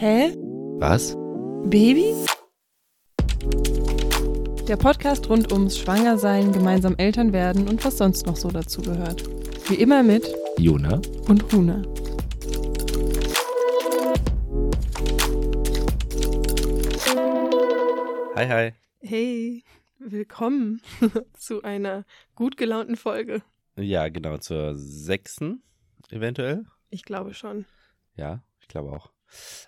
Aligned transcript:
Hä? 0.00 0.32
Was? 0.78 1.16
Baby? 1.64 2.14
Der 4.68 4.76
Podcast 4.76 5.28
rund 5.28 5.50
ums 5.50 5.76
Schwangersein, 5.76 6.52
gemeinsam 6.52 6.94
Eltern 6.98 7.32
werden 7.32 7.66
und 7.66 7.84
was 7.84 7.98
sonst 7.98 8.24
noch 8.24 8.36
so 8.36 8.48
dazu 8.48 8.80
gehört. 8.80 9.24
Wie 9.68 9.74
immer 9.74 10.04
mit 10.04 10.32
Jona? 10.56 11.00
und 11.26 11.52
Huna. 11.52 11.82
Hi, 18.36 18.46
hi. 18.46 18.72
Hey, 19.00 19.64
willkommen 19.98 20.80
zu 21.36 21.64
einer 21.64 22.04
gut 22.36 22.56
gelaunten 22.56 22.94
Folge. 22.94 23.42
Ja, 23.74 24.08
genau, 24.10 24.38
zur 24.38 24.76
sechsten 24.76 25.64
eventuell. 26.10 26.66
Ich 26.88 27.02
glaube 27.02 27.34
schon. 27.34 27.64
Ja, 28.14 28.44
ich 28.60 28.68
glaube 28.68 28.92
auch. 28.92 29.10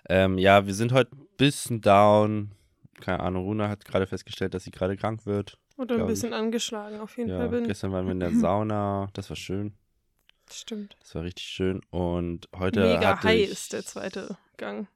Ähm, 0.09 0.39
ja, 0.39 0.67
wir 0.67 0.75
sind 0.75 0.93
heute 0.93 1.17
ein 1.17 1.27
bisschen 1.37 1.81
down. 1.81 2.53
Keine 3.01 3.21
Ahnung, 3.21 3.45
Runa 3.45 3.69
hat 3.69 3.85
gerade 3.85 4.07
festgestellt, 4.07 4.55
dass 4.55 4.65
sie 4.65 4.71
gerade 4.71 4.97
krank 4.97 5.27
wird. 5.27 5.59
Oder 5.77 5.97
ein 5.97 6.07
bisschen 6.07 6.35
angeschlagen, 6.35 7.01
auf 7.01 7.17
jeden 7.17 7.31
Ja, 7.31 7.39
Fall 7.39 7.49
bin. 7.49 7.67
gestern 7.67 7.93
waren 7.93 8.05
wir 8.05 8.13
in 8.13 8.21
der 8.21 8.33
Sauna. 8.35 9.09
Das 9.15 9.31
war 9.31 9.37
schön. 9.37 9.73
Stimmt. 10.51 10.97
Das 11.01 11.15
war 11.15 11.23
richtig 11.23 11.47
schön. 11.47 11.81
Und 11.91 12.49
heute 12.55 12.81
Mega 12.81 13.23
high 13.23 13.41
ich, 13.41 13.51
ist 13.51 13.73
der 13.73 13.85
zweite 13.85 14.37
Gang. 14.57 14.89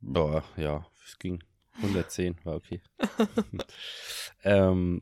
Boah, 0.00 0.44
ja, 0.56 0.86
es 1.04 1.18
ging. 1.18 1.42
110 1.76 2.36
war 2.44 2.56
okay. 2.56 2.82
ähm, 4.42 5.00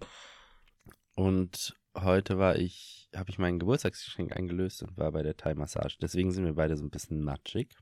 und 1.16 1.74
heute 1.96 2.38
war 2.38 2.56
ich, 2.56 3.08
habe 3.14 3.30
ich 3.30 3.38
mein 3.38 3.58
Geburtstagsgeschenk 3.58 4.36
eingelöst 4.36 4.82
und 4.82 4.96
war 4.96 5.12
bei 5.12 5.22
der 5.22 5.36
Thai-Massage. 5.36 5.96
Deswegen 6.00 6.30
sind 6.32 6.44
wir 6.44 6.54
beide 6.54 6.76
so 6.76 6.84
ein 6.84 6.90
bisschen 6.90 7.22
matschig. 7.22 7.74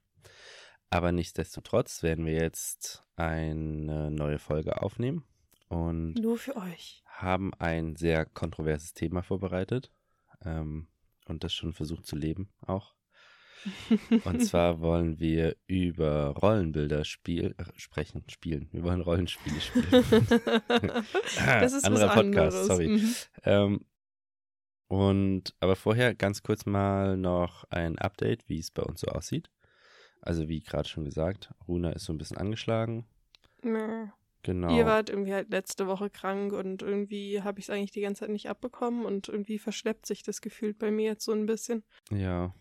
Aber 0.93 1.11
nichtsdestotrotz 1.11 2.03
werden 2.03 2.27
wir 2.27 2.35
jetzt 2.35 3.03
eine 3.17 4.11
neue 4.11 4.39
Folge 4.39 4.83
aufnehmen 4.83 5.25
und 5.69 6.17
Nur 6.21 6.37
für 6.37 6.55
euch. 6.55 7.03
haben 7.07 7.55
ein 7.55 7.97
sehr 7.97 8.27
kontroverses 8.27 8.93
Thema 8.93 9.23
vorbereitet 9.23 9.91
ähm, 10.45 10.89
und 11.25 11.45
das 11.45 11.55
schon 11.55 11.73
versucht 11.73 12.05
zu 12.05 12.15
leben 12.15 12.51
auch. 12.61 12.95
Und 14.25 14.41
zwar 14.45 14.81
wollen 14.81 15.21
wir 15.21 15.57
über 15.69 16.31
Rollenbilder 16.31 17.05
spiel, 17.05 17.55
äh, 17.59 17.65
sprechen, 17.77 18.25
spielen. 18.29 18.69
Wir 18.73 18.83
wollen 18.83 19.01
Rollenspiele 19.01 19.61
spielen. 19.61 19.87
das 21.47 21.73
ist 21.73 21.85
Anderer 21.85 22.09
was 22.09 22.15
Podcast, 22.15 22.57
anderes. 22.57 22.67
sorry. 22.67 22.89
Mhm. 22.89 23.15
Ähm, 23.45 23.87
und 24.89 25.55
aber 25.61 25.77
vorher 25.77 26.13
ganz 26.13 26.43
kurz 26.43 26.67
mal 26.67 27.17
noch 27.17 27.63
ein 27.71 28.01
Update, 28.01 28.49
wie 28.49 28.59
es 28.59 28.73
bei 28.73 28.83
uns 28.83 29.01
so 29.01 29.07
aussieht. 29.07 29.49
Also 30.23 30.49
wie 30.49 30.61
gerade 30.61 30.89
schon 30.89 31.05
gesagt, 31.05 31.53
Runa 31.69 31.91
ist 31.91 32.05
so 32.05 32.13
ein 32.13 32.19
bisschen 32.19 32.39
angeschlagen. 32.39 33.07
Mäh. 33.63 34.07
Genau. 34.45 34.77
Ihr 34.77 34.87
wart 34.87 35.09
irgendwie 35.09 35.35
halt 35.35 35.51
letzte 35.51 35.87
Woche 35.87 36.11
krank 36.11 36.53
und 36.53 36.83
irgendwie 36.83 37.43
habe 37.43 37.61
ich 37.61 37.67
es 37.67 37.71
eigentlich 37.71 37.93
die 37.93 38.01
ganze 38.01 38.21
Zeit 38.21 38.31
nicht 38.31 38.49
abbekommen 38.49 39.05
und 39.05 39.29
irgendwie 39.29 39.59
verschleppt 39.59 40.05
sich 40.07 40.25
das 40.25 40.41
gefühlt 40.41 40.79
bei 40.79 40.91
mir 40.91 41.11
jetzt 41.11 41.25
so 41.25 41.33
ein 41.33 41.47
bisschen. 41.47 41.85
Ja. 42.11 42.53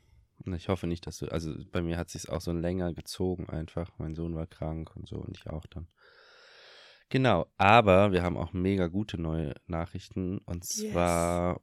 Und 0.45 0.53
ich 0.53 0.69
hoffe 0.69 0.87
nicht, 0.87 1.05
dass 1.07 1.17
du. 1.19 1.27
Also 1.27 1.53
bei 1.71 1.81
mir 1.81 1.97
hat 1.97 2.09
sich 2.09 2.29
auch 2.29 2.41
so 2.41 2.51
länger 2.51 2.93
gezogen 2.93 3.49
einfach. 3.49 3.91
Mein 3.97 4.15
Sohn 4.15 4.35
war 4.35 4.47
krank 4.47 4.95
und 4.95 5.07
so 5.07 5.17
und 5.17 5.37
ich 5.37 5.47
auch 5.47 5.65
dann. 5.67 5.87
Genau, 7.09 7.47
aber 7.57 8.11
wir 8.11 8.23
haben 8.23 8.37
auch 8.37 8.53
mega 8.53 8.87
gute 8.87 9.19
neue 9.19 9.53
Nachrichten. 9.67 10.37
Und 10.39 10.63
Yes. 10.65 10.91
zwar 10.91 11.61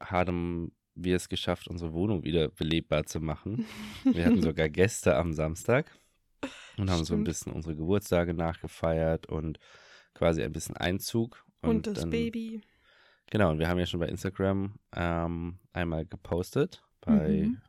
haben 0.00 0.74
wir 0.94 1.16
es 1.16 1.28
geschafft, 1.28 1.68
unsere 1.68 1.92
Wohnung 1.92 2.22
wieder 2.24 2.48
belebbar 2.48 3.04
zu 3.04 3.20
machen. 3.20 3.66
Wir 4.04 4.26
hatten 4.26 4.42
sogar 4.42 4.68
Gäste 4.68 5.16
am 5.16 5.32
Samstag 5.32 5.90
und 6.76 6.90
haben 6.90 6.98
so 7.04 7.14
ein 7.14 7.18
Stimmt. 7.18 7.24
bisschen 7.24 7.52
unsere 7.52 7.74
Geburtstage 7.76 8.32
nachgefeiert 8.34 9.26
und 9.26 9.58
quasi 10.14 10.42
ein 10.42 10.52
bisschen 10.52 10.76
Einzug. 10.76 11.44
Und, 11.62 11.86
das 11.86 12.00
dann- 12.00 12.10
Baby. 12.10 12.60
Genau, 13.30 13.50
und 13.50 13.58
wir 13.58 13.68
haben 13.68 13.78
ja 13.78 13.86
schon 13.86 14.00
bei 14.00 14.08
Instagram 14.08 14.76
ähm, 14.94 15.58
einmal 15.72 16.04
gepostet 16.06 16.84
bei 17.00 17.46
Mhm. 17.48 17.60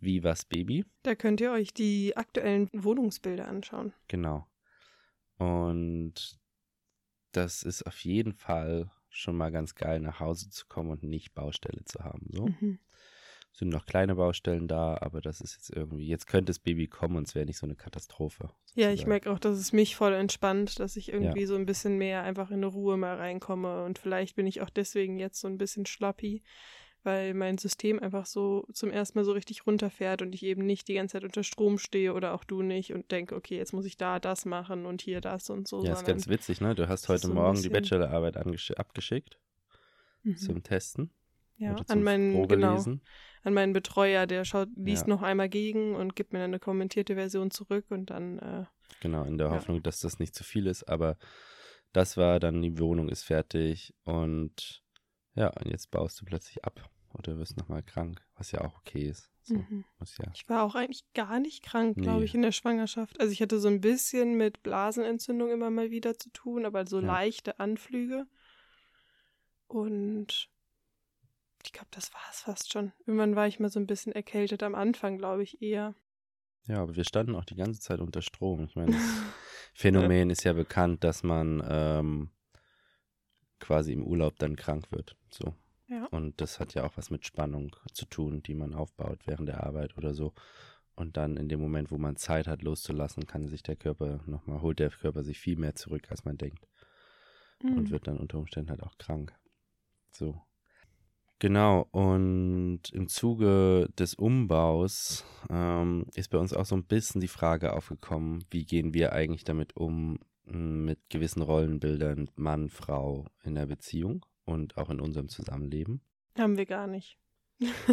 @vivasbaby. 0.00 0.84
Da 1.02 1.14
könnt 1.14 1.40
ihr 1.40 1.50
euch 1.52 1.72
die 1.72 2.16
aktuellen 2.16 2.68
Wohnungsbilder 2.72 3.48
anschauen. 3.48 3.92
Genau. 4.08 4.46
Und 5.38 6.38
das 7.32 7.62
ist 7.62 7.86
auf 7.86 7.98
jeden 8.04 8.34
Fall 8.34 8.90
schon 9.14 9.36
mal 9.36 9.50
ganz 9.50 9.74
geil, 9.74 10.00
nach 10.00 10.20
Hause 10.20 10.50
zu 10.50 10.66
kommen 10.66 10.90
und 10.90 11.02
nicht 11.02 11.34
Baustelle 11.34 11.84
zu 11.84 12.00
haben. 12.00 12.28
So 12.30 12.46
Mhm. 12.46 12.78
sind 13.52 13.68
noch 13.68 13.86
kleine 13.86 14.16
Baustellen 14.16 14.66
da, 14.66 14.98
aber 15.00 15.20
das 15.20 15.40
ist 15.40 15.54
jetzt 15.54 15.70
irgendwie, 15.70 16.06
jetzt 16.06 16.26
könnte 16.26 16.50
das 16.50 16.58
Baby 16.58 16.88
kommen 16.88 17.16
und 17.16 17.28
es 17.28 17.34
wäre 17.34 17.46
nicht 17.46 17.58
so 17.58 17.66
eine 17.66 17.76
Katastrophe. 17.76 18.50
Ja, 18.74 18.88
ich 18.90 19.00
sozusagen. 19.00 19.08
merke 19.10 19.30
auch, 19.30 19.38
dass 19.38 19.56
es 19.56 19.72
mich 19.72 19.94
voll 19.94 20.12
entspannt, 20.14 20.80
dass 20.80 20.96
ich 20.96 21.12
irgendwie 21.12 21.46
so 21.46 21.54
ein 21.54 21.64
bisschen 21.64 21.96
mehr 21.96 22.24
einfach 22.24 22.50
in 22.50 22.56
eine 22.56 22.66
Ruhe 22.66 22.96
mal 22.96 23.16
reinkomme. 23.16 23.84
Und 23.84 24.00
vielleicht 24.00 24.34
bin 24.34 24.48
ich 24.48 24.60
auch 24.60 24.70
deswegen 24.70 25.20
jetzt 25.20 25.40
so 25.40 25.46
ein 25.46 25.58
bisschen 25.58 25.86
schlappi, 25.86 26.42
weil 27.04 27.34
mein 27.34 27.58
System 27.58 28.00
einfach 28.00 28.26
so 28.26 28.66
zum 28.72 28.90
ersten 28.90 29.18
Mal 29.18 29.24
so 29.24 29.32
richtig 29.32 29.66
runterfährt 29.66 30.22
und 30.22 30.34
ich 30.34 30.42
eben 30.42 30.66
nicht 30.66 30.88
die 30.88 30.94
ganze 30.94 31.12
Zeit 31.12 31.24
unter 31.24 31.44
Strom 31.44 31.78
stehe 31.78 32.14
oder 32.14 32.34
auch 32.34 32.44
du 32.44 32.62
nicht 32.62 32.92
und 32.92 33.10
denke, 33.12 33.36
okay, 33.36 33.56
jetzt 33.56 33.72
muss 33.72 33.84
ich 33.84 33.96
da 33.96 34.18
das 34.18 34.44
machen 34.46 34.86
und 34.86 35.02
hier 35.02 35.20
das 35.20 35.50
und 35.50 35.68
so. 35.68 35.82
Ja, 35.84 35.92
ist 35.92 36.06
ganz 36.06 36.26
witzig, 36.28 36.60
ne? 36.60 36.74
Du 36.74 36.88
hast 36.88 37.08
heute 37.08 37.28
so 37.28 37.34
Morgen 37.34 37.62
die 37.62 37.68
Bachelorarbeit 37.68 38.36
abgeschickt 38.36 39.38
Mhm. 40.22 40.36
zum 40.36 40.62
Testen. 40.62 41.10
ja, 41.58 41.76
an 41.88 42.02
meinen, 42.02 42.48
genau, 42.48 42.82
an 43.42 43.52
meinen 43.54 43.74
Betreuer, 43.74 44.26
der 44.26 44.44
schaut, 44.46 44.68
liest 44.74 45.06
Ja. 45.06 45.14
noch 45.14 45.22
einmal 45.22 45.50
gegen 45.50 45.94
und 45.94 46.16
gibt 46.16 46.32
mir 46.32 46.38
dann 46.38 46.50
eine 46.50 46.58
kommentierte 46.58 47.14
Version 47.14 47.50
zurück 47.50 47.84
und 47.90 48.10
dann, 48.10 48.38
äh, 48.38 48.64
Genau, 49.00 49.24
in 49.24 49.36
der 49.36 49.48
Ja. 49.48 49.52
Hoffnung, 49.52 49.82
dass 49.82 50.00
das 50.00 50.18
nicht 50.18 50.34
zu 50.34 50.44
viel 50.44 50.66
ist, 50.66 50.84
aber 50.84 51.18
das 51.92 52.16
war 52.16 52.40
dann, 52.40 52.62
die 52.62 52.78
Wohnung 52.78 53.08
ist 53.10 53.22
fertig 53.24 53.94
und 54.04 54.82
ja, 55.34 55.48
und 55.48 55.66
jetzt 55.70 55.90
baust 55.90 56.20
du 56.20 56.24
plötzlich 56.24 56.64
ab 56.64 56.88
oder 57.14 57.36
wirst 57.38 57.56
nochmal 57.56 57.82
krank, 57.82 58.24
was 58.36 58.52
ja 58.52 58.60
auch 58.62 58.76
okay 58.78 59.08
ist. 59.08 59.30
So, 59.42 59.56
mhm. 59.56 59.84
ja. 60.18 60.30
Ich 60.34 60.48
war 60.48 60.62
auch 60.62 60.74
eigentlich 60.74 61.04
gar 61.12 61.38
nicht 61.38 61.62
krank, 61.62 61.96
glaube 61.96 62.20
Nee. 62.20 62.24
ich, 62.24 62.34
in 62.34 62.42
der 62.42 62.52
Schwangerschaft. 62.52 63.20
Also 63.20 63.30
ich 63.32 63.42
hatte 63.42 63.58
so 63.60 63.68
ein 63.68 63.80
bisschen 63.80 64.36
mit 64.36 64.62
Blasenentzündung 64.62 65.50
immer 65.50 65.70
mal 65.70 65.90
wieder 65.90 66.18
zu 66.18 66.30
tun, 66.30 66.64
aber 66.64 66.86
so 66.86 67.00
Ja. 67.00 67.06
leichte 67.06 67.60
Anflüge. 67.60 68.26
Und 69.66 70.48
ich 71.64 71.72
glaube, 71.72 71.88
das 71.90 72.12
war 72.12 72.20
es 72.30 72.40
fast 72.40 72.72
schon. 72.72 72.92
Irgendwann 73.06 73.36
war 73.36 73.46
ich 73.46 73.60
mal 73.60 73.70
so 73.70 73.80
ein 73.80 73.86
bisschen 73.86 74.12
erkältet 74.12 74.62
am 74.62 74.74
Anfang, 74.74 75.18
glaube 75.18 75.42
ich, 75.42 75.60
eher. 75.62 75.94
Ja, 76.66 76.80
aber 76.82 76.96
wir 76.96 77.04
standen 77.04 77.34
auch 77.34 77.44
die 77.44 77.56
ganze 77.56 77.80
Zeit 77.80 78.00
unter 78.00 78.22
Strom. 78.22 78.64
Ich 78.64 78.76
meine, 78.76 78.92
das 78.92 79.24
Phänomen 79.74 80.30
ist 80.30 80.44
ja 80.44 80.52
bekannt, 80.52 81.04
dass 81.04 81.22
man 81.22 81.62
ähm, 81.68 82.30
quasi 83.60 83.92
im 83.92 84.04
Urlaub 84.04 84.38
dann 84.38 84.56
krank 84.56 84.90
wird. 84.90 85.16
So. 85.30 85.54
Ja. 85.94 86.06
Und 86.06 86.40
das 86.40 86.58
hat 86.58 86.74
ja 86.74 86.84
auch 86.84 86.96
was 86.96 87.10
mit 87.10 87.24
Spannung 87.24 87.76
zu 87.92 88.04
tun, 88.06 88.42
die 88.42 88.54
man 88.54 88.74
aufbaut 88.74 89.20
während 89.26 89.48
der 89.48 89.62
Arbeit 89.64 89.96
oder 89.96 90.12
so. 90.12 90.32
Und 90.96 91.16
dann 91.16 91.36
in 91.36 91.48
dem 91.48 91.60
Moment, 91.60 91.90
wo 91.92 91.98
man 91.98 92.16
Zeit 92.16 92.46
hat 92.48 92.62
loszulassen, 92.62 93.26
kann 93.26 93.46
sich 93.46 93.62
der 93.62 93.76
Körper 93.76 94.20
nochmal, 94.26 94.60
holt 94.60 94.78
der 94.80 94.90
Körper 94.90 95.22
sich 95.22 95.38
viel 95.38 95.56
mehr 95.56 95.74
zurück, 95.74 96.06
als 96.10 96.24
man 96.24 96.36
denkt. 96.36 96.66
und 97.62 97.76
Mhm. 97.84 97.90
wird 97.90 98.06
dann 98.08 98.18
unter 98.18 98.38
Umständen 98.38 98.70
halt 98.70 98.82
auch 98.82 98.98
krank. 98.98 99.32
So. 100.10 100.42
Genau, 101.38 101.86
und 101.92 102.82
im 102.92 103.08
Zuge 103.08 103.88
des 103.98 104.14
Umbaus 104.14 105.24
ähm, 105.50 106.06
ist 106.14 106.30
bei 106.30 106.38
uns 106.38 106.52
auch 106.52 106.66
so 106.66 106.74
ein 106.76 106.84
bisschen 106.84 107.20
die 107.20 107.28
Frage 107.28 107.72
aufgekommen, 107.72 108.44
wie 108.50 108.64
gehen 108.66 108.92
wir 108.94 109.12
eigentlich 109.12 109.44
damit 109.44 109.76
um, 109.76 110.18
m, 110.46 110.84
mit 110.84 110.98
gewissen 111.10 111.42
Rollenbildern 111.42 112.30
Mann, 112.36 112.68
Frau 112.68 113.26
in 113.44 113.54
der 113.54 113.66
Beziehung 113.66 114.24
und 114.44 114.76
auch 114.76 114.90
in 114.90 115.00
unserem 115.00 115.28
Zusammenleben. 115.28 116.00
Haben 116.38 116.56
wir 116.56 116.66
gar 116.66 116.86
nicht. 116.86 117.18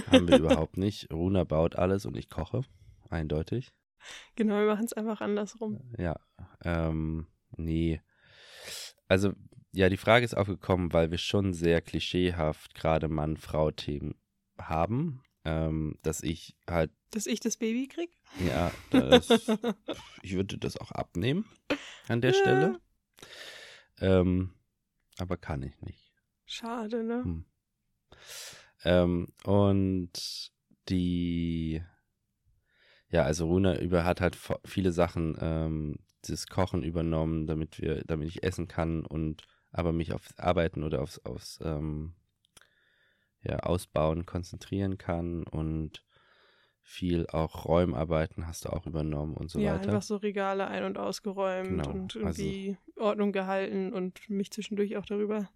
Haben 0.08 0.28
wir 0.28 0.38
überhaupt 0.40 0.78
nicht. 0.78 1.12
Runa 1.12 1.44
baut 1.44 1.76
alles 1.76 2.06
und 2.06 2.18
ich 2.18 2.30
koche, 2.30 2.62
eindeutig. 3.10 3.72
Genau, 4.36 4.56
wir 4.56 4.66
machen 4.66 4.86
es 4.86 4.94
einfach 4.94 5.22
andersrum. 5.22 5.80
Ja, 5.98 6.20
ähm, 6.64 7.28
nee. 7.56 8.02
Also, 9.08 9.34
ja, 9.74 9.90
die 9.90 9.98
Frage 9.98 10.26
ist 10.26 10.36
aufgekommen, 10.36 10.92
weil 10.94 11.12
wir 11.12 11.18
schon 11.20 11.54
sehr 11.54 11.82
klischeehaft 11.82 12.74
gerade 12.74 13.08
Mann-Frau-Themen 13.10 14.16
haben, 14.58 15.22
ähm, 15.46 15.98
dass 16.02 16.24
ich 16.24 16.56
halt, 16.70 16.92
Dass 17.12 17.28
ich 17.28 17.40
das 17.40 17.58
Baby 17.58 17.88
krieg? 17.88 18.12
ja, 18.46 18.72
das, 18.90 19.28
ich 20.24 20.34
würde 20.34 20.58
das 20.58 20.78
auch 20.78 20.92
abnehmen 20.92 21.46
an 22.08 22.22
der 22.22 22.32
Ja. 22.32 22.38
Stelle. 22.38 22.80
Ähm, 24.00 24.54
aber 25.20 25.38
kann 25.38 25.62
ich 25.62 25.80
nicht. 25.82 26.01
Schade, 26.52 27.02
ne? 27.04 27.24
Hm. 27.24 27.46
Ähm, 28.84 29.28
und 29.46 30.52
die, 30.90 31.82
ja, 33.10 33.24
also 33.24 33.48
Runa 33.48 33.80
über 33.80 34.04
hat 34.04 34.20
halt 34.20 34.38
viele 34.66 34.92
Sachen, 34.92 35.38
ähm, 35.40 36.00
das 36.28 36.48
Kochen 36.48 36.84
übernommen, 36.84 37.48
damit 37.48 37.82
wir, 37.82 38.04
damit 38.04 38.28
ich 38.28 38.44
essen 38.44 38.68
kann 38.68 39.06
und 39.06 39.44
aber 39.72 39.94
mich 39.94 40.12
aufs 40.12 40.38
Arbeiten 40.38 40.84
oder 40.84 41.02
aufs, 41.02 41.20
aufs 41.20 41.60
ähm, 41.64 42.16
ja, 43.44 43.60
Ausbauen 43.60 44.26
konzentrieren 44.26 44.98
kann 44.98 45.44
und 45.44 46.04
viel 46.82 47.28
auch 47.28 47.66
Räumarbeiten 47.66 48.46
hast 48.46 48.66
du 48.66 48.70
auch 48.70 48.86
übernommen 48.86 49.36
und 49.36 49.50
so 49.50 49.60
ja, 49.62 49.76
weiter. 49.76 49.88
Ja, 49.88 49.94
einfach 49.94 50.02
so 50.02 50.18
Regale 50.18 50.68
ein- 50.68 50.84
und 50.84 50.98
ausgeräumt 50.98 51.70
genau, 51.70 51.92
und 51.92 52.16
also 52.16 52.44
irgendwie 52.44 52.78
also, 52.98 53.04
Ordnung 53.04 53.32
gehalten 53.32 53.94
und 53.94 54.30
mich 54.30 54.52
zwischendurch 54.52 54.98
auch 54.98 55.06
darüber 55.06 55.50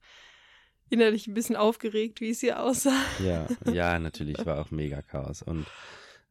innerlich 0.89 1.27
ein 1.27 1.33
bisschen 1.33 1.55
aufgeregt, 1.55 2.21
wie 2.21 2.29
es 2.29 2.39
hier 2.39 2.61
aussah. 2.61 3.01
Ja, 3.23 3.47
ja, 3.71 3.99
natürlich 3.99 4.45
war 4.45 4.61
auch 4.61 4.71
mega 4.71 5.01
Chaos 5.01 5.41
und 5.41 5.65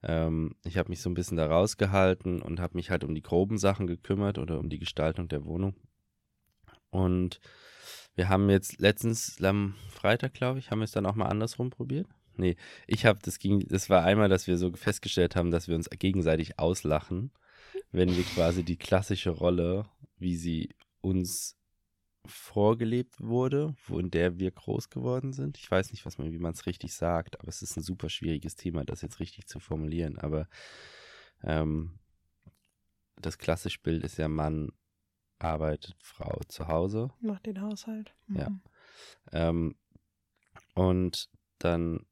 ähm, 0.03 0.55
ich 0.65 0.77
habe 0.77 0.91
mich 0.91 1.01
so 1.01 1.11
ein 1.11 1.15
bisschen 1.15 1.37
da 1.37 1.47
rausgehalten 1.47 2.43
und 2.43 2.61
habe 2.61 2.77
mich 2.77 2.91
halt 2.91 3.05
um 3.05 3.15
die 3.15 3.23
groben 3.23 3.59
Sachen 3.59 3.87
gekümmert 3.87 4.39
oder 4.39 4.59
um 4.59 4.69
die 4.69 4.79
Gestaltung 4.79 5.29
der 5.29 5.45
Wohnung. 5.45 5.75
Und 6.91 7.41
wir 8.15 8.29
haben 8.29 8.49
jetzt 8.51 8.81
letztens 8.81 9.43
am 9.43 9.75
Freitag, 9.89 10.35
glaube 10.35 10.59
ich, 10.59 10.71
haben 10.71 10.79
wir 10.79 10.85
es 10.85 10.93
dann 10.93 11.07
auch 11.07 11.17
mal 11.17 11.27
andersrum 11.27 11.71
probiert. 11.71 12.07
Nee, 12.37 12.57
ich 12.87 13.07
habe, 13.07 13.19
das 13.23 13.39
ging, 13.39 13.67
das 13.69 13.91
war 13.91 14.05
einmal, 14.05 14.29
dass 14.29 14.47
wir 14.47 14.59
so 14.59 14.73
festgestellt 14.73 15.37
haben, 15.37 15.51
dass 15.51 15.69
wir 15.69 15.77
uns 15.77 15.89
gegenseitig 15.91 16.59
auslachen, 16.59 17.33
wenn 17.93 18.15
wir 18.15 18.25
quasi 18.25 18.65
die 18.65 18.77
klassische 18.77 19.31
Rolle, 19.31 19.87
wie 20.19 20.37
sie 20.37 20.71
uns 21.01 21.57
vorgelebt 22.27 23.21
wurde, 23.21 23.75
wo 23.87 23.99
in 23.99 24.11
der 24.11 24.39
wir 24.39 24.51
groß 24.51 24.89
geworden 24.89 25.33
sind. 25.33 25.59
Ich 25.59 25.71
weiß 25.71 25.91
nicht, 25.91 26.07
was 26.07 26.19
man, 26.19 26.33
wie 26.33 26.39
man 26.39 26.53
es 26.53 26.67
richtig 26.67 26.95
sagt, 26.95 27.39
aber 27.39 27.49
es 27.49 27.63
ist 27.63 27.77
ein 27.77 27.83
super 27.83 28.09
schwieriges 28.09 28.57
Thema, 28.57 28.85
das 28.85 29.03
jetzt 29.03 29.21
richtig 29.21 29.47
zu 29.47 29.61
formulieren. 29.61 30.19
Aber 30.19 30.49
ähm, 31.43 31.99
das 33.17 33.39
klassische 33.39 33.81
Bild 33.81 34.05
ist 34.05 34.17
ja 34.17 34.29
Mann 34.29 34.73
arbeitet, 35.39 35.97
Frau 35.99 36.41
zu 36.49 36.69
Hause. 36.69 37.11
Macht 37.21 37.47
den 37.47 37.61
Haushalt. 37.61 38.15
Mhm. 38.27 38.37
Ja. 38.37 38.49
Ähm, 39.33 39.77
und 40.75 41.29
dann 41.59 42.07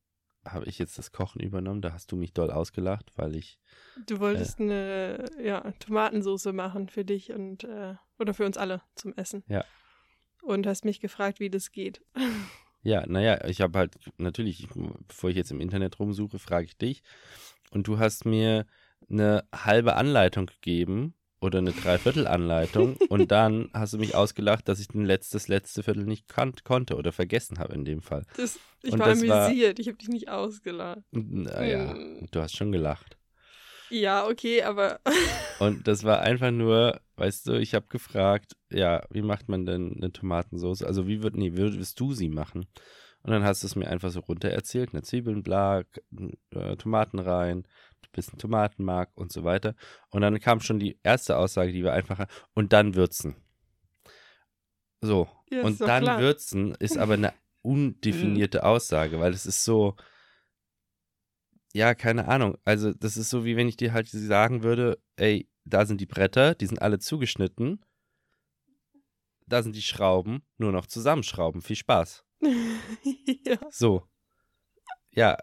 habe 0.44 0.66
ich 0.66 0.78
jetzt 0.78 0.98
das 0.98 1.12
Kochen 1.12 1.40
übernommen. 1.40 1.82
Da 1.82 1.92
hast 1.92 2.12
du 2.12 2.16
mich 2.16 2.34
doll 2.34 2.50
ausgelacht, 2.50 3.12
weil 3.16 3.36
ich. 3.36 3.60
Du 4.06 4.18
wolltest 4.18 4.60
äh, 4.60 4.64
eine 4.64 5.26
ja, 5.40 5.70
Tomatensoße 5.78 6.52
machen 6.52 6.88
für 6.88 7.04
dich 7.04 7.32
und 7.32 7.64
äh, 7.64 7.94
oder 8.18 8.34
für 8.34 8.44
uns 8.44 8.58
alle 8.58 8.82
zum 8.94 9.14
Essen. 9.14 9.44
Ja 9.46 9.64
und 10.42 10.66
hast 10.66 10.84
mich 10.84 11.00
gefragt, 11.00 11.40
wie 11.40 11.50
das 11.50 11.72
geht. 11.72 12.02
Ja, 12.84 13.06
naja, 13.06 13.44
ich 13.46 13.60
habe 13.60 13.78
halt 13.78 13.94
natürlich, 14.18 14.66
bevor 15.06 15.30
ich 15.30 15.36
jetzt 15.36 15.52
im 15.52 15.60
Internet 15.60 16.00
rumsuche, 16.00 16.40
frage 16.40 16.64
ich 16.64 16.76
dich. 16.76 17.04
Und 17.70 17.86
du 17.86 18.00
hast 18.00 18.24
mir 18.24 18.66
eine 19.08 19.44
halbe 19.54 19.94
Anleitung 19.94 20.46
gegeben 20.46 21.14
oder 21.40 21.58
eine 21.58 21.70
Dreiviertel-Anleitung 21.70 22.96
und 23.08 23.30
dann 23.30 23.70
hast 23.72 23.92
du 23.92 23.98
mich 23.98 24.16
ausgelacht, 24.16 24.68
dass 24.68 24.80
ich 24.80 24.88
den 24.88 25.04
letzte, 25.04 25.36
das 25.36 25.46
letzte 25.46 25.84
Viertel 25.84 26.06
nicht 26.06 26.26
konnte 26.28 26.96
oder 26.96 27.12
vergessen 27.12 27.60
habe 27.60 27.74
in 27.74 27.84
dem 27.84 28.02
Fall. 28.02 28.24
Das, 28.36 28.58
ich 28.82 28.92
und 28.92 28.98
war 28.98 29.12
amüsiert, 29.12 29.78
ich 29.78 29.86
habe 29.86 29.98
dich 29.98 30.08
nicht 30.08 30.28
ausgelacht. 30.28 31.02
Naja, 31.12 31.92
hm. 31.92 32.26
du 32.30 32.40
hast 32.40 32.56
schon 32.56 32.72
gelacht. 32.72 33.16
Ja, 33.92 34.26
okay, 34.26 34.62
aber. 34.62 35.00
und 35.58 35.86
das 35.86 36.02
war 36.02 36.22
einfach 36.22 36.50
nur, 36.50 36.98
weißt 37.16 37.46
du, 37.46 37.60
ich 37.60 37.74
habe 37.74 37.86
gefragt, 37.88 38.56
ja, 38.70 39.04
wie 39.10 39.20
macht 39.20 39.50
man 39.50 39.66
denn 39.66 39.94
eine 39.96 40.10
Tomatensauce? 40.10 40.82
Also 40.82 41.06
wie 41.06 41.22
würd, 41.22 41.36
nee, 41.36 41.56
würdest 41.56 42.00
du 42.00 42.14
sie 42.14 42.30
machen? 42.30 42.66
Und 43.22 43.30
dann 43.30 43.44
hast 43.44 43.62
du 43.62 43.66
es 43.66 43.76
mir 43.76 43.88
einfach 43.88 44.10
so 44.10 44.20
runter 44.20 44.48
erzählt, 44.48 44.90
eine 44.92 45.02
Zwiebeln, 45.02 45.42
Blag, 45.42 45.86
äh, 46.54 46.76
Tomaten 46.76 47.18
rein, 47.18 47.58
ein 47.58 48.08
bisschen 48.12 48.38
Tomatenmark 48.38 49.10
und 49.14 49.30
so 49.30 49.44
weiter. 49.44 49.74
Und 50.08 50.22
dann 50.22 50.40
kam 50.40 50.60
schon 50.60 50.80
die 50.80 50.98
erste 51.02 51.36
Aussage, 51.36 51.72
die 51.72 51.84
war 51.84 51.92
einfach, 51.92 52.26
und 52.54 52.72
dann 52.72 52.94
würzen. 52.94 53.36
So. 55.02 55.28
Ja, 55.50 55.64
und 55.64 55.82
dann 55.82 56.04
klar. 56.04 56.18
würzen 56.18 56.74
ist 56.76 56.96
aber 56.96 57.14
eine 57.14 57.34
undefinierte 57.62 58.64
Aussage, 58.64 59.20
weil 59.20 59.34
es 59.34 59.44
ist 59.44 59.64
so, 59.64 59.96
ja, 61.72 61.94
keine 61.94 62.28
Ahnung. 62.28 62.56
Also, 62.64 62.92
das 62.92 63.16
ist 63.16 63.30
so, 63.30 63.44
wie 63.44 63.56
wenn 63.56 63.68
ich 63.68 63.76
dir 63.76 63.92
halt 63.92 64.08
sagen 64.08 64.62
würde, 64.62 64.98
ey, 65.16 65.48
da 65.64 65.86
sind 65.86 66.00
die 66.00 66.06
Bretter, 66.06 66.54
die 66.54 66.66
sind 66.66 66.82
alle 66.82 66.98
zugeschnitten. 66.98 67.84
Da 69.46 69.62
sind 69.62 69.76
die 69.76 69.82
Schrauben, 69.82 70.42
nur 70.58 70.72
noch 70.72 70.86
zusammenschrauben. 70.86 71.62
Viel 71.62 71.76
Spaß. 71.76 72.24
ja. 73.44 73.58
So. 73.70 74.06
Ja, 75.10 75.38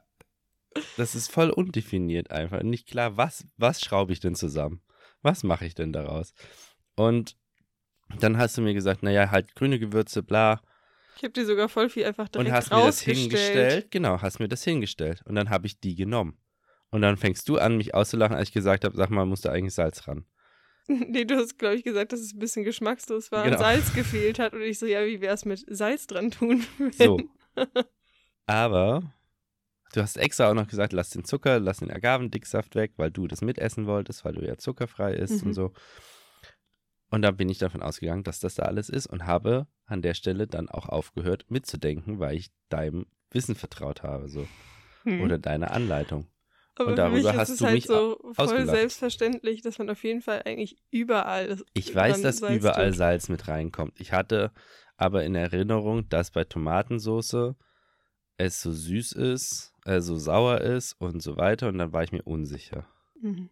das 0.97 1.15
ist 1.15 1.31
voll 1.31 1.49
undefiniert 1.49 2.31
einfach. 2.31 2.61
Nicht 2.63 2.87
klar, 2.87 3.17
was, 3.17 3.45
was 3.57 3.81
schraube 3.81 4.13
ich 4.13 4.19
denn 4.19 4.35
zusammen? 4.35 4.81
Was 5.21 5.43
mache 5.43 5.65
ich 5.65 5.75
denn 5.75 5.93
daraus? 5.93 6.33
Und 6.95 7.37
dann 8.19 8.37
hast 8.37 8.57
du 8.57 8.61
mir 8.61 8.73
gesagt, 8.73 9.03
naja, 9.03 9.31
halt 9.31 9.55
grüne 9.55 9.79
Gewürze, 9.79 10.23
bla. 10.23 10.61
Ich 11.17 11.23
habe 11.23 11.33
dir 11.33 11.45
sogar 11.45 11.69
voll 11.69 11.89
viel 11.89 12.05
einfach 12.05 12.29
direkt 12.29 12.49
Und 12.49 12.55
hast 12.55 12.71
mir 12.71 12.85
das 12.85 13.01
hingestellt. 13.01 13.91
Genau, 13.91 14.21
hast 14.21 14.39
mir 14.39 14.47
das 14.47 14.63
hingestellt. 14.63 15.21
Und 15.25 15.35
dann 15.35 15.49
habe 15.49 15.67
ich 15.67 15.79
die 15.79 15.95
genommen. 15.95 16.37
Und 16.91 17.01
dann 17.01 17.17
fängst 17.17 17.47
du 17.49 17.57
an, 17.57 17.77
mich 17.77 17.93
auszulachen, 17.93 18.35
als 18.35 18.49
ich 18.49 18.53
gesagt 18.53 18.83
habe, 18.83 18.95
sag 18.95 19.09
mal, 19.09 19.25
muss 19.25 19.41
da 19.41 19.51
eigentlich 19.51 19.73
Salz 19.73 20.07
ran? 20.07 20.25
Nee, 20.87 21.23
du 21.23 21.35
hast, 21.35 21.59
glaube 21.59 21.75
ich, 21.75 21.83
gesagt, 21.83 22.13
dass 22.13 22.19
es 22.19 22.33
ein 22.33 22.39
bisschen 22.39 22.63
geschmackslos 22.63 23.31
war 23.31 23.43
genau. 23.43 23.57
und 23.57 23.61
Salz 23.61 23.93
gefehlt 23.93 24.39
hat. 24.39 24.53
Und 24.53 24.63
ich 24.63 24.79
so, 24.79 24.87
ja, 24.87 25.05
wie 25.05 25.21
wäre 25.21 25.35
es 25.35 25.45
mit 25.45 25.63
Salz 25.67 26.07
dran 26.07 26.31
tun? 26.31 26.65
So. 26.97 27.19
Aber 28.47 29.13
du 29.93 30.01
hast 30.01 30.17
extra 30.17 30.49
auch 30.49 30.55
noch 30.55 30.67
gesagt, 30.67 30.93
lass 30.93 31.11
den 31.11 31.23
Zucker, 31.23 31.59
lass 31.59 31.77
den 31.77 31.91
Agavendicksaft 31.91 32.73
weg, 32.75 32.93
weil 32.97 33.11
du 33.11 33.27
das 33.27 33.41
mitessen 33.41 33.85
wolltest, 33.85 34.25
weil 34.25 34.33
du 34.33 34.45
ja 34.45 34.57
zuckerfrei 34.57 35.13
isst 35.13 35.43
mhm. 35.43 35.49
und 35.49 35.53
so. 35.53 35.73
Und 37.09 37.23
da 37.23 37.31
bin 37.31 37.49
ich 37.49 37.57
davon 37.57 37.81
ausgegangen, 37.81 38.23
dass 38.23 38.39
das 38.39 38.55
da 38.55 38.63
alles 38.63 38.89
ist 38.89 39.07
und 39.07 39.25
habe 39.25 39.67
an 39.85 40.01
der 40.01 40.13
Stelle 40.13 40.47
dann 40.47 40.69
auch 40.69 40.87
aufgehört 40.87 41.49
mitzudenken, 41.49 42.19
weil 42.19 42.37
ich 42.37 42.51
deinem 42.69 43.07
Wissen 43.31 43.55
vertraut 43.55 44.03
habe, 44.03 44.29
so. 44.29 44.47
Hm. 45.03 45.21
Oder 45.21 45.37
deiner 45.37 45.71
Anleitung. 45.71 46.27
Aber 46.75 46.91
und 46.91 46.95
darüber 46.97 47.35
hast 47.35 47.59
du 47.59 47.65
halt 47.65 47.75
mich 47.75 47.87
so 47.87 48.19
voll 48.33 48.45
ausgelacht. 48.45 48.69
selbstverständlich, 48.69 49.61
dass 49.61 49.79
man 49.79 49.89
auf 49.89 50.03
jeden 50.03 50.21
Fall 50.21 50.43
eigentlich 50.45 50.77
überall. 50.91 51.57
Ich 51.73 51.93
weiß, 51.93 52.21
dass 52.21 52.37
Salz 52.37 52.55
überall 52.55 52.89
tut. 52.89 52.97
Salz 52.97 53.29
mit 53.29 53.47
reinkommt. 53.47 53.99
Ich 53.99 54.13
hatte 54.13 54.51
aber 54.95 55.23
in 55.23 55.35
Erinnerung, 55.35 56.07
dass 56.09 56.31
bei 56.31 56.43
Tomatensauce 56.43 57.55
es 58.37 58.61
so 58.61 58.71
süß 58.71 59.13
ist, 59.13 59.73
äh, 59.85 59.99
so 59.99 60.15
sauer 60.15 60.61
ist 60.61 60.93
und 60.99 61.21
so 61.21 61.35
weiter. 61.35 61.67
Und 61.67 61.77
dann 61.79 61.91
war 61.91 62.03
ich 62.03 62.11
mir 62.11 62.23
unsicher. 62.23 62.87
Mhm. 63.21 63.49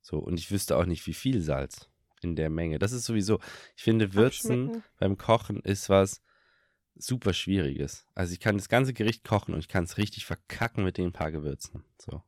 So, 0.00 0.18
und 0.18 0.38
ich 0.38 0.50
wüsste 0.50 0.76
auch 0.76 0.86
nicht, 0.86 1.06
wie 1.06 1.14
viel 1.14 1.40
Salz 1.40 1.90
in 2.22 2.36
der 2.36 2.50
Menge. 2.50 2.78
Das 2.78 2.92
ist 2.92 3.04
sowieso, 3.04 3.40
ich 3.76 3.82
finde, 3.82 4.14
Würzen 4.14 4.82
beim 4.98 5.16
Kochen 5.18 5.60
ist 5.60 5.88
was 5.88 6.22
super 6.94 7.32
Schwieriges. 7.32 8.06
Also 8.14 8.32
ich 8.32 8.40
kann 8.40 8.56
das 8.56 8.68
ganze 8.68 8.94
Gericht 8.94 9.24
kochen 9.24 9.54
und 9.54 9.60
ich 9.60 9.68
kann 9.68 9.84
es 9.84 9.98
richtig 9.98 10.24
verkacken 10.26 10.84
mit 10.84 10.96
den 10.98 11.12
paar 11.12 11.30
Gewürzen. 11.30 11.84
So. 11.98 12.22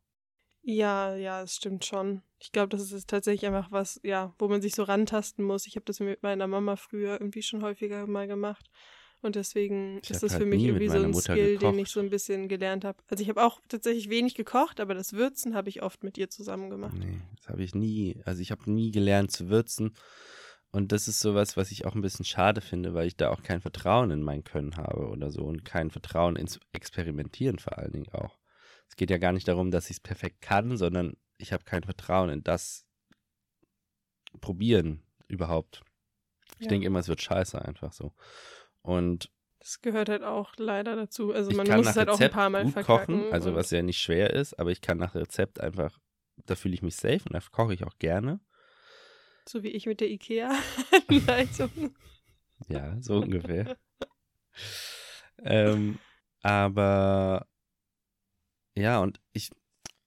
Ja, 0.62 1.16
ja, 1.16 1.42
es 1.42 1.56
stimmt 1.56 1.84
schon. 1.86 2.22
Ich 2.38 2.52
glaube, 2.52 2.68
das 2.68 2.92
ist 2.92 3.08
tatsächlich 3.08 3.46
einfach 3.46 3.72
was, 3.72 3.98
ja, 4.02 4.34
wo 4.38 4.48
man 4.48 4.60
sich 4.60 4.74
so 4.74 4.82
rantasten 4.82 5.44
muss. 5.44 5.66
Ich 5.66 5.76
habe 5.76 5.86
das 5.86 6.00
mit 6.00 6.22
meiner 6.22 6.46
Mama 6.46 6.76
früher 6.76 7.20
irgendwie 7.20 7.42
schon 7.42 7.62
häufiger 7.62 8.06
mal 8.06 8.26
gemacht. 8.26 8.70
Und 9.20 9.34
deswegen 9.34 9.98
ich 10.02 10.10
ist 10.10 10.22
das 10.22 10.32
halt 10.32 10.42
für 10.42 10.48
mich 10.48 10.62
irgendwie 10.62 10.88
so 10.88 10.98
ein 10.98 11.10
Mutter 11.10 11.32
Skill, 11.32 11.58
gekocht. 11.58 11.74
den 11.74 11.78
ich 11.80 11.88
so 11.88 12.00
ein 12.00 12.10
bisschen 12.10 12.48
gelernt 12.48 12.84
habe. 12.84 12.98
Also 13.08 13.22
ich 13.22 13.28
habe 13.28 13.42
auch 13.44 13.60
tatsächlich 13.68 14.08
wenig 14.10 14.34
gekocht, 14.34 14.78
aber 14.78 14.94
das 14.94 15.12
Würzen 15.12 15.54
habe 15.54 15.68
ich 15.68 15.82
oft 15.82 16.04
mit 16.04 16.16
ihr 16.18 16.30
zusammen 16.30 16.70
gemacht. 16.70 16.96
Nee, 16.96 17.20
das 17.36 17.48
habe 17.48 17.62
ich 17.62 17.74
nie. 17.74 18.20
Also 18.24 18.42
ich 18.42 18.52
habe 18.52 18.70
nie 18.70 18.92
gelernt 18.92 19.32
zu 19.32 19.48
würzen. 19.48 19.94
Und 20.70 20.92
das 20.92 21.08
ist 21.08 21.20
sowas, 21.20 21.56
was 21.56 21.72
ich 21.72 21.86
auch 21.86 21.94
ein 21.94 22.02
bisschen 22.02 22.26
schade 22.26 22.60
finde, 22.60 22.94
weil 22.94 23.06
ich 23.06 23.16
da 23.16 23.30
auch 23.30 23.42
kein 23.42 23.60
Vertrauen 23.60 24.10
in 24.10 24.22
mein 24.22 24.44
Können 24.44 24.76
habe 24.76 25.08
oder 25.08 25.30
so 25.30 25.42
und 25.44 25.64
kein 25.64 25.90
Vertrauen 25.90 26.36
ins 26.36 26.60
Experimentieren 26.72 27.58
vor 27.58 27.78
allen 27.78 27.92
Dingen 27.92 28.12
auch. 28.12 28.38
Es 28.88 28.96
geht 28.96 29.10
ja 29.10 29.18
gar 29.18 29.32
nicht 29.32 29.48
darum, 29.48 29.70
dass 29.70 29.86
ich 29.86 29.96
es 29.96 30.00
perfekt 30.00 30.42
kann, 30.42 30.76
sondern 30.76 31.16
ich 31.38 31.52
habe 31.52 31.64
kein 31.64 31.84
Vertrauen 31.84 32.30
in 32.30 32.42
das 32.42 32.84
Probieren 34.40 35.02
überhaupt. 35.26 35.82
Ich 36.58 36.64
ja. 36.64 36.68
denke 36.68 36.86
immer, 36.86 36.98
es 36.98 37.08
wird 37.08 37.22
scheiße 37.22 37.60
einfach 37.62 37.92
so. 37.92 38.12
Und 38.82 39.30
das 39.60 39.80
gehört 39.80 40.08
halt 40.08 40.22
auch 40.22 40.54
leider 40.56 40.96
dazu. 40.96 41.32
Also 41.32 41.50
man 41.50 41.66
muss 41.66 41.88
es 41.88 41.96
halt 41.96 42.08
Rezept 42.08 42.10
auch 42.10 42.20
ein 42.20 42.30
paar 42.30 42.50
Mal 42.50 42.64
gut 42.64 42.72
verkacken. 42.72 43.18
Kochen, 43.18 43.32
also 43.32 43.54
was 43.54 43.70
ja 43.70 43.82
nicht 43.82 43.98
schwer 43.98 44.30
ist, 44.30 44.58
aber 44.58 44.70
ich 44.70 44.80
kann 44.80 44.98
nach 44.98 45.14
Rezept 45.14 45.60
einfach, 45.60 45.98
da 46.46 46.54
fühle 46.54 46.74
ich 46.74 46.82
mich 46.82 46.96
safe 46.96 47.20
und 47.26 47.34
da 47.34 47.40
koche 47.52 47.74
ich 47.74 47.84
auch 47.84 47.98
gerne. 47.98 48.40
So 49.48 49.62
wie 49.62 49.68
ich 49.68 49.86
mit 49.86 50.00
der 50.00 50.10
IKEA-Anleitung. 50.10 51.70
ja, 52.68 52.96
so 53.00 53.18
ungefähr. 53.18 53.76
ähm, 55.42 55.98
aber 56.42 57.46
ja, 58.74 59.00
und 59.00 59.20
ich, 59.32 59.50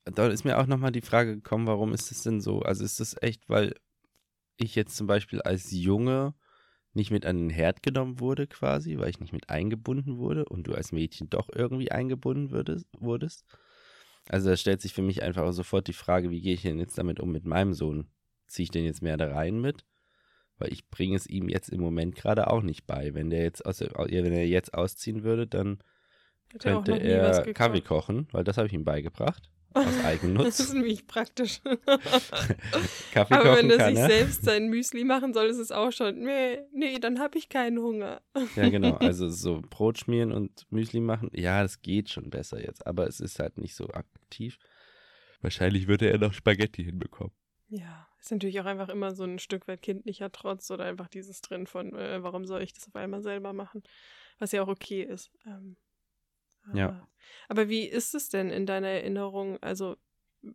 da 0.05 0.27
ist 0.27 0.45
mir 0.45 0.57
auch 0.57 0.65
nochmal 0.65 0.91
die 0.91 1.01
Frage 1.01 1.35
gekommen, 1.35 1.67
warum 1.67 1.93
ist 1.93 2.11
es 2.11 2.23
denn 2.23 2.41
so? 2.41 2.61
Also 2.61 2.83
ist 2.83 2.99
das 2.99 3.21
echt, 3.21 3.49
weil 3.49 3.75
ich 4.57 4.75
jetzt 4.75 4.95
zum 4.95 5.07
Beispiel 5.07 5.41
als 5.41 5.71
Junge 5.71 6.33
nicht 6.93 7.11
mit 7.11 7.25
an 7.25 7.37
den 7.37 7.49
Herd 7.49 7.83
genommen 7.83 8.19
wurde 8.19 8.47
quasi, 8.47 8.97
weil 8.97 9.09
ich 9.09 9.19
nicht 9.19 9.33
mit 9.33 9.49
eingebunden 9.49 10.17
wurde 10.17 10.45
und 10.45 10.67
du 10.67 10.73
als 10.73 10.91
Mädchen 10.91 11.29
doch 11.29 11.49
irgendwie 11.53 11.91
eingebunden 11.91 12.51
würdest, 12.51 12.87
wurdest. 12.99 13.45
Also 14.27 14.49
da 14.49 14.57
stellt 14.57 14.81
sich 14.81 14.93
für 14.93 15.01
mich 15.01 15.23
einfach 15.23 15.51
sofort 15.53 15.87
die 15.87 15.93
Frage, 15.93 16.29
wie 16.29 16.41
gehe 16.41 16.53
ich 16.53 16.61
denn 16.61 16.79
jetzt 16.79 16.97
damit 16.97 17.19
um 17.19 17.31
mit 17.31 17.45
meinem 17.45 17.73
Sohn? 17.73 18.07
Ziehe 18.47 18.65
ich 18.65 18.71
den 18.71 18.85
jetzt 18.85 19.01
mehr 19.01 19.17
da 19.17 19.31
rein 19.31 19.59
mit? 19.59 19.85
Weil 20.57 20.71
ich 20.73 20.89
bringe 20.89 21.15
es 21.15 21.27
ihm 21.27 21.49
jetzt 21.49 21.69
im 21.69 21.81
Moment 21.81 22.15
gerade 22.15 22.47
auch 22.47 22.61
nicht 22.61 22.85
bei. 22.85 23.13
Wenn 23.13 23.29
der 23.29 23.41
jetzt 23.41 23.65
aus, 23.65 23.81
wenn 23.81 24.33
er 24.33 24.45
jetzt 24.45 24.73
ausziehen 24.73 25.23
würde, 25.23 25.47
dann 25.47 25.79
könnte 26.59 26.97
er, 26.99 27.45
er 27.45 27.53
Kaffee 27.53 27.81
kochen, 27.81 28.27
weil 28.31 28.43
das 28.43 28.57
habe 28.57 28.67
ich 28.67 28.73
ihm 28.73 28.83
beigebracht. 28.83 29.49
Aus 29.73 30.03
Eigennutz. 30.03 30.45
Das 30.45 30.59
ist 30.59 30.73
nämlich 30.73 31.07
praktisch. 31.07 31.61
Kaffee 33.11 33.33
Aber 33.33 33.57
wenn 33.57 33.69
er 33.69 33.77
kann, 33.77 33.95
sich 33.95 34.03
ne? 34.03 34.09
selbst 34.09 34.43
sein 34.43 34.67
Müsli 34.67 35.03
machen 35.03 35.33
soll, 35.33 35.47
ist 35.47 35.57
es 35.57 35.71
auch 35.71 35.91
schon, 35.91 36.19
nee, 36.19 36.59
nee, 36.73 36.99
dann 36.99 37.19
habe 37.19 37.37
ich 37.37 37.49
keinen 37.49 37.79
Hunger. 37.79 38.21
Ja, 38.55 38.69
genau. 38.69 38.95
Also 38.95 39.29
so 39.29 39.61
Brot 39.69 39.99
schmieren 39.99 40.31
und 40.31 40.65
Müsli 40.71 40.99
machen, 40.99 41.29
ja, 41.33 41.61
das 41.61 41.81
geht 41.81 42.09
schon 42.09 42.29
besser 42.29 42.61
jetzt, 42.61 42.85
aber 42.85 43.07
es 43.07 43.19
ist 43.19 43.39
halt 43.39 43.57
nicht 43.57 43.75
so 43.75 43.87
aktiv. 43.89 44.57
Wahrscheinlich 45.41 45.87
würde 45.87 46.09
er 46.09 46.17
noch 46.17 46.33
Spaghetti 46.33 46.83
hinbekommen. 46.83 47.33
Ja, 47.69 48.07
ist 48.19 48.31
natürlich 48.31 48.59
auch 48.59 48.65
einfach 48.65 48.89
immer 48.89 49.15
so 49.15 49.23
ein 49.23 49.39
Stück 49.39 49.67
weit 49.67 49.81
kindlicher 49.81 50.31
Trotz 50.31 50.69
oder 50.71 50.85
einfach 50.85 51.07
dieses 51.07 51.41
drin 51.41 51.67
von, 51.67 51.95
äh, 51.95 52.21
warum 52.21 52.45
soll 52.45 52.61
ich 52.61 52.73
das 52.73 52.87
auf 52.87 52.95
einmal 52.95 53.21
selber 53.21 53.53
machen? 53.53 53.83
Was 54.39 54.51
ja 54.51 54.61
auch 54.61 54.67
okay 54.67 55.03
ist. 55.03 55.31
Ähm, 55.45 55.77
aber, 56.67 56.77
Ja. 56.77 57.07
Aber 57.49 57.69
wie 57.69 57.85
ist 57.85 58.15
es 58.15 58.29
denn 58.29 58.49
in 58.49 58.65
deiner 58.65 58.87
Erinnerung? 58.87 59.57
Also 59.61 59.97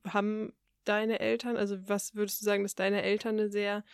haben 0.09 0.53
deine 0.85 1.21
Eltern, 1.21 1.57
also 1.57 1.77
was 1.89 2.15
würdest 2.15 2.41
du 2.41 2.45
sagen, 2.45 2.63
dass 2.63 2.75
deine 2.75 3.03
Eltern 3.03 3.39
eine 3.39 3.51
sehr, 3.51 3.85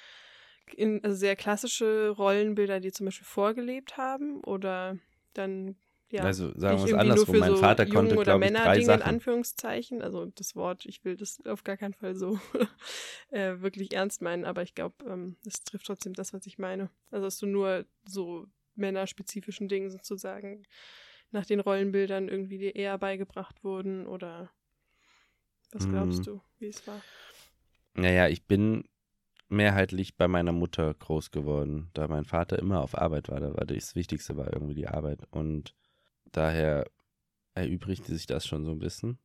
in, 0.77 1.03
also 1.03 1.17
sehr 1.17 1.37
klassische 1.37 2.11
Rollenbilder 2.11 2.81
dir 2.81 2.93
zum 2.93 3.07
Beispiel 3.07 3.27
vorgelebt 3.27 3.97
haben? 3.97 4.43
Oder 4.45 4.99
dann 5.35 5.77
ja, 6.13 6.25
also 6.25 6.53
sagen 6.59 6.79
wir 6.79 6.85
es 6.85 6.93
andersrum. 6.93 7.35
für 7.35 7.41
Mein 7.41 7.53
so 7.53 7.57
Vater 7.57 7.87
konnte, 7.87 8.15
glaube 8.17 8.45
ich, 8.45 8.53
drei 8.53 8.53
Männerdinge 8.53 8.79
in 8.81 8.85
Sachen. 8.85 9.03
Anführungszeichen. 9.03 10.03
Also 10.03 10.27
das 10.27 10.55
Wort, 10.55 10.85
ich 10.85 11.03
will 11.07 11.17
das 11.17 11.41
auf 11.47 11.65
gar 11.65 11.79
keinen 11.79 11.95
Fall 11.95 12.15
so 12.15 12.39
äh, 13.31 13.61
wirklich 13.61 13.95
ernst 13.95 14.21
meinen, 14.21 14.45
aber 14.45 14.63
ich 14.63 14.75
glaube, 14.75 14.95
ähm, 15.09 15.37
es 15.47 15.65
trifft 15.65 15.87
trotzdem 15.87 16.13
das, 16.13 16.35
was 16.35 16.45
ich 16.45 16.59
meine. 16.59 16.91
Also 17.11 17.25
dass 17.25 17.39
du 17.39 17.47
nur 17.47 17.87
so 18.05 18.47
männerspezifischen 18.75 19.69
Dingen 19.69 19.91
sozusagen 19.91 20.67
nach 21.33 21.47
den 21.47 21.61
Rollenbildern 21.61 22.29
irgendwie 22.29 22.59
dir 22.59 22.77
eher 22.77 22.99
beigebracht 22.99 23.65
wurden 23.65 24.07
oder 24.07 24.51
was 25.73 25.89
glaubst 25.89 26.21
Mm. 26.21 26.27
du, 26.27 26.41
wie 26.59 26.67
es 26.69 26.87
war? 26.87 27.03
Naja, 27.95 28.29
ich 28.29 28.45
bin 28.47 28.85
mehrheitlich 29.49 30.17
bei 30.17 30.29
meiner 30.29 30.53
Mutter 30.53 30.93
groß 30.95 31.31
geworden, 31.31 31.91
da 31.95 32.09
mein 32.09 32.25
Vater 32.25 32.59
immer 32.59 32.81
auf 32.83 32.97
Arbeit 32.97 33.29
war. 33.29 33.41
Da 33.41 33.55
war 33.55 33.65
das 33.67 33.95
Wichtigste 33.95 34.37
war 34.37 34.53
irgendwie 34.53 34.75
die 34.75 34.89
Arbeit. 34.89 35.21
Und 35.31 35.75
daher 36.33 36.91
erübrigte 37.55 38.13
sich 38.15 38.27
das 38.27 38.47
schon 38.47 38.65
so 38.65 38.71
ein 38.73 38.79
bisschen, 38.79 39.19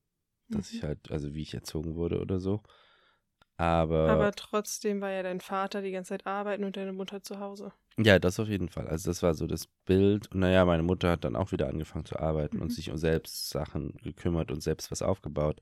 dass 0.49 0.71
Mhm. 0.71 0.77
ich 0.77 0.83
halt, 0.83 1.11
also 1.11 1.33
wie 1.33 1.41
ich 1.41 1.53
erzogen 1.53 1.95
wurde 1.95 2.19
oder 2.19 2.39
so. 2.39 2.61
Aber, 3.57 4.09
Aber 4.09 4.31
trotzdem 4.33 5.01
war 5.01 5.09
ja 5.09 5.23
dein 5.23 5.41
Vater 5.41 5.81
die 5.81 5.91
ganze 5.91 6.09
Zeit 6.09 6.27
arbeiten 6.27 6.63
und 6.63 6.77
deine 6.77 6.93
Mutter 6.93 7.23
zu 7.23 7.39
Hause. 7.39 7.71
ja, 7.97 8.19
das 8.19 8.39
auf 8.39 8.47
jeden 8.47 8.69
Fall. 8.69 8.87
Also 8.87 9.09
das 9.09 9.23
war 9.23 9.33
so 9.33 9.47
das 9.47 9.65
Bild. 9.85 10.31
Und 10.31 10.41
naja, 10.41 10.63
meine 10.65 10.83
Mutter 10.83 11.09
hat 11.09 11.23
dann 11.23 11.35
auch 11.35 11.51
wieder 11.51 11.67
angefangen 11.67 12.05
zu 12.05 12.19
arbeiten 12.19 12.57
Mhm. 12.57 12.61
und 12.63 12.69
sich 12.69 12.91
um 12.91 12.97
selbst 12.97 13.49
Sachen 13.49 13.93
gekümmert 14.03 14.51
und 14.51 14.61
selbst 14.61 14.91
was 14.91 15.01
aufgebaut. 15.01 15.59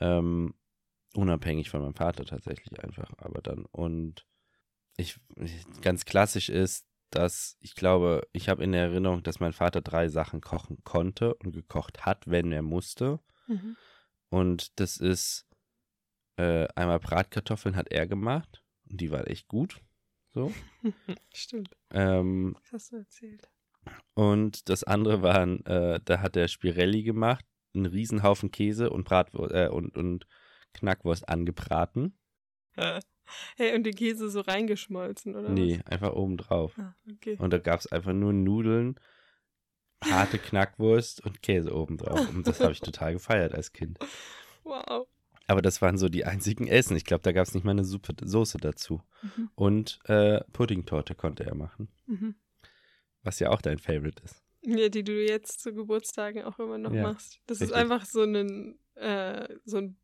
Ähm, 0.00 0.54
unabhängig 1.14 1.70
von 1.70 1.80
meinem 1.80 1.94
Vater 1.94 2.26
tatsächlich 2.26 2.78
einfach, 2.84 3.10
aber 3.16 3.40
dann. 3.40 3.64
Und 3.72 4.26
ich, 4.98 5.16
ganz 5.80 6.04
klassisch 6.04 6.50
ist, 6.50 6.86
dass 7.10 7.56
ich 7.60 7.74
glaube, 7.74 8.28
ich 8.32 8.50
habe 8.50 8.62
in 8.62 8.72
der 8.72 8.82
Erinnerung, 8.82 9.22
dass 9.22 9.40
mein 9.40 9.54
Vater 9.54 9.80
drei 9.80 10.08
Sachen 10.08 10.42
kochen 10.42 10.84
konnte 10.84 11.34
und 11.36 11.52
gekocht 11.52 12.04
hat, 12.04 12.26
wenn 12.26 12.52
er 12.52 12.60
musste. 12.60 13.20
Mhm. 13.46 13.76
Und 14.28 14.78
das 14.78 14.98
ist 14.98 15.46
äh, 16.38 16.66
einmal 16.74 16.98
Bratkartoffeln 17.00 17.76
hat 17.76 17.90
er 17.90 18.06
gemacht 18.06 18.62
und 18.90 19.00
die 19.00 19.10
waren 19.10 19.26
echt 19.26 19.48
gut. 19.48 19.80
So. 20.32 20.52
Stimmt, 21.34 21.70
Ähm, 21.90 22.56
das 22.62 22.72
hast 22.72 22.92
du 22.92 22.96
erzählt. 22.96 23.48
und 24.14 24.68
das 24.68 24.84
andere 24.84 25.22
waren, 25.22 25.64
äh, 25.66 26.00
da 26.04 26.20
hat 26.20 26.36
er 26.36 26.48
Spirelli 26.48 27.02
gemacht, 27.02 27.44
einen 27.74 27.86
Riesenhaufen 27.86 28.50
Käse 28.50 28.90
und 28.90 29.04
Bratwurst 29.04 29.54
äh, 29.54 29.68
und, 29.68 29.96
und 29.96 30.26
Knackwurst 30.74 31.28
angebraten. 31.28 32.18
Hey, 33.58 33.74
und 33.74 33.84
den 33.84 33.94
Käse 33.94 34.30
so 34.30 34.40
reingeschmolzen, 34.40 35.36
oder 35.36 35.50
Nee, 35.50 35.80
einfach 35.84 36.14
oben 36.14 36.38
drauf. 36.38 36.72
was? 36.78 36.86
Ah, 36.86 36.94
okay. 37.12 37.36
Und 37.38 37.52
da 37.52 37.58
gab 37.58 37.78
es 37.78 37.86
einfach 37.92 38.14
nur 38.14 38.32
Nudeln, 38.32 38.98
harte 40.02 40.38
Knackwurst 40.38 41.22
und 41.26 41.42
Käse 41.42 41.74
oben 41.74 41.98
drauf. 41.98 42.26
Und 42.30 42.46
das 42.46 42.58
habe 42.60 42.72
ich 42.72 42.80
total 42.80 43.12
gefeiert 43.12 43.52
als 43.54 43.72
Kind. 43.74 43.98
Wow. 44.64 45.06
Aber 45.48 45.62
das 45.62 45.80
waren 45.82 45.96
so 45.98 46.08
die 46.08 46.24
einzigen 46.24 46.68
Essen. 46.68 46.96
Ich 46.96 47.04
glaube, 47.04 47.22
da 47.22 47.32
gab 47.32 47.46
es 47.46 47.54
nicht 47.54 47.64
mal 47.64 47.70
eine 47.72 47.84
Suppe, 47.84 48.14
Soße 48.22 48.58
dazu. 48.58 49.00
Mhm. 49.22 49.50
Und 49.54 49.98
äh, 50.04 50.40
Puddingtorte 50.52 51.14
konnte 51.14 51.44
er 51.44 51.54
machen, 51.54 51.88
Mhm. 52.06 52.34
was 53.22 53.40
ja 53.40 53.50
auch 53.50 53.60
dein 53.62 53.78
Favorite 53.78 54.22
ist. 54.22 54.42
Ja, 54.62 54.88
die 54.88 55.02
du 55.04 55.12
jetzt 55.12 55.60
zu 55.60 55.72
Geburtstagen 55.72 56.42
auch 56.44 56.58
immer 56.58 56.78
noch 56.78 56.92
Ja, 56.92 57.02
machst. 57.02 57.40
Das 57.46 57.60
richtig. 57.60 57.74
ist 57.74 57.80
einfach 57.82 58.04
so 58.04 58.22
ein, 58.22 58.78
äh, 58.96 59.48
so 59.64 59.78
ein, 59.78 59.96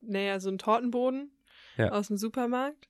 naja, 0.00 0.40
so 0.40 0.48
ein 0.48 0.58
Tortenboden 0.58 1.30
Ja. 1.76 1.90
aus 1.90 2.08
dem 2.08 2.16
Supermarkt. 2.16 2.88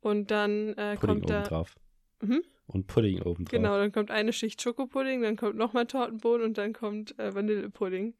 Und 0.00 0.30
dann 0.30 0.72
äh, 0.78 0.96
kommt 0.98 1.28
da, 1.28 1.42
drauf. 1.42 1.76
Mhm. 2.22 2.42
Und 2.66 2.86
Pudding 2.86 3.20
oben 3.22 3.44
drauf. 3.44 3.50
genau, 3.50 3.76
dann 3.76 3.92
kommt 3.92 4.10
eine 4.10 4.32
Schicht 4.32 4.62
Schokopudding, 4.62 5.20
dann 5.20 5.36
kommt 5.36 5.56
nochmal 5.56 5.86
Tortenboden 5.86 6.46
und 6.46 6.56
dann 6.56 6.72
kommt 6.72 7.18
äh, 7.18 7.34
Vanillepudding. 7.34 8.14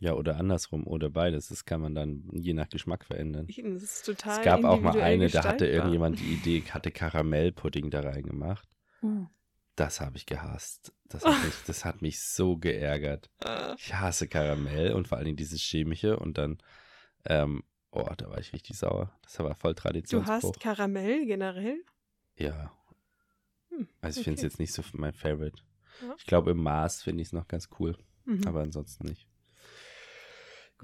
Ja, 0.00 0.14
oder 0.14 0.36
andersrum 0.36 0.86
oder 0.86 1.08
beides. 1.08 1.48
Das 1.48 1.64
kann 1.64 1.80
man 1.80 1.94
dann 1.94 2.28
je 2.32 2.52
nach 2.52 2.68
Geschmack 2.68 3.04
verändern. 3.04 3.46
Das 3.46 3.82
ist 3.82 4.04
total 4.06 4.38
Es 4.38 4.44
gab 4.44 4.64
auch 4.64 4.80
mal 4.80 5.00
eine, 5.00 5.28
da 5.28 5.44
hatte 5.44 5.66
irgendjemand 5.66 6.18
die 6.20 6.32
Idee, 6.34 6.62
hatte 6.70 6.90
Karamellpudding 6.90 7.90
da 7.90 8.00
reingemacht. 8.00 8.68
Uh. 9.02 9.26
Das 9.76 10.00
habe 10.00 10.16
ich 10.16 10.26
gehasst. 10.26 10.92
Das 11.08 11.24
hat, 11.24 11.44
mich, 11.44 11.54
das 11.66 11.84
hat 11.84 12.00
mich 12.02 12.20
so 12.20 12.56
geärgert. 12.56 13.30
Äh, 13.44 13.74
Ich 13.76 13.94
hasse 13.94 14.28
Karamell 14.28 14.92
und 14.92 15.08
vor 15.08 15.18
allem 15.18 15.34
dieses 15.36 15.60
chemische 15.60 16.16
und 16.18 16.38
dann, 16.38 16.58
ähm, 17.24 17.64
oh, 17.90 18.08
da 18.16 18.30
war 18.30 18.38
ich 18.38 18.52
richtig 18.52 18.76
sauer. 18.78 19.12
Das 19.22 19.38
war 19.40 19.54
voll 19.56 19.74
du 19.74 19.80
Traditionsbruch. 19.82 20.32
hast 20.32 20.60
Karamell 20.60 21.26
generell? 21.26 21.82
Ja. 22.36 22.72
Hm, 23.70 23.88
Also 24.00 24.20
ich 24.20 24.24
finde 24.24 24.38
es 24.38 24.40
okay. 24.42 24.46
jetzt 24.48 24.58
nicht 24.60 24.72
so 24.72 24.82
mein 24.92 25.14
Favorite. 25.14 25.60
Ja. 26.02 26.14
Ich 26.18 26.26
glaube, 26.26 26.52
im 26.52 26.62
Maß 26.62 27.02
finde 27.02 27.22
ich 27.22 27.28
es 27.28 27.32
noch 27.32 27.48
ganz 27.48 27.68
cool, 27.78 27.96
Mhm. 28.26 28.46
aber 28.46 28.60
ansonsten 28.62 29.06
nicht. 29.06 29.26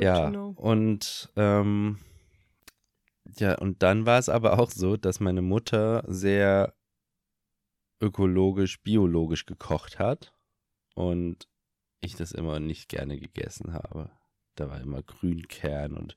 Ja, 0.00 0.30
know. 0.30 0.54
und 0.56 1.30
ähm, 1.36 1.98
ja, 3.38 3.56
und 3.58 3.82
dann 3.82 4.06
war 4.06 4.18
es 4.18 4.28
aber 4.28 4.58
auch 4.58 4.70
so, 4.70 4.96
dass 4.96 5.20
meine 5.20 5.42
Mutter 5.42 6.04
sehr 6.08 6.74
ökologisch, 8.00 8.82
biologisch 8.82 9.46
gekocht 9.46 9.98
hat 9.98 10.32
und 10.94 11.48
ich 12.00 12.16
das 12.16 12.32
immer 12.32 12.60
nicht 12.60 12.88
gerne 12.88 13.18
gegessen 13.18 13.74
habe. 13.74 14.10
Da 14.54 14.68
war 14.68 14.80
immer 14.80 15.02
Grünkern 15.02 15.96
und 15.96 16.16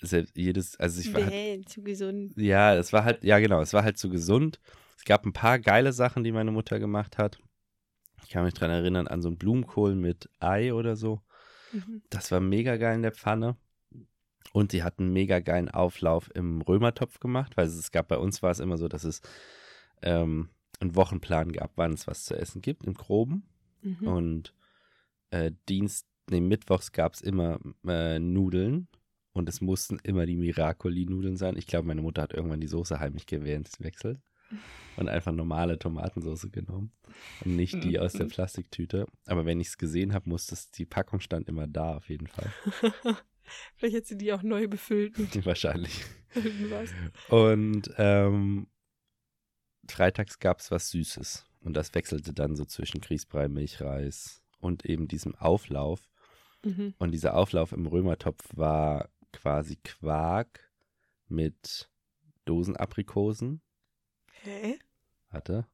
selbst 0.00 0.36
jedes, 0.36 0.78
also 0.80 1.00
ich 1.00 1.14
war, 1.14 1.20
Bäh, 1.20 1.60
zu 1.64 1.82
gesund. 1.82 2.32
ja, 2.36 2.74
es 2.74 2.92
war 2.92 3.04
halt, 3.04 3.22
ja 3.22 3.38
genau, 3.38 3.60
es 3.60 3.72
war 3.72 3.84
halt 3.84 3.98
zu 3.98 4.08
gesund. 4.08 4.60
Es 4.96 5.04
gab 5.04 5.24
ein 5.24 5.32
paar 5.32 5.58
geile 5.58 5.92
Sachen, 5.92 6.24
die 6.24 6.32
meine 6.32 6.50
Mutter 6.50 6.78
gemacht 6.78 7.18
hat. 7.18 7.38
Ich 8.24 8.30
kann 8.30 8.44
mich 8.44 8.54
dran 8.54 8.70
erinnern 8.70 9.08
an 9.08 9.22
so 9.22 9.28
einen 9.28 9.38
Blumenkohl 9.38 9.94
mit 9.94 10.28
Ei 10.40 10.72
oder 10.72 10.96
so. 10.96 11.22
Mhm. 11.72 12.02
Das 12.10 12.30
war 12.30 12.40
mega 12.40 12.76
geil 12.76 12.96
in 12.96 13.02
der 13.02 13.12
Pfanne. 13.12 13.56
Und 14.52 14.72
die 14.72 14.82
hat 14.82 14.98
einen 14.98 15.12
mega 15.12 15.40
geilen 15.40 15.70
Auflauf 15.70 16.30
im 16.34 16.60
Römertopf 16.60 17.20
gemacht, 17.20 17.56
weil 17.56 17.66
es 17.66 17.90
gab 17.90 18.08
bei 18.08 18.18
uns 18.18 18.42
war 18.42 18.50
es 18.50 18.58
immer 18.58 18.76
so, 18.76 18.88
dass 18.88 19.04
es 19.04 19.22
ähm, 20.02 20.50
einen 20.80 20.94
Wochenplan 20.94 21.52
gab, 21.52 21.72
wann 21.76 21.92
es 21.92 22.06
was 22.06 22.24
zu 22.24 22.36
essen 22.36 22.60
gibt, 22.60 22.84
im 22.84 22.94
Groben. 22.94 23.44
Mhm. 23.82 24.06
Und 24.06 24.54
äh, 25.30 25.52
Dienst, 25.68 26.06
nee, 26.28 26.40
Mittwochs 26.40 26.92
gab 26.92 27.14
es 27.14 27.22
immer 27.22 27.60
äh, 27.86 28.18
Nudeln 28.18 28.88
und 29.32 29.48
es 29.48 29.60
mussten 29.62 29.98
immer 30.02 30.26
die 30.26 30.36
Miracoli-Nudeln 30.36 31.36
sein. 31.36 31.56
Ich 31.56 31.66
glaube, 31.66 31.86
meine 31.86 32.02
Mutter 32.02 32.22
hat 32.22 32.34
irgendwann 32.34 32.60
die 32.60 32.68
Soße 32.68 33.00
heimlich 33.00 33.26
gewechselt 33.26 34.20
und 34.96 35.08
einfach 35.08 35.32
normale 35.32 35.78
Tomatensauce 35.78 36.50
genommen 36.52 36.92
und 37.44 37.56
nicht 37.56 37.82
die 37.84 37.98
aus 37.98 38.12
der 38.12 38.26
Plastiktüte. 38.26 39.06
Aber 39.26 39.46
wenn 39.46 39.60
ich 39.60 39.68
es 39.68 39.78
gesehen 39.78 40.12
habe, 40.12 40.28
musste 40.28 40.54
es, 40.54 40.70
die 40.70 40.84
Packung 40.84 41.20
stand 41.20 41.48
immer 41.48 41.66
da 41.66 41.96
auf 41.96 42.08
jeden 42.08 42.26
Fall. 42.26 42.52
Vielleicht 43.76 43.96
hat 43.96 44.06
sie 44.06 44.16
die 44.16 44.32
auch 44.32 44.42
neu 44.42 44.68
befüllt 44.68 45.16
Wahrscheinlich. 45.46 46.04
irgendwas. 46.34 46.90
Und 47.28 47.90
ähm, 47.98 48.66
freitags 49.88 50.38
gab 50.38 50.60
es 50.60 50.70
was 50.70 50.90
Süßes. 50.90 51.44
Und 51.60 51.74
das 51.74 51.94
wechselte 51.94 52.32
dann 52.32 52.56
so 52.56 52.64
zwischen 52.64 53.00
Grießbrei, 53.00 53.48
Milchreis 53.48 54.42
und 54.58 54.84
eben 54.84 55.08
diesem 55.08 55.34
Auflauf. 55.34 56.08
Mhm. 56.64 56.94
Und 56.98 57.12
dieser 57.12 57.36
Auflauf 57.36 57.72
im 57.72 57.86
Römertopf 57.86 58.44
war 58.54 59.10
quasi 59.32 59.76
Quark 59.76 60.70
mit 61.28 61.88
Dosenaprikosen, 62.44 63.60
Hä? 64.44 64.78
hatte, 65.30 65.66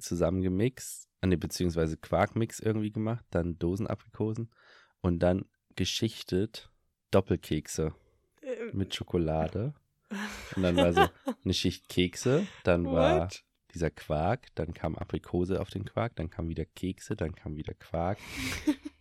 zusammengemixt, 0.00 1.08
nee, 1.24 1.36
beziehungsweise 1.36 1.96
Quarkmix 1.96 2.60
irgendwie 2.60 2.90
gemacht, 2.90 3.24
dann 3.30 3.58
Dosenaprikosen 3.58 4.50
und 5.00 5.20
dann 5.20 5.44
geschichtet 5.76 6.70
Doppelkekse 7.10 7.94
Äh, 8.42 8.72
mit 8.72 8.94
Schokolade. 8.94 9.74
Und 10.56 10.62
dann 10.62 10.76
war 10.76 10.92
so 10.92 11.00
eine 11.44 11.54
Schicht 11.54 11.88
Kekse, 11.88 12.46
dann 12.64 12.86
war 12.86 13.22
What? 13.22 13.44
dieser 13.74 13.90
Quark, 13.90 14.46
dann 14.54 14.72
kam 14.72 14.96
Aprikose 14.96 15.60
auf 15.60 15.70
den 15.70 15.84
Quark, 15.84 16.16
dann 16.16 16.30
kam 16.30 16.48
wieder 16.48 16.64
Kekse, 16.64 17.14
dann 17.14 17.34
kam 17.34 17.56
wieder 17.56 17.74
Quark 17.74 18.18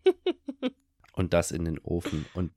und 1.14 1.34
das 1.34 1.52
in 1.52 1.66
den 1.66 1.80
Ofen. 1.80 2.26
Und 2.34 2.52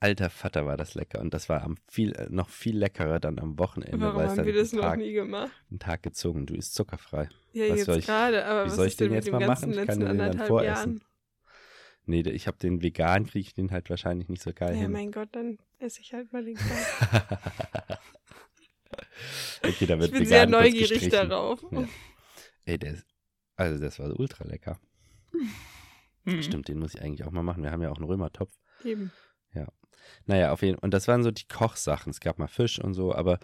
alter 0.00 0.30
Vater 0.30 0.66
war 0.66 0.76
das 0.76 0.94
lecker. 0.94 1.20
Und 1.20 1.34
das 1.34 1.48
war 1.48 1.62
am 1.62 1.76
viel, 1.88 2.12
äh, 2.14 2.26
noch 2.30 2.48
viel 2.48 2.76
leckerer 2.76 3.20
dann 3.20 3.38
am 3.38 3.58
Wochenende. 3.58 4.00
Warum 4.00 4.16
weil 4.16 4.28
haben 4.28 4.44
wir 4.44 4.52
das 4.52 4.72
noch 4.72 4.82
Tag, 4.82 4.98
nie 4.98 5.12
gemacht? 5.12 5.50
einen 5.70 5.78
Tag 5.78 6.02
gezogen. 6.02 6.46
Du 6.46 6.54
isst 6.54 6.74
zuckerfrei. 6.74 7.28
Ja, 7.52 7.68
Was 7.70 7.86
jetzt 7.86 8.06
gerade, 8.06 8.44
aber 8.44 8.64
wie 8.64 8.68
was 8.68 8.76
soll 8.76 8.86
ich 8.86 8.96
den 8.96 9.08
denn 9.08 9.14
jetzt 9.16 9.30
mal 9.32 9.46
machen? 9.46 9.70
Ich 9.70 9.76
kann 9.76 9.86
letzten 9.86 10.06
den 10.06 10.18
dann 10.18 10.38
voressen. 10.46 10.66
Jahren? 10.66 11.04
Nee, 12.06 12.20
ich 12.22 12.46
habe 12.46 12.56
den 12.56 12.82
vegan, 12.82 13.26
kriege 13.26 13.40
ich 13.40 13.52
den 13.54 13.70
halt 13.70 13.90
wahrscheinlich 13.90 14.28
nicht 14.30 14.42
so 14.42 14.52
geil 14.54 14.74
Ja, 14.74 14.82
hin. 14.82 14.92
mein 14.92 15.12
Gott, 15.12 15.28
dann 15.32 15.58
esse 15.78 16.00
ich 16.00 16.14
halt 16.14 16.32
mal 16.32 16.42
den 16.42 16.56
okay, 19.62 19.86
da 19.86 19.98
wird 19.98 20.06
Ich 20.06 20.12
bin 20.12 20.20
vegan 20.20 20.26
sehr 20.26 20.46
neugierig 20.46 21.08
darauf. 21.10 21.62
Ja. 21.70 21.86
Ey, 22.64 22.78
der 22.78 22.94
ist, 22.94 23.06
also 23.56 23.82
das 23.82 23.98
war 23.98 24.18
ultra 24.18 24.44
lecker. 24.44 24.80
Mhm. 26.24 26.42
Stimmt, 26.42 26.68
den 26.68 26.78
muss 26.78 26.94
ich 26.94 27.02
eigentlich 27.02 27.24
auch 27.24 27.30
mal 27.30 27.42
machen. 27.42 27.62
Wir 27.62 27.70
haben 27.72 27.82
ja 27.82 27.90
auch 27.90 27.96
einen 27.98 28.06
Römertopf. 28.06 28.52
Eben. 28.84 29.10
Naja, 30.26 30.52
auf 30.52 30.62
jeden 30.62 30.76
Fall. 30.76 30.84
Und 30.84 30.94
das 30.94 31.08
waren 31.08 31.22
so 31.22 31.30
die 31.30 31.48
Kochsachen. 31.48 32.10
Es 32.10 32.20
gab 32.20 32.38
mal 32.38 32.48
Fisch 32.48 32.78
und 32.78 32.94
so, 32.94 33.14
aber 33.14 33.38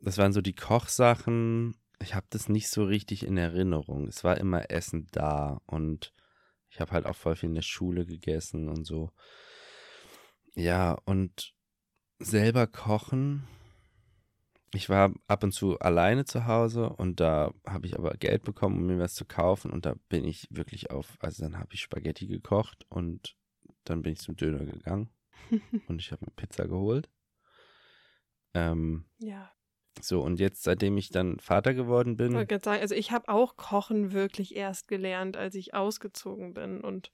das 0.00 0.18
waren 0.18 0.32
so 0.32 0.40
die 0.40 0.54
Kochsachen. 0.54 1.76
Ich 2.00 2.14
habe 2.14 2.26
das 2.30 2.48
nicht 2.48 2.68
so 2.68 2.84
richtig 2.84 3.24
in 3.26 3.36
Erinnerung. 3.36 4.06
Es 4.06 4.24
war 4.24 4.38
immer 4.38 4.70
Essen 4.70 5.08
da 5.10 5.60
und 5.66 6.12
ich 6.70 6.80
habe 6.80 6.92
halt 6.92 7.06
auch 7.06 7.16
voll 7.16 7.36
viel 7.36 7.48
in 7.48 7.54
der 7.54 7.62
Schule 7.62 8.06
gegessen 8.06 8.68
und 8.68 8.84
so. 8.84 9.10
Ja, 10.54 10.96
und 11.04 11.54
selber 12.18 12.66
kochen. 12.66 13.46
Ich 14.74 14.88
war 14.88 15.12
ab 15.26 15.42
und 15.44 15.52
zu 15.52 15.78
alleine 15.78 16.26
zu 16.26 16.46
Hause 16.46 16.90
und 16.90 17.20
da 17.20 17.52
habe 17.66 17.86
ich 17.86 17.98
aber 17.98 18.10
Geld 18.18 18.44
bekommen, 18.44 18.76
um 18.76 18.86
mir 18.86 18.98
was 18.98 19.14
zu 19.14 19.24
kaufen 19.24 19.70
und 19.70 19.86
da 19.86 19.94
bin 20.08 20.24
ich 20.24 20.46
wirklich 20.50 20.90
auf, 20.90 21.16
also 21.20 21.42
dann 21.42 21.58
habe 21.58 21.72
ich 21.72 21.80
Spaghetti 21.80 22.26
gekocht 22.26 22.84
und 22.90 23.34
dann 23.84 24.02
bin 24.02 24.12
ich 24.12 24.18
zum 24.18 24.36
Döner 24.36 24.64
gegangen 24.66 25.10
und 25.86 26.00
ich 26.00 26.12
habe 26.12 26.24
mir 26.24 26.32
Pizza 26.36 26.66
geholt. 26.68 27.08
Ähm, 28.54 29.04
Ja, 29.18 29.52
so, 30.02 30.20
und 30.20 30.40
jetzt, 30.40 30.62
seitdem 30.62 30.96
ich 30.96 31.10
dann 31.10 31.38
Vater 31.40 31.74
geworden 31.74 32.12
ich 32.12 32.18
bin, 32.18 32.34
wollte 32.34 32.46
gerade 32.46 32.64
sagen, 32.64 32.80
also 32.80 32.94
ich 32.94 33.10
habe 33.10 33.28
auch 33.28 33.56
Kochen 33.56 34.12
wirklich 34.12 34.54
erst 34.56 34.88
gelernt, 34.88 35.36
als 35.36 35.54
ich 35.54 35.74
ausgezogen 35.74 36.54
bin 36.54 36.80
und 36.80 37.10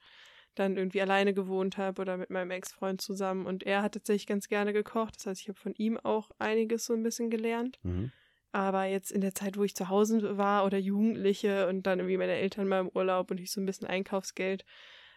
dann 0.54 0.76
irgendwie 0.76 1.02
alleine 1.02 1.34
gewohnt 1.34 1.78
habe 1.78 2.00
oder 2.00 2.16
mit 2.16 2.30
meinem 2.30 2.52
Ex-Freund 2.52 3.00
zusammen. 3.00 3.46
Und 3.46 3.64
er 3.64 3.82
hat 3.82 3.94
tatsächlich 3.94 4.26
ganz 4.26 4.48
gerne 4.48 4.72
gekocht. 4.72 5.16
Das 5.16 5.26
heißt, 5.26 5.40
ich 5.40 5.48
habe 5.48 5.58
von 5.58 5.74
ihm 5.76 5.98
auch 5.98 6.30
einiges 6.38 6.86
so 6.86 6.94
ein 6.94 7.02
bisschen 7.02 7.28
gelernt. 7.28 7.80
mhm, 7.82 8.12
Aber 8.52 8.84
jetzt 8.84 9.10
in 9.10 9.20
der 9.20 9.34
Zeit, 9.34 9.56
wo 9.56 9.64
ich 9.64 9.74
zu 9.74 9.88
Hause 9.88 10.38
war 10.38 10.64
oder 10.64 10.78
Jugendliche 10.78 11.66
und 11.66 11.84
dann 11.84 11.98
irgendwie 11.98 12.18
meine 12.18 12.34
Eltern 12.34 12.68
mal 12.68 12.80
im 12.80 12.90
Urlaub 12.94 13.32
und 13.32 13.40
ich 13.40 13.50
so 13.50 13.60
ein 13.60 13.66
bisschen 13.66 13.88
Einkaufsgeld 13.88 14.64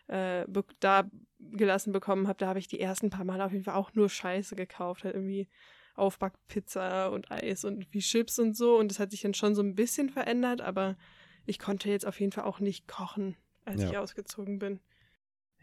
äh, 0.07 0.45
da 0.79 1.09
gelassen 1.39 1.93
bekommen 1.93 2.27
habe, 2.27 2.37
da 2.39 2.47
habe 2.47 2.59
ich 2.59 2.67
die 2.67 2.79
ersten 2.79 3.09
paar 3.09 3.25
Mal 3.25 3.41
auf 3.41 3.51
jeden 3.51 3.63
Fall 3.63 3.75
auch 3.75 3.93
nur 3.93 4.09
Scheiße 4.09 4.55
gekauft. 4.55 5.03
Halt 5.03 5.15
irgendwie 5.15 5.47
Aufbackpizza 5.95 7.07
und 7.07 7.31
Eis 7.31 7.63
und 7.65 7.91
wie 7.93 7.99
Chips 7.99 8.39
und 8.39 8.55
so. 8.55 8.77
Und 8.77 8.89
das 8.91 8.99
hat 8.99 9.11
sich 9.11 9.21
dann 9.21 9.33
schon 9.33 9.55
so 9.55 9.61
ein 9.61 9.75
bisschen 9.75 10.09
verändert, 10.09 10.61
aber 10.61 10.97
ich 11.45 11.59
konnte 11.59 11.89
jetzt 11.89 12.05
auf 12.05 12.19
jeden 12.19 12.31
Fall 12.31 12.43
auch 12.45 12.59
nicht 12.59 12.87
kochen, 12.87 13.35
als 13.65 13.81
Ja. 13.81 13.89
ich 13.89 13.97
ausgezogen 13.97 14.59
bin. 14.59 14.79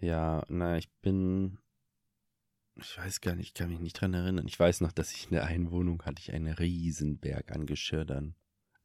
ja, 0.01 0.43
na, 0.49 0.77
ich 0.77 0.91
bin, 1.03 1.59
ich 2.77 2.99
weiß 2.99 3.21
gar 3.21 3.35
nicht, 3.37 3.49
ich 3.49 3.55
kann 3.55 3.71
mich 3.71 3.81
nicht 3.81 4.01
dran 4.01 4.15
erinnern. 4.15 4.47
Ich 4.47 4.59
weiß 4.59 4.81
noch, 4.81 4.93
dass 4.93 5.13
ich 5.13 5.25
in 5.25 5.31
der 5.35 5.45
einen 5.45 5.71
Wohnung 5.71 6.03
hatte 6.05 6.21
ich 6.21 6.33
einen 6.33 6.53
riesen 6.53 7.19
Berg 7.19 7.53
an 7.53 7.67
Geschirr 7.67 8.05
dann. 8.05 8.35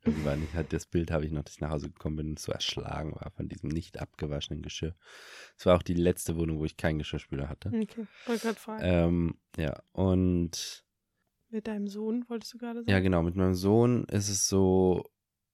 Irgendwann, 0.05 0.41
ich 0.43 0.53
hatte 0.55 0.69
das 0.77 0.85
Bild 0.85 1.11
habe 1.11 1.25
ich 1.25 1.31
noch, 1.31 1.43
dass 1.43 1.55
ich 1.55 1.61
nach 1.61 1.71
Hause 1.71 1.89
gekommen 1.89 2.15
bin 2.15 2.29
und 2.29 2.39
so 2.39 2.51
erschlagen 2.51 3.13
war 3.15 3.31
von 3.31 3.49
diesem 3.49 3.69
nicht 3.69 3.99
abgewaschenen 3.99 4.61
Geschirr. 4.61 4.95
Es 5.57 5.65
war 5.65 5.75
auch 5.75 5.83
die 5.83 5.93
letzte 5.93 6.37
Wohnung, 6.37 6.59
wo 6.59 6.65
ich 6.65 6.77
keinen 6.77 6.99
Geschirrspüler 6.99 7.49
hatte. 7.49 7.69
Okay, 7.69 8.07
wollte 8.25 8.41
gerade 8.45 8.59
fragen. 8.59 8.83
Ähm, 8.85 9.35
ja, 9.57 9.81
und 9.91 10.85
Mit 11.49 11.67
deinem 11.67 11.87
Sohn 11.87 12.25
wolltest 12.29 12.53
du 12.53 12.57
gerade 12.57 12.79
sagen? 12.79 12.89
Ja, 12.89 12.99
genau. 12.99 13.23
Mit 13.23 13.35
meinem 13.35 13.55
Sohn 13.55 14.05
ist 14.05 14.29
es 14.29 14.47
so, 14.47 15.03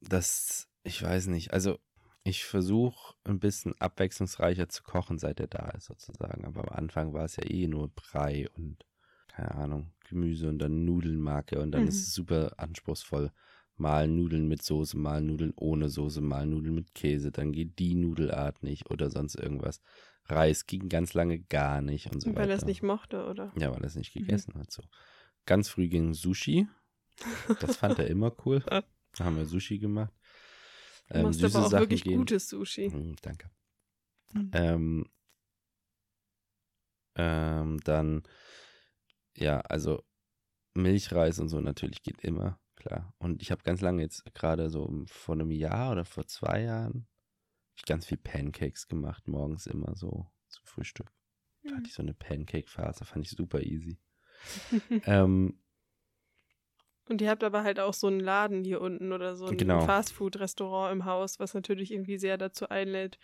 dass 0.02 0.68
ich 0.84 1.02
weiß 1.02 1.28
nicht, 1.28 1.52
also 1.54 1.80
ich 2.24 2.46
versuche 2.46 3.16
ein 3.24 3.40
bisschen 3.40 3.74
abwechslungsreicher 3.80 4.70
zu 4.70 4.84
kochen, 4.84 5.18
seit 5.20 5.40
er 5.40 5.48
da 5.48 5.70
ist, 5.72 5.86
sozusagen. 5.86 6.46
Aber 6.46 6.62
am 6.62 6.70
Anfang 6.78 7.14
war 7.14 7.26
es 7.26 7.36
ja 7.38 7.46
eh 7.46 7.68
nur 7.68 7.90
Brei 7.90 8.48
und 8.56 8.86
keine 9.28 9.56
Ahnung, 9.56 9.92
Gemüse 10.08 10.50
und 10.50 10.60
dann 10.60 10.86
Nudeln 10.86 11.20
mag 11.20 11.52
er 11.52 11.62
und 11.62 11.72
dann 11.72 11.84
Mhm. 11.84 11.88
ist 11.88 12.08
es 12.08 12.14
super 12.14 12.54
anspruchsvoll. 12.58 13.32
Mal 13.78 14.08
Nudeln 14.08 14.48
mit 14.48 14.64
Soße, 14.64 14.98
mal 14.98 15.22
Nudeln 15.22 15.54
ohne 15.56 15.90
Soße, 15.90 16.22
mal 16.22 16.46
Nudeln 16.46 16.76
mit 16.76 16.94
Käse, 16.96 17.32
dann 17.32 17.52
geht 17.52 17.78
die 17.80 17.96
Nudelart 17.96 18.64
nicht 18.64 18.90
oder 18.90 19.10
sonst 19.10 19.36
irgendwas. 19.36 19.82
Reis 20.26 20.66
ging 20.66 20.88
ganz 20.90 21.14
lange 21.14 21.40
gar 21.40 21.82
nicht 21.82 22.14
und 22.14 22.22
so 22.22 22.30
Weil 22.30 22.50
er 22.50 22.56
es 22.56 22.62
weiter. 22.62 22.66
nicht 22.68 22.84
mochte, 22.84 23.26
oder? 23.28 23.52
Ja, 23.58 23.72
weil 23.72 23.82
er 23.82 23.88
es 23.88 23.96
nicht 23.96 24.16
Mhm. 24.16 24.20
gegessen 24.22 24.54
hat. 24.56 24.72
So. 24.72 24.84
Ganz 25.46 25.70
früh 25.70 25.88
ging 25.90 26.14
Sushi. 26.14 26.68
Das 27.60 27.76
fand 27.76 28.00
er 28.00 28.08
immer 28.08 28.36
cool. 28.46 28.64
Da 29.18 29.24
haben 29.24 29.38
wir 29.38 29.46
Sushi 29.46 29.78
gemacht. 29.78 30.14
Du 31.10 31.22
machst 31.22 31.42
aber 31.44 31.68
auch 31.68 31.72
wirklich 31.72 32.04
gutes 32.04 32.50
Sushi. 32.50 32.90
Hm, 32.92 33.16
danke. 33.22 33.50
Mhm. 34.34 34.50
Ähm, 34.54 35.06
ähm, 37.16 37.80
dann, 37.86 38.24
ja, 39.38 39.62
also 39.62 40.04
Milchreis 40.74 41.40
und 41.40 41.48
so 41.48 41.62
natürlich 41.62 42.04
geht 42.04 42.22
immer, 42.22 42.60
klar. 42.86 43.14
Und 43.20 43.42
ich 43.42 43.52
habe 43.52 43.64
ganz 43.64 43.82
lange 43.82 44.02
jetzt 44.02 44.24
gerade 44.34 44.70
so 44.70 45.04
vor 45.08 45.36
einem 45.36 45.52
Jahr 45.52 45.92
oder 45.92 46.06
vor 46.06 46.28
zwei 46.28 46.62
Jahren 46.64 47.08
ich 47.78 47.86
ganz 47.86 48.06
viel 48.06 48.18
Pancakes 48.18 48.88
gemacht, 48.88 49.28
morgens 49.28 49.68
immer 49.68 49.96
so 49.96 50.28
zum 50.48 50.66
Frühstück. 50.66 51.12
Da 51.66 51.72
Mhm. 51.72 51.78
hatte 51.78 51.88
ich 51.90 51.94
so 51.94 52.04
eine 52.04 52.14
Pancake-Phase, 52.14 53.06
fand 53.06 53.26
ich 53.26 53.32
super 53.32 53.62
easy. 53.62 54.00
ähm, 55.06 55.60
Und 57.08 57.22
ihr 57.22 57.30
habt 57.30 57.44
aber 57.44 57.64
halt 57.64 57.80
auch 57.80 57.94
so 57.94 58.08
einen 58.08 58.20
Laden 58.20 58.64
hier 58.64 58.82
unten 58.82 59.12
oder 59.12 59.36
so 59.36 59.48
ein 59.48 59.58
Genau. 59.58 59.80
Fastfood-Restaurant 59.80 60.92
im 60.92 61.06
Haus, 61.06 61.40
was 61.40 61.54
natürlich 61.54 61.92
irgendwie 61.92 62.18
sehr 62.18 62.38
dazu 62.38 62.70
einlädt 62.70 63.20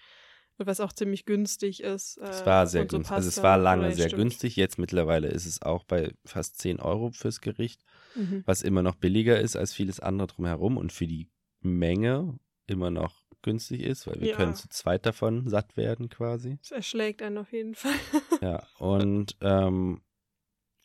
und 0.62 0.68
was 0.68 0.80
auch 0.80 0.94
ziemlich 0.94 1.26
günstig 1.26 1.82
ist. 1.84 2.18
es 2.18 2.42
äh, 2.42 2.46
war 2.46 2.68
sehr 2.68 2.84
so 2.84 2.88
günstig. 2.88 3.12
Also 3.16 3.28
es 3.28 3.44
war 3.44 3.58
lange 3.58 3.94
sehr 3.94 4.08
stimmt. 4.08 4.22
günstig. 4.22 4.56
Jetzt 4.56 4.78
mittlerweile 4.80 5.28
ist 5.28 5.46
es 5.46 5.62
auch 5.62 5.84
bei 5.84 6.14
fast 6.26 6.58
10 6.60 6.80
Euro 6.80 7.12
fürs 7.12 7.42
Gericht, 7.42 7.84
Mhm. 8.16 8.44
was 8.46 8.62
immer 8.62 8.82
noch 8.84 8.96
billiger 8.96 9.40
ist 9.40 9.56
als 9.56 9.74
vieles 9.74 10.00
andere 10.00 10.28
drumherum 10.28 10.78
und 10.78 10.92
für 10.92 11.08
die 11.08 11.30
Menge 11.62 12.38
immer 12.68 12.92
noch 12.92 13.26
günstig 13.42 13.82
ist, 13.82 14.06
weil 14.08 14.20
wir 14.22 14.30
Ja. 14.30 14.36
können 14.38 14.54
zu 14.56 14.70
zweit 14.70 15.06
davon 15.06 15.48
satt 15.50 15.76
werden 15.78 16.10
quasi. 16.10 16.58
Das 16.62 16.72
erschlägt 16.72 17.22
einen 17.22 17.38
auf 17.38 17.52
jeden 17.52 17.74
Fall. 17.76 17.94
Ja, 18.42 18.68
und 18.80 19.36
ähm, 19.42 20.02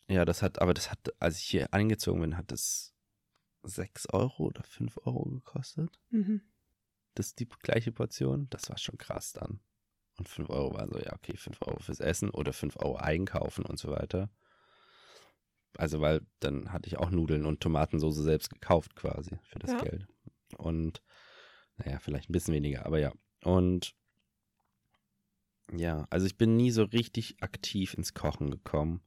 ja, 0.09 0.23
das 0.25 0.41
hat, 0.41 0.59
aber 0.61 0.73
das 0.73 0.89
hat, 0.89 0.99
als 1.21 1.37
ich 1.39 1.45
hier 1.45 1.73
eingezogen 1.73 2.21
bin, 2.21 2.37
hat 2.37 2.51
es 2.51 2.93
6 3.63 4.07
Euro 4.13 4.45
oder 4.45 4.63
5 4.63 4.97
Euro 5.05 5.25
gekostet. 5.29 5.99
Mhm. 6.09 6.41
Das 7.15 7.27
ist 7.27 7.39
die 7.39 7.47
gleiche 7.47 7.91
Portion. 7.91 8.47
Das 8.51 8.69
war 8.69 8.77
schon 8.77 8.97
krass 8.97 9.33
dann. 9.33 9.59
Und 10.17 10.27
5 10.27 10.49
Euro 10.49 10.73
waren 10.73 10.91
so, 10.91 10.99
ja, 10.99 11.13
okay, 11.13 11.37
5 11.37 11.57
Euro 11.61 11.79
fürs 11.79 11.99
Essen 11.99 12.29
oder 12.29 12.53
5 12.53 12.77
Euro 12.77 12.95
einkaufen 12.95 13.65
und 13.65 13.77
so 13.77 13.91
weiter. 13.91 14.29
Also, 15.77 16.01
weil 16.01 16.21
dann 16.39 16.73
hatte 16.73 16.87
ich 16.87 16.97
auch 16.97 17.11
Nudeln 17.11 17.45
und 17.45 17.61
Tomatensauce 17.61 18.15
selbst 18.15 18.49
gekauft 18.49 18.95
quasi 18.95 19.37
für 19.43 19.59
das 19.59 19.71
Ja. 19.71 19.81
Geld. 19.81 20.07
Und 20.57 21.03
naja, 21.77 21.99
vielleicht 21.99 22.29
ein 22.29 22.33
bisschen 22.33 22.55
weniger, 22.55 22.85
aber 22.85 22.99
ja. 22.99 23.11
Und 23.43 23.93
ja, 25.71 26.07
also 26.09 26.25
ich 26.25 26.37
bin 26.37 26.55
nie 26.55 26.71
so 26.71 26.83
richtig 26.83 27.35
aktiv 27.41 27.93
ins 27.93 28.13
Kochen 28.13 28.49
gekommen. 28.49 29.03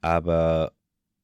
Aber 0.00 0.72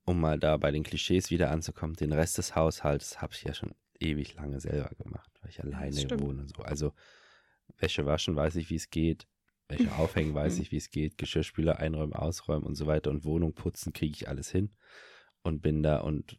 um 0.05 0.21
mal 0.21 0.39
da 0.39 0.57
bei 0.57 0.71
den 0.71 0.83
Klischees 0.83 1.31
wieder 1.31 1.51
anzukommen, 1.51 1.95
den 1.95 2.13
Rest 2.13 2.39
des 2.39 2.55
Haushalts 2.55 3.23
habe 3.23 3.35
ich 3.35 3.45
ja 3.45 3.55
schon 3.55 3.75
ewig 4.01 4.35
lange 4.35 4.61
selber 4.61 4.91
gemacht, 4.97 5.31
weil 5.41 5.51
ich 5.51 5.63
alleine 5.63 6.21
wohne. 6.21 6.47
So. 6.49 6.63
Also 6.63 6.93
Wäsche 7.79 8.07
waschen 8.07 8.37
weiß 8.37 8.57
ich, 8.57 8.71
wie 8.71 8.77
es 8.77 8.91
geht. 8.91 9.27
Wäsche 9.69 9.93
aufhängen 9.99 10.35
weiß 10.35 10.59
ich, 10.59 10.73
wie 10.73 10.77
es 10.77 10.91
geht. 10.91 11.19
Geschirrspüler 11.19 11.79
einräumen, 11.79 12.15
ausräumen 12.15 12.65
und 12.65 12.75
so 12.75 12.87
weiter. 12.87 13.11
Und 13.11 13.25
Wohnung 13.25 13.55
putzen 13.55 13.93
kriege 13.93 14.15
ich 14.15 14.29
alles 14.29 14.51
hin. 14.51 14.71
Und 15.43 15.61
bin 15.61 15.83
da 15.83 15.99
und 15.99 16.39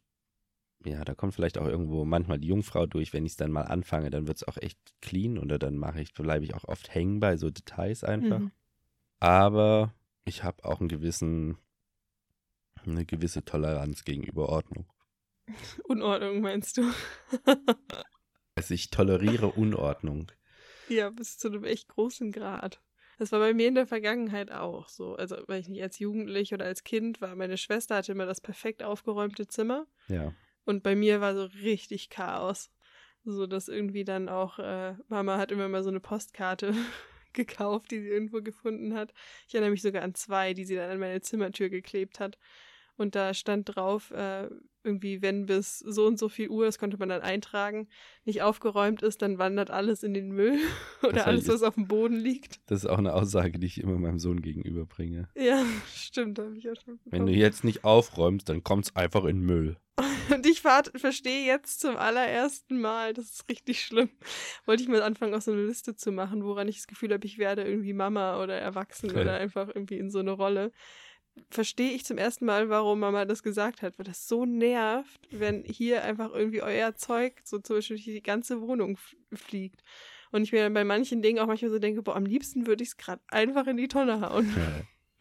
ja, 0.85 1.03
da 1.05 1.13
kommt 1.13 1.33
vielleicht 1.33 1.57
auch 1.57 1.67
irgendwo 1.67 2.03
manchmal 2.05 2.39
die 2.39 2.49
Jungfrau 2.49 2.85
durch. 2.85 3.13
Wenn 3.13 3.25
ich 3.25 3.33
es 3.33 3.37
dann 3.37 3.51
mal 3.51 3.63
anfange, 3.63 4.09
dann 4.09 4.27
wird 4.27 4.37
es 4.37 4.47
auch 4.47 4.57
echt 4.57 4.79
clean 5.01 5.37
oder 5.37 5.57
dann 5.57 5.77
mache 5.77 6.01
ich, 6.01 6.13
bleibe 6.13 6.45
ich 6.45 6.55
auch 6.55 6.65
oft 6.65 6.93
hängen 6.93 7.19
bei 7.19 7.37
so 7.37 7.49
Details 7.49 8.03
einfach. 8.03 8.39
Mhm. 8.39 8.51
Aber 9.19 9.93
ich 10.25 10.43
habe 10.43 10.63
auch 10.65 10.79
einen 10.79 10.89
gewissen, 10.89 11.57
eine 12.85 13.05
gewisse 13.05 13.45
Toleranz 13.45 14.03
gegenüber 14.03 14.49
Ordnung. 14.49 14.85
Unordnung 15.85 16.41
meinst 16.41 16.77
du? 16.77 16.83
Also 18.55 18.75
ich 18.75 18.91
toleriere 18.91 19.47
Unordnung. 19.47 20.31
Ja, 20.95 21.09
bis 21.09 21.37
zu 21.37 21.47
einem 21.49 21.63
echt 21.63 21.87
großen 21.89 22.31
Grad. 22.31 22.81
Das 23.19 23.31
war 23.31 23.39
bei 23.39 23.53
mir 23.53 23.67
in 23.67 23.75
der 23.75 23.87
Vergangenheit 23.87 24.51
auch 24.51 24.89
so. 24.89 25.15
Also, 25.15 25.37
weil 25.47 25.59
ich 25.59 25.69
nicht 25.69 25.83
als 25.83 25.99
Jugendlich 25.99 26.53
oder 26.53 26.65
als 26.65 26.83
Kind 26.83 27.21
war. 27.21 27.35
Meine 27.35 27.57
Schwester 27.57 27.95
hatte 27.95 28.11
immer 28.11 28.25
das 28.25 28.41
perfekt 28.41 28.83
aufgeräumte 28.83 29.47
Zimmer. 29.47 29.87
Ja. 30.07 30.33
Und 30.65 30.83
bei 30.83 30.95
mir 30.95 31.21
war 31.21 31.35
so 31.35 31.43
richtig 31.61 32.09
Chaos. 32.09 32.71
So 33.25 33.47
dass 33.47 33.69
irgendwie 33.69 34.03
dann 34.03 34.27
auch, 34.27 34.59
äh, 34.59 34.95
Mama 35.07 35.37
hat 35.37 35.51
immer 35.51 35.69
mal 35.69 35.83
so 35.83 35.89
eine 35.89 36.01
Postkarte 36.01 36.73
gekauft, 37.33 37.91
die 37.91 38.01
sie 38.01 38.09
irgendwo 38.09 38.41
gefunden 38.41 38.95
hat. 38.95 39.13
Ich 39.47 39.53
erinnere 39.53 39.71
mich 39.71 39.81
sogar 39.81 40.03
an 40.03 40.15
zwei, 40.15 40.53
die 40.53 40.65
sie 40.65 40.75
dann 40.75 40.89
an 40.89 40.99
meine 40.99 41.21
Zimmertür 41.21 41.69
geklebt 41.69 42.19
hat. 42.19 42.37
Und 42.95 43.15
da 43.15 43.33
stand 43.33 43.75
drauf, 43.75 44.11
äh, 44.11 44.49
irgendwie, 44.83 45.21
wenn 45.21 45.45
bis 45.45 45.79
so 45.79 46.05
und 46.05 46.19
so 46.19 46.29
viel 46.29 46.49
Uhr, 46.49 46.65
das 46.65 46.77
konnte 46.77 46.97
man 46.97 47.09
dann 47.09 47.21
eintragen, 47.21 47.87
nicht 48.25 48.41
aufgeräumt 48.41 49.01
ist, 49.01 49.21
dann 49.21 49.37
wandert 49.37 49.71
alles 49.71 50.03
in 50.03 50.13
den 50.13 50.31
Müll 50.31 50.59
oder 51.03 51.25
alles, 51.25 51.47
was 51.47 51.63
auf 51.63 51.75
dem 51.75 51.87
Boden 51.87 52.15
liegt. 52.15 52.59
Das 52.69 52.83
ist 52.83 52.89
auch 52.89 52.97
eine 52.97 53.13
Aussage, 53.13 53.59
die 53.59 53.67
ich 53.67 53.79
immer 53.79 53.97
meinem 53.97 54.19
Sohn 54.19 54.41
gegenüberbringe. 54.41 55.29
Ja, 55.35 55.63
stimmt, 55.95 56.39
habe 56.39 56.57
ich 56.57 56.69
auch 56.69 56.75
schon. 56.75 56.97
Bekommen. 56.97 57.11
Wenn 57.11 57.25
du 57.25 57.33
jetzt 57.33 57.63
nicht 57.63 57.83
aufräumst, 57.83 58.49
dann 58.49 58.63
kommt 58.63 58.85
es 58.85 58.95
einfach 58.95 59.25
in 59.25 59.39
Müll. 59.39 59.77
Und 60.33 60.45
ich 60.47 60.61
verstehe 60.61 61.45
jetzt 61.45 61.79
zum 61.79 61.97
allerersten 61.97 62.81
Mal, 62.81 63.13
das 63.13 63.25
ist 63.25 63.49
richtig 63.49 63.81
schlimm. 63.81 64.09
Wollte 64.65 64.81
ich 64.81 64.89
mal 64.89 65.03
anfangen, 65.03 65.35
auch 65.35 65.41
so 65.41 65.51
eine 65.51 65.65
Liste 65.65 65.95
zu 65.95 66.11
machen, 66.11 66.43
woran 66.43 66.67
ich 66.67 66.77
das 66.77 66.87
Gefühl 66.87 67.13
habe, 67.13 67.25
ich 67.27 67.37
werde 67.37 67.63
irgendwie 67.63 67.93
Mama 67.93 68.41
oder 68.41 68.55
erwachsen 68.55 69.11
okay. 69.11 69.21
oder 69.21 69.35
einfach 69.35 69.67
irgendwie 69.67 69.97
in 69.97 70.09
so 70.09 70.19
eine 70.19 70.31
Rolle 70.31 70.71
verstehe 71.49 71.91
ich 71.91 72.05
zum 72.05 72.17
ersten 72.17 72.45
Mal, 72.45 72.69
warum 72.69 72.99
Mama 72.99 73.25
das 73.25 73.43
gesagt 73.43 73.81
hat, 73.81 73.97
weil 73.97 74.05
das 74.05 74.27
so 74.27 74.45
nervt, 74.45 75.27
wenn 75.31 75.63
hier 75.63 76.03
einfach 76.03 76.31
irgendwie 76.33 76.61
euer 76.61 76.95
Zeug 76.95 77.41
so 77.43 77.59
zum 77.59 77.77
Beispiel 77.77 77.97
durch 77.97 78.05
die 78.05 78.21
ganze 78.21 78.61
Wohnung 78.61 78.97
fliegt. 79.33 79.83
Und 80.31 80.43
ich 80.43 80.51
mir 80.51 80.69
bei 80.69 80.83
manchen 80.83 81.21
Dingen 81.21 81.39
auch 81.39 81.47
manchmal 81.47 81.71
so 81.71 81.79
denke, 81.79 82.01
boah, 82.01 82.15
am 82.15 82.25
liebsten 82.25 82.65
würde 82.65 82.83
ich 82.83 82.89
es 82.89 82.97
gerade 82.97 83.21
einfach 83.27 83.67
in 83.67 83.77
die 83.77 83.87
Tonne 83.87 84.21
hauen. 84.21 84.51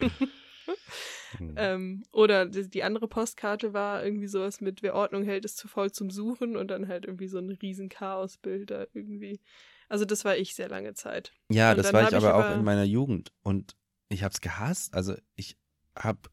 Ja. 0.00 0.08
ähm, 1.56 2.02
oder 2.12 2.46
die, 2.46 2.68
die, 2.68 2.82
andere 2.82 3.08
Postkarte 3.08 3.72
war 3.72 4.04
irgendwie 4.04 4.26
sowas 4.26 4.60
mit, 4.60 4.82
wer 4.82 4.94
Ordnung 4.94 5.24
hält, 5.24 5.44
ist 5.44 5.58
zu 5.58 5.68
voll 5.68 5.92
zum 5.92 6.10
Suchen 6.10 6.56
und 6.56 6.68
dann 6.68 6.88
halt 6.88 7.04
irgendwie 7.04 7.28
so 7.28 7.38
ein 7.38 7.50
riesen 7.50 7.88
Chaosbild 7.88 8.70
da 8.70 8.86
irgendwie. 8.94 9.40
Also 9.88 10.04
das 10.06 10.24
war 10.24 10.36
ich 10.36 10.54
sehr 10.54 10.68
lange 10.68 10.94
Zeit. 10.94 11.32
Ja, 11.50 11.72
und 11.72 11.78
das 11.78 11.92
war 11.92 12.08
ich 12.08 12.14
aber 12.14 12.34
auch 12.34 12.56
in 12.56 12.64
meiner 12.64 12.84
Jugend 12.84 13.32
und 13.42 13.76
ich 14.08 14.22
habe 14.22 14.32
es 14.32 14.40
gehasst. 14.40 14.94
Also 14.94 15.14
ich 15.36 15.58
habe 15.96 16.30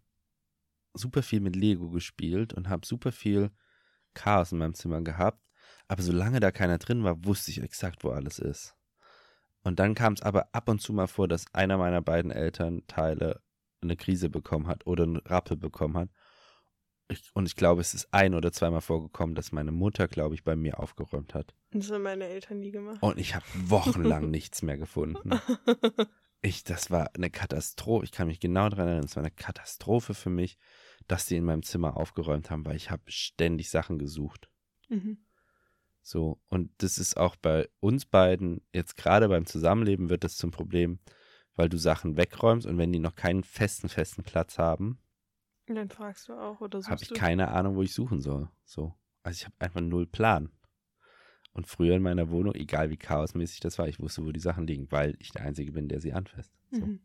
super 0.93 1.23
viel 1.23 1.39
mit 1.39 1.55
Lego 1.55 1.89
gespielt 1.89 2.53
und 2.53 2.69
habe 2.69 2.85
super 2.85 3.11
viel 3.11 3.51
Chaos 4.13 4.51
in 4.51 4.57
meinem 4.57 4.73
Zimmer 4.73 5.01
gehabt. 5.01 5.41
Aber 5.87 6.01
solange 6.01 6.39
da 6.39 6.51
keiner 6.51 6.77
drin 6.77 7.03
war, 7.03 7.23
wusste 7.25 7.51
ich 7.51 7.61
exakt, 7.61 8.03
wo 8.03 8.09
alles 8.09 8.39
ist. 8.39 8.75
Und 9.63 9.79
dann 9.79 9.95
kam 9.95 10.13
es 10.13 10.21
aber 10.21 10.53
ab 10.53 10.69
und 10.69 10.81
zu 10.81 10.93
mal 10.93 11.07
vor, 11.07 11.27
dass 11.27 11.53
einer 11.53 11.77
meiner 11.77 12.01
beiden 12.01 12.31
Elternteile 12.31 13.41
eine 13.81 13.95
Krise 13.95 14.29
bekommen 14.29 14.67
hat 14.67 14.87
oder 14.87 15.03
einen 15.03 15.17
Rappel 15.17 15.57
bekommen 15.57 15.97
hat. 15.97 16.09
Ich, 17.11 17.31
und 17.33 17.47
ich 17.47 17.55
glaube, 17.55 17.81
es 17.81 17.93
ist 17.93 18.13
ein 18.13 18.35
oder 18.35 18.51
zweimal 18.51 18.81
vorgekommen, 18.81 19.35
dass 19.35 19.51
meine 19.51 19.71
Mutter, 19.71 20.07
glaube 20.07 20.35
ich, 20.35 20.43
bei 20.43 20.55
mir 20.55 20.79
aufgeräumt 20.79 21.33
hat. 21.33 21.55
Das 21.71 21.91
haben 21.91 22.03
meine 22.03 22.25
Eltern 22.25 22.59
nie 22.59 22.71
gemacht. 22.71 23.01
Und 23.01 23.17
ich 23.17 23.33
habe 23.35 23.45
wochenlang 23.65 24.29
nichts 24.31 24.61
mehr 24.61 24.77
gefunden. 24.77 25.31
ich, 26.41 26.63
das 26.63 26.89
war 26.89 27.09
eine 27.15 27.29
Katastrophe. 27.29 28.05
Ich 28.05 28.11
kann 28.11 28.27
mich 28.27 28.39
genau 28.39 28.69
daran 28.69 28.87
erinnern, 28.87 29.05
es 29.05 29.15
war 29.15 29.23
eine 29.23 29.31
Katastrophe 29.31 30.13
für 30.13 30.29
mich, 30.29 30.57
dass 31.07 31.25
die 31.25 31.35
in 31.35 31.43
meinem 31.43 31.63
Zimmer 31.63 31.97
aufgeräumt 31.97 32.49
haben, 32.49 32.65
weil 32.65 32.75
ich 32.75 32.91
habe 32.91 33.03
ständig 33.07 33.69
Sachen 33.69 33.97
gesucht. 33.99 34.49
Mhm. 34.87 35.17
So, 36.01 36.39
und 36.47 36.71
das 36.77 36.97
ist 36.97 37.17
auch 37.17 37.35
bei 37.35 37.69
uns 37.79 38.05
beiden, 38.05 38.61
jetzt 38.73 38.95
gerade 38.95 39.27
beim 39.27 39.45
Zusammenleben 39.45 40.09
wird 40.09 40.23
das 40.23 40.37
zum 40.37 40.51
Problem, 40.51 40.99
weil 41.55 41.69
du 41.69 41.77
Sachen 41.77 42.15
wegräumst 42.15 42.65
und 42.65 42.77
wenn 42.77 42.91
die 42.91 42.99
noch 42.99 43.15
keinen 43.15 43.43
festen, 43.43 43.89
festen 43.89 44.23
Platz 44.23 44.57
haben, 44.57 44.99
dann 45.75 45.89
fragst 45.89 46.29
du 46.29 46.33
auch 46.33 46.61
oder 46.61 46.81
Habe 46.81 47.03
ich 47.03 47.13
keine 47.13 47.49
Ahnung, 47.49 47.75
wo 47.75 47.83
ich 47.83 47.93
suchen 47.93 48.21
soll. 48.21 48.49
So. 48.63 48.95
Also 49.21 49.37
ich 49.37 49.45
habe 49.45 49.55
einfach 49.59 49.81
null 49.81 50.07
Plan. 50.07 50.51
Und 51.53 51.67
früher 51.67 51.95
in 51.95 52.03
meiner 52.03 52.29
Wohnung, 52.29 52.53
egal 52.55 52.89
wie 52.89 52.97
chaosmäßig 52.97 53.59
das 53.59 53.77
war, 53.79 53.87
ich 53.87 53.99
wusste, 53.99 54.23
wo 54.23 54.31
die 54.31 54.39
Sachen 54.39 54.67
liegen, 54.67 54.91
weil 54.91 55.15
ich 55.19 55.31
der 55.31 55.43
Einzige 55.43 55.71
bin, 55.71 55.89
der 55.89 55.99
sie 55.99 56.13
anfasst. 56.13 56.53
So. 56.71 56.85
Mhm. 56.85 56.99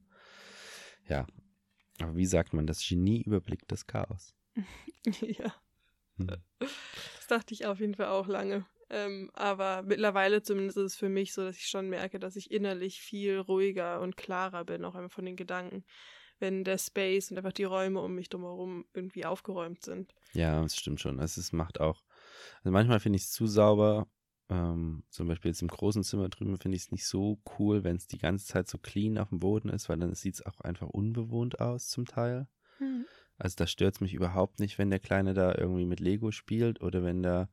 Ja. 1.08 1.26
Aber 2.00 2.16
wie 2.16 2.26
sagt 2.26 2.52
man, 2.52 2.66
das 2.66 2.86
Genie 2.86 3.22
überblickt 3.22 3.70
das 3.70 3.86
Chaos. 3.86 4.34
ja. 5.20 5.54
Hm. 6.16 6.28
Das 6.58 7.26
dachte 7.28 7.54
ich 7.54 7.66
auf 7.66 7.80
jeden 7.80 7.94
Fall 7.94 8.08
auch 8.08 8.26
lange. 8.26 8.66
Ähm, 8.90 9.30
aber 9.32 9.82
mittlerweile 9.82 10.42
zumindest 10.42 10.76
ist 10.76 10.84
es 10.84 10.96
für 10.96 11.08
mich 11.08 11.32
so, 11.32 11.42
dass 11.42 11.56
ich 11.56 11.66
schon 11.66 11.88
merke, 11.88 12.18
dass 12.18 12.36
ich 12.36 12.50
innerlich 12.50 13.00
viel 13.00 13.38
ruhiger 13.38 14.00
und 14.00 14.16
klarer 14.16 14.64
bin, 14.64 14.84
auch 14.84 14.94
einfach 14.94 15.14
von 15.14 15.24
den 15.24 15.36
Gedanken, 15.36 15.84
wenn 16.38 16.64
der 16.64 16.78
Space 16.78 17.30
und 17.30 17.38
einfach 17.38 17.52
die 17.52 17.64
Räume 17.64 18.00
um 18.00 18.14
mich 18.14 18.28
drumherum 18.28 18.84
irgendwie 18.92 19.24
aufgeräumt 19.24 19.82
sind. 19.82 20.14
Ja, 20.32 20.62
das 20.62 20.76
stimmt 20.76 21.00
schon. 21.00 21.18
Es 21.18 21.38
ist, 21.38 21.52
macht 21.52 21.80
auch, 21.80 22.04
also 22.58 22.70
manchmal 22.70 23.00
finde 23.00 23.16
ich 23.16 23.22
es 23.22 23.32
zu 23.32 23.46
sauber 23.46 24.06
ähm, 24.50 25.04
zum 25.08 25.28
Beispiel 25.28 25.50
jetzt 25.50 25.62
im 25.62 25.68
großen 25.68 26.02
Zimmer 26.02 26.28
drüben 26.28 26.58
finde 26.58 26.76
ich 26.76 26.84
es 26.84 26.92
nicht 26.92 27.06
so 27.06 27.40
cool, 27.58 27.82
wenn 27.82 27.96
es 27.96 28.06
die 28.06 28.18
ganze 28.18 28.46
Zeit 28.46 28.68
so 28.68 28.78
clean 28.78 29.18
auf 29.18 29.30
dem 29.30 29.40
Boden 29.40 29.70
ist, 29.70 29.88
weil 29.88 29.98
dann 29.98 30.14
sieht 30.14 30.34
es 30.34 30.46
auch 30.46 30.60
einfach 30.60 30.88
unbewohnt 30.88 31.60
aus 31.60 31.88
zum 31.88 32.04
Teil. 32.04 32.46
Mhm. 32.78 33.06
Also 33.38 33.56
da 33.56 33.66
stört 33.66 33.94
es 33.94 34.00
mich 34.00 34.14
überhaupt 34.14 34.60
nicht, 34.60 34.78
wenn 34.78 34.90
der 34.90 35.00
Kleine 35.00 35.34
da 35.34 35.54
irgendwie 35.54 35.86
mit 35.86 36.00
Lego 36.00 36.30
spielt 36.30 36.80
oder 36.82 37.02
wenn 37.02 37.22
da 37.22 37.48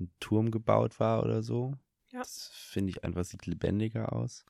ein 0.00 0.10
Turm 0.20 0.50
gebaut 0.50 0.98
war 1.00 1.22
oder 1.22 1.42
so. 1.42 1.74
Ja. 2.10 2.18
Das 2.18 2.50
finde 2.52 2.90
ich 2.90 3.04
einfach, 3.04 3.24
sieht 3.24 3.46
lebendiger 3.46 4.12
aus. 4.12 4.44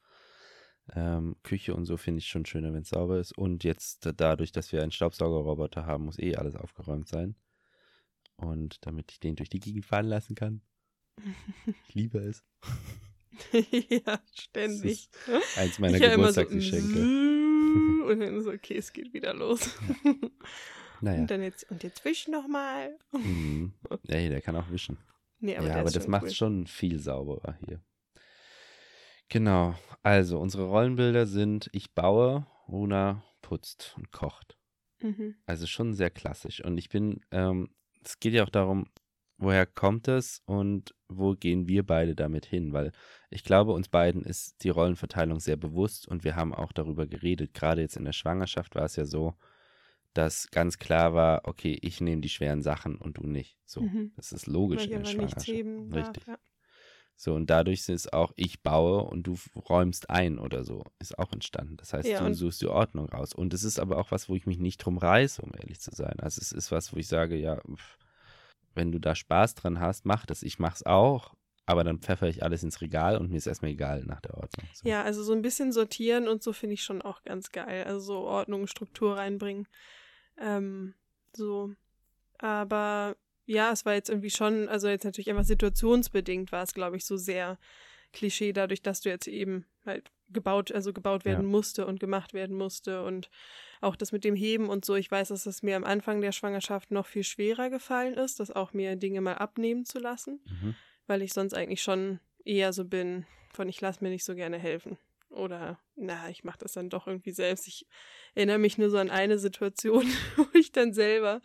Ähm, 0.94 1.36
Küche 1.44 1.74
und 1.74 1.84
so 1.84 1.96
finde 1.96 2.18
ich 2.18 2.26
schon 2.26 2.44
schöner, 2.46 2.72
wenn 2.72 2.82
es 2.82 2.88
sauber 2.88 3.20
ist. 3.20 3.36
Und 3.36 3.64
jetzt 3.64 4.08
dadurch, 4.16 4.50
dass 4.50 4.72
wir 4.72 4.82
einen 4.82 4.90
Staubsaugerroboter 4.90 5.86
haben, 5.86 6.06
muss 6.06 6.18
eh 6.18 6.36
alles 6.36 6.56
aufgeräumt 6.56 7.06
sein. 7.06 7.36
Und 8.36 8.84
damit 8.84 9.12
ich 9.12 9.20
den 9.20 9.36
durch 9.36 9.48
die 9.50 9.60
Gegend 9.60 9.84
fahren 9.84 10.06
lassen 10.06 10.34
kann. 10.34 10.62
Ich 11.88 11.94
liebe 11.94 12.18
es. 12.18 12.44
ja, 13.52 14.20
ständig. 14.34 15.08
eins 15.56 15.78
meiner 15.78 15.96
ich 15.96 16.02
Geburtstagsgeschenke. 16.02 16.94
So, 16.94 18.06
und 18.06 18.20
dann 18.20 18.42
so, 18.42 18.50
okay, 18.50 18.76
es 18.76 18.92
geht 18.92 19.12
wieder 19.12 19.34
los. 19.34 19.70
Ja. 20.04 20.14
Naja. 21.04 21.20
Und 21.22 21.32
dann 21.32 21.42
jetzt, 21.42 21.68
und 21.68 21.82
jetzt 21.82 22.04
wisch 22.04 22.28
nochmal. 22.28 22.96
Mhm. 23.10 23.72
Ey, 24.06 24.28
der 24.28 24.40
kann 24.40 24.54
auch 24.54 24.70
wischen. 24.70 24.98
Nee, 25.40 25.56
aber 25.56 25.66
ja, 25.66 25.80
aber 25.80 25.90
das 25.90 26.06
macht 26.06 26.26
cool. 26.26 26.30
schon 26.30 26.66
viel 26.68 27.00
sauberer 27.00 27.58
hier. 27.66 27.82
Genau. 29.28 29.74
Also, 30.04 30.38
unsere 30.38 30.66
Rollenbilder 30.66 31.26
sind, 31.26 31.68
ich 31.72 31.92
baue, 31.92 32.46
Runa 32.68 33.24
putzt 33.40 33.94
und 33.96 34.12
kocht. 34.12 34.56
Mhm. 35.00 35.34
Also 35.44 35.66
schon 35.66 35.92
sehr 35.92 36.10
klassisch. 36.10 36.64
Und 36.64 36.78
ich 36.78 36.88
bin, 36.88 37.20
ähm, 37.32 37.74
es 38.04 38.20
geht 38.20 38.34
ja 38.34 38.44
auch 38.44 38.50
darum, 38.50 38.86
woher 39.42 39.66
kommt 39.66 40.08
es 40.08 40.42
und 40.46 40.94
wo 41.08 41.34
gehen 41.34 41.68
wir 41.68 41.84
beide 41.84 42.14
damit 42.14 42.46
hin? 42.46 42.72
Weil 42.72 42.92
ich 43.30 43.44
glaube, 43.44 43.72
uns 43.72 43.88
beiden 43.88 44.24
ist 44.24 44.62
die 44.62 44.70
Rollenverteilung 44.70 45.40
sehr 45.40 45.56
bewusst 45.56 46.06
und 46.08 46.24
wir 46.24 46.36
haben 46.36 46.54
auch 46.54 46.72
darüber 46.72 47.06
geredet. 47.06 47.52
Gerade 47.52 47.82
jetzt 47.82 47.96
in 47.96 48.04
der 48.04 48.12
Schwangerschaft 48.12 48.74
war 48.74 48.84
es 48.84 48.96
ja 48.96 49.04
so, 49.04 49.34
dass 50.14 50.50
ganz 50.50 50.78
klar 50.78 51.14
war, 51.14 51.42
okay, 51.44 51.78
ich 51.80 52.00
nehme 52.00 52.20
die 52.20 52.28
schweren 52.28 52.62
Sachen 52.62 52.96
und 52.96 53.18
du 53.18 53.26
nicht. 53.26 53.58
So, 53.64 53.82
mhm. 53.82 54.12
das 54.16 54.32
ist 54.32 54.46
logisch 54.46 54.82
Weil 54.82 54.92
in 54.92 54.98
der 55.02 55.10
Schwangerschaft. 55.10 55.48
Richtig. 55.48 56.24
Darf, 56.24 56.26
ja. 56.26 56.38
So, 57.16 57.34
und 57.34 57.50
dadurch 57.50 57.80
ist 57.80 57.88
es 57.88 58.12
auch, 58.12 58.32
ich 58.36 58.62
baue 58.62 59.04
und 59.04 59.24
du 59.24 59.36
räumst 59.68 60.10
ein 60.10 60.38
oder 60.38 60.64
so, 60.64 60.84
ist 60.98 61.18
auch 61.18 61.32
entstanden. 61.32 61.76
Das 61.76 61.92
heißt, 61.92 62.08
ja, 62.08 62.26
du 62.26 62.34
suchst 62.34 62.62
die 62.62 62.68
Ordnung 62.68 63.08
raus. 63.08 63.32
Und 63.34 63.54
es 63.54 63.64
ist 63.64 63.78
aber 63.78 63.98
auch 63.98 64.10
was, 64.10 64.28
wo 64.28 64.34
ich 64.34 64.46
mich 64.46 64.58
nicht 64.58 64.78
drum 64.78 64.98
reiße, 64.98 65.40
um 65.42 65.52
ehrlich 65.54 65.80
zu 65.80 65.94
sein. 65.94 66.18
Also 66.18 66.40
es 66.40 66.52
ist 66.52 66.72
was, 66.72 66.92
wo 66.92 66.96
ich 66.96 67.06
sage, 67.06 67.36
ja, 67.36 67.60
pff, 67.60 67.98
wenn 68.74 68.92
du 68.92 68.98
da 68.98 69.14
Spaß 69.14 69.54
dran 69.54 69.80
hast, 69.80 70.04
mach 70.04 70.26
das. 70.26 70.42
Ich 70.42 70.58
mach's 70.58 70.84
auch, 70.84 71.34
aber 71.66 71.84
dann 71.84 72.00
pfeffer 72.00 72.28
ich 72.28 72.42
alles 72.42 72.62
ins 72.62 72.80
Regal 72.80 73.16
und 73.16 73.30
mir 73.30 73.36
ist 73.36 73.46
erstmal 73.46 73.70
egal 73.70 74.04
nach 74.04 74.20
der 74.20 74.34
Ordnung. 74.34 74.68
So. 74.74 74.88
Ja, 74.88 75.02
also 75.02 75.22
so 75.22 75.32
ein 75.32 75.42
bisschen 75.42 75.72
sortieren 75.72 76.28
und 76.28 76.42
so 76.42 76.52
finde 76.52 76.74
ich 76.74 76.82
schon 76.82 77.02
auch 77.02 77.22
ganz 77.22 77.50
geil. 77.50 77.84
Also 77.84 78.00
so 78.00 78.18
Ordnung, 78.20 78.66
Struktur 78.66 79.16
reinbringen. 79.16 79.68
Ähm, 80.38 80.94
so. 81.32 81.72
Aber 82.38 83.16
ja, 83.46 83.72
es 83.72 83.84
war 83.84 83.94
jetzt 83.94 84.08
irgendwie 84.08 84.30
schon, 84.30 84.68
also 84.68 84.88
jetzt 84.88 85.04
natürlich 85.04 85.30
einfach 85.30 85.44
situationsbedingt 85.44 86.52
war 86.52 86.62
es, 86.62 86.74
glaube 86.74 86.96
ich, 86.96 87.04
so 87.04 87.16
sehr 87.16 87.58
Klischee, 88.12 88.52
dadurch, 88.52 88.82
dass 88.82 89.00
du 89.00 89.08
jetzt 89.08 89.26
eben 89.26 89.64
halt 89.86 90.10
gebaut, 90.32 90.72
also 90.72 90.92
gebaut 90.92 91.24
werden 91.24 91.44
ja. 91.44 91.48
musste 91.48 91.86
und 91.86 92.00
gemacht 92.00 92.34
werden 92.34 92.56
musste 92.56 93.04
und 93.04 93.30
auch 93.80 93.96
das 93.96 94.12
mit 94.12 94.24
dem 94.24 94.36
Heben 94.36 94.68
und 94.68 94.84
so. 94.84 94.94
Ich 94.94 95.10
weiß, 95.10 95.28
dass 95.28 95.46
es 95.46 95.62
mir 95.62 95.76
am 95.76 95.84
Anfang 95.84 96.20
der 96.20 96.32
Schwangerschaft 96.32 96.90
noch 96.90 97.06
viel 97.06 97.24
schwerer 97.24 97.70
gefallen 97.70 98.14
ist, 98.14 98.40
das 98.40 98.50
auch 98.50 98.72
mir 98.72 98.96
Dinge 98.96 99.20
mal 99.20 99.34
abnehmen 99.34 99.84
zu 99.84 99.98
lassen, 99.98 100.40
mhm. 100.44 100.74
weil 101.06 101.22
ich 101.22 101.32
sonst 101.32 101.54
eigentlich 101.54 101.82
schon 101.82 102.20
eher 102.44 102.72
so 102.72 102.84
bin, 102.84 103.26
von 103.52 103.68
ich 103.68 103.80
lasse 103.80 104.02
mir 104.02 104.10
nicht 104.10 104.24
so 104.24 104.34
gerne 104.34 104.58
helfen. 104.58 104.98
Oder, 105.32 105.80
na, 105.96 106.28
ich 106.28 106.44
mache 106.44 106.58
das 106.58 106.72
dann 106.72 106.90
doch 106.90 107.06
irgendwie 107.06 107.32
selbst. 107.32 107.66
Ich 107.66 107.86
erinnere 108.34 108.58
mich 108.58 108.76
nur 108.76 108.90
so 108.90 108.98
an 108.98 109.10
eine 109.10 109.38
Situation, 109.38 110.04
wo 110.36 110.46
ich 110.52 110.72
dann 110.72 110.92
selber 110.92 111.40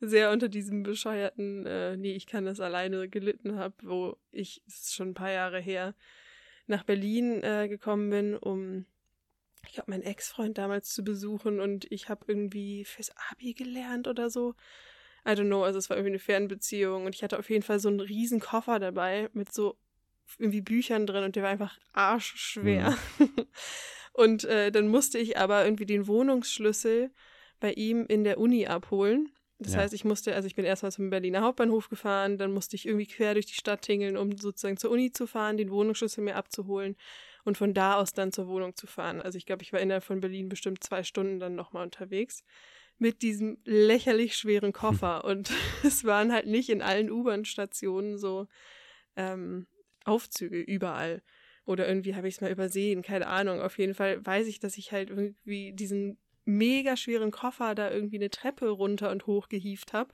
sehr 0.00 0.30
unter 0.30 0.48
diesem 0.48 0.82
bescheuerten, 0.82 1.64
äh, 1.66 1.96
nee, 1.96 2.12
ich 2.12 2.26
kann 2.26 2.44
das 2.44 2.60
alleine 2.60 3.08
gelitten 3.08 3.56
habe, 3.56 3.74
wo 3.82 4.16
ich, 4.30 4.62
das 4.66 4.82
ist 4.82 4.94
schon 4.94 5.10
ein 5.10 5.14
paar 5.14 5.30
Jahre 5.30 5.58
her, 5.58 5.94
nach 6.70 6.84
Berlin 6.84 7.42
äh, 7.42 7.68
gekommen 7.68 8.10
bin, 8.10 8.36
um, 8.36 8.86
ich 9.66 9.74
glaube, 9.74 9.90
meinen 9.90 10.02
Ex-Freund 10.02 10.56
damals 10.56 10.94
zu 10.94 11.04
besuchen 11.04 11.60
und 11.60 11.90
ich 11.90 12.08
habe 12.08 12.24
irgendwie 12.28 12.84
fürs 12.84 13.12
Abi 13.30 13.52
gelernt 13.52 14.08
oder 14.08 14.30
so. 14.30 14.54
I 15.26 15.32
don't 15.32 15.46
know, 15.46 15.64
also 15.64 15.78
es 15.78 15.90
war 15.90 15.98
irgendwie 15.98 16.12
eine 16.12 16.18
Fernbeziehung 16.18 17.04
und 17.04 17.14
ich 17.14 17.22
hatte 17.22 17.38
auf 17.38 17.50
jeden 17.50 17.62
Fall 17.62 17.78
so 17.78 17.88
einen 17.88 18.00
riesen 18.00 18.40
Koffer 18.40 18.78
dabei 18.78 19.28
mit 19.34 19.52
so 19.52 19.76
irgendwie 20.38 20.62
Büchern 20.62 21.06
drin 21.06 21.24
und 21.24 21.36
der 21.36 21.42
war 21.42 21.50
einfach 21.50 21.78
arschschwer. 21.92 22.96
Mhm. 23.18 23.46
Und 24.12 24.44
äh, 24.44 24.72
dann 24.72 24.88
musste 24.88 25.18
ich 25.18 25.38
aber 25.38 25.64
irgendwie 25.64 25.86
den 25.86 26.06
Wohnungsschlüssel 26.06 27.12
bei 27.60 27.72
ihm 27.72 28.04
in 28.06 28.24
der 28.24 28.38
Uni 28.38 28.66
abholen. 28.66 29.32
Das 29.62 29.74
ja. 29.74 29.80
heißt, 29.80 29.92
ich 29.92 30.04
musste, 30.04 30.34
also 30.34 30.46
ich 30.46 30.54
bin 30.54 30.64
erstmal 30.64 30.90
zum 30.90 31.10
Berliner 31.10 31.42
Hauptbahnhof 31.42 31.90
gefahren, 31.90 32.38
dann 32.38 32.52
musste 32.52 32.76
ich 32.76 32.86
irgendwie 32.86 33.06
quer 33.06 33.34
durch 33.34 33.44
die 33.44 33.54
Stadt 33.54 33.82
tingeln, 33.82 34.16
um 34.16 34.36
sozusagen 34.36 34.78
zur 34.78 34.90
Uni 34.90 35.12
zu 35.12 35.26
fahren, 35.26 35.58
den 35.58 35.70
Wohnungsschlüssel 35.70 36.24
mir 36.24 36.36
abzuholen 36.36 36.96
und 37.44 37.58
von 37.58 37.74
da 37.74 37.96
aus 37.96 38.14
dann 38.14 38.32
zur 38.32 38.48
Wohnung 38.48 38.74
zu 38.74 38.86
fahren. 38.86 39.20
Also 39.20 39.36
ich 39.36 39.44
glaube, 39.44 39.62
ich 39.62 39.72
war 39.74 39.80
innerhalb 39.80 40.04
von 40.04 40.20
Berlin 40.20 40.48
bestimmt 40.48 40.82
zwei 40.82 41.02
Stunden 41.02 41.40
dann 41.40 41.54
nochmal 41.54 41.84
unterwegs 41.84 42.42
mit 42.98 43.22
diesem 43.22 43.58
lächerlich 43.64 44.36
schweren 44.36 44.72
Koffer. 44.72 45.22
Hm. 45.24 45.30
Und 45.30 45.50
es 45.84 46.04
waren 46.04 46.32
halt 46.32 46.46
nicht 46.46 46.70
in 46.70 46.80
allen 46.80 47.10
U-Bahn-Stationen 47.10 48.16
so 48.16 48.46
ähm, 49.16 49.66
Aufzüge 50.04 50.58
überall. 50.58 51.22
Oder 51.66 51.86
irgendwie 51.86 52.14
habe 52.14 52.28
ich 52.28 52.34
es 52.34 52.40
mal 52.40 52.50
übersehen, 52.50 53.02
keine 53.02 53.26
Ahnung. 53.26 53.60
Auf 53.60 53.78
jeden 53.78 53.94
Fall 53.94 54.24
weiß 54.24 54.46
ich, 54.46 54.58
dass 54.58 54.78
ich 54.78 54.92
halt 54.92 55.10
irgendwie 55.10 55.72
diesen 55.72 56.18
mega 56.50 56.96
schweren 56.96 57.30
Koffer 57.30 57.74
da 57.74 57.90
irgendwie 57.90 58.16
eine 58.16 58.30
Treppe 58.30 58.68
runter 58.68 59.10
und 59.10 59.26
hoch 59.26 59.48
gehievt 59.48 59.92
habe 59.92 60.12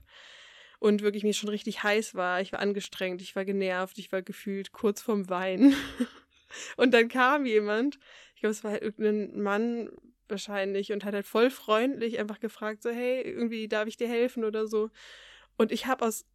und 0.79 1.01
wirklich 1.01 1.23
mir 1.23 1.33
schon 1.33 1.49
richtig 1.49 1.83
heiß 1.83 2.15
war. 2.15 2.41
Ich 2.41 2.51
war 2.51 2.59
angestrengt, 2.59 3.21
ich 3.21 3.35
war 3.35 3.45
genervt, 3.45 3.97
ich 3.97 4.11
war 4.11 4.21
gefühlt 4.21 4.71
kurz 4.71 5.01
vorm 5.01 5.29
Weinen. 5.29 5.75
und 6.77 6.93
dann 6.93 7.07
kam 7.07 7.45
jemand, 7.45 7.99
ich 8.35 8.41
glaube, 8.41 8.51
es 8.51 8.63
war 8.63 8.71
halt 8.71 8.83
irgendein 8.83 9.41
Mann 9.41 9.89
wahrscheinlich 10.29 10.91
und 10.91 11.05
hat 11.05 11.13
halt 11.13 11.25
voll 11.25 11.49
freundlich 11.49 12.19
einfach 12.19 12.39
gefragt, 12.39 12.83
so, 12.83 12.89
hey, 12.89 13.21
irgendwie 13.21 13.67
darf 13.67 13.87
ich 13.87 13.97
dir 13.97 14.07
helfen 14.07 14.43
oder 14.43 14.67
so. 14.67 14.89
Und 15.57 15.71
ich 15.71 15.87
habe 15.87 16.05
aus 16.05 16.25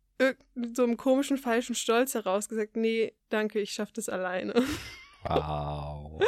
so 0.75 0.83
einem 0.83 0.97
komischen, 0.97 1.38
falschen 1.38 1.75
Stolz 1.75 2.15
heraus 2.15 2.49
gesagt, 2.49 2.77
nee, 2.77 3.15
danke, 3.29 3.61
ich 3.61 3.73
schaffe 3.73 3.93
das 3.95 4.09
alleine. 4.09 4.55
Wow. 5.25 6.21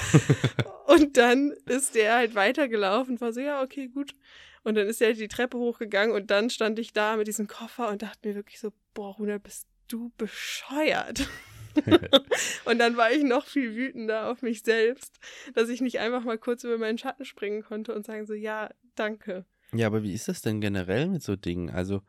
und 0.87 1.16
dann 1.16 1.52
ist 1.66 1.94
der 1.94 2.14
halt 2.14 2.35
weitergelaufen, 2.35 3.20
war 3.20 3.33
so, 3.33 3.40
ja, 3.40 3.62
okay, 3.62 3.88
gut. 3.88 4.14
Und 4.62 4.76
dann 4.76 4.87
ist 4.87 5.00
er 5.00 5.09
halt 5.09 5.20
die 5.20 5.28
Treppe 5.28 5.59
hochgegangen 5.59 6.14
und 6.14 6.30
dann 6.30 6.48
stand 6.48 6.78
ich 6.78 6.92
da 6.92 7.16
mit 7.16 7.26
diesem 7.26 7.46
Koffer 7.46 7.88
und 7.90 8.02
dachte 8.02 8.26
mir 8.26 8.35
wirklich 8.35 8.61
so, 8.61 8.72
boah, 8.94 9.14
Runa, 9.16 9.38
bist 9.38 9.66
du 9.88 10.11
bescheuert. 10.16 11.28
und 12.64 12.78
dann 12.78 12.96
war 12.96 13.11
ich 13.12 13.24
noch 13.24 13.46
viel 13.46 13.74
wütender 13.74 14.30
auf 14.30 14.42
mich 14.42 14.62
selbst, 14.62 15.18
dass 15.54 15.68
ich 15.68 15.80
nicht 15.80 15.98
einfach 15.98 16.24
mal 16.24 16.38
kurz 16.38 16.64
über 16.64 16.78
meinen 16.78 16.98
Schatten 16.98 17.24
springen 17.24 17.62
konnte 17.62 17.94
und 17.94 18.07
sagen 18.07 18.26
so, 18.26 18.35
ja, 18.35 18.70
danke. 18.94 19.44
Ja, 19.72 19.88
aber 19.88 20.02
wie 20.02 20.12
ist 20.12 20.28
das 20.28 20.42
denn 20.42 20.61
generell 20.61 21.09
mit 21.09 21.22
so 21.22 21.37
Dingen? 21.37 21.70
Also, 21.70 22.02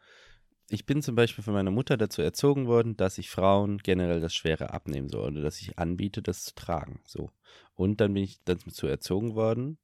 ich 0.69 0.85
bin 0.85 1.01
zum 1.01 1.15
Beispiel 1.15 1.43
von 1.43 1.53
meiner 1.53 1.71
Mutter 1.71 1.97
dazu 1.97 2.21
erzogen 2.21 2.67
worden, 2.67 2.97
dass 2.97 3.17
ich 3.17 3.29
Frauen 3.29 3.77
generell 3.79 4.19
das 4.19 4.33
Schwere 4.33 4.71
abnehmen 4.71 5.09
soll 5.09 5.31
oder 5.31 5.41
dass 5.41 5.61
ich 5.61 5.77
anbiete, 5.77 6.21
das 6.21 6.43
zu 6.43 6.55
tragen. 6.55 7.01
So. 7.05 7.31
Und 7.75 8.01
dann 8.01 8.13
bin 8.13 8.23
ich 8.23 8.39
dazu 8.45 8.87
erzogen 8.87 9.35
worden, 9.35 9.77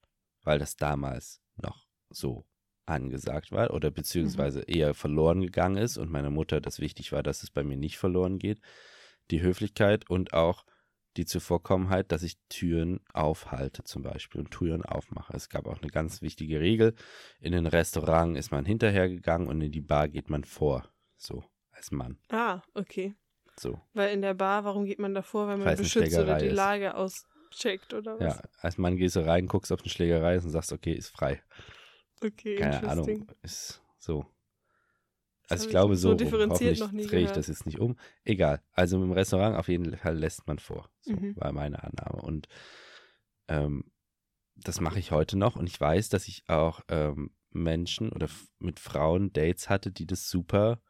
weil 0.43 0.59
das 0.59 0.75
damals 0.75 1.41
noch 1.55 1.87
so 2.09 2.45
angesagt 2.85 3.51
war 3.51 3.73
oder 3.73 3.91
beziehungsweise 3.91 4.59
mhm. 4.59 4.65
eher 4.67 4.93
verloren 4.93 5.41
gegangen 5.41 5.77
ist 5.77 5.97
und 5.97 6.11
meiner 6.11 6.31
Mutter 6.31 6.61
das 6.61 6.79
wichtig 6.79 7.11
war, 7.11 7.21
dass 7.23 7.43
es 7.43 7.51
bei 7.51 7.63
mir 7.63 7.77
nicht 7.77 7.97
verloren 7.97 8.39
geht. 8.39 8.59
Die 9.29 9.41
Höflichkeit 9.41 10.09
und 10.09 10.33
auch 10.33 10.65
die 11.17 11.25
Zuvorkommenheit, 11.25 12.11
dass 12.11 12.23
ich 12.23 12.37
Türen 12.49 13.01
aufhalte 13.13 13.83
zum 13.83 14.01
Beispiel 14.03 14.41
und 14.41 14.51
Türen 14.51 14.83
aufmache. 14.83 15.35
Es 15.35 15.49
gab 15.49 15.67
auch 15.67 15.81
eine 15.81 15.91
ganz 15.91 16.21
wichtige 16.21 16.59
Regel. 16.59 16.95
In 17.39 17.51
den 17.51 17.67
Restaurant 17.67 18.37
ist 18.37 18.51
man 18.51 18.65
hinterhergegangen 18.65 19.47
und 19.47 19.61
in 19.61 19.71
die 19.71 19.81
Bar 19.81 20.07
geht 20.07 20.29
man 20.29 20.43
vor. 20.43 20.87
So, 21.17 21.43
als 21.71 21.91
Mann. 21.91 22.17
Ah, 22.29 22.61
okay. 22.73 23.15
So. 23.59 23.79
Weil 23.93 24.13
in 24.13 24.21
der 24.21 24.33
Bar, 24.33 24.63
warum 24.63 24.85
geht 24.85 24.99
man 24.99 25.13
davor, 25.13 25.47
weil 25.47 25.57
man 25.57 25.75
beschützt 25.75 26.17
oder 26.17 26.37
die 26.37 26.47
ist. 26.47 26.55
Lage 26.55 26.95
auscheckt 26.95 27.93
oder 27.93 28.19
was? 28.19 28.37
Ja, 28.37 28.49
als 28.59 28.77
Mann 28.77 28.95
gehst 28.95 29.15
du 29.17 29.25
rein, 29.25 29.47
guckst 29.47 29.71
auf 29.71 29.81
eine 29.81 29.89
Schlägerei 29.89 30.39
und 30.39 30.49
sagst, 30.49 30.71
okay, 30.71 30.93
ist 30.93 31.09
frei. 31.09 31.43
Okay, 32.23 32.55
Keine 32.55 32.87
Ahnung, 32.87 33.27
ist 33.41 33.81
so. 33.97 34.25
Also 35.51 35.65
ich 35.65 35.69
glaube 35.69 35.97
so, 35.97 36.09
so 36.09 36.15
differenziert 36.15 36.79
noch 36.79 36.91
nie 36.91 37.05
drehe 37.05 37.25
ich 37.25 37.31
das 37.31 37.47
jetzt 37.47 37.65
nicht 37.65 37.79
um. 37.79 37.97
Egal. 38.23 38.61
Also 38.71 39.01
im 39.01 39.11
Restaurant 39.11 39.57
auf 39.57 39.67
jeden 39.67 39.95
Fall 39.97 40.17
lässt 40.17 40.47
man 40.47 40.59
vor. 40.59 40.89
So 41.01 41.13
mhm. 41.13 41.35
war 41.35 41.51
meine 41.51 41.83
Annahme. 41.83 42.21
Und 42.21 42.47
ähm, 43.47 43.91
das 44.55 44.79
mache 44.79 44.99
ich 44.99 45.11
heute 45.11 45.37
noch. 45.37 45.55
Und 45.55 45.67
ich 45.67 45.79
weiß, 45.79 46.09
dass 46.09 46.27
ich 46.27 46.43
auch 46.47 46.81
ähm, 46.87 47.31
Menschen 47.51 48.11
oder 48.11 48.29
mit 48.59 48.79
Frauen 48.79 49.33
Dates 49.33 49.69
hatte, 49.69 49.91
die 49.91 50.07
das 50.07 50.29
super 50.29 50.81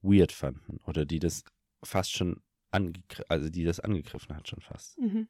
weird 0.00 0.32
fanden 0.32 0.78
oder 0.84 1.04
die 1.04 1.18
das 1.18 1.44
fast 1.82 2.12
schon 2.12 2.40
angegriffen, 2.70 3.24
also 3.28 3.48
die 3.48 3.64
das 3.64 3.80
angegriffen 3.80 4.36
hat 4.36 4.48
schon 4.48 4.60
fast. 4.60 4.98
Mhm. 4.98 5.28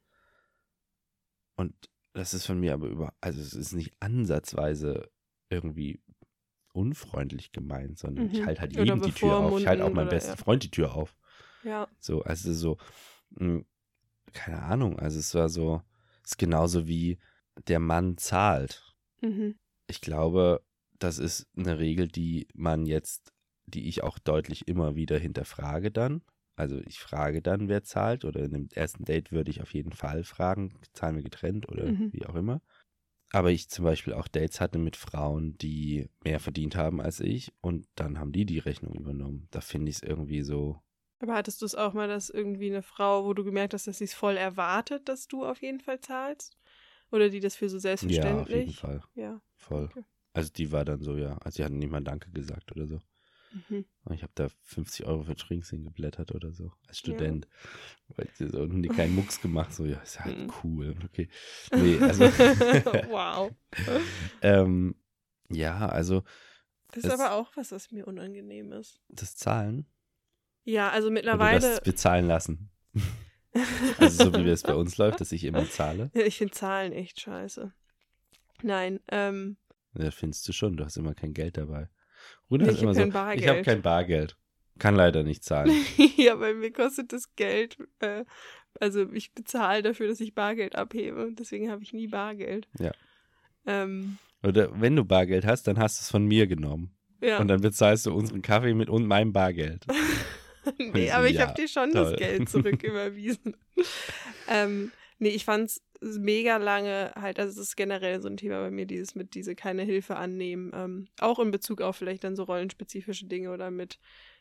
Und 1.56 1.74
das 2.12 2.34
ist 2.34 2.46
von 2.46 2.60
mir 2.60 2.74
aber 2.74 2.88
über, 2.88 3.14
also 3.20 3.40
es 3.40 3.54
ist 3.54 3.72
nicht 3.72 3.94
ansatzweise 4.00 5.10
irgendwie 5.50 6.02
unfreundlich 6.78 7.52
gemeint, 7.52 7.98
sondern 7.98 8.26
mhm. 8.26 8.32
ich 8.32 8.44
halte 8.44 8.60
halt 8.60 8.76
jedem 8.76 9.02
die 9.02 9.12
Tür 9.12 9.38
auf. 9.38 9.58
Ich 9.58 9.66
halte 9.66 9.84
auch 9.84 9.92
meinem 9.92 10.08
besten 10.08 10.30
ja. 10.30 10.36
Freund 10.36 10.62
die 10.62 10.70
Tür 10.70 10.94
auf. 10.94 11.16
Ja. 11.64 11.88
So, 11.98 12.22
also 12.22 12.52
so, 12.52 12.78
mh, 13.30 13.40
hm, 13.40 13.66
keine 14.32 14.62
Ahnung, 14.62 14.98
also 14.98 15.18
es 15.18 15.34
war 15.34 15.48
so, 15.48 15.82
es 16.22 16.32
ist 16.32 16.38
genauso 16.38 16.86
wie 16.86 17.18
der 17.66 17.80
Mann 17.80 18.16
zahlt. 18.16 18.94
Mhm. 19.20 19.56
Ich 19.88 20.00
glaube, 20.00 20.62
das 20.98 21.18
ist 21.18 21.48
eine 21.56 21.78
Regel, 21.78 22.08
die 22.08 22.46
man 22.54 22.86
jetzt, 22.86 23.32
die 23.66 23.88
ich 23.88 24.02
auch 24.02 24.18
deutlich 24.18 24.68
immer 24.68 24.94
wieder 24.94 25.18
hinterfrage 25.18 25.90
dann. 25.90 26.22
Also 26.56 26.78
ich 26.86 26.98
frage 26.98 27.40
dann, 27.40 27.68
wer 27.68 27.84
zahlt 27.84 28.24
oder 28.24 28.40
in 28.40 28.52
dem 28.52 28.68
ersten 28.74 29.04
Date 29.04 29.32
würde 29.32 29.50
ich 29.50 29.62
auf 29.62 29.74
jeden 29.74 29.92
Fall 29.92 30.24
fragen, 30.24 30.74
zahlen 30.92 31.16
wir 31.16 31.22
getrennt 31.22 31.68
oder 31.68 31.86
mhm. 31.86 32.12
wie 32.12 32.26
auch 32.26 32.34
immer. 32.34 32.60
Aber 33.30 33.50
ich 33.50 33.68
zum 33.68 33.84
Beispiel 33.84 34.14
auch 34.14 34.28
Dates 34.28 34.60
hatte 34.60 34.78
mit 34.78 34.96
Frauen, 34.96 35.56
die 35.58 36.08
mehr 36.24 36.40
verdient 36.40 36.76
haben 36.76 37.00
als 37.00 37.20
ich 37.20 37.52
und 37.60 37.86
dann 37.94 38.18
haben 38.18 38.32
die 38.32 38.46
die 38.46 38.58
Rechnung 38.58 38.94
übernommen. 38.94 39.48
Da 39.50 39.60
finde 39.60 39.90
ich 39.90 39.96
es 39.96 40.02
irgendwie 40.02 40.42
so. 40.42 40.80
Aber 41.20 41.34
hattest 41.34 41.60
du 41.60 41.66
es 41.66 41.74
auch 41.74 41.92
mal, 41.92 42.08
dass 42.08 42.30
irgendwie 42.30 42.70
eine 42.70 42.82
Frau, 42.82 43.24
wo 43.24 43.34
du 43.34 43.44
gemerkt 43.44 43.74
hast, 43.74 43.86
dass 43.86 43.98
sie 43.98 44.04
es 44.04 44.14
voll 44.14 44.36
erwartet, 44.36 45.08
dass 45.08 45.26
du 45.26 45.44
auf 45.44 45.60
jeden 45.60 45.80
Fall 45.80 46.00
zahlst? 46.00 46.56
Oder 47.10 47.28
die 47.28 47.40
das 47.40 47.56
für 47.56 47.68
so 47.68 47.78
selbstverständlich? 47.78 48.32
Ja, 48.34 48.42
auf 48.42 48.48
jeden 48.50 48.72
Fall. 48.72 49.02
Ja. 49.14 49.40
Voll. 49.56 49.84
Okay. 49.84 50.04
Also 50.32 50.50
die 50.52 50.70
war 50.70 50.84
dann 50.84 51.00
so, 51.00 51.16
ja. 51.16 51.36
Also 51.38 51.56
sie 51.56 51.64
hat 51.64 51.72
nicht 51.72 51.90
mal 51.90 52.02
Danke 52.02 52.30
gesagt 52.30 52.70
oder 52.72 52.86
so. 52.86 52.98
Mhm. 53.52 53.84
Ich 54.10 54.22
habe 54.22 54.32
da 54.34 54.48
50 54.62 55.06
Euro 55.06 55.24
für 55.24 55.34
Drinks 55.34 55.70
hingeblättert 55.70 56.34
oder 56.34 56.52
so, 56.52 56.72
als 56.86 56.98
Student. 56.98 57.46
Ja. 57.46 58.16
Weil 58.16 58.26
ich 58.26 58.50
so 58.50 58.60
und 58.60 58.88
keinen 58.88 59.14
Mucks 59.14 59.40
gemacht, 59.40 59.72
so, 59.72 59.84
ja, 59.84 59.98
ist 59.98 60.20
halt 60.20 60.38
mhm. 60.38 60.52
cool. 60.62 60.96
Okay. 61.04 61.28
Nee, 61.74 61.98
also. 62.00 62.24
wow. 63.10 63.52
ähm, 64.42 64.94
ja, 65.50 65.88
also. 65.88 66.24
Das 66.92 67.04
ist 67.04 67.10
aber 67.10 67.32
auch 67.32 67.54
was, 67.56 67.72
was 67.72 67.90
mir 67.90 68.06
unangenehm 68.06 68.72
ist. 68.72 69.00
Das 69.08 69.36
Zahlen? 69.36 69.86
Ja, 70.64 70.90
also 70.90 71.10
mittlerweile. 71.10 71.58
Oder 71.58 71.68
das 71.68 71.80
bezahlen 71.82 72.26
lassen. 72.26 72.70
also 73.98 74.24
so 74.24 74.34
wie 74.34 74.48
es 74.48 74.62
bei 74.62 74.74
uns 74.74 74.96
läuft, 74.96 75.20
dass 75.20 75.32
ich 75.32 75.44
immer 75.44 75.68
zahle. 75.68 76.10
Ja, 76.14 76.22
ich 76.22 76.38
finde 76.38 76.54
Zahlen 76.54 76.92
echt 76.92 77.20
scheiße. 77.20 77.72
Nein, 78.62 79.00
ähm. 79.08 79.56
Ja, 79.94 80.10
findest 80.10 80.46
du 80.48 80.52
schon, 80.52 80.76
du 80.76 80.84
hast 80.84 80.96
immer 80.96 81.14
kein 81.14 81.32
Geld 81.32 81.56
dabei. 81.56 81.88
Runa 82.50 82.68
ich 82.68 82.82
immer 82.82 82.94
so, 82.94 83.06
Bargeld. 83.08 83.40
ich 83.40 83.48
habe 83.48 83.62
kein 83.62 83.82
Bargeld. 83.82 84.36
Kann 84.78 84.94
leider 84.94 85.24
nicht 85.24 85.44
zahlen. 85.44 85.74
ja, 86.16 86.36
bei 86.36 86.54
mir 86.54 86.72
kostet 86.72 87.12
das 87.12 87.34
Geld. 87.34 87.78
Äh, 87.98 88.24
also 88.80 89.10
ich 89.12 89.34
bezahle 89.34 89.82
dafür, 89.82 90.08
dass 90.08 90.20
ich 90.20 90.34
Bargeld 90.34 90.76
abhebe. 90.76 91.30
Deswegen 91.32 91.70
habe 91.70 91.82
ich 91.82 91.92
nie 91.92 92.06
Bargeld. 92.06 92.68
Ja. 92.78 92.92
Ähm, 93.66 94.18
Oder 94.42 94.80
wenn 94.80 94.96
du 94.96 95.04
Bargeld 95.04 95.44
hast, 95.44 95.66
dann 95.66 95.78
hast 95.78 95.98
du 95.98 96.02
es 96.02 96.10
von 96.10 96.24
mir 96.24 96.46
genommen. 96.46 96.94
Ja. 97.20 97.38
Und 97.38 97.48
dann 97.48 97.60
bezahlst 97.60 98.06
du 98.06 98.14
unseren 98.14 98.42
Kaffee 98.42 98.74
mit 98.74 98.88
und 98.88 99.06
meinem 99.06 99.32
Bargeld. 99.32 99.84
nee, 100.78 101.10
aber 101.10 101.28
ich 101.28 101.36
ja, 101.36 101.48
habe 101.48 101.60
dir 101.60 101.68
schon 101.68 101.90
toll. 101.90 102.12
das 102.12 102.16
Geld 102.16 102.48
zurücküberwiesen. 102.48 103.56
ähm, 104.48 104.92
nee, 105.18 105.30
ich 105.30 105.44
fand's 105.44 105.82
mega 106.00 106.56
lange 106.56 107.12
halt, 107.16 107.38
also 107.38 107.60
es 107.60 107.68
ist 107.68 107.76
generell 107.76 108.20
so 108.20 108.28
ein 108.28 108.36
Thema 108.36 108.60
bei 108.60 108.70
mir, 108.70 108.86
dieses 108.86 109.14
mit 109.14 109.34
diese 109.34 109.54
keine 109.54 109.82
Hilfe 109.82 110.16
annehmen, 110.16 110.70
ähm, 110.74 111.08
auch 111.18 111.38
in 111.38 111.50
Bezug 111.50 111.80
auf 111.80 111.96
vielleicht 111.96 112.24
dann 112.24 112.36
so 112.36 112.44
rollenspezifische 112.44 113.26
Dinge 113.26 113.52
oder 113.52 113.70
mit, 113.70 113.98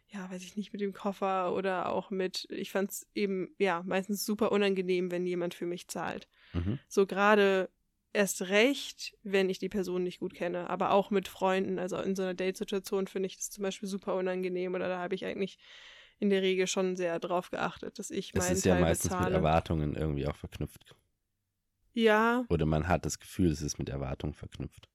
ja, 0.07 0.29
weiß 0.29 0.43
ich 0.43 0.55
nicht, 0.55 0.71
mit 0.71 0.81
dem 0.81 0.93
Koffer 0.93 1.53
oder 1.53 1.89
auch 1.89 2.09
mit, 2.11 2.47
ich 2.49 2.71
fand 2.71 2.91
es 2.91 3.07
eben, 3.15 3.49
ja, 3.57 3.83
meistens 3.85 4.25
super 4.25 4.51
unangenehm, 4.51 5.11
wenn 5.11 5.25
jemand 5.25 5.53
für 5.53 5.65
mich 5.65 5.87
zahlt. 5.87 6.27
Mhm. 6.53 6.79
So 6.87 7.05
gerade 7.05 7.69
erst 8.13 8.43
recht, 8.43 9.17
wenn 9.23 9.49
ich 9.49 9.59
die 9.59 9.69
Person 9.69 10.03
nicht 10.03 10.19
gut 10.19 10.33
kenne, 10.33 10.69
aber 10.69 10.91
auch 10.91 11.11
mit 11.11 11.27
Freunden, 11.27 11.79
also 11.79 11.97
in 11.97 12.15
so 12.15 12.23
einer 12.23 12.33
Date-Situation 12.33 13.07
finde 13.07 13.27
ich 13.27 13.37
das 13.37 13.49
zum 13.49 13.63
Beispiel 13.63 13.89
super 13.89 14.15
unangenehm 14.15 14.75
oder 14.75 14.87
da 14.87 14.99
habe 14.99 15.15
ich 15.15 15.25
eigentlich 15.25 15.59
in 16.19 16.29
der 16.29 16.41
Regel 16.41 16.67
schon 16.67 16.95
sehr 16.95 17.19
drauf 17.19 17.51
geachtet, 17.51 17.99
dass 17.99 18.09
ich 18.09 18.33
meinen 18.33 18.41
Teil. 18.41 18.49
Das 18.49 18.57
ist 18.57 18.65
ja 18.65 18.79
meistens 18.79 19.09
bezahle. 19.09 19.25
mit 19.25 19.35
Erwartungen 19.35 19.95
irgendwie 19.95 20.25
auch 20.27 20.35
verknüpft. 20.35 20.95
Ja. 21.97 22.45
Oder 22.49 22.67
man 22.67 22.87
hat 22.87 23.05
das 23.05 23.17
Gefühl, 23.17 23.49
es 23.49 23.63
ist 23.63 23.79
mit 23.79 23.89
Erwartung 23.89 24.33
verknüpft. 24.33 24.87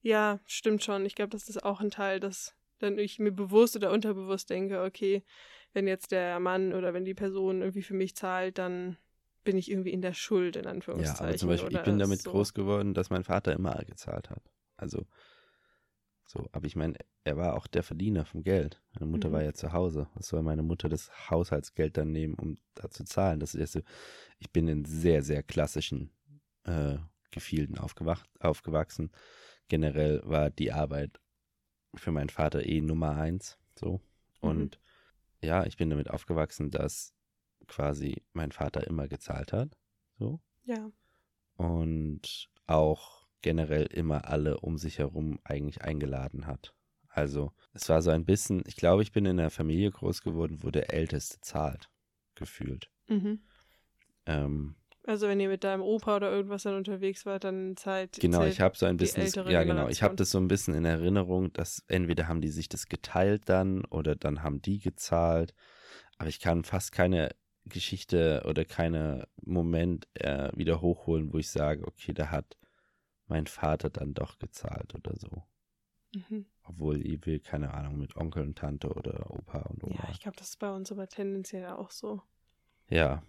Ja, 0.00 0.40
stimmt 0.46 0.82
schon. 0.82 1.04
Ich 1.04 1.14
glaube, 1.14 1.28
das 1.28 1.50
ist 1.50 1.62
auch 1.62 1.80
ein 1.80 1.90
Teil, 1.90 2.18
dass 2.18 2.54
dann 2.78 2.98
ich 2.98 3.18
mir 3.18 3.30
bewusst 3.30 3.76
oder 3.76 3.92
unterbewusst 3.92 4.48
denke, 4.48 4.82
okay, 4.82 5.22
wenn 5.74 5.86
jetzt 5.86 6.12
der 6.12 6.40
Mann 6.40 6.72
oder 6.72 6.94
wenn 6.94 7.04
die 7.04 7.12
Person 7.12 7.60
irgendwie 7.60 7.82
für 7.82 7.92
mich 7.92 8.16
zahlt, 8.16 8.56
dann 8.56 8.96
bin 9.44 9.58
ich 9.58 9.70
irgendwie 9.70 9.90
in 9.90 10.00
der 10.00 10.14
Schuld, 10.14 10.56
in 10.56 10.66
Anführungszeichen. 10.66 11.24
Ja, 11.24 11.28
aber 11.28 11.36
zum 11.36 11.48
Beispiel, 11.50 11.76
ich 11.76 11.82
bin 11.82 11.98
damit 11.98 12.22
so. 12.22 12.30
groß 12.30 12.54
geworden, 12.54 12.94
dass 12.94 13.10
mein 13.10 13.24
Vater 13.24 13.52
immer 13.52 13.74
gezahlt 13.86 14.30
hat. 14.30 14.42
Also, 14.78 15.06
so, 16.24 16.48
aber 16.52 16.66
ich 16.66 16.76
meine, 16.76 16.94
er 17.24 17.36
war 17.36 17.54
auch 17.54 17.66
der 17.66 17.82
Verdiener 17.82 18.24
vom 18.24 18.42
Geld. 18.42 18.80
Meine 18.94 19.10
Mutter 19.10 19.28
mhm. 19.28 19.32
war 19.34 19.42
ja 19.42 19.52
zu 19.52 19.74
Hause. 19.74 20.08
Was 20.14 20.28
soll 20.28 20.42
meine 20.42 20.62
Mutter 20.62 20.88
das 20.88 21.10
Haushaltsgeld 21.28 21.98
dann 21.98 22.12
nehmen, 22.12 22.32
um 22.34 22.56
da 22.74 22.88
zu 22.88 23.04
zahlen? 23.04 23.40
Das 23.40 23.54
ist 23.54 23.72
so, 23.72 23.80
ich 24.38 24.50
bin 24.50 24.68
in 24.68 24.86
sehr, 24.86 25.22
sehr 25.22 25.42
klassischen 25.42 26.10
äh, 26.64 26.98
Gefilden 27.30 27.78
aufgewachsen. 27.78 29.12
Generell 29.68 30.20
war 30.24 30.50
die 30.50 30.72
Arbeit 30.72 31.20
für 31.94 32.12
meinen 32.12 32.28
Vater 32.28 32.66
eh 32.66 32.80
Nummer 32.80 33.16
eins. 33.16 33.58
So. 33.78 34.00
Mhm. 34.42 34.48
Und 34.48 34.80
mhm. 35.40 35.46
ja, 35.48 35.64
ich 35.66 35.76
bin 35.76 35.90
damit 35.90 36.10
aufgewachsen, 36.10 36.70
dass 36.70 37.14
quasi 37.66 38.22
mein 38.32 38.52
Vater 38.52 38.86
immer 38.86 39.08
gezahlt 39.08 39.52
hat. 39.52 39.76
So. 40.18 40.40
Ja. 40.64 40.90
Und 41.54 42.50
auch 42.66 43.26
generell 43.42 43.86
immer 43.86 44.26
alle 44.26 44.60
um 44.60 44.76
sich 44.76 44.98
herum 44.98 45.38
eigentlich 45.44 45.82
eingeladen 45.82 46.46
hat. 46.46 46.74
Also 47.08 47.52
es 47.72 47.88
war 47.88 48.02
so 48.02 48.10
ein 48.10 48.24
bisschen, 48.24 48.62
ich 48.66 48.76
glaube, 48.76 49.02
ich 49.02 49.12
bin 49.12 49.24
in 49.24 49.40
einer 49.40 49.50
Familie 49.50 49.90
groß 49.90 50.22
geworden, 50.22 50.62
wo 50.62 50.70
der 50.70 50.92
Älteste 50.92 51.40
zahlt, 51.40 51.90
gefühlt. 52.34 52.90
Mhm. 53.08 53.40
Ähm, 54.26 54.76
also 55.06 55.28
wenn 55.28 55.40
ihr 55.40 55.48
mit 55.48 55.64
deinem 55.64 55.82
Opa 55.82 56.16
oder 56.16 56.30
irgendwas 56.30 56.64
dann 56.64 56.76
unterwegs 56.76 57.26
wart, 57.26 57.44
dann 57.44 57.76
zahlt 57.76 58.18
Genau, 58.20 58.44
ich 58.44 58.60
habe 58.60 58.76
so 58.76 58.86
ein 58.86 58.96
bisschen 58.96 59.24
das, 59.24 59.34
ja 59.52 59.64
genau, 59.64 59.88
ich 59.88 60.02
habe 60.02 60.16
das 60.16 60.30
so 60.30 60.38
ein 60.38 60.48
bisschen 60.48 60.74
in 60.74 60.84
Erinnerung, 60.84 61.52
dass 61.52 61.84
entweder 61.88 62.28
haben 62.28 62.40
die 62.40 62.48
sich 62.48 62.68
das 62.68 62.86
geteilt 62.86 63.48
dann 63.48 63.84
oder 63.86 64.14
dann 64.16 64.42
haben 64.42 64.60
die 64.60 64.78
gezahlt, 64.78 65.54
aber 66.18 66.28
ich 66.28 66.40
kann 66.40 66.64
fast 66.64 66.92
keine 66.92 67.30
Geschichte 67.64 68.42
oder 68.46 68.64
keine 68.64 69.28
Moment 69.42 70.08
äh, 70.14 70.50
wieder 70.54 70.80
hochholen, 70.80 71.32
wo 71.32 71.38
ich 71.38 71.50
sage, 71.50 71.86
okay, 71.86 72.12
da 72.12 72.30
hat 72.30 72.56
mein 73.26 73.46
Vater 73.46 73.90
dann 73.90 74.12
doch 74.14 74.38
gezahlt 74.38 74.94
oder 74.94 75.16
so. 75.16 75.44
Mhm. 76.14 76.46
Obwohl 76.64 77.04
ich 77.06 77.24
will, 77.26 77.40
keine 77.40 77.72
Ahnung, 77.72 77.98
mit 77.98 78.16
Onkel 78.16 78.42
und 78.42 78.58
Tante 78.58 78.88
oder 78.88 79.30
Opa 79.30 79.60
und 79.62 79.84
Oma. 79.84 79.94
Ja, 79.94 80.10
ich 80.10 80.20
glaube, 80.20 80.36
das 80.36 80.50
ist 80.50 80.58
bei 80.58 80.70
uns 80.70 80.90
aber 80.92 81.08
tendenziell 81.08 81.66
auch 81.68 81.90
so. 81.90 82.22
Ja. 82.88 83.22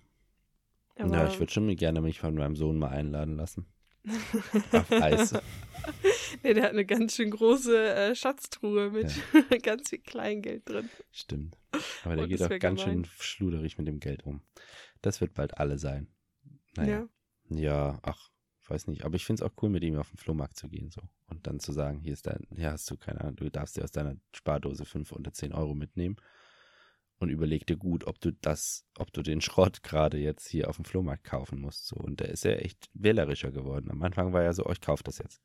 Aber 1.02 1.18
ja, 1.18 1.28
ich 1.28 1.40
würde 1.40 1.52
schon 1.52 1.74
gerne 1.76 2.02
mich 2.02 2.20
von 2.20 2.36
meinem 2.36 2.56
Sohn 2.56 2.78
mal 2.78 2.90
einladen 2.90 3.36
lassen. 3.36 3.66
Auf 4.72 4.92
Eis. 4.92 5.34
nee, 6.44 6.54
der 6.54 6.64
hat 6.64 6.72
eine 6.72 6.86
ganz 6.86 7.16
schön 7.16 7.30
große 7.30 7.94
äh, 7.94 8.16
Schatztruhe 8.16 8.90
mit 8.90 9.12
ja. 9.34 9.58
ganz 9.64 9.90
viel 9.90 10.00
Kleingeld 10.00 10.68
drin. 10.68 10.90
Stimmt. 11.12 11.58
Aber 12.04 12.16
der 12.16 12.28
geht 12.28 12.42
auch 12.42 12.50
ganz 12.60 12.82
gemein. 12.82 13.06
schön 13.06 13.14
schluderig 13.20 13.78
mit 13.78 13.88
dem 13.88 14.00
Geld 14.00 14.24
um. 14.24 14.42
Das 15.02 15.22
wird 15.22 15.34
bald 15.34 15.58
alle 15.58 15.78
sein. 15.78 16.08
Naja. 16.76 17.08
Ja. 17.50 17.58
Ja, 17.58 18.00
ach, 18.04 18.32
weiß 18.68 18.88
nicht. 18.88 19.04
Aber 19.04 19.16
ich 19.16 19.26
finde 19.26 19.44
es 19.44 19.50
auch 19.50 19.62
cool, 19.62 19.70
mit 19.70 19.84
ihm 19.84 19.98
auf 19.98 20.10
den 20.10 20.18
Flohmarkt 20.18 20.58
zu 20.58 20.70
gehen 20.70 20.90
so. 20.90 21.02
Und 21.28 21.46
dann 21.46 21.60
zu 21.60 21.72
sagen, 21.72 22.00
hier 22.00 22.14
ist 22.14 22.28
dein, 22.28 22.48
hier 22.56 22.72
hast 22.72 22.90
du 22.90 22.98
keine 22.98 23.22
Ahnung, 23.22 23.36
du 23.36 23.50
darfst 23.50 23.78
dir 23.78 23.84
aus 23.84 23.92
deiner 23.92 24.16
Spardose 24.34 24.86
5 24.86 25.12
oder 25.12 25.34
10 25.34 25.54
Euro 25.54 25.76
mitnehmen 25.76 26.16
und 27.22 27.30
überleg 27.30 27.66
dir 27.68 27.78
gut, 27.78 28.06
ob 28.06 28.20
du 28.20 28.32
das, 28.32 28.86
ob 28.98 29.14
du 29.14 29.22
den 29.22 29.42
Schrott 29.42 29.84
gerade 29.84 30.18
jetzt 30.18 30.48
hier 30.48 30.70
auf 30.70 30.78
dem 30.78 30.86
Flohmarkt 30.86 31.24
kaufen 31.24 31.60
musst. 31.62 31.88
So. 31.88 31.96
Und 31.98 32.20
der 32.20 32.30
ist 32.30 32.44
ja 32.44 32.54
echt 32.54 32.90
wählerischer 32.94 33.52
geworden. 33.52 33.92
Am 33.92 34.02
Anfang 34.02 34.34
war 34.34 34.44
ja 34.44 34.54
so, 34.54 34.66
oh, 34.66 34.72
ich 34.72 34.82
kaufe 34.82 35.04
das 35.04 35.20
jetzt. 35.20 35.42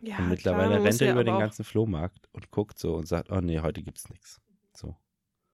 Ja, 0.00 0.18
und 0.18 0.28
mittlerweile 0.28 0.74
klar, 0.74 0.84
rennt 0.84 1.00
er 1.00 1.12
über 1.12 1.24
den 1.24 1.38
ganzen 1.38 1.64
Flohmarkt 1.64 2.28
und 2.32 2.50
guckt 2.50 2.78
so 2.78 2.94
und 2.94 3.06
sagt, 3.06 3.30
oh 3.30 3.40
nee, 3.40 3.60
heute 3.60 3.82
gibt's 3.82 4.10
nichts. 4.10 4.40
So. 4.74 4.96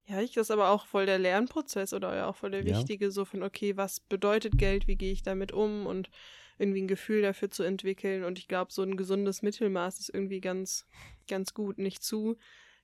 Ja, 0.06 0.20
ich 0.20 0.32
das 0.32 0.46
ist 0.46 0.50
aber 0.50 0.70
auch 0.70 0.86
voll 0.86 1.06
der 1.06 1.18
Lernprozess 1.18 1.92
oder 1.92 2.26
auch 2.26 2.36
voll 2.36 2.50
der 2.50 2.64
ja. 2.64 2.76
wichtige, 2.76 3.10
so 3.10 3.24
von, 3.24 3.42
okay, 3.42 3.76
was 3.76 4.00
bedeutet 4.00 4.58
Geld, 4.58 4.88
wie 4.88 4.96
gehe 4.96 5.12
ich 5.12 5.22
damit 5.22 5.52
um 5.52 5.86
und 5.86 6.10
irgendwie 6.58 6.82
ein 6.82 6.88
Gefühl 6.88 7.22
dafür 7.22 7.50
zu 7.50 7.62
entwickeln. 7.62 8.24
Und 8.24 8.38
ich 8.38 8.48
glaube, 8.48 8.72
so 8.72 8.82
ein 8.82 8.96
gesundes 8.96 9.42
Mittelmaß 9.42 10.00
ist 10.00 10.08
irgendwie 10.12 10.40
ganz, 10.40 10.86
ganz 11.28 11.54
gut. 11.54 11.78
Nicht 11.78 12.02
zu 12.02 12.36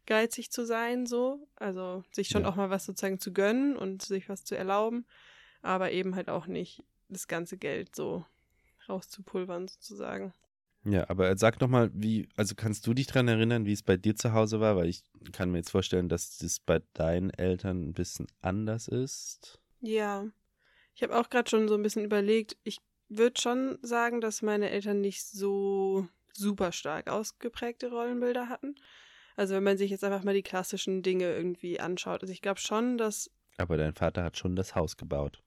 geizig 0.07 0.51
zu 0.51 0.65
sein, 0.65 1.07
so. 1.07 1.47
Also 1.57 2.05
sich 2.13 2.29
schon 2.29 2.43
ja. 2.43 2.49
auch 2.49 2.57
mal 2.57 2.71
was 2.71 2.87
sozusagen 2.87 3.19
zu 3.19 3.33
gönnen 3.33 3.77
und 3.77 4.03
sich 4.03 4.29
was 4.29 4.45
zu 4.45 4.57
erlauben, 4.57 5.07
aber 5.63 5.93
eben 5.93 6.15
halt 6.15 6.29
auch 6.29 6.47
nicht 6.47 6.83
das 7.09 7.29
ganze 7.29 7.57
Geld 7.57 7.95
so 7.95 8.25
rauszupulvern, 8.89 9.69
sozusagen. 9.69 10.33
Ja, 10.85 11.11
aber 11.11 11.37
sag 11.37 11.59
doch 11.59 11.69
mal, 11.69 11.91
wie, 11.93 12.29
also 12.37 12.55
kannst 12.55 12.87
du 12.87 12.95
dich 12.95 13.09
daran 13.09 13.27
erinnern, 13.27 13.67
wie 13.67 13.73
es 13.73 13.83
bei 13.83 13.97
dir 13.97 14.15
zu 14.15 14.33
Hause 14.33 14.61
war? 14.61 14.77
Weil 14.77 14.89
ich 14.89 15.03
kann 15.33 15.51
mir 15.51 15.59
jetzt 15.59 15.71
vorstellen, 15.71 16.09
dass 16.09 16.39
das 16.39 16.61
bei 16.61 16.81
deinen 16.93 17.31
Eltern 17.31 17.89
ein 17.89 17.93
bisschen 17.93 18.29
anders 18.41 18.87
ist. 18.87 19.59
Ja. 19.81 20.27
Ich 20.95 21.03
habe 21.03 21.19
auch 21.19 21.29
gerade 21.29 21.51
schon 21.51 21.67
so 21.67 21.75
ein 21.75 21.83
bisschen 21.83 22.05
überlegt, 22.05 22.57
ich 22.63 22.79
würde 23.09 23.41
schon 23.41 23.79
sagen, 23.83 24.21
dass 24.21 24.43
meine 24.43 24.71
Eltern 24.71 25.01
nicht 25.01 25.25
so 25.25 26.09
super 26.33 26.71
stark 26.71 27.09
ausgeprägte 27.09 27.91
Rollenbilder 27.91 28.49
hatten. 28.49 28.77
Also 29.37 29.55
wenn 29.55 29.63
man 29.63 29.79
sich 29.79 29.91
jetzt 29.91 30.03
einfach 30.03 30.25
mal 30.25 30.35
die 30.35 30.43
klassischen 30.43 31.03
Dinge 31.03 31.33
irgendwie 31.33 31.79
anschaut. 31.79 32.23
Also 32.23 32.33
ich 32.33 32.43
glaube 32.43 32.61
schon, 32.61 32.99
dass. 32.99 33.31
Aber 33.59 33.77
dein 33.77 33.95
Vater 33.95 34.25
hat 34.25 34.37
schon 34.37 34.57
das 34.57 34.75
Haus 34.75 34.97
gebaut. 34.97 35.43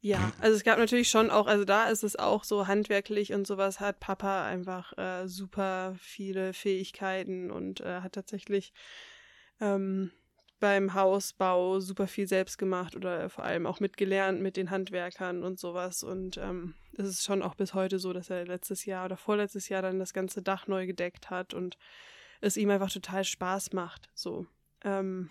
Ja, 0.00 0.32
also 0.40 0.54
es 0.54 0.64
gab 0.64 0.78
natürlich 0.78 1.08
schon 1.08 1.30
auch, 1.30 1.46
also 1.46 1.64
da 1.64 1.88
ist 1.88 2.04
es 2.04 2.14
auch 2.14 2.44
so 2.44 2.66
handwerklich 2.66 3.32
und 3.32 3.46
sowas 3.46 3.80
hat 3.80 4.00
Papa 4.00 4.44
einfach 4.44 4.92
äh, 4.98 5.26
super 5.26 5.94
viele 5.98 6.52
Fähigkeiten 6.52 7.50
und 7.50 7.80
äh, 7.80 8.02
hat 8.02 8.12
tatsächlich 8.12 8.74
ähm, 9.62 10.10
beim 10.60 10.92
Hausbau 10.92 11.80
super 11.80 12.06
viel 12.06 12.28
selbst 12.28 12.58
gemacht 12.58 12.96
oder 12.96 13.30
vor 13.30 13.44
allem 13.44 13.66
auch 13.66 13.80
mitgelernt 13.80 14.42
mit 14.42 14.58
den 14.58 14.70
Handwerkern 14.70 15.42
und 15.42 15.58
sowas. 15.58 16.02
Und 16.02 16.36
ähm, 16.36 16.74
es 16.98 17.08
ist 17.08 17.24
schon 17.24 17.42
auch 17.42 17.54
bis 17.54 17.72
heute 17.72 17.98
so, 17.98 18.12
dass 18.12 18.28
er 18.28 18.44
letztes 18.44 18.84
Jahr 18.84 19.06
oder 19.06 19.16
vorletztes 19.16 19.70
Jahr 19.70 19.80
dann 19.80 19.98
das 19.98 20.12
ganze 20.12 20.42
Dach 20.42 20.66
neu 20.66 20.86
gedeckt 20.86 21.30
hat 21.30 21.54
und 21.54 21.78
es 22.44 22.56
ihm 22.56 22.70
einfach 22.70 22.90
total 22.90 23.24
Spaß 23.24 23.72
macht. 23.72 24.10
So. 24.14 24.46
Ähm, 24.82 25.30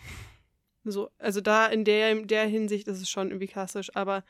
so, 0.83 1.11
also 1.17 1.41
da 1.41 1.67
in 1.67 1.85
der, 1.85 2.11
in 2.11 2.27
der 2.27 2.45
Hinsicht 2.45 2.87
ist 2.87 3.01
es 3.01 3.09
schon 3.09 3.29
irgendwie 3.29 3.47
klassisch, 3.47 3.95
aber 3.95 4.23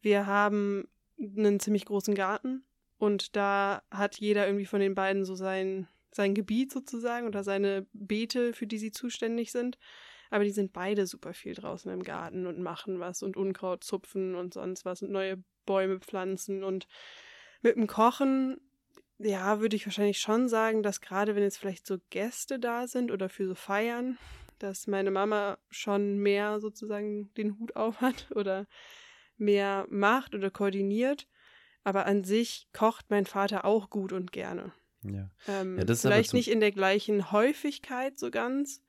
wir 0.00 0.26
haben 0.26 0.88
einen 1.18 1.60
ziemlich 1.60 1.84
großen 1.84 2.14
Garten 2.14 2.64
und 2.98 3.36
da 3.36 3.82
hat 3.90 4.16
jeder 4.16 4.46
irgendwie 4.46 4.66
von 4.66 4.80
den 4.80 4.94
beiden 4.94 5.24
so 5.24 5.34
sein, 5.34 5.86
sein 6.10 6.34
Gebiet 6.34 6.72
sozusagen 6.72 7.26
oder 7.26 7.44
seine 7.44 7.86
Beete, 7.92 8.54
für 8.54 8.66
die 8.66 8.78
sie 8.78 8.90
zuständig 8.90 9.52
sind. 9.52 9.78
Aber 10.30 10.42
die 10.42 10.50
sind 10.50 10.72
beide 10.72 11.06
super 11.06 11.32
viel 11.32 11.54
draußen 11.54 11.92
im 11.92 12.02
Garten 12.02 12.46
und 12.46 12.58
machen 12.58 12.98
was 12.98 13.22
und 13.22 13.36
Unkraut 13.36 13.84
zupfen 13.84 14.34
und 14.34 14.54
sonst 14.54 14.84
was 14.84 15.02
und 15.02 15.12
neue 15.12 15.44
Bäume 15.64 16.00
pflanzen 16.00 16.64
und 16.64 16.88
mit 17.62 17.76
dem 17.76 17.86
Kochen 17.86 18.58
ja, 19.18 19.60
würde 19.60 19.76
ich 19.76 19.86
wahrscheinlich 19.86 20.18
schon 20.18 20.48
sagen, 20.48 20.82
dass 20.82 21.00
gerade 21.00 21.34
wenn 21.34 21.42
jetzt 21.42 21.58
vielleicht 21.58 21.86
so 21.86 21.98
Gäste 22.10 22.58
da 22.58 22.86
sind 22.86 23.10
oder 23.10 23.28
für 23.28 23.46
so 23.46 23.54
Feiern, 23.54 24.18
dass 24.58 24.86
meine 24.86 25.10
Mama 25.10 25.58
schon 25.70 26.18
mehr 26.18 26.60
sozusagen 26.60 27.32
den 27.34 27.58
Hut 27.58 27.76
auf 27.76 28.00
hat 28.00 28.28
oder 28.34 28.66
mehr 29.36 29.86
macht 29.90 30.34
oder 30.34 30.50
koordiniert. 30.50 31.28
Aber 31.84 32.06
an 32.06 32.24
sich 32.24 32.68
kocht 32.72 33.10
mein 33.10 33.26
Vater 33.26 33.64
auch 33.64 33.90
gut 33.90 34.12
und 34.12 34.32
gerne. 34.32 34.72
Ja. 35.02 35.30
Ähm, 35.46 35.78
ja 35.78 35.94
vielleicht 35.94 36.32
nicht 36.32 36.50
in 36.50 36.60
der 36.60 36.72
gleichen 36.72 37.30
Häufigkeit 37.30 38.18
so 38.18 38.30
ganz, 38.30 38.82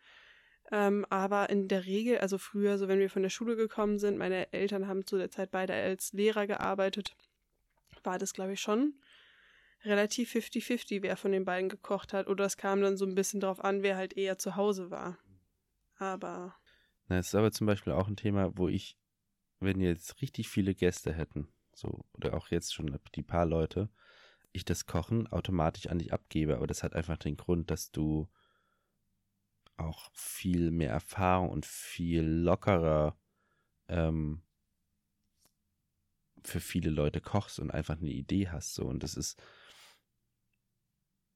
ähm, 0.71 1.05
aber 1.09 1.49
in 1.49 1.67
der 1.67 1.85
Regel, 1.85 2.19
also 2.19 2.37
früher, 2.37 2.77
so 2.77 2.87
wenn 2.87 2.99
wir 2.99 3.09
von 3.09 3.21
der 3.21 3.29
Schule 3.29 3.57
gekommen 3.57 3.99
sind, 3.99 4.17
meine 4.17 4.51
Eltern 4.53 4.87
haben 4.87 5.05
zu 5.05 5.17
der 5.17 5.29
Zeit 5.29 5.51
beide 5.51 5.73
als 5.73 6.13
Lehrer 6.13 6.47
gearbeitet, 6.47 7.15
war 8.03 8.17
das, 8.17 8.33
glaube 8.33 8.53
ich, 8.53 8.61
schon 8.61 8.93
relativ 9.85 10.33
50-50, 10.33 11.01
wer 11.01 11.17
von 11.17 11.31
den 11.31 11.45
beiden 11.45 11.69
gekocht 11.69 12.13
hat. 12.13 12.27
Oder 12.27 12.45
es 12.45 12.57
kam 12.57 12.81
dann 12.81 12.97
so 12.97 13.05
ein 13.05 13.15
bisschen 13.15 13.39
drauf 13.39 13.63
an, 13.63 13.83
wer 13.83 13.95
halt 13.97 14.17
eher 14.17 14.37
zu 14.37 14.55
Hause 14.55 14.91
war. 14.91 15.17
Aber. 15.97 16.55
Na, 17.07 17.17
es 17.19 17.27
ist 17.27 17.35
aber 17.35 17.51
zum 17.51 17.67
Beispiel 17.67 17.93
auch 17.93 18.07
ein 18.07 18.17
Thema, 18.17 18.57
wo 18.57 18.67
ich, 18.67 18.97
wenn 19.59 19.79
jetzt 19.79 20.21
richtig 20.21 20.49
viele 20.49 20.73
Gäste 20.73 21.13
hätten, 21.13 21.47
so, 21.73 22.05
oder 22.13 22.33
auch 22.33 22.49
jetzt 22.49 22.73
schon 22.73 22.97
die 23.15 23.23
paar 23.23 23.45
Leute, 23.45 23.89
ich 24.51 24.65
das 24.65 24.85
Kochen 24.85 25.27
automatisch 25.27 25.87
an 25.87 25.99
dich 25.99 26.13
abgebe. 26.13 26.55
Aber 26.55 26.67
das 26.67 26.83
hat 26.83 26.93
einfach 26.93 27.17
den 27.17 27.37
Grund, 27.37 27.69
dass 27.69 27.91
du 27.91 28.29
auch 29.77 30.09
viel 30.13 30.71
mehr 30.71 30.91
Erfahrung 30.91 31.49
und 31.49 31.65
viel 31.65 32.23
lockerer 32.23 33.17
ähm, 33.89 34.41
für 36.43 36.59
viele 36.59 36.89
Leute 36.89 37.21
kochst 37.21 37.59
und 37.59 37.71
einfach 37.71 37.97
eine 37.97 38.11
Idee 38.11 38.49
hast. 38.49 38.75
So. 38.75 38.85
Und 38.85 39.03
das 39.03 39.15
ist, 39.15 39.41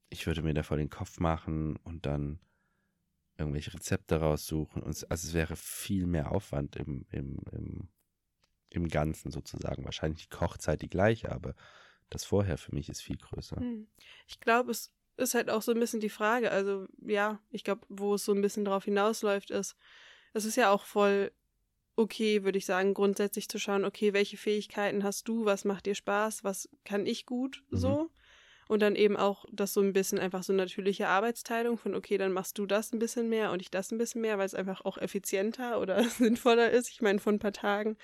ich 0.09 0.27
würde 0.27 0.41
mir 0.41 0.53
da 0.53 0.63
vor 0.63 0.77
den 0.77 0.89
Kopf 0.89 1.19
machen 1.19 1.77
und 1.77 2.05
dann 2.05 2.39
irgendwelche 3.37 3.73
Rezepte 3.73 4.17
raussuchen. 4.17 4.81
Und, 4.81 5.09
also 5.09 5.27
es 5.27 5.33
wäre 5.33 5.55
viel 5.55 6.05
mehr 6.05 6.31
Aufwand 6.31 6.75
im, 6.75 7.05
im, 7.11 7.37
im, 7.51 7.89
im 8.69 8.87
Ganzen 8.87 9.31
sozusagen. 9.31 9.85
Wahrscheinlich 9.85 10.23
die 10.23 10.35
Kochzeit 10.35 10.81
die 10.81 10.89
gleiche, 10.89 11.31
aber 11.31 11.55
das 12.09 12.25
vorher 12.25 12.57
für 12.57 12.73
mich 12.73 12.89
ist 12.89 13.01
viel 13.01 13.17
größer. 13.17 13.57
Hm. 13.57 13.87
Ich 14.27 14.39
glaube, 14.39 14.71
es 14.71 14.91
ist 15.17 15.35
halt 15.35 15.49
auch 15.49 15.61
so 15.61 15.71
ein 15.71 15.79
bisschen 15.79 15.99
die 15.99 16.09
Frage. 16.09 16.51
Also 16.51 16.87
ja, 17.01 17.39
ich 17.49 17.63
glaube, 17.63 17.85
wo 17.89 18.15
es 18.15 18.25
so 18.25 18.33
ein 18.33 18.41
bisschen 18.41 18.65
drauf 18.65 18.85
hinausläuft, 18.85 19.51
ist, 19.51 19.75
es 20.33 20.45
ist 20.45 20.55
ja 20.55 20.71
auch 20.71 20.83
voll 20.83 21.31
okay, 21.99 22.45
würde 22.45 22.57
ich 22.57 22.65
sagen, 22.65 22.93
grundsätzlich 22.93 23.49
zu 23.49 23.59
schauen, 23.59 23.83
okay, 23.83 24.13
welche 24.13 24.37
Fähigkeiten 24.37 25.03
hast 25.03 25.27
du, 25.27 25.43
was 25.43 25.65
macht 25.65 25.85
dir 25.85 25.95
Spaß, 25.95 26.45
was 26.45 26.69
kann 26.85 27.05
ich 27.05 27.25
gut 27.25 27.63
Mhm. 27.71 28.09
Und 28.69 28.83
dann 28.83 28.95
eben 28.95 29.17
auch 29.17 29.45
das 29.51 29.73
so 29.73 29.81
ein 29.81 29.93
bisschen 29.93 30.19
einfach 30.19 30.43
so 30.43 30.53
natürliche 30.53 31.07
Arbeitsteilung 31.07 31.79
von, 31.79 31.95
okay, 31.95 32.19
dann 32.19 32.31
machst 32.31 32.59
du 32.59 32.67
das 32.67 32.93
ein 32.93 32.99
bisschen 32.99 33.27
mehr 33.27 33.51
und 33.51 33.63
ich 33.63 33.71
das 33.71 33.91
ein 33.91 33.97
bisschen 33.97 34.21
mehr, 34.21 34.37
weil 34.37 34.45
es 34.45 34.53
einfach 34.53 34.85
auch 34.85 34.99
effizienter 34.99 35.81
oder 35.81 36.03
sinnvoller 36.07 36.69
ist. 36.69 36.87
Ich 36.91 37.01
meine, 37.01 37.17
vor 37.17 37.33
ein 37.33 37.39
paar 37.39 37.51
Tagen, 37.51 37.97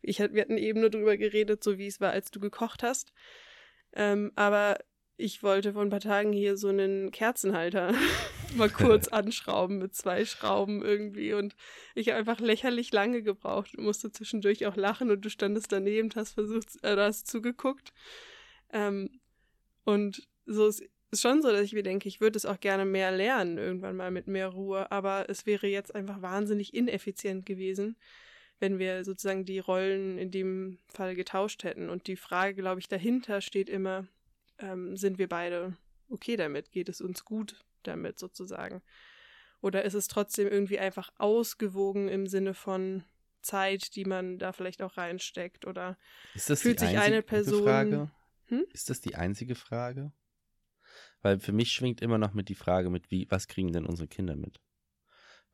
ich, 0.00 0.20
wir 0.20 0.40
hatten 0.40 0.58
eben 0.58 0.78
nur 0.78 0.90
drüber 0.90 1.16
geredet, 1.16 1.64
so 1.64 1.76
wie 1.76 1.88
es 1.88 2.00
war, 2.00 2.12
als 2.12 2.30
du 2.30 2.38
gekocht 2.38 2.84
hast. 2.84 3.12
Ähm, 3.94 4.30
aber 4.36 4.78
ich 5.16 5.42
wollte 5.42 5.72
vor 5.72 5.82
ein 5.82 5.90
paar 5.90 5.98
Tagen 5.98 6.32
hier 6.32 6.56
so 6.56 6.68
einen 6.68 7.10
Kerzenhalter 7.10 7.92
mal 8.54 8.70
kurz 8.70 9.08
anschrauben 9.08 9.78
mit 9.78 9.96
zwei 9.96 10.24
Schrauben 10.24 10.82
irgendwie 10.82 11.32
und 11.34 11.56
ich 11.96 12.10
habe 12.10 12.18
einfach 12.18 12.38
lächerlich 12.38 12.92
lange 12.92 13.24
gebraucht 13.24 13.74
und 13.74 13.82
musste 13.82 14.12
zwischendurch 14.12 14.66
auch 14.66 14.76
lachen 14.76 15.10
und 15.10 15.24
du 15.24 15.30
standest 15.30 15.72
daneben, 15.72 16.10
hast 16.14 16.34
versucht, 16.34 16.78
äh, 16.84 16.96
hast 16.96 17.26
zugeguckt. 17.26 17.92
Ähm, 18.72 19.20
und 19.84 20.26
so 20.46 20.66
ist 20.66 20.82
ist 21.14 21.20
schon 21.20 21.42
so, 21.42 21.50
dass 21.50 21.60
ich 21.60 21.74
mir 21.74 21.82
denke, 21.82 22.08
ich 22.08 22.22
würde 22.22 22.38
es 22.38 22.46
auch 22.46 22.58
gerne 22.58 22.86
mehr 22.86 23.12
lernen, 23.12 23.58
irgendwann 23.58 23.96
mal 23.96 24.10
mit 24.10 24.28
mehr 24.28 24.48
Ruhe, 24.48 24.90
aber 24.90 25.28
es 25.28 25.44
wäre 25.44 25.66
jetzt 25.66 25.94
einfach 25.94 26.22
wahnsinnig 26.22 26.72
ineffizient 26.72 27.44
gewesen, 27.44 27.96
wenn 28.60 28.78
wir 28.78 29.04
sozusagen 29.04 29.44
die 29.44 29.58
Rollen 29.58 30.16
in 30.16 30.30
dem 30.30 30.78
Fall 30.88 31.14
getauscht 31.14 31.64
hätten. 31.64 31.90
Und 31.90 32.06
die 32.06 32.16
Frage, 32.16 32.54
glaube 32.54 32.80
ich, 32.80 32.88
dahinter 32.88 33.42
steht 33.42 33.68
immer, 33.68 34.06
ähm, 34.58 34.96
sind 34.96 35.18
wir 35.18 35.28
beide 35.28 35.76
okay 36.08 36.36
damit? 36.36 36.70
Geht 36.70 36.88
es 36.88 37.02
uns 37.02 37.26
gut 37.26 37.56
damit 37.82 38.18
sozusagen? 38.18 38.80
Oder 39.60 39.84
ist 39.84 39.92
es 39.92 40.08
trotzdem 40.08 40.48
irgendwie 40.48 40.78
einfach 40.78 41.10
ausgewogen 41.18 42.08
im 42.08 42.26
Sinne 42.26 42.54
von 42.54 43.04
Zeit, 43.42 43.96
die 43.96 44.06
man 44.06 44.38
da 44.38 44.52
vielleicht 44.52 44.80
auch 44.80 44.96
reinsteckt? 44.96 45.66
Oder 45.66 45.98
Ist 46.34 46.48
das 46.48 46.62
Fühlt 46.62 46.80
sich 46.80 46.96
eine 46.96 47.20
Person- 47.20 47.64
Frage? 47.64 48.10
Hm? 48.52 48.66
Ist 48.74 48.90
das 48.90 49.00
die 49.00 49.14
einzige 49.14 49.54
Frage? 49.54 50.12
Weil 51.22 51.40
für 51.40 51.52
mich 51.52 51.72
schwingt 51.72 52.02
immer 52.02 52.18
noch 52.18 52.34
mit 52.34 52.50
die 52.50 52.54
Frage 52.54 52.90
mit, 52.90 53.10
wie, 53.10 53.26
was 53.30 53.48
kriegen 53.48 53.72
denn 53.72 53.86
unsere 53.86 54.08
Kinder 54.08 54.36
mit? 54.36 54.60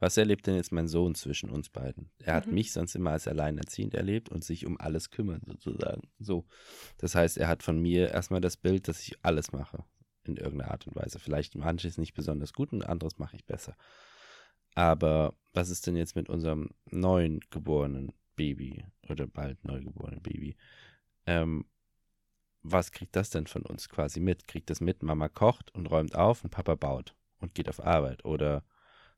Was 0.01 0.17
erlebt 0.17 0.49
denn 0.49 0.57
jetzt 0.57 0.73
mein 0.73 0.89
Sohn 0.89 1.15
zwischen 1.15 1.49
uns 1.49 1.69
beiden? 1.69 2.11
Er 2.19 2.35
hat 2.35 2.49
Mhm. 2.49 2.55
mich 2.55 2.73
sonst 2.73 2.97
immer 2.97 3.13
als 3.13 3.29
alleinerziehend 3.29 3.95
erlebt 3.95 4.31
und 4.31 4.43
sich 4.43 4.67
um 4.67 4.81
alles 4.81 5.11
kümmern, 5.11 5.43
sozusagen. 5.47 6.11
So. 6.19 6.45
Das 6.99 7.15
heißt, 7.15 7.39
er 7.39 7.47
hat 7.47 7.63
von 7.63 7.81
mir 7.81 8.11
erstmal 8.11 8.41
das 8.41 8.57
Bild, 8.57 8.89
dass 8.89 9.01
ich 9.01 9.25
alles 9.25 9.53
mache. 9.53 9.85
In 10.25 10.37
irgendeiner 10.37 10.73
Art 10.73 10.87
und 10.89 10.97
Weise. 10.97 11.21
Vielleicht 11.21 11.55
manches 11.55 11.99
nicht 11.99 12.15
besonders 12.15 12.53
gut 12.53 12.73
und 12.73 12.85
anderes 12.85 13.19
mache 13.19 13.37
ich 13.37 13.47
besser. 13.47 13.77
Aber 14.75 15.37
was 15.53 15.71
ist 15.71 15.87
denn 15.87 15.97
jetzt 15.97 16.17
mit 16.17 16.29
unserem 16.29 16.71
neuen 16.91 17.41
geborenen 17.51 18.13
Baby 18.35 18.85
oder 19.09 19.27
bald 19.29 19.65
neugeborenen 19.65 20.23
Baby? 20.23 20.57
Ähm, 21.27 21.65
was 22.73 22.93
kriegt 22.93 23.17
das 23.17 23.31
denn 23.31 23.47
von 23.47 23.63
uns 23.63 23.89
quasi 23.89 24.21
mit? 24.21 24.47
Kriegt 24.49 24.71
das 24.71 24.81
mit, 24.81 25.03
Mama 25.03 25.29
kocht 25.29 25.75
und 25.75 25.87
räumt 25.87 26.15
auf 26.15 26.45
und 26.45 26.51
Papa 26.51 26.75
baut 26.75 27.15
und 27.41 27.55
geht 27.55 27.69
auf 27.69 27.85
Arbeit 27.85 28.25
oder 28.25 28.65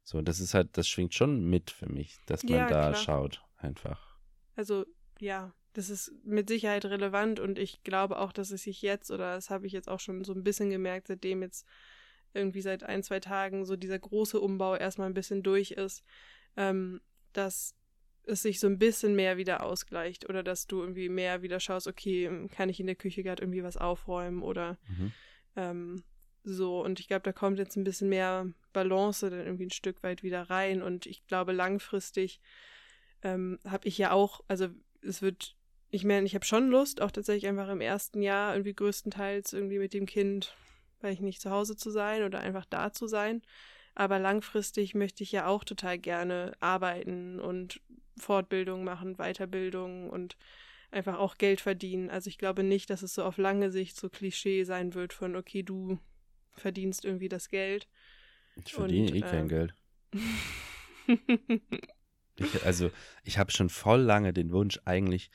so. 0.02 0.20
Das 0.22 0.40
ist 0.40 0.54
halt, 0.54 0.76
das 0.76 0.88
schwingt 0.88 1.14
schon 1.14 1.44
mit 1.44 1.70
für 1.70 1.90
mich, 1.90 2.16
dass 2.26 2.44
man 2.44 2.50
Ja, 2.50 2.66
da 2.66 2.90
klar. 2.90 3.04
schaut, 3.04 3.44
einfach. 3.56 4.18
Also 4.56 4.84
ja, 5.20 5.52
das 5.72 5.90
ist 5.90 6.12
mit 6.24 6.48
Sicherheit 6.48 6.84
relevant 6.84 7.40
und 7.40 7.58
ich 7.58 7.82
glaube 7.84 8.18
auch, 8.18 8.32
dass 8.32 8.50
es 8.50 8.62
sich 8.64 8.82
jetzt, 8.82 9.10
oder 9.10 9.34
das 9.34 9.50
habe 9.50 9.66
ich 9.66 9.72
jetzt 9.72 9.88
auch 9.88 10.00
schon 10.00 10.24
so 10.24 10.32
ein 10.32 10.42
bisschen 10.42 10.70
gemerkt, 10.70 11.08
seitdem 11.08 11.42
jetzt 11.42 11.66
irgendwie 12.34 12.62
seit 12.62 12.82
ein, 12.82 13.02
zwei 13.02 13.20
Tagen 13.20 13.64
so 13.64 13.76
dieser 13.76 13.98
große 13.98 14.40
Umbau 14.40 14.76
erstmal 14.76 15.08
ein 15.08 15.14
bisschen 15.14 15.42
durch 15.42 15.72
ist, 15.72 16.02
ähm, 16.56 17.00
dass 17.32 17.74
es 18.30 18.42
sich 18.42 18.60
so 18.60 18.66
ein 18.66 18.78
bisschen 18.78 19.14
mehr 19.14 19.36
wieder 19.36 19.62
ausgleicht 19.64 20.28
oder 20.28 20.42
dass 20.42 20.66
du 20.66 20.80
irgendwie 20.80 21.08
mehr 21.08 21.42
wieder 21.42 21.60
schaust, 21.60 21.86
okay, 21.86 22.48
kann 22.52 22.68
ich 22.68 22.80
in 22.80 22.86
der 22.86 22.96
Küche 22.96 23.22
gerade 23.22 23.42
irgendwie 23.42 23.62
was 23.62 23.76
aufräumen 23.76 24.42
oder 24.42 24.78
Mhm. 24.88 25.12
ähm, 25.56 26.04
so, 26.42 26.82
und 26.82 27.00
ich 27.00 27.08
glaube, 27.08 27.22
da 27.22 27.32
kommt 27.32 27.58
jetzt 27.58 27.76
ein 27.76 27.84
bisschen 27.84 28.08
mehr 28.08 28.50
Balance 28.72 29.28
dann 29.28 29.40
irgendwie 29.40 29.66
ein 29.66 29.70
Stück 29.70 30.02
weit 30.02 30.22
wieder 30.22 30.48
rein. 30.48 30.82
Und 30.82 31.06
ich 31.06 31.26
glaube, 31.26 31.52
langfristig 31.52 32.40
ähm, 33.22 33.58
habe 33.66 33.86
ich 33.86 33.98
ja 33.98 34.12
auch, 34.12 34.40
also 34.48 34.68
es 35.02 35.20
wird, 35.20 35.56
ich 35.90 36.04
meine, 36.04 36.26
ich 36.26 36.34
habe 36.34 36.44
schon 36.44 36.70
Lust, 36.70 37.02
auch 37.02 37.10
tatsächlich 37.10 37.46
einfach 37.46 37.68
im 37.68 37.80
ersten 37.80 38.22
Jahr 38.22 38.54
irgendwie 38.54 38.74
größtenteils 38.74 39.52
irgendwie 39.52 39.78
mit 39.78 39.92
dem 39.92 40.06
Kind, 40.06 40.56
weil 41.00 41.12
ich 41.12 41.20
nicht 41.20 41.40
zu 41.42 41.50
Hause 41.50 41.76
zu 41.76 41.90
sein 41.90 42.22
oder 42.22 42.40
einfach 42.40 42.64
da 42.64 42.92
zu 42.92 43.06
sein. 43.06 43.42
Aber 43.94 44.18
langfristig 44.18 44.94
möchte 44.94 45.22
ich 45.22 45.32
ja 45.32 45.46
auch 45.46 45.64
total 45.64 45.98
gerne 45.98 46.52
arbeiten 46.60 47.38
und 47.40 47.80
Fortbildung 48.20 48.84
machen, 48.84 49.16
Weiterbildung 49.16 50.10
und 50.10 50.36
einfach 50.90 51.18
auch 51.18 51.36
Geld 51.36 51.60
verdienen. 51.60 52.10
Also 52.10 52.28
ich 52.28 52.38
glaube 52.38 52.62
nicht, 52.62 52.90
dass 52.90 53.02
es 53.02 53.14
so 53.14 53.24
auf 53.24 53.38
lange 53.38 53.70
Sicht 53.70 53.96
so 53.96 54.08
Klischee 54.08 54.64
sein 54.64 54.94
wird 54.94 55.12
von, 55.12 55.36
okay, 55.36 55.62
du 55.62 55.98
verdienst 56.52 57.04
irgendwie 57.04 57.28
das 57.28 57.48
Geld. 57.48 57.88
Ich 58.64 58.72
verdiene 58.72 59.10
Und, 59.10 59.16
eh 59.16 59.20
kein 59.20 59.40
ähm, 59.40 59.48
Geld. 59.48 59.74
Ich, 62.40 62.64
also, 62.64 62.90
ich 63.22 63.36
habe 63.36 63.50
schon 63.50 63.68
voll 63.68 64.00
lange 64.00 64.32
den 64.32 64.50
Wunsch 64.50 64.80
eigentlich 64.86 65.30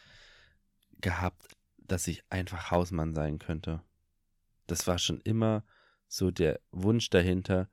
gehabt, 1.01 1.55
dass 1.77 2.07
ich 2.07 2.23
einfach 2.31 2.71
Hausmann 2.71 3.13
sein 3.13 3.37
könnte. 3.37 3.83
Das 4.65 4.87
war 4.87 4.97
schon 4.97 5.21
immer 5.21 5.63
so 6.07 6.31
der 6.31 6.59
Wunsch 6.71 7.11
dahinter. 7.11 7.69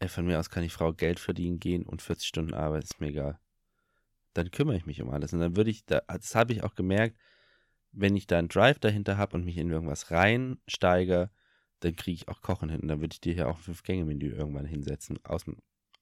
Ey, 0.00 0.08
von 0.08 0.26
mir 0.26 0.40
aus 0.40 0.50
kann 0.50 0.64
die 0.64 0.70
Frau 0.70 0.92
Geld 0.92 1.20
verdienen 1.20 1.60
gehen 1.60 1.84
und 1.84 2.02
40 2.02 2.26
Stunden 2.26 2.54
arbeiten, 2.54 2.84
ist 2.84 3.00
mir 3.00 3.08
egal. 3.08 3.38
Dann 4.34 4.50
kümmere 4.50 4.76
ich 4.76 4.86
mich 4.86 5.02
um 5.02 5.10
alles. 5.10 5.32
Und 5.32 5.40
dann 5.40 5.56
würde 5.56 5.70
ich, 5.70 5.84
da, 5.84 6.02
das 6.08 6.34
habe 6.34 6.52
ich 6.52 6.62
auch 6.62 6.74
gemerkt, 6.74 7.16
wenn 7.92 8.14
ich 8.16 8.26
da 8.26 8.38
einen 8.38 8.48
Drive 8.48 8.78
dahinter 8.78 9.16
habe 9.16 9.36
und 9.36 9.44
mich 9.44 9.56
in 9.56 9.70
irgendwas 9.70 10.10
reinsteige, 10.10 11.30
dann 11.80 11.96
kriege 11.96 12.14
ich 12.14 12.28
auch 12.28 12.40
Kochen 12.42 12.68
hin. 12.68 12.80
Und 12.80 12.88
dann 12.88 13.00
würde 13.00 13.14
ich 13.14 13.20
dir 13.20 13.32
hier 13.34 13.48
auch 13.48 13.56
ein 13.56 13.62
Fünf-Gänge-Menü 13.62 14.32
irgendwann 14.32 14.66
hinsetzen, 14.66 15.18
aus 15.24 15.44
dem 15.44 15.56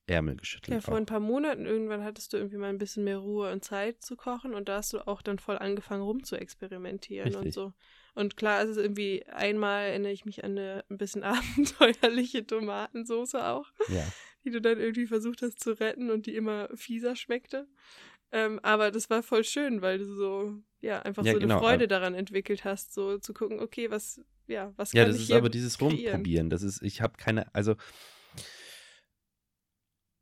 Ärmel 0.06 0.36
geschüttelt. 0.36 0.74
Ja, 0.74 0.80
vor 0.80 0.94
auch. 0.94 0.98
ein 0.98 1.06
paar 1.06 1.20
Monaten 1.20 1.66
irgendwann 1.66 2.02
hattest 2.02 2.32
du 2.32 2.36
irgendwie 2.38 2.56
mal 2.56 2.70
ein 2.70 2.78
bisschen 2.78 3.04
mehr 3.04 3.18
Ruhe 3.18 3.52
und 3.52 3.64
Zeit 3.64 4.02
zu 4.02 4.16
kochen 4.16 4.54
und 4.54 4.68
da 4.68 4.78
hast 4.78 4.92
du 4.92 5.06
auch 5.06 5.22
dann 5.22 5.38
voll 5.38 5.58
angefangen 5.58 6.02
rum 6.02 6.24
zu 6.24 6.36
experimentieren 6.36 7.28
und 7.28 7.36
Richtig. 7.36 7.54
so. 7.54 7.72
Und 8.14 8.36
klar, 8.36 8.62
es 8.62 8.70
ist 8.70 8.78
irgendwie 8.78 9.24
einmal 9.26 9.84
erinnere 9.84 10.12
ich 10.12 10.24
mich 10.24 10.44
an 10.44 10.52
eine 10.52 10.84
ein 10.90 10.96
bisschen 10.98 11.22
abenteuerliche 11.72 12.46
Tomatensoße 12.46 13.46
auch, 13.46 13.70
Ja. 13.88 14.04
die 14.44 14.50
du 14.50 14.60
dann 14.60 14.78
irgendwie 14.80 15.06
versucht 15.06 15.42
hast 15.42 15.60
zu 15.60 15.78
retten 15.78 16.10
und 16.10 16.26
die 16.26 16.34
immer 16.34 16.68
fieser 16.74 17.14
schmeckte. 17.14 17.68
Ähm, 18.30 18.60
aber 18.62 18.90
das 18.90 19.08
war 19.08 19.22
voll 19.22 19.44
schön, 19.44 19.80
weil 19.80 19.98
du 19.98 20.14
so, 20.14 20.54
ja, 20.80 21.00
einfach 21.02 21.24
Ja, 21.24 21.32
so 21.32 21.38
genau, 21.38 21.54
eine 21.54 21.60
Freude 21.62 21.84
aber- 21.84 21.86
daran 21.88 22.14
entwickelt 22.14 22.64
hast, 22.64 22.92
so 22.92 23.18
zu 23.18 23.32
gucken, 23.32 23.58
okay, 23.60 23.90
was, 23.90 24.20
ja, 24.46 24.72
was 24.76 24.92
Ja, 24.92 25.02
kann 25.02 25.08
das 25.12 25.16
ich 25.16 25.22
ist 25.22 25.28
hier 25.28 25.36
aber 25.38 25.48
dieses 25.48 25.78
kreieren? 25.78 25.96
Rumprobieren. 26.16 26.50
Das 26.50 26.62
ist, 26.62 26.82
ich 26.82 27.00
habe 27.00 27.16
keine, 27.16 27.52
also 27.54 27.74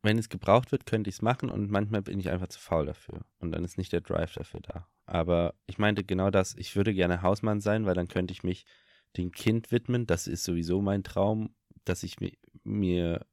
wenn 0.03 0.19
es 0.19 0.29
gebraucht 0.29 0.71
wird, 0.71 0.87
könnte 0.87 1.11
ich 1.11 1.17
es 1.17 1.23
machen 1.23 1.51
und 1.51 1.69
manchmal 1.71 2.03
bin 2.03 2.21
ich 2.21 2.31
einfach 2.31 2.47
zu 2.49 2.61
faul 2.61 2.87
dafür. 2.87 3.25
Und 3.41 3.51
dann 3.51 3.65
ist 3.65 3.77
nicht 3.77 3.93
der 3.93 4.03
Drive 4.03 4.35
dafür 4.35 4.61
da. 4.61 4.89
Aber 5.05 5.55
ich 5.67 5.79
meinte 5.79 6.05
genau 6.05 6.31
das, 6.31 6.55
ich 6.55 6.77
würde 6.77 6.95
gerne 6.95 7.23
Hausmann 7.23 7.61
sein, 7.61 7.87
weil 7.87 7.95
dann 7.95 8.07
könnte 8.09 8.31
ich 8.33 8.45
mich 8.45 8.67
dem 9.17 9.33
Kind 9.33 9.73
widmen. 9.73 10.07
Das 10.07 10.29
ist 10.29 10.45
sowieso 10.45 10.81
mein 10.81 11.03
Traum, 11.03 11.57
dass 11.85 12.05
ich 12.05 12.17
mi- 12.21 12.39
mir 12.63 13.27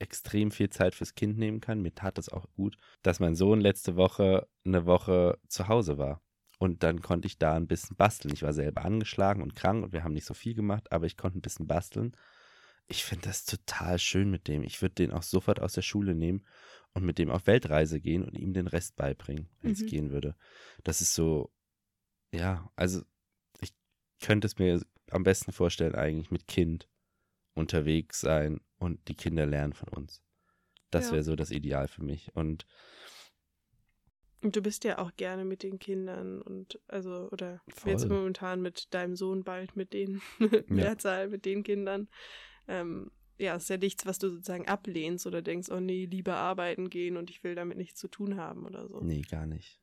extrem 0.00 0.50
viel 0.50 0.70
Zeit 0.70 0.94
fürs 0.94 1.14
Kind 1.14 1.38
nehmen 1.38 1.60
kann. 1.60 1.82
Mir 1.82 1.94
tat 1.94 2.18
das 2.18 2.28
auch 2.28 2.46
gut, 2.54 2.76
dass 3.02 3.20
mein 3.20 3.36
Sohn 3.36 3.60
letzte 3.60 3.96
Woche 3.96 4.48
eine 4.64 4.86
Woche 4.86 5.38
zu 5.46 5.68
Hause 5.68 5.98
war. 5.98 6.22
Und 6.58 6.82
dann 6.82 7.00
konnte 7.00 7.26
ich 7.26 7.38
da 7.38 7.54
ein 7.54 7.66
bisschen 7.68 7.96
basteln. 7.96 8.34
Ich 8.34 8.42
war 8.42 8.52
selber 8.52 8.84
angeschlagen 8.84 9.42
und 9.42 9.54
krank 9.56 9.84
und 9.84 9.92
wir 9.92 10.02
haben 10.04 10.12
nicht 10.12 10.26
so 10.26 10.34
viel 10.34 10.54
gemacht, 10.54 10.90
aber 10.92 11.06
ich 11.06 11.16
konnte 11.16 11.38
ein 11.38 11.42
bisschen 11.42 11.66
basteln. 11.66 12.16
Ich 12.86 13.04
finde 13.04 13.28
das 13.28 13.44
total 13.44 13.98
schön 13.98 14.30
mit 14.30 14.48
dem. 14.48 14.62
Ich 14.62 14.82
würde 14.82 14.94
den 14.96 15.12
auch 15.12 15.22
sofort 15.22 15.60
aus 15.60 15.74
der 15.74 15.82
Schule 15.82 16.14
nehmen 16.14 16.44
und 16.92 17.04
mit 17.04 17.18
dem 17.18 17.30
auf 17.30 17.46
Weltreise 17.46 18.00
gehen 18.00 18.24
und 18.24 18.36
ihm 18.36 18.52
den 18.52 18.66
Rest 18.66 18.96
beibringen, 18.96 19.48
wenn 19.60 19.72
es 19.72 19.80
Mhm. 19.80 19.86
gehen 19.86 20.10
würde. 20.10 20.34
Das 20.82 21.00
ist 21.00 21.14
so, 21.14 21.52
ja, 22.32 22.70
also 22.76 23.02
ich 23.60 23.72
könnte 24.20 24.46
es 24.46 24.58
mir 24.58 24.82
am 25.10 25.22
besten 25.22 25.52
vorstellen, 25.52 25.94
eigentlich 25.94 26.30
mit 26.30 26.46
Kind 26.46 26.88
unterwegs 27.54 28.20
sein 28.20 28.60
und 28.78 29.08
die 29.08 29.14
Kinder 29.14 29.46
lernen 29.46 29.72
von 29.72 29.88
uns. 29.90 30.22
Das 30.90 31.06
Ja. 31.06 31.12
wäre 31.12 31.22
so 31.24 31.36
das 31.36 31.50
Ideal 31.50 31.88
für 31.88 32.02
mich. 32.02 32.34
Und 32.34 32.66
Und 34.42 34.56
du 34.56 34.62
bist 34.62 34.84
ja 34.84 34.98
auch 34.98 35.14
gerne 35.16 35.44
mit 35.44 35.62
den 35.62 35.78
Kindern 35.78 36.40
und 36.40 36.80
also, 36.88 37.28
oder 37.30 37.60
Voll. 37.68 37.92
jetzt 37.92 38.08
momentan 38.08 38.62
mit 38.62 38.92
deinem 38.94 39.14
Sohn 39.14 39.44
bald 39.44 39.76
mit 39.76 39.92
den 39.92 40.22
Mehrzahl, 40.68 41.28
mit 41.28 41.44
den 41.44 41.62
Kindern. 41.62 42.08
Ähm, 42.66 43.10
ja, 43.38 43.56
ist 43.56 43.70
ja 43.70 43.76
nichts, 43.76 44.06
was 44.06 44.18
du 44.18 44.28
sozusagen 44.30 44.68
ablehnst 44.68 45.26
oder 45.26 45.42
denkst, 45.42 45.70
oh 45.70 45.80
nee, 45.80 46.06
lieber 46.06 46.36
arbeiten 46.36 46.90
gehen 46.90 47.16
und 47.16 47.30
ich 47.30 47.42
will 47.44 47.54
damit 47.54 47.76
nichts 47.78 47.98
zu 48.00 48.08
tun 48.08 48.36
haben 48.36 48.66
oder 48.66 48.86
so. 48.88 49.00
Nee, 49.02 49.22
gar 49.22 49.46
nicht. 49.46 49.80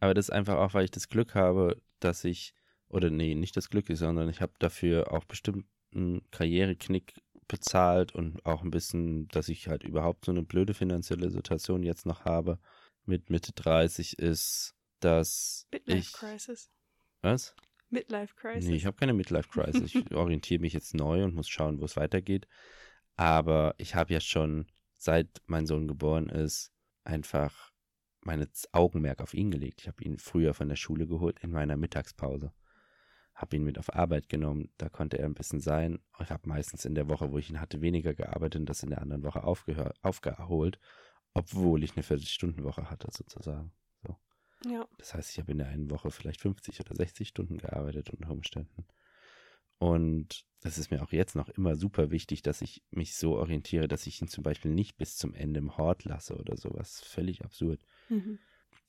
Aber 0.00 0.14
das 0.14 0.26
ist 0.28 0.34
einfach 0.34 0.56
auch, 0.56 0.74
weil 0.74 0.84
ich 0.84 0.90
das 0.90 1.08
Glück 1.08 1.34
habe, 1.34 1.80
dass 2.00 2.24
ich, 2.24 2.54
oder 2.88 3.10
nee, 3.10 3.34
nicht 3.34 3.56
das 3.56 3.70
Glück 3.70 3.88
ist, 3.88 4.00
sondern 4.00 4.28
ich 4.28 4.40
habe 4.40 4.52
dafür 4.58 5.12
auch 5.12 5.24
bestimmt 5.24 5.66
einen 5.94 6.22
Karriereknick 6.30 7.14
bezahlt 7.48 8.14
und 8.14 8.44
auch 8.46 8.62
ein 8.62 8.70
bisschen, 8.70 9.28
dass 9.28 9.48
ich 9.48 9.68
halt 9.68 9.82
überhaupt 9.82 10.24
so 10.24 10.32
eine 10.32 10.42
blöde 10.42 10.74
finanzielle 10.74 11.30
Situation 11.30 11.82
jetzt 11.82 12.06
noch 12.06 12.24
habe. 12.24 12.58
mit 13.04 13.30
Mitte 13.30 13.52
30 13.52 14.18
ist, 14.18 14.74
dass 15.00 15.66
Midlife 15.72 15.98
ich. 15.98 16.12
Crisis. 16.12 16.70
Was? 17.20 17.54
Midlife 17.90 18.34
Crisis. 18.36 18.68
Nee, 18.68 18.76
ich 18.76 18.86
habe 18.86 18.96
keine 18.96 19.12
Midlife 19.12 19.48
Crisis. 19.48 19.94
Ich 19.94 20.10
orientiere 20.14 20.60
mich 20.60 20.72
jetzt 20.72 20.94
neu 20.94 21.24
und 21.24 21.34
muss 21.34 21.48
schauen, 21.48 21.80
wo 21.80 21.84
es 21.84 21.96
weitergeht. 21.96 22.46
Aber 23.16 23.74
ich 23.76 23.94
habe 23.94 24.12
ja 24.14 24.20
schon, 24.20 24.66
seit 24.94 25.28
mein 25.46 25.66
Sohn 25.66 25.88
geboren 25.88 26.28
ist, 26.28 26.72
einfach 27.04 27.72
meine 28.20 28.48
Augenmerk 28.70 29.20
auf 29.20 29.34
ihn 29.34 29.50
gelegt. 29.50 29.82
Ich 29.82 29.88
habe 29.88 30.02
ihn 30.04 30.18
früher 30.18 30.54
von 30.54 30.68
der 30.68 30.76
Schule 30.76 31.06
geholt 31.06 31.40
in 31.40 31.50
meiner 31.50 31.76
Mittagspause. 31.76 32.52
Habe 33.34 33.56
ihn 33.56 33.64
mit 33.64 33.78
auf 33.78 33.94
Arbeit 33.94 34.28
genommen, 34.28 34.70
da 34.76 34.88
konnte 34.88 35.18
er 35.18 35.26
ein 35.26 35.34
bisschen 35.34 35.60
sein. 35.60 35.98
Ich 36.20 36.30
habe 36.30 36.48
meistens 36.48 36.84
in 36.84 36.94
der 36.94 37.08
Woche, 37.08 37.32
wo 37.32 37.38
ich 37.38 37.50
ihn 37.50 37.60
hatte, 37.60 37.80
weniger 37.80 38.14
gearbeitet 38.14 38.60
und 38.60 38.68
das 38.68 38.82
in 38.82 38.90
der 38.90 39.00
anderen 39.00 39.22
Woche 39.24 39.42
aufgeholt, 39.44 40.78
obwohl 41.32 41.82
ich 41.82 41.96
eine 41.96 42.02
Viertelstundenwoche 42.02 42.90
hatte 42.90 43.08
sozusagen. 43.10 43.72
So. 44.02 44.16
Ja. 44.70 44.86
Das 44.98 45.14
heißt, 45.14 45.30
ich 45.30 45.38
habe 45.38 45.52
in 45.52 45.58
der 45.58 45.68
einen 45.68 45.90
Woche 45.90 46.10
vielleicht 46.10 46.40
50 46.42 46.80
oder 46.80 46.94
60 46.94 47.28
Stunden 47.28 47.58
gearbeitet 47.58 48.10
unter 48.10 48.30
Umständen. 48.30 48.86
Und 49.78 50.44
das 50.60 50.78
ist 50.78 50.92
mir 50.92 51.02
auch 51.02 51.10
jetzt 51.10 51.34
noch 51.34 51.48
immer 51.48 51.74
super 51.74 52.12
wichtig, 52.12 52.42
dass 52.42 52.62
ich 52.62 52.84
mich 52.90 53.16
so 53.16 53.36
orientiere, 53.36 53.88
dass 53.88 54.06
ich 54.06 54.22
ihn 54.22 54.28
zum 54.28 54.44
Beispiel 54.44 54.70
nicht 54.70 54.96
bis 54.96 55.16
zum 55.16 55.34
Ende 55.34 55.58
im 55.58 55.76
Hort 55.76 56.04
lasse 56.04 56.36
oder 56.36 56.56
sowas. 56.56 57.00
Völlig 57.00 57.44
absurd. 57.44 57.84
Mhm. 58.08 58.38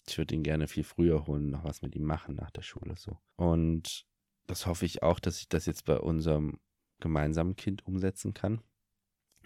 Ich 0.07 0.17
würde 0.17 0.35
ihn 0.35 0.43
gerne 0.43 0.67
viel 0.67 0.83
früher 0.83 1.25
holen, 1.25 1.49
noch 1.49 1.63
was 1.63 1.81
mit 1.81 1.95
ihm 1.95 2.03
machen 2.03 2.35
nach 2.35 2.51
der 2.51 2.61
Schule 2.61 2.95
so. 2.95 3.17
Und 3.37 4.05
das 4.47 4.65
hoffe 4.65 4.85
ich 4.85 5.03
auch, 5.03 5.19
dass 5.19 5.39
ich 5.39 5.49
das 5.49 5.65
jetzt 5.65 5.85
bei 5.85 5.97
unserem 5.97 6.59
gemeinsamen 6.99 7.55
Kind 7.55 7.85
umsetzen 7.85 8.33
kann 8.33 8.61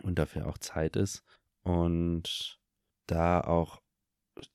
und 0.04 0.20
dafür 0.20 0.48
auch 0.48 0.58
Zeit 0.58 0.96
ist. 0.96 1.24
Und 1.62 2.60
da 3.08 3.42
auch, 3.42 3.82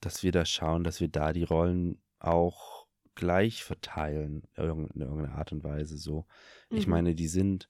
dass 0.01 0.23
wir 0.23 0.33
da 0.33 0.45
schauen, 0.45 0.85
dass 0.85 1.01
wir 1.01 1.09
da 1.09 1.33
die 1.33 1.45
Rollen 1.45 2.03
auch 2.19 2.87
gleich 3.15 3.63
verteilen, 3.63 4.49
in 4.55 4.63
irgendeiner 4.63 5.35
Art 5.35 5.53
und 5.53 5.65
Weise 5.65 5.97
so. 5.97 6.27
Mhm. 6.71 6.77
Ich 6.77 6.87
meine, 6.87 7.15
die 7.15 7.29
sind 7.29 7.69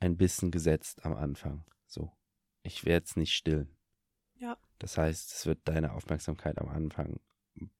ein 0.00 0.16
bisschen 0.16 0.50
gesetzt 0.50 1.04
am 1.04 1.14
Anfang. 1.14 1.64
So. 1.86 2.12
Ich 2.62 2.84
werde 2.84 3.04
es 3.04 3.16
nicht 3.16 3.34
stillen. 3.34 3.76
Ja. 4.36 4.56
Das 4.78 4.96
heißt, 4.98 5.32
es 5.32 5.46
wird 5.46 5.60
deine 5.64 5.92
Aufmerksamkeit 5.92 6.58
am 6.58 6.68
Anfang 6.68 7.20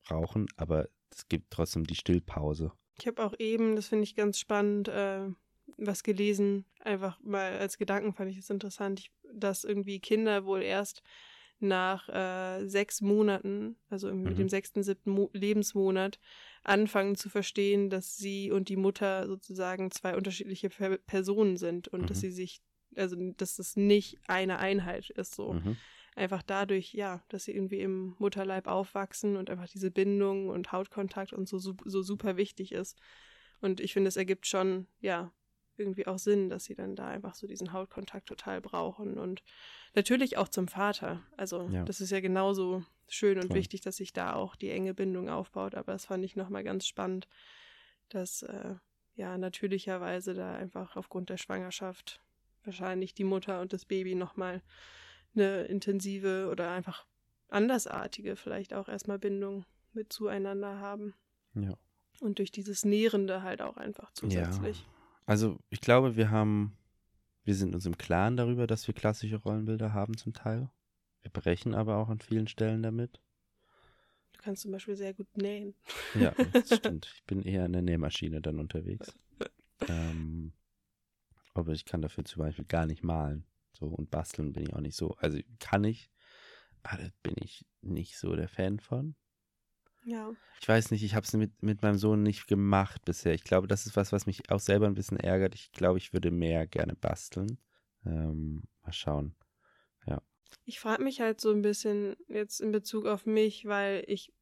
brauchen, 0.03 0.47
aber 0.57 0.89
es 1.11 1.29
gibt 1.29 1.51
trotzdem 1.51 1.85
die 1.85 1.95
Stillpause. 1.95 2.73
Ich 2.99 3.07
habe 3.07 3.25
auch 3.25 3.35
eben, 3.39 3.77
das 3.77 3.89
finde 3.89 4.05
ich 4.05 4.17
ganz 4.17 4.39
spannend, 4.39 4.89
äh, 4.89 5.29
was 5.77 6.03
gelesen, 6.03 6.65
einfach 6.81 7.19
mal 7.23 7.59
als 7.59 7.79
Gedanken 7.79 8.13
fand 8.13 8.31
ich 8.31 8.39
es 8.39 8.51
interessant, 8.51 9.01
ich, 9.01 9.13
dass 9.33 9.65
irgendwie 9.65 10.01
Kinder 10.01 10.45
wohl 10.45 10.63
erst 10.63 11.03
nach 11.61 12.09
äh, 12.09 12.67
sechs 12.69 13.01
Monaten, 13.01 13.77
also 13.91 14.13
mhm. 14.13 14.23
mit 14.23 14.39
dem 14.39 14.49
sechsten, 14.49 14.83
siebten 14.83 15.11
Mo 15.11 15.31
Lebensmonat, 15.33 16.19
anfangen 16.63 17.17
zu 17.17 17.29
verstehen, 17.29 17.91
dass 17.91 18.17
sie 18.17 18.51
und 18.53 18.69
die 18.69 18.77
Mutter 18.77 19.27
sozusagen 19.27 19.91
zwei 19.91 20.17
unterschiedliche 20.17 20.69
per 20.69 20.99
Personen 20.99 21.57
sind 21.57 21.89
und 21.89 22.03
mhm. 22.03 22.07
dass 22.07 22.21
sie 22.21 22.31
sich, 22.31 22.61
also 22.97 23.17
dass 23.37 23.57
das 23.57 23.77
nicht 23.77 24.19
eine 24.27 24.59
Einheit 24.59 25.11
ist 25.11 25.35
so. 25.35 25.55
Mhm. 25.55 25.77
Einfach 26.19 26.43
dadurch, 26.43 26.93
ja, 26.95 27.23
dass 27.29 27.45
sie 27.45 27.53
irgendwie 27.53 27.81
im 27.81 28.17
Mutterleib 28.19 28.67
aufwachsen 28.67 29.37
und 29.37 29.51
einfach 29.51 29.69
diese 29.69 29.91
Bindung 29.91 30.49
und 30.49 30.73
Hautkontakt 30.73 31.33
und 31.33 31.49
so, 31.49 31.59
so 31.59 32.03
super 32.03 32.37
wichtig 32.37 32.73
ist. 32.73 32.99
Und 33.61 33.81
ich 33.81 33.93
finde, 33.93 34.09
es 34.09 34.17
ergibt 34.17 34.47
schon, 34.47 34.89
ja, 35.01 35.33
irgendwie 35.77 36.09
auch 36.09 36.19
Sinn, 36.19 36.49
dass 36.49 36.65
sie 36.65 36.75
dann 36.75 36.97
da 36.97 37.07
einfach 37.07 37.37
so 37.37 37.47
diesen 37.47 37.73
Hautkontakt 37.73 38.27
total 38.27 38.61
brauchen 38.61 39.17
und 39.17 39.45
natürlich 39.95 40.37
auch 40.37 40.49
zum 40.49 40.67
Vater. 40.67 41.23
Also 41.37 41.69
ja. 41.71 41.85
das 41.85 42.01
ist 42.01 42.11
ja 42.11 42.19
genauso 42.19 42.85
schön 43.07 43.39
und 43.39 43.47
Klar. 43.47 43.57
wichtig, 43.57 43.81
dass 43.83 43.97
sich 43.97 44.13
da 44.13 44.35
auch 44.35 44.57
die 44.57 44.71
enge 44.71 44.95
Bindung 44.95 45.29
aufbaut. 45.29 45.77
Aber 45.77 45.93
das 45.93 46.07
fand 46.07 46.25
ich 46.25 46.35
nochmal 46.35 46.65
ganz 46.65 46.87
spannend, 46.87 47.29
dass 48.09 48.43
äh, 48.43 48.75
ja 49.15 49.39
natürlicherweise 49.39 50.35
da 50.35 50.57
einfach 50.57 50.97
aufgrund 50.97 51.31
der 51.31 51.37
Schwangerschaft 51.37 52.21
wahrscheinlich 52.65 53.15
die 53.15 53.25
Mutter 53.25 53.61
und 53.61 53.73
das 53.73 53.85
Baby 53.85 54.15
nochmal 54.15 54.63
eine 55.35 55.65
intensive 55.65 56.49
oder 56.51 56.71
einfach 56.71 57.07
andersartige 57.49 58.37
vielleicht 58.37 58.75
auch 58.75 58.89
erstmal 58.89 59.19
Bindung 59.19 59.65
mit 59.93 60.13
zueinander 60.13 60.79
haben. 60.79 61.15
Ja. 61.55 61.77
Und 62.21 62.39
durch 62.39 62.51
dieses 62.51 62.85
Nährende 62.85 63.43
halt 63.43 63.63
auch 63.63 63.77
einfach 63.77 64.13
zusätzlich. 64.13 64.81
Ja. 64.81 64.87
Also 65.27 65.59
ich 65.71 65.81
glaube, 65.81 66.17
wir 66.17 66.31
haben, 66.31 66.77
wir 67.45 67.55
sind 67.55 67.75
uns 67.75 67.87
im 67.87 67.97
Klaren 67.97 68.37
darüber, 68.37 68.67
dass 68.67 68.87
wir 68.87 68.95
klassische 68.95 69.37
Rollenbilder 69.37 69.93
haben 69.93 70.17
zum 70.17 70.33
Teil. 70.33 70.71
Wir 71.23 71.31
brechen 71.31 71.75
aber 71.75 71.97
auch 71.97 72.09
an 72.09 72.21
vielen 72.21 72.49
Stellen 72.49 72.83
damit. 72.83 73.21
Du 74.33 74.41
kannst 74.43 74.63
zum 74.63 74.73
Beispiel 74.73 74.97
sehr 74.97 75.15
gut 75.15 75.37
nähen. 75.37 75.75
Ja, 76.15 76.33
das 76.53 76.77
stimmt. 76.77 77.13
Ich 77.15 77.25
bin 77.25 77.43
eher 77.43 77.67
in 77.67 77.73
der 77.73 77.83
Nähmaschine 77.83 78.41
dann 78.41 78.59
unterwegs. 78.59 79.19
ähm, 79.89 80.53
aber 81.55 81.73
ich 81.73 81.85
kann 81.85 82.03
dafür 82.03 82.25
zum 82.25 82.41
Beispiel 82.41 82.65
gar 82.65 82.87
nicht 82.87 83.03
malen. 83.03 83.45
So 83.79 83.87
und 83.87 84.11
basteln 84.11 84.53
bin 84.53 84.65
ich 84.65 84.75
auch 84.75 84.81
nicht 84.81 84.97
so. 84.97 85.15
Also 85.19 85.39
kann 85.61 85.85
ich, 85.85 86.11
aber 86.83 87.11
bin 87.23 87.35
ich 87.43 87.67
nicht 87.81 88.19
so 88.19 88.35
der 88.35 88.49
Fan 88.49 88.81
von. 88.81 89.15
Ja. 90.05 90.33
Ich 90.61 90.69
weiß 90.69 90.91
nicht, 90.91 91.03
ich 91.03 91.15
habe 91.15 91.25
es 91.25 91.33
mit, 91.35 91.63
mit 91.63 91.83
meinem 91.83 91.99
Sohn 91.99 92.23
nicht 92.23 92.47
gemacht 92.47 93.05
bisher. 93.05 93.35
Ich 93.35 93.45
glaube, 93.45 93.67
das 93.67 93.87
ist 93.87 93.97
was, 93.97 94.13
was 94.13 94.27
mich 94.27 94.51
auch 94.51 94.61
selber 94.61 94.87
ein 94.87 94.95
bisschen 94.95 95.19
ärgert. 95.19 95.55
Ich 95.55 95.71
glaube, 95.73 95.99
ich 95.99 96.13
würde 96.13 96.31
mehr 96.31 96.67
gerne 96.67 96.95
basteln. 96.95 97.59
Ähm, 98.05 98.63
mal 98.83 98.93
schauen. 98.93 99.35
Ja. 100.07 100.23
Ich 100.65 100.81
frage 100.81 101.03
mich 101.03 101.21
halt 101.21 101.41
so 101.41 101.51
ein 101.53 101.63
bisschen 101.63 102.17
jetzt 102.27 102.61
in 102.61 102.73
Bezug 102.73 103.07
auf 103.07 103.27
mich, 103.27 103.67
weil 103.67 104.03
ich 104.07 104.33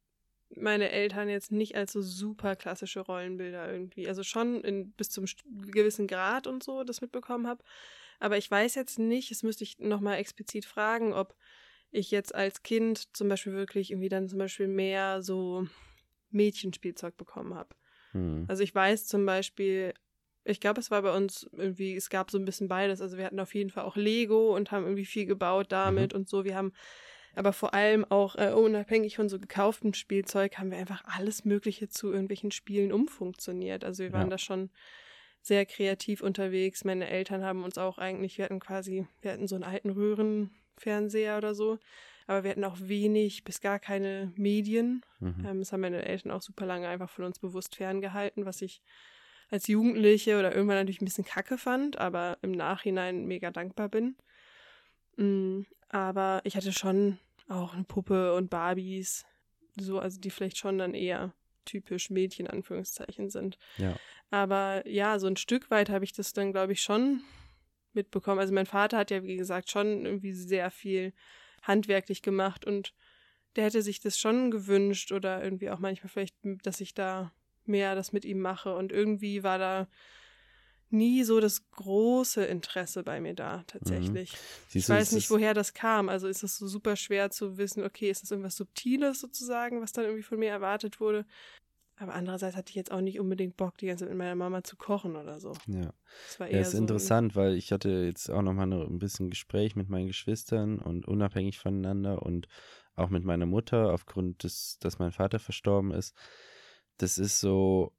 meine 0.54 0.90
Eltern 0.90 1.28
jetzt 1.28 1.50
nicht 1.50 1.74
als 1.74 1.92
so 1.92 2.02
super 2.02 2.54
klassische 2.54 3.00
Rollenbilder 3.00 3.72
irgendwie, 3.72 4.08
also 4.08 4.22
schon 4.22 4.62
in, 4.62 4.92
bis 4.92 5.10
zum 5.10 5.24
gewissen 5.44 6.06
Grad 6.06 6.46
und 6.46 6.62
so 6.62 6.84
das 6.84 7.00
mitbekommen 7.00 7.46
habe. 7.46 7.64
Aber 8.18 8.36
ich 8.36 8.50
weiß 8.50 8.74
jetzt 8.74 8.98
nicht, 8.98 9.30
das 9.30 9.42
müsste 9.42 9.64
ich 9.64 9.78
nochmal 9.78 10.18
explizit 10.18 10.64
fragen, 10.64 11.12
ob 11.12 11.36
ich 11.90 12.10
jetzt 12.10 12.34
als 12.34 12.62
Kind 12.62 13.16
zum 13.16 13.28
Beispiel 13.28 13.52
wirklich 13.52 13.90
irgendwie 13.90 14.08
dann 14.08 14.28
zum 14.28 14.38
Beispiel 14.38 14.68
mehr 14.68 15.22
so 15.22 15.66
Mädchenspielzeug 16.30 17.16
bekommen 17.16 17.54
habe. 17.54 17.74
Hm. 18.12 18.44
Also 18.48 18.62
ich 18.62 18.74
weiß 18.74 19.06
zum 19.06 19.24
Beispiel, 19.24 19.94
ich 20.44 20.60
glaube, 20.60 20.80
es 20.80 20.90
war 20.90 21.02
bei 21.02 21.14
uns 21.14 21.48
irgendwie, 21.52 21.96
es 21.96 22.10
gab 22.10 22.30
so 22.30 22.38
ein 22.38 22.44
bisschen 22.44 22.68
beides. 22.68 23.00
Also 23.00 23.16
wir 23.16 23.24
hatten 23.24 23.40
auf 23.40 23.54
jeden 23.54 23.70
Fall 23.70 23.84
auch 23.84 23.96
Lego 23.96 24.54
und 24.54 24.70
haben 24.70 24.84
irgendwie 24.84 25.06
viel 25.06 25.26
gebaut 25.26 25.66
damit 25.70 26.12
mhm. 26.12 26.20
und 26.20 26.28
so. 26.28 26.44
Wir 26.44 26.56
haben 26.56 26.72
aber 27.34 27.52
vor 27.52 27.74
allem 27.74 28.04
auch 28.04 28.36
äh, 28.36 28.52
unabhängig 28.52 29.16
von 29.16 29.28
so 29.28 29.38
gekauftem 29.38 29.92
Spielzeug 29.92 30.56
haben 30.58 30.70
wir 30.70 30.78
einfach 30.78 31.02
alles 31.04 31.44
Mögliche 31.44 31.88
zu 31.88 32.10
irgendwelchen 32.10 32.50
Spielen 32.50 32.92
umfunktioniert. 32.92 33.84
Also 33.84 34.04
wir 34.04 34.12
waren 34.12 34.22
ja. 34.22 34.30
da 34.30 34.38
schon 34.38 34.70
sehr 35.46 35.64
kreativ 35.64 36.22
unterwegs. 36.22 36.84
Meine 36.84 37.08
Eltern 37.08 37.44
haben 37.44 37.62
uns 37.62 37.78
auch 37.78 37.98
eigentlich, 37.98 38.36
wir 38.36 38.46
hatten 38.46 38.58
quasi, 38.58 39.06
wir 39.22 39.32
hatten 39.32 39.46
so 39.46 39.54
einen 39.54 39.64
alten 39.64 39.90
Röhren, 39.90 40.50
Fernseher 40.76 41.38
oder 41.38 41.54
so. 41.54 41.78
Aber 42.26 42.42
wir 42.42 42.50
hatten 42.50 42.64
auch 42.64 42.78
wenig 42.80 43.44
bis 43.44 43.60
gar 43.60 43.78
keine 43.78 44.32
Medien. 44.34 45.04
Mhm. 45.20 45.46
Ähm, 45.46 45.58
das 45.60 45.72
haben 45.72 45.82
meine 45.82 46.04
Eltern 46.04 46.32
auch 46.32 46.42
super 46.42 46.66
lange 46.66 46.88
einfach 46.88 47.08
von 47.08 47.24
uns 47.24 47.38
bewusst 47.38 47.76
ferngehalten, 47.76 48.44
was 48.44 48.60
ich 48.60 48.82
als 49.48 49.68
Jugendliche 49.68 50.36
oder 50.40 50.52
irgendwann 50.52 50.78
natürlich 50.78 51.00
ein 51.00 51.04
bisschen 51.04 51.24
kacke 51.24 51.56
fand, 51.56 51.98
aber 51.98 52.38
im 52.42 52.50
Nachhinein 52.50 53.26
mega 53.26 53.52
dankbar 53.52 53.88
bin. 53.88 54.16
Mhm, 55.16 55.66
aber 55.88 56.40
ich 56.42 56.56
hatte 56.56 56.72
schon 56.72 57.18
auch 57.48 57.74
eine 57.74 57.84
Puppe 57.84 58.34
und 58.34 58.50
Barbies, 58.50 59.24
so, 59.76 60.00
also 60.00 60.18
die 60.18 60.30
vielleicht 60.30 60.58
schon 60.58 60.78
dann 60.78 60.94
eher 60.94 61.32
typisch 61.66 62.08
Mädchen, 62.08 62.46
Anführungszeichen 62.46 63.28
sind. 63.28 63.58
Ja. 63.76 63.96
Aber 64.30 64.86
ja, 64.88 65.18
so 65.18 65.26
ein 65.26 65.36
Stück 65.36 65.70
weit 65.70 65.90
habe 65.90 66.04
ich 66.04 66.12
das 66.12 66.32
dann, 66.32 66.52
glaube 66.52 66.72
ich, 66.72 66.82
schon 66.82 67.22
mitbekommen. 67.92 68.40
Also 68.40 68.54
mein 68.54 68.66
Vater 68.66 68.96
hat 68.96 69.10
ja, 69.10 69.22
wie 69.22 69.36
gesagt, 69.36 69.70
schon 69.70 70.06
irgendwie 70.06 70.32
sehr 70.32 70.70
viel 70.70 71.12
handwerklich 71.62 72.22
gemacht 72.22 72.64
und 72.64 72.94
der 73.56 73.64
hätte 73.64 73.82
sich 73.82 74.00
das 74.00 74.18
schon 74.18 74.50
gewünscht 74.50 75.12
oder 75.12 75.42
irgendwie 75.42 75.70
auch 75.70 75.78
manchmal 75.78 76.10
vielleicht, 76.10 76.36
dass 76.42 76.80
ich 76.80 76.94
da 76.94 77.32
mehr 77.64 77.94
das 77.94 78.12
mit 78.12 78.24
ihm 78.24 78.40
mache. 78.40 78.74
Und 78.74 78.92
irgendwie 78.92 79.42
war 79.42 79.58
da 79.58 79.88
nie 80.90 81.24
so 81.24 81.40
das 81.40 81.68
große 81.70 82.44
Interesse 82.44 83.02
bei 83.02 83.20
mir 83.20 83.34
da, 83.34 83.64
tatsächlich. 83.66 84.32
Mhm. 84.32 84.78
Ich 84.78 84.88
weiß 84.88 85.12
nicht, 85.12 85.30
woher 85.30 85.54
das 85.54 85.74
kam. 85.74 86.08
Also 86.08 86.28
ist 86.28 86.42
es 86.42 86.58
so 86.58 86.66
super 86.66 86.96
schwer 86.96 87.30
zu 87.30 87.58
wissen, 87.58 87.84
okay, 87.84 88.10
ist 88.10 88.22
das 88.22 88.30
irgendwas 88.30 88.56
Subtiles 88.56 89.20
sozusagen, 89.20 89.80
was 89.80 89.92
dann 89.92 90.04
irgendwie 90.04 90.22
von 90.22 90.38
mir 90.38 90.50
erwartet 90.50 91.00
wurde? 91.00 91.26
Aber 91.98 92.14
andererseits 92.14 92.56
hatte 92.56 92.70
ich 92.70 92.76
jetzt 92.76 92.92
auch 92.92 93.00
nicht 93.00 93.18
unbedingt 93.18 93.56
Bock, 93.56 93.78
die 93.78 93.86
ganze 93.86 94.04
Zeit 94.04 94.10
mit 94.10 94.18
meiner 94.18 94.34
Mama 94.34 94.62
zu 94.62 94.76
kochen 94.76 95.16
oder 95.16 95.40
so. 95.40 95.54
Ja. 95.66 95.94
Das 96.26 96.40
war 96.40 96.46
eher 96.46 96.56
ja, 96.56 96.60
ist 96.60 96.72
so 96.72 96.78
interessant, 96.78 97.34
weil 97.34 97.54
ich 97.54 97.72
hatte 97.72 97.88
jetzt 98.04 98.30
auch 98.30 98.42
nochmal 98.42 98.70
ein 98.70 98.98
bisschen 98.98 99.30
Gespräch 99.30 99.76
mit 99.76 99.88
meinen 99.88 100.06
Geschwistern 100.06 100.78
und 100.78 101.08
unabhängig 101.08 101.58
voneinander 101.58 102.22
und 102.22 102.48
auch 102.96 103.08
mit 103.08 103.24
meiner 103.24 103.46
Mutter 103.46 103.92
aufgrund 103.92 104.42
des, 104.42 104.78
dass 104.78 104.98
mein 104.98 105.12
Vater 105.12 105.38
verstorben 105.38 105.90
ist. 105.90 106.14
Das 106.98 107.16
ist 107.16 107.40
so, 107.40 107.92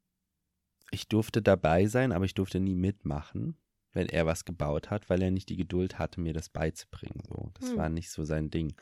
ich 0.91 1.07
durfte 1.07 1.41
dabei 1.41 1.87
sein, 1.87 2.11
aber 2.11 2.25
ich 2.25 2.33
durfte 2.33 2.59
nie 2.59 2.75
mitmachen, 2.75 3.57
wenn 3.93 4.09
er 4.09 4.25
was 4.25 4.45
gebaut 4.45 4.89
hat, 4.89 5.09
weil 5.09 5.21
er 5.21 5.31
nicht 5.31 5.49
die 5.49 5.57
Geduld 5.57 5.99
hatte, 5.99 6.21
mir 6.21 6.33
das 6.33 6.49
beizubringen. 6.49 7.21
So, 7.27 7.51
das 7.59 7.71
hm. 7.71 7.77
war 7.77 7.89
nicht 7.89 8.11
so 8.11 8.23
sein 8.23 8.49
Ding. 8.49 8.73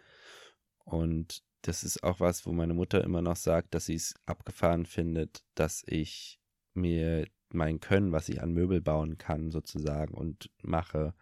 Und 0.84 1.44
das 1.62 1.84
ist 1.84 2.04
auch 2.04 2.20
was, 2.20 2.46
wo 2.46 2.52
meine 2.52 2.74
Mutter 2.74 3.04
immer 3.04 3.22
noch 3.22 3.38
sagt, 3.38 3.74
dass 3.74 3.88
sie 3.88 3.96
es 3.96 4.14
abgefahren 4.26 4.86
findet, 4.86 5.44
dass 5.56 5.84
ich 5.88 6.40
mir 6.74 7.28
mein 7.50 7.80
Können, 7.80 8.12
was 8.12 8.30
ich 8.30 8.42
an 8.42 8.54
Möbel 8.54 8.82
bauen 8.82 9.18
kann, 9.18 9.50
sozusagen 9.50 10.14
und 10.14 10.52
mache, 10.62 11.16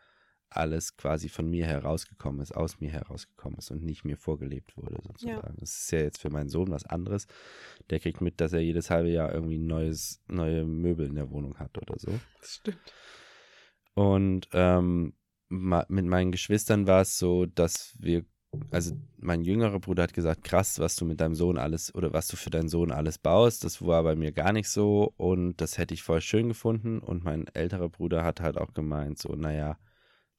alles 0.56 0.98
quasi 0.98 1.30
von 1.30 1.50
mir 1.50 1.66
herausgekommen 1.66 2.42
ist, 2.42 2.56
aus 2.56 2.80
mir 2.80 2.92
herausgekommen 2.92 3.60
ist 3.60 3.72
und 3.72 3.84
nicht 3.84 4.06
mir 4.06 4.18
vorgelebt 4.18 4.78
wurde, 4.78 4.98
sozusagen. 5.04 5.48
Ja. 5.48 5.54
Das 5.60 5.78
ist 5.78 5.92
ja 5.92 6.00
jetzt 6.00 6.22
für 6.22 6.30
meinen 6.30 6.50
Sohn 6.50 6.72
was 6.72 6.86
anderes. 6.86 7.28
Der 7.90 8.00
kriegt 8.00 8.22
mit, 8.22 8.42
dass 8.42 8.54
er 8.54 8.62
jedes 8.62 8.90
halbe 8.90 9.10
Jahr 9.10 9.34
irgendwie 9.34 9.58
neues, 9.58 10.22
neue 10.28 10.66
Möbel 10.66 11.08
in 11.08 11.16
der 11.16 11.30
Wohnung 11.30 11.60
hat 11.60 11.78
oder 11.78 11.98
so. 11.98 12.12
Das 12.40 12.56
stimmt. 12.56 12.94
Und 13.96 14.50
ähm, 14.54 15.14
mit 15.50 16.06
meinen 16.06 16.32
Geschwistern 16.32 16.88
war 16.88 17.02
es 17.02 17.18
so, 17.18 17.46
dass 17.46 17.96
wir, 18.00 18.26
also 18.72 18.96
mein 19.18 19.44
jüngerer 19.44 19.80
Bruder 19.80 20.04
hat 20.04 20.14
gesagt, 20.14 20.44
krass, 20.44 20.80
was 20.80 20.96
du 20.96 21.06
mit 21.06 21.22
deinem 21.22 21.36
Sohn 21.36 21.58
alles 21.58 21.94
oder 21.94 22.12
was 22.14 22.28
du 22.28 22.36
für 22.36 22.50
deinen 22.50 22.70
Sohn 22.70 22.92
alles 22.92 23.20
baust. 23.20 23.64
Das 23.64 23.86
war 23.86 24.04
bei 24.04 24.16
mir 24.16 24.32
gar 24.32 24.52
nicht 24.52 24.70
so 24.70 25.14
und 25.18 25.58
das 25.58 25.78
hätte 25.78 25.94
ich 25.94 26.04
voll 26.04 26.22
schön 26.22 26.48
gefunden. 26.48 27.00
Und 27.00 27.24
mein 27.24 27.48
älterer 27.54 27.90
Bruder 27.90 28.24
hat 28.24 28.42
halt 28.42 28.58
auch 28.58 28.74
gemeint, 28.74 29.20
so, 29.20 29.34
naja, 29.36 29.78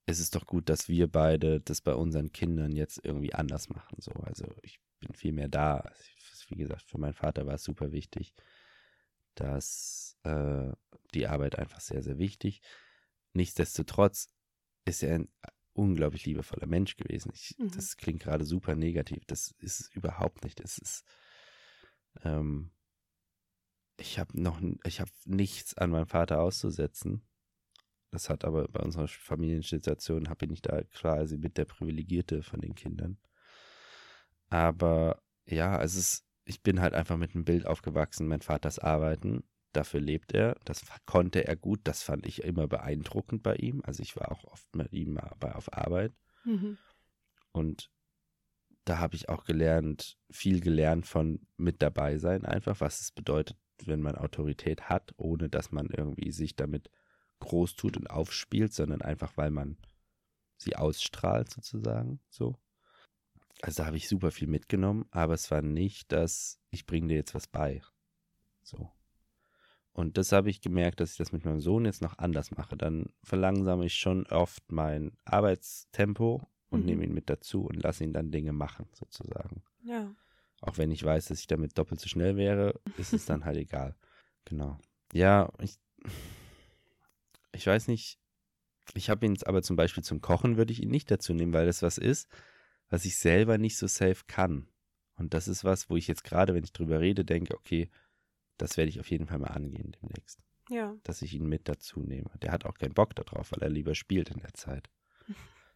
es 0.06 0.20
ist 0.20 0.34
doch 0.34 0.46
gut, 0.46 0.68
dass 0.68 0.88
wir 0.88 1.08
beide 1.08 1.60
das 1.60 1.80
bei 1.80 1.94
unseren 1.94 2.32
Kindern 2.32 2.72
jetzt 2.72 3.00
irgendwie 3.02 3.34
anders 3.34 3.68
machen. 3.68 3.96
So, 4.00 4.12
also 4.12 4.46
ich 4.62 4.80
bin 5.00 5.14
viel 5.14 5.32
mehr 5.32 5.48
da. 5.48 5.78
Also, 5.78 6.02
wie 6.48 6.56
gesagt, 6.56 6.82
für 6.82 6.98
meinen 6.98 7.14
Vater 7.14 7.46
war 7.46 7.54
es 7.54 7.64
super 7.64 7.90
wichtig, 7.90 8.34
dass 9.34 10.18
äh, 10.24 10.72
die 11.14 11.26
Arbeit 11.26 11.58
einfach 11.58 11.80
sehr, 11.80 12.02
sehr 12.02 12.18
wichtig. 12.18 12.60
Nichtsdestotrotz 13.32 14.28
ist 14.84 15.02
er 15.02 15.14
ein 15.16 15.28
unglaublich 15.72 16.26
liebevoller 16.26 16.66
Mensch 16.66 16.96
gewesen. 16.96 17.32
Ich, 17.34 17.56
mhm. 17.58 17.70
Das 17.72 17.96
klingt 17.96 18.22
gerade 18.22 18.44
super 18.44 18.74
negativ. 18.74 19.24
Das 19.26 19.54
ist 19.58 19.80
es 19.80 19.88
überhaupt 19.88 20.44
nicht. 20.44 20.60
Es 20.60 20.78
ist, 20.78 21.04
ähm, 22.22 22.70
ich 23.96 24.18
habe 24.18 24.40
noch, 24.40 24.60
ich 24.84 25.00
habe 25.00 25.10
nichts 25.24 25.74
an 25.74 25.90
meinem 25.90 26.06
Vater 26.06 26.40
auszusetzen. 26.40 27.26
Das 28.14 28.30
hat 28.30 28.44
aber 28.44 28.68
bei 28.68 28.78
unserer 28.78 29.08
Familiensituation, 29.08 30.28
habe 30.28 30.44
ich 30.44 30.50
nicht 30.52 30.66
da 30.66 30.84
quasi 30.84 31.36
mit 31.36 31.58
der 31.58 31.64
Privilegierte 31.64 32.44
von 32.44 32.60
den 32.60 32.76
Kindern. 32.76 33.18
Aber 34.50 35.20
ja, 35.46 35.82
es 35.82 35.96
ist, 35.96 36.24
ich 36.44 36.62
bin 36.62 36.80
halt 36.80 36.94
einfach 36.94 37.16
mit 37.16 37.34
einem 37.34 37.44
Bild 37.44 37.66
aufgewachsen, 37.66 38.28
mein 38.28 38.40
Vaters 38.40 38.78
Arbeiten. 38.78 39.42
Dafür 39.72 39.98
lebt 39.98 40.32
er. 40.32 40.56
Das 40.64 40.84
konnte 41.06 41.44
er 41.44 41.56
gut. 41.56 41.80
Das 41.82 42.04
fand 42.04 42.24
ich 42.24 42.44
immer 42.44 42.68
beeindruckend 42.68 43.42
bei 43.42 43.56
ihm. 43.56 43.82
Also 43.84 44.00
ich 44.04 44.14
war 44.14 44.30
auch 44.30 44.44
oft 44.44 44.76
mit 44.76 44.92
ihm 44.92 45.18
auf 45.18 45.72
Arbeit. 45.72 46.12
Mhm. 46.44 46.78
Und 47.50 47.90
da 48.84 48.98
habe 48.98 49.16
ich 49.16 49.28
auch 49.28 49.42
gelernt, 49.42 50.18
viel 50.30 50.60
gelernt 50.60 51.08
von 51.08 51.48
mit 51.56 51.82
dabei 51.82 52.18
sein 52.18 52.44
einfach, 52.44 52.80
was 52.80 53.00
es 53.00 53.10
bedeutet, 53.10 53.56
wenn 53.84 54.00
man 54.00 54.14
Autorität 54.14 54.82
hat, 54.82 55.12
ohne 55.16 55.48
dass 55.48 55.72
man 55.72 55.88
irgendwie 55.88 56.30
sich 56.30 56.54
damit 56.54 56.90
groß 57.40 57.76
tut 57.76 57.96
und 57.96 58.08
aufspielt, 58.08 58.72
sondern 58.72 59.02
einfach, 59.02 59.36
weil 59.36 59.50
man 59.50 59.76
sie 60.56 60.76
ausstrahlt 60.76 61.50
sozusagen, 61.50 62.20
so. 62.30 62.56
Also 63.62 63.82
da 63.82 63.86
habe 63.86 63.96
ich 63.96 64.08
super 64.08 64.30
viel 64.30 64.48
mitgenommen, 64.48 65.06
aber 65.10 65.34
es 65.34 65.50
war 65.50 65.62
nicht, 65.62 66.12
dass 66.12 66.60
ich 66.70 66.86
bringe 66.86 67.08
dir 67.08 67.14
jetzt 67.14 67.34
was 67.34 67.46
bei. 67.46 67.82
So. 68.62 68.90
Und 69.92 70.18
das 70.18 70.32
habe 70.32 70.50
ich 70.50 70.60
gemerkt, 70.60 71.00
dass 71.00 71.12
ich 71.12 71.18
das 71.18 71.32
mit 71.32 71.44
meinem 71.44 71.60
Sohn 71.60 71.84
jetzt 71.84 72.02
noch 72.02 72.18
anders 72.18 72.50
mache. 72.50 72.76
Dann 72.76 73.06
verlangsame 73.22 73.86
ich 73.86 73.94
schon 73.94 74.26
oft 74.26 74.70
mein 74.72 75.16
Arbeitstempo 75.24 76.42
und 76.68 76.80
mhm. 76.80 76.86
nehme 76.86 77.04
ihn 77.04 77.14
mit 77.14 77.30
dazu 77.30 77.64
und 77.66 77.82
lasse 77.82 78.04
ihn 78.04 78.12
dann 78.12 78.32
Dinge 78.32 78.52
machen, 78.52 78.86
sozusagen. 78.92 79.62
Ja. 79.84 80.12
Auch 80.60 80.78
wenn 80.78 80.90
ich 80.90 81.04
weiß, 81.04 81.26
dass 81.26 81.38
ich 81.38 81.46
damit 81.46 81.78
doppelt 81.78 82.00
so 82.00 82.08
schnell 82.08 82.36
wäre, 82.36 82.80
ist 82.98 83.12
es 83.12 83.24
dann 83.26 83.44
halt 83.44 83.56
egal. 83.56 83.94
Genau. 84.44 84.78
Ja, 85.12 85.50
ich, 85.60 85.78
ich 87.54 87.66
weiß 87.66 87.88
nicht, 87.88 88.18
ich 88.94 89.08
habe 89.10 89.24
ihn 89.24 89.32
jetzt 89.32 89.46
aber 89.46 89.62
zum 89.62 89.76
Beispiel 89.76 90.04
zum 90.04 90.20
Kochen 90.20 90.56
würde 90.56 90.72
ich 90.72 90.82
ihn 90.82 90.90
nicht 90.90 91.10
dazu 91.10 91.32
nehmen, 91.32 91.52
weil 91.52 91.66
das 91.66 91.82
was 91.82 91.98
ist, 91.98 92.28
was 92.90 93.04
ich 93.04 93.16
selber 93.16 93.58
nicht 93.58 93.78
so 93.78 93.86
safe 93.86 94.24
kann. 94.26 94.68
Und 95.16 95.32
das 95.32 95.48
ist 95.48 95.64
was, 95.64 95.88
wo 95.88 95.96
ich 95.96 96.06
jetzt 96.08 96.24
gerade, 96.24 96.54
wenn 96.54 96.64
ich 96.64 96.72
drüber 96.72 97.00
rede, 97.00 97.24
denke, 97.24 97.54
okay, 97.54 97.88
das 98.58 98.76
werde 98.76 98.90
ich 98.90 99.00
auf 99.00 99.10
jeden 99.10 99.26
Fall 99.26 99.38
mal 99.38 99.48
angehen 99.48 99.96
demnächst. 100.02 100.40
Ja. 100.68 100.94
Dass 101.02 101.22
ich 101.22 101.34
ihn 101.34 101.46
mit 101.48 101.68
dazu 101.68 102.00
nehme. 102.00 102.30
Der 102.42 102.52
hat 102.52 102.64
auch 102.64 102.74
keinen 102.74 102.94
Bock 102.94 103.14
darauf, 103.14 103.52
weil 103.52 103.62
er 103.62 103.70
lieber 103.70 103.94
spielt 103.94 104.30
in 104.30 104.40
der 104.40 104.54
Zeit. 104.54 104.90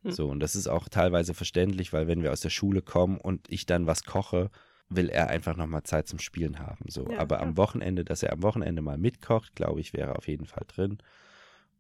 So, 0.05 0.29
und 0.29 0.41
das 0.41 0.55
ist 0.55 0.69
auch 0.69 0.89
teilweise 0.89 1.35
verständlich, 1.35 1.93
weil 1.93 2.07
wenn 2.07 2.23
wir 2.23 2.33
aus 2.33 2.41
der 2.41 2.51
Schule 2.51 2.83
kommen 2.83 3.19
und 3.19 3.51
ich 3.51 3.67
dann 3.67 3.87
was 3.87 4.05
koche, 4.05 4.51
will 4.89 5.09
er 5.09 5.29
einfach 5.29 5.57
nochmal 5.57 5.83
Zeit 5.83 6.07
zum 6.07 6.19
Spielen 6.19 6.61
haben. 6.61 6.85
So, 6.89 7.11
ja, 7.11 7.19
aber 7.19 7.37
ja. 7.37 7.43
am 7.43 7.57
Wochenende, 7.57 8.05
dass 8.05 8.23
er 8.23 8.33
am 8.33 8.43
Wochenende 8.43 8.81
mal 8.81 8.97
mitkocht, 8.97 9.55
glaube 9.55 9.81
ich, 9.81 9.93
wäre 9.93 10.17
auf 10.17 10.29
jeden 10.29 10.47
Fall 10.47 10.65
drin 10.67 10.99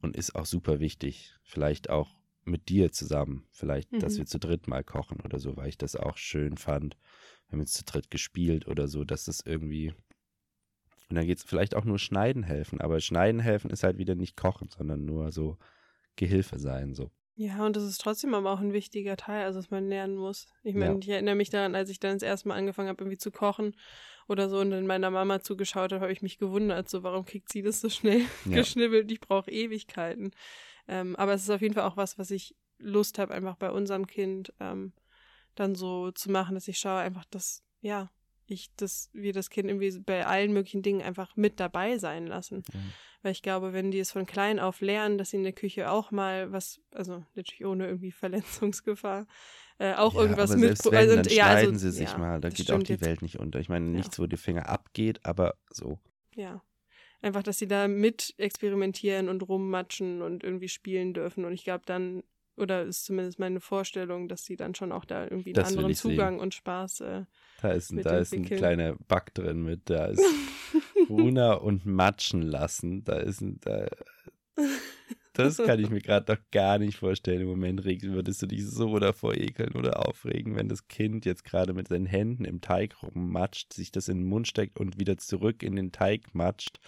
und 0.01 0.17
ist 0.17 0.35
auch 0.35 0.47
super 0.47 0.81
wichtig. 0.81 1.35
Vielleicht 1.43 1.91
auch 1.91 2.17
mit 2.45 2.69
dir 2.69 2.93
zusammen, 2.93 3.47
vielleicht, 3.51 3.93
mhm. 3.93 4.01
dass 4.01 4.19
wir 4.19 4.27
zu 4.27 4.39
dritt 4.39 4.69
mal 4.69 4.83
kochen 4.83 5.21
oder 5.21 5.39
so, 5.39 5.57
weil 5.57 5.69
ich 5.69 5.79
das 5.79 5.97
auch 5.97 6.17
schön 6.17 6.57
fand. 6.57 6.97
Wir 7.49 7.53
haben 7.53 7.61
jetzt 7.61 7.75
zu 7.75 7.85
dritt 7.85 8.11
gespielt 8.11 8.67
oder 8.67 8.89
so, 8.89 9.05
dass 9.05 9.25
das 9.25 9.41
irgendwie. 9.45 9.93
Und 11.09 11.17
dann 11.17 11.27
geht 11.27 11.39
es 11.39 11.45
vielleicht 11.45 11.75
auch 11.75 11.85
nur 11.85 11.99
Schneiden 11.99 12.43
helfen, 12.43 12.81
aber 12.81 13.01
Schneiden 13.01 13.41
helfen 13.41 13.71
ist 13.71 13.83
halt 13.83 13.99
wieder 13.99 14.15
nicht 14.15 14.37
kochen, 14.37 14.69
sondern 14.69 15.05
nur 15.05 15.33
so 15.33 15.57
Gehilfe 16.17 16.59
sein, 16.59 16.95
so. 16.95 17.11
Ja, 17.41 17.65
und 17.65 17.77
das 17.77 17.85
ist 17.85 18.01
trotzdem 18.01 18.35
aber 18.35 18.51
auch 18.51 18.59
ein 18.59 18.73
wichtiger 18.73 19.17
Teil, 19.17 19.45
also 19.45 19.61
dass 19.61 19.71
man 19.71 19.89
lernen 19.89 20.17
muss. 20.17 20.49
Ich 20.65 20.75
meine, 20.75 20.95
ja. 20.95 20.99
ich 20.99 21.09
erinnere 21.09 21.37
mich 21.37 21.51
daran, 21.51 21.77
als 21.77 21.89
ich 21.89 22.01
dann 22.01 22.15
das 22.15 22.25
erste 22.25 22.49
Mal 22.49 22.57
angefangen 22.57 22.89
habe, 22.89 23.01
irgendwie 23.01 23.17
zu 23.17 23.31
kochen 23.31 23.77
oder 24.27 24.49
so 24.49 24.59
und 24.59 24.73
dann 24.73 24.89
meiner 24.89 25.13
Mama 25.13 25.41
zugeschaut 25.41 25.93
habe, 25.93 26.01
habe 26.01 26.13
ich 26.13 26.21
mich 26.21 26.39
gewundert, 26.39 26.91
so 26.91 27.05
warum 27.05 27.25
kriegt 27.25 27.53
sie 27.53 27.63
das 27.63 27.81
so 27.81 27.89
schnell 27.91 28.23
ja. 28.45 28.57
geschnibbelt? 28.57 29.13
Ich 29.13 29.21
brauche 29.21 29.53
Ewigkeiten. 29.53 30.33
Ähm, 30.89 31.15
aber 31.15 31.33
es 31.33 31.43
ist 31.45 31.51
auf 31.51 31.63
jeden 31.63 31.75
Fall 31.75 31.85
auch 31.85 31.97
was, 31.97 32.19
was 32.19 32.33
ich 32.33 32.57
Lust 32.79 33.21
habe, 33.21 33.33
einfach 33.33 33.55
bei 33.55 33.71
unserem 33.71 34.09
Kind 34.09 34.53
ähm, 34.59 34.93
dann 35.55 35.77
so 35.77 36.11
zu 36.11 36.33
machen, 36.33 36.57
dass 36.57 36.67
ich 36.67 36.81
schaue 36.81 36.99
einfach, 36.99 37.25
dass, 37.27 37.63
ja, 37.81 38.11
ich 38.49 38.71
das, 38.77 39.11
wir 39.13 39.33
das 39.33 39.51
Kind 39.51 39.69
irgendwie 39.69 39.99
bei 40.01 40.27
allen 40.27 40.53
möglichen 40.53 40.83
Dingen 40.83 41.03
einfach 41.03 41.37
mit 41.37 41.61
dabei 41.61 41.99
sein 41.99 42.27
lassen. 42.27 42.63
Mhm. 42.73 42.93
Weil 43.23 43.33
ich 43.33 43.43
glaube, 43.43 43.73
wenn 43.73 43.91
die 43.91 43.99
es 43.99 44.13
von 44.13 44.27
klein 44.27 44.59
auf 44.61 44.81
lernen, 44.81 45.19
dass 45.19 45.31
sie 45.31 45.39
in 45.39 45.43
der 45.43 45.53
Küche 45.53 45.91
auch 45.91 46.11
mal 46.11 46.53
was, 46.53 46.81
also 46.93 47.25
natürlich 47.35 47.65
ohne 47.65 47.87
irgendwie 47.87 48.13
Verletzungsgefahr, 48.13 49.27
äh, 49.79 49.95
auch 49.95 50.15
ja, 50.15 50.21
irgendwas 50.23 50.57
mit. 50.57 50.85
Wenn, 50.85 50.95
also, 50.95 51.17
dann 51.17 51.25
ja, 51.27 51.45
schneiden 51.45 51.75
also, 51.75 51.91
sie 51.91 51.97
sich 51.97 52.11
ja, 52.11 52.19
mal, 52.19 52.41
da 52.41 52.49
geht 52.49 52.71
auch 52.73 52.83
die 52.83 52.93
jetzt. 52.93 53.05
Welt 53.05 53.23
nicht 53.23 53.39
unter. 53.39 53.61
Ich 53.61 53.69
meine, 53.69 53.87
nichts, 53.87 54.19
wo 54.19 54.27
die 54.27 54.37
Finger 54.37 54.69
abgeht, 54.69 55.25
aber 55.25 55.55
so. 55.71 55.99
Ja. 56.35 56.63
Einfach, 57.21 57.43
dass 57.43 57.59
sie 57.59 57.67
da 57.67 57.89
mit 57.89 58.35
experimentieren 58.39 59.29
und 59.29 59.43
rummatschen 59.43 60.23
und 60.23 60.45
irgendwie 60.45 60.69
spielen 60.69 61.15
dürfen. 61.15 61.45
Und 61.45 61.53
ich 61.53 61.65
glaube 61.65 61.83
dann, 61.85 62.23
oder 62.59 62.83
ist 62.83 63.05
zumindest 63.05 63.39
meine 63.39 63.61
Vorstellung, 63.61 64.29
dass 64.29 64.45
sie 64.45 64.57
dann 64.57 64.75
schon 64.75 64.93
auch 64.93 65.05
da 65.05 65.25
irgendwie 65.25 65.51
einen 65.51 65.65
das 65.65 65.69
anderen 65.71 65.95
Zugang 65.95 66.35
sehen. 66.35 66.41
und 66.41 66.55
Spaß. 66.55 67.01
Äh, 67.01 67.25
da 67.63 67.71
ist, 67.71 67.91
ein, 67.91 68.03
da 68.03 68.19
ist 68.19 68.33
ein 68.33 68.45
kleiner 68.45 68.95
Bug 68.95 69.35
drin 69.35 69.63
mit, 69.63 69.91
da 69.91 70.07
ist 70.07 70.25
Runa 71.09 71.55
und 71.55 71.87
Matschen 71.87 72.43
lassen. 72.43 73.05
Da 73.05 73.19
ist 73.19 73.41
ein, 73.41 73.59
da, 73.61 73.89
das 75.39 75.57
kann 75.59 75.79
ich 75.79 75.89
mir 75.89 76.01
gerade 76.01 76.27
doch 76.35 76.43
gar 76.51 76.79
nicht 76.79 76.99
vorstellen. 76.99 77.43
Im 77.43 77.49
Moment 77.49 77.85
würdest 77.85 78.43
du 78.43 78.47
dich 78.47 78.67
so 78.67 78.99
davor 78.99 79.35
ekeln 79.35 79.75
oder 79.75 80.09
aufregen, 80.09 80.57
wenn 80.57 80.69
das 80.69 80.89
Kind 80.89 81.25
jetzt 81.25 81.45
gerade 81.45 81.75
mit 81.75 81.89
seinen 81.89 82.07
Händen 82.07 82.45
im 82.45 82.61
Teig 82.61 83.01
rummatscht, 83.03 83.73
sich 83.73 83.93
das 83.93 84.09
in 84.09 84.19
den 84.19 84.27
Mund 84.27 84.49
steckt 84.49 84.81
und 84.81 84.99
wieder 84.99 85.17
zurück 85.17 85.63
in 85.63 85.77
den 85.77 85.93
Teig 85.93 86.35
matscht. 86.35 86.81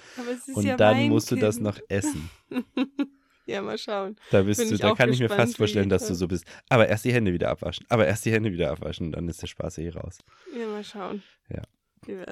und 0.54 0.64
ja 0.64 0.76
dann 0.76 1.08
musst 1.08 1.28
kind. 1.28 1.42
du 1.42 1.46
das 1.46 1.60
noch 1.60 1.78
essen. 1.88 2.28
ja, 3.50 3.62
mal 3.62 3.78
schauen. 3.78 4.16
Da 4.30 4.42
bist 4.42 4.70
du, 4.70 4.76
da 4.76 4.94
kann 4.94 5.12
ich 5.12 5.20
mir 5.20 5.28
fast 5.28 5.56
vorstellen, 5.56 5.88
dass 5.88 6.06
du 6.06 6.14
so 6.14 6.28
bist. 6.28 6.44
Aber 6.68 6.88
erst 6.88 7.04
die 7.04 7.12
Hände 7.12 7.32
wieder 7.32 7.50
abwaschen. 7.50 7.86
Aber 7.88 8.06
erst 8.06 8.24
die 8.24 8.32
Hände 8.32 8.52
wieder 8.52 8.70
abwaschen, 8.70 9.12
dann 9.12 9.28
ist 9.28 9.42
der 9.42 9.48
Spaß 9.48 9.78
eh 9.78 9.90
raus. 9.90 10.18
Ja, 10.56 10.66
mal 10.66 10.84
schauen. 10.84 11.22
Ja. 11.48 11.62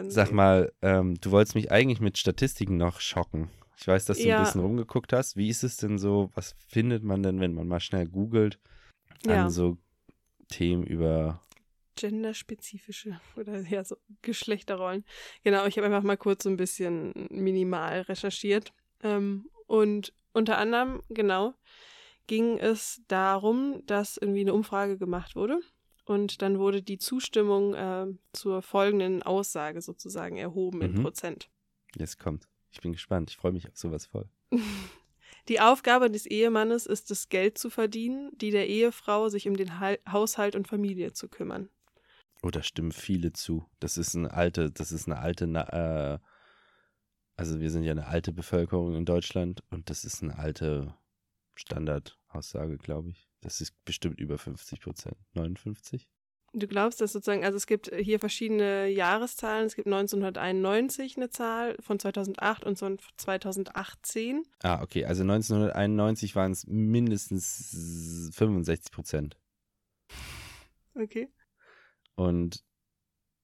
Sag 0.08 0.32
mal, 0.32 0.72
ähm, 0.82 1.20
du 1.20 1.30
wolltest 1.30 1.54
mich 1.54 1.70
eigentlich 1.70 2.00
mit 2.00 2.18
Statistiken 2.18 2.76
noch 2.76 3.00
schocken. 3.00 3.50
Ich 3.78 3.86
weiß, 3.86 4.06
dass 4.06 4.18
du 4.18 4.26
ja. 4.26 4.38
ein 4.38 4.44
bisschen 4.44 4.60
rumgeguckt 4.60 5.12
hast. 5.12 5.36
Wie 5.36 5.48
ist 5.48 5.62
es 5.62 5.76
denn 5.76 5.98
so? 5.98 6.30
Was 6.34 6.56
findet 6.66 7.04
man 7.04 7.22
denn, 7.22 7.40
wenn 7.40 7.54
man 7.54 7.68
mal 7.68 7.80
schnell 7.80 8.06
googelt 8.06 8.58
ja. 9.24 9.44
an 9.44 9.50
so 9.50 9.78
Themen 10.48 10.84
über 10.84 11.40
genderspezifische 11.94 13.20
oder 13.36 13.60
ja 13.60 13.84
so 13.84 13.96
Geschlechterrollen. 14.22 15.04
Genau, 15.44 15.66
ich 15.66 15.76
habe 15.76 15.86
einfach 15.86 16.02
mal 16.02 16.16
kurz 16.16 16.44
so 16.44 16.50
ein 16.50 16.56
bisschen 16.56 17.12
minimal 17.30 18.02
recherchiert. 18.02 18.72
Ähm, 19.02 19.48
und 19.66 20.12
unter 20.38 20.58
anderem, 20.58 21.02
genau, 21.08 21.54
ging 22.26 22.58
es 22.58 23.02
darum, 23.08 23.82
dass 23.86 24.16
irgendwie 24.16 24.40
eine 24.40 24.54
Umfrage 24.54 24.96
gemacht 24.96 25.36
wurde. 25.36 25.60
Und 26.04 26.40
dann 26.40 26.58
wurde 26.58 26.82
die 26.82 26.98
Zustimmung 26.98 27.74
äh, 27.74 28.06
zur 28.32 28.62
folgenden 28.62 29.22
Aussage 29.22 29.82
sozusagen 29.82 30.38
erhoben 30.38 30.80
in 30.80 30.94
mhm. 30.94 31.02
Prozent. 31.02 31.50
Jetzt 31.96 32.18
kommt. 32.18 32.48
Ich 32.70 32.80
bin 32.80 32.92
gespannt. 32.92 33.30
Ich 33.30 33.36
freue 33.36 33.52
mich 33.52 33.68
auf 33.68 33.76
sowas 33.76 34.06
voll. 34.06 34.28
Die 35.48 35.60
Aufgabe 35.60 36.10
des 36.10 36.26
Ehemannes 36.26 36.84
ist 36.84 37.10
es, 37.10 37.30
Geld 37.30 37.56
zu 37.56 37.70
verdienen, 37.70 38.30
die 38.34 38.50
der 38.50 38.68
Ehefrau 38.68 39.30
sich 39.30 39.48
um 39.48 39.56
den 39.56 39.80
ha 39.80 39.94
Haushalt 40.10 40.54
und 40.54 40.68
Familie 40.68 41.12
zu 41.12 41.28
kümmern. 41.28 41.70
Oder 42.42 42.62
stimmen 42.62 42.92
viele 42.92 43.32
zu? 43.32 43.66
Das 43.80 43.96
ist 43.96 44.14
eine 44.14 44.32
alte, 44.32 44.70
das 44.70 44.92
ist 44.92 45.06
eine 45.06 45.18
alte, 45.18 45.44
äh, 45.44 46.18
also 47.38 47.60
wir 47.60 47.70
sind 47.70 47.84
ja 47.84 47.92
eine 47.92 48.08
alte 48.08 48.32
Bevölkerung 48.32 48.96
in 48.96 49.04
Deutschland 49.04 49.62
und 49.70 49.90
das 49.90 50.04
ist 50.04 50.22
eine 50.22 50.36
alte 50.38 50.92
Standardaussage, 51.54 52.78
glaube 52.78 53.10
ich. 53.10 53.28
Das 53.40 53.60
ist 53.60 53.72
bestimmt 53.84 54.18
über 54.18 54.38
50 54.38 54.80
Prozent. 54.80 55.16
59? 55.34 56.08
Du 56.52 56.66
glaubst, 56.66 57.00
dass 57.00 57.12
sozusagen, 57.12 57.44
also 57.44 57.56
es 57.56 57.66
gibt 57.68 57.94
hier 57.94 58.18
verschiedene 58.18 58.88
Jahreszahlen. 58.88 59.66
Es 59.66 59.76
gibt 59.76 59.86
1991 59.86 61.16
eine 61.16 61.30
Zahl 61.30 61.76
von 61.78 62.00
2008 62.00 62.64
und 62.64 62.76
von 62.76 62.98
2018. 63.18 64.42
Ah, 64.62 64.82
okay. 64.82 65.04
Also 65.04 65.22
1991 65.22 66.34
waren 66.34 66.50
es 66.50 66.66
mindestens 66.66 68.32
65 68.34 68.90
Prozent. 68.90 69.36
Okay. 70.96 71.28
Und 72.16 72.64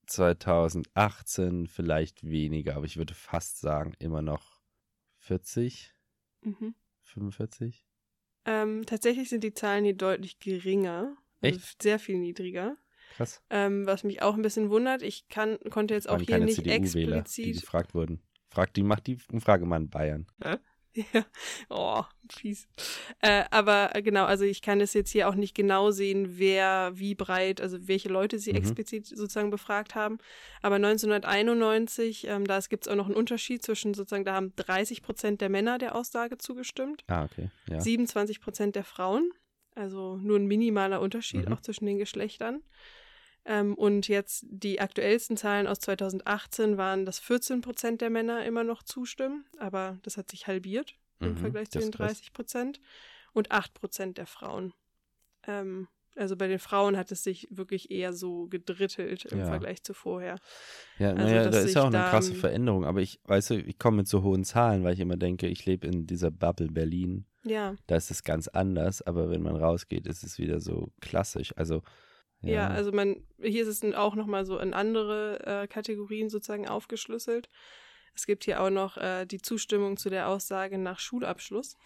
2018 0.06 1.66
vielleicht 1.66 2.24
weniger, 2.24 2.76
aber 2.76 2.86
ich 2.86 2.96
würde 2.96 3.14
fast 3.14 3.60
sagen, 3.60 3.94
immer 3.98 4.22
noch 4.22 4.60
40, 5.18 5.94
mhm. 6.42 6.74
45. 7.02 7.86
Ähm, 8.46 8.84
tatsächlich 8.86 9.28
sind 9.28 9.44
die 9.44 9.54
Zahlen 9.54 9.84
hier 9.84 9.96
deutlich 9.96 10.38
geringer. 10.38 11.16
Also 11.40 11.56
Echt? 11.58 11.82
sehr 11.82 11.98
viel 11.98 12.18
niedriger. 12.18 12.76
Krass. 13.16 13.42
Ähm, 13.50 13.86
was 13.86 14.04
mich 14.04 14.22
auch 14.22 14.34
ein 14.34 14.42
bisschen 14.42 14.70
wundert, 14.70 15.02
ich 15.02 15.28
kann, 15.28 15.58
konnte 15.70 15.94
jetzt 15.94 16.08
auch 16.08 16.20
hier 16.20 16.38
nicht 16.38 16.66
explizit. 16.66 17.44
Die 17.46 17.52
gefragt 17.52 17.94
wurden. 17.94 18.22
Frag 18.48 18.74
die, 18.74 18.82
mach 18.82 19.00
die 19.00 19.18
Umfrage 19.32 19.66
mal 19.66 19.76
in 19.76 19.88
Bayern. 19.88 20.26
Ja? 20.42 20.58
Ja, 21.12 21.24
oh, 21.70 22.02
fies. 22.30 22.68
Äh, 23.20 23.44
aber 23.50 23.94
äh, 23.94 24.02
genau, 24.02 24.24
also 24.24 24.44
ich 24.44 24.62
kann 24.62 24.80
es 24.80 24.94
jetzt 24.94 25.10
hier 25.10 25.28
auch 25.28 25.34
nicht 25.34 25.54
genau 25.54 25.90
sehen, 25.90 26.38
wer 26.38 26.92
wie 26.94 27.14
breit, 27.14 27.60
also 27.60 27.88
welche 27.88 28.08
Leute 28.08 28.38
sie 28.38 28.50
mhm. 28.50 28.58
explizit 28.58 29.06
sozusagen 29.06 29.50
befragt 29.50 29.94
haben. 29.94 30.18
Aber 30.62 30.76
1991, 30.76 32.26
ähm, 32.28 32.46
da 32.46 32.60
gibt 32.60 32.86
es 32.86 32.92
auch 32.92 32.96
noch 32.96 33.06
einen 33.06 33.16
Unterschied 33.16 33.62
zwischen 33.62 33.94
sozusagen, 33.94 34.24
da 34.24 34.34
haben 34.34 34.52
30 34.56 35.02
Prozent 35.02 35.40
der 35.40 35.48
Männer 35.48 35.78
der 35.78 35.94
Aussage 35.94 36.38
zugestimmt. 36.38 37.04
Ah, 37.08 37.24
okay. 37.24 37.50
Ja. 37.68 37.80
27 37.80 38.40
Prozent 38.40 38.76
der 38.76 38.84
Frauen. 38.84 39.30
Also 39.74 40.16
nur 40.16 40.38
ein 40.38 40.46
minimaler 40.46 41.00
Unterschied 41.00 41.48
mhm. 41.48 41.54
auch 41.54 41.60
zwischen 41.60 41.86
den 41.86 41.98
Geschlechtern. 41.98 42.62
Ähm, 43.46 43.74
und 43.74 44.08
jetzt 44.08 44.46
die 44.48 44.80
aktuellsten 44.80 45.36
Zahlen 45.36 45.66
aus 45.66 45.78
2018 45.80 46.76
waren, 46.76 47.04
dass 47.04 47.18
14 47.18 47.60
Prozent 47.60 48.00
der 48.00 48.10
Männer 48.10 48.44
immer 48.44 48.64
noch 48.64 48.82
zustimmen, 48.82 49.44
aber 49.58 49.98
das 50.02 50.16
hat 50.16 50.30
sich 50.30 50.46
halbiert 50.46 50.94
mhm, 51.18 51.28
im 51.28 51.36
Vergleich 51.36 51.70
zu 51.70 51.78
den 51.78 51.90
30 51.90 52.32
Prozent. 52.32 52.80
Und 53.32 53.50
8 53.50 53.74
Prozent 53.74 54.18
der 54.18 54.26
Frauen. 54.26 54.72
Ähm, 55.46 55.88
also 56.16 56.36
bei 56.36 56.46
den 56.46 56.60
Frauen 56.60 56.96
hat 56.96 57.10
es 57.10 57.24
sich 57.24 57.48
wirklich 57.50 57.90
eher 57.90 58.12
so 58.12 58.46
gedrittelt 58.46 59.24
im 59.24 59.40
ja. 59.40 59.46
Vergleich 59.46 59.82
zu 59.82 59.94
vorher. 59.94 60.38
Ja, 60.98 61.10
also, 61.10 61.22
naja, 61.22 61.50
da 61.50 61.58
ist 61.58 61.74
ja 61.74 61.82
auch 61.82 61.86
eine 61.86 61.98
krasse 61.98 62.34
Veränderung. 62.34 62.84
Aber 62.84 63.00
ich, 63.00 63.20
weißt 63.24 63.50
du, 63.50 63.54
ich 63.60 63.78
komme 63.78 63.98
mit 63.98 64.08
so 64.08 64.22
hohen 64.22 64.44
Zahlen, 64.44 64.84
weil 64.84 64.94
ich 64.94 65.00
immer 65.00 65.16
denke, 65.16 65.48
ich 65.48 65.66
lebe 65.66 65.86
in 65.86 66.06
dieser 66.06 66.30
Bubble 66.30 66.68
Berlin. 66.68 67.26
Ja. 67.42 67.74
Da 67.88 67.96
ist 67.96 68.10
es 68.10 68.22
ganz 68.22 68.48
anders, 68.48 69.02
aber 69.02 69.30
wenn 69.30 69.42
man 69.42 69.56
rausgeht, 69.56 70.06
ist 70.06 70.22
es 70.22 70.38
wieder 70.38 70.60
so 70.60 70.92
klassisch. 71.00 71.52
Also 71.56 71.82
ja. 72.46 72.54
ja, 72.54 72.68
also 72.68 72.92
man, 72.92 73.22
hier 73.40 73.66
ist 73.66 73.82
es 73.82 73.94
auch 73.94 74.14
nochmal 74.14 74.46
so 74.46 74.58
in 74.58 74.74
andere 74.74 75.62
äh, 75.62 75.66
Kategorien 75.66 76.28
sozusagen 76.28 76.68
aufgeschlüsselt. 76.68 77.48
Es 78.14 78.26
gibt 78.26 78.44
hier 78.44 78.62
auch 78.62 78.70
noch 78.70 78.96
äh, 78.96 79.26
die 79.26 79.40
Zustimmung 79.40 79.96
zu 79.96 80.08
der 80.10 80.28
Aussage 80.28 80.78
nach 80.78 80.98
Schulabschluss. 80.98 81.76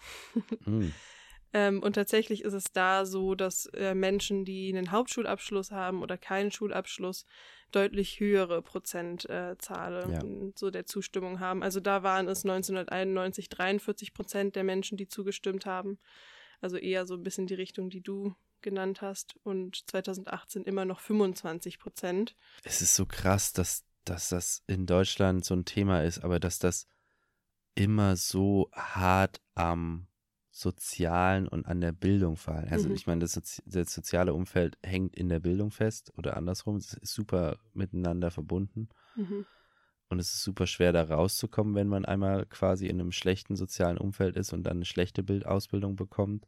mhm. 0.65 0.93
ähm, 1.53 1.81
und 1.81 1.93
tatsächlich 1.93 2.43
ist 2.43 2.53
es 2.53 2.65
da 2.71 3.05
so, 3.05 3.35
dass 3.35 3.65
äh, 3.67 3.95
Menschen, 3.95 4.45
die 4.45 4.69
einen 4.69 4.91
Hauptschulabschluss 4.91 5.71
haben 5.71 6.03
oder 6.03 6.17
keinen 6.17 6.51
Schulabschluss, 6.51 7.25
deutlich 7.71 8.19
höhere 8.19 8.61
Prozentzahlen 8.61 10.11
ja. 10.11 10.51
so 10.55 10.71
der 10.71 10.85
Zustimmung 10.85 11.39
haben. 11.39 11.61
Also 11.61 11.79
da 11.79 12.03
waren 12.03 12.27
es 12.27 12.43
1991 12.43 13.49
43 13.49 14.13
Prozent 14.13 14.55
der 14.55 14.63
Menschen, 14.63 14.97
die 14.97 15.07
zugestimmt 15.07 15.65
haben. 15.65 15.99
Also 16.61 16.77
eher 16.77 17.05
so 17.05 17.15
ein 17.15 17.23
bisschen 17.23 17.47
die 17.47 17.53
Richtung, 17.53 17.89
die 17.89 18.01
du 18.01 18.35
genannt 18.61 19.01
hast 19.01 19.35
und 19.43 19.89
2018 19.89 20.63
immer 20.63 20.85
noch 20.85 20.99
25 20.99 21.79
Prozent. 21.79 22.35
Es 22.63 22.81
ist 22.81 22.95
so 22.95 23.05
krass, 23.05 23.53
dass, 23.53 23.83
dass 24.05 24.29
das 24.29 24.63
in 24.67 24.85
Deutschland 24.85 25.45
so 25.45 25.55
ein 25.55 25.65
Thema 25.65 26.03
ist, 26.03 26.19
aber 26.19 26.39
dass 26.39 26.59
das 26.59 26.87
immer 27.75 28.15
so 28.15 28.69
hart 28.73 29.41
am 29.55 30.07
Sozialen 30.51 31.47
und 31.47 31.65
an 31.65 31.79
der 31.79 31.93
Bildung 31.93 32.35
fallen. 32.35 32.67
Also 32.69 32.89
mhm. 32.89 32.95
ich 32.95 33.07
meine, 33.07 33.21
das, 33.21 33.33
Sozi 33.33 33.61
das, 33.65 33.93
soziale 33.93 34.33
Umfeld 34.33 34.77
hängt 34.83 35.15
in 35.15 35.29
der 35.29 35.39
Bildung 35.39 35.71
fest 35.71 36.11
oder 36.17 36.35
andersrum. 36.35 36.75
Es 36.77 36.93
ist 36.93 37.13
super 37.13 37.57
miteinander 37.73 38.31
verbunden. 38.31 38.89
Mhm. 39.15 39.45
Und 40.09 40.19
es 40.19 40.33
ist 40.33 40.43
super 40.43 40.65
schwer, 40.65 40.91
da 40.91 41.03
rauszukommen, 41.03 41.75
wenn 41.75 41.87
man 41.87 42.03
einmal 42.03 42.45
quasi 42.47 42.87
in 42.87 42.99
einem 42.99 43.11
schlechten 43.11 43.55
sozialen 43.55 43.97
Umfeld 43.97 44.35
ist 44.35 44.53
und 44.53 44.63
dann 44.63 44.77
eine 44.77 44.85
schlechte 44.85 45.21
Bildausbildung 45.21 45.95
bekommt. 45.95 46.47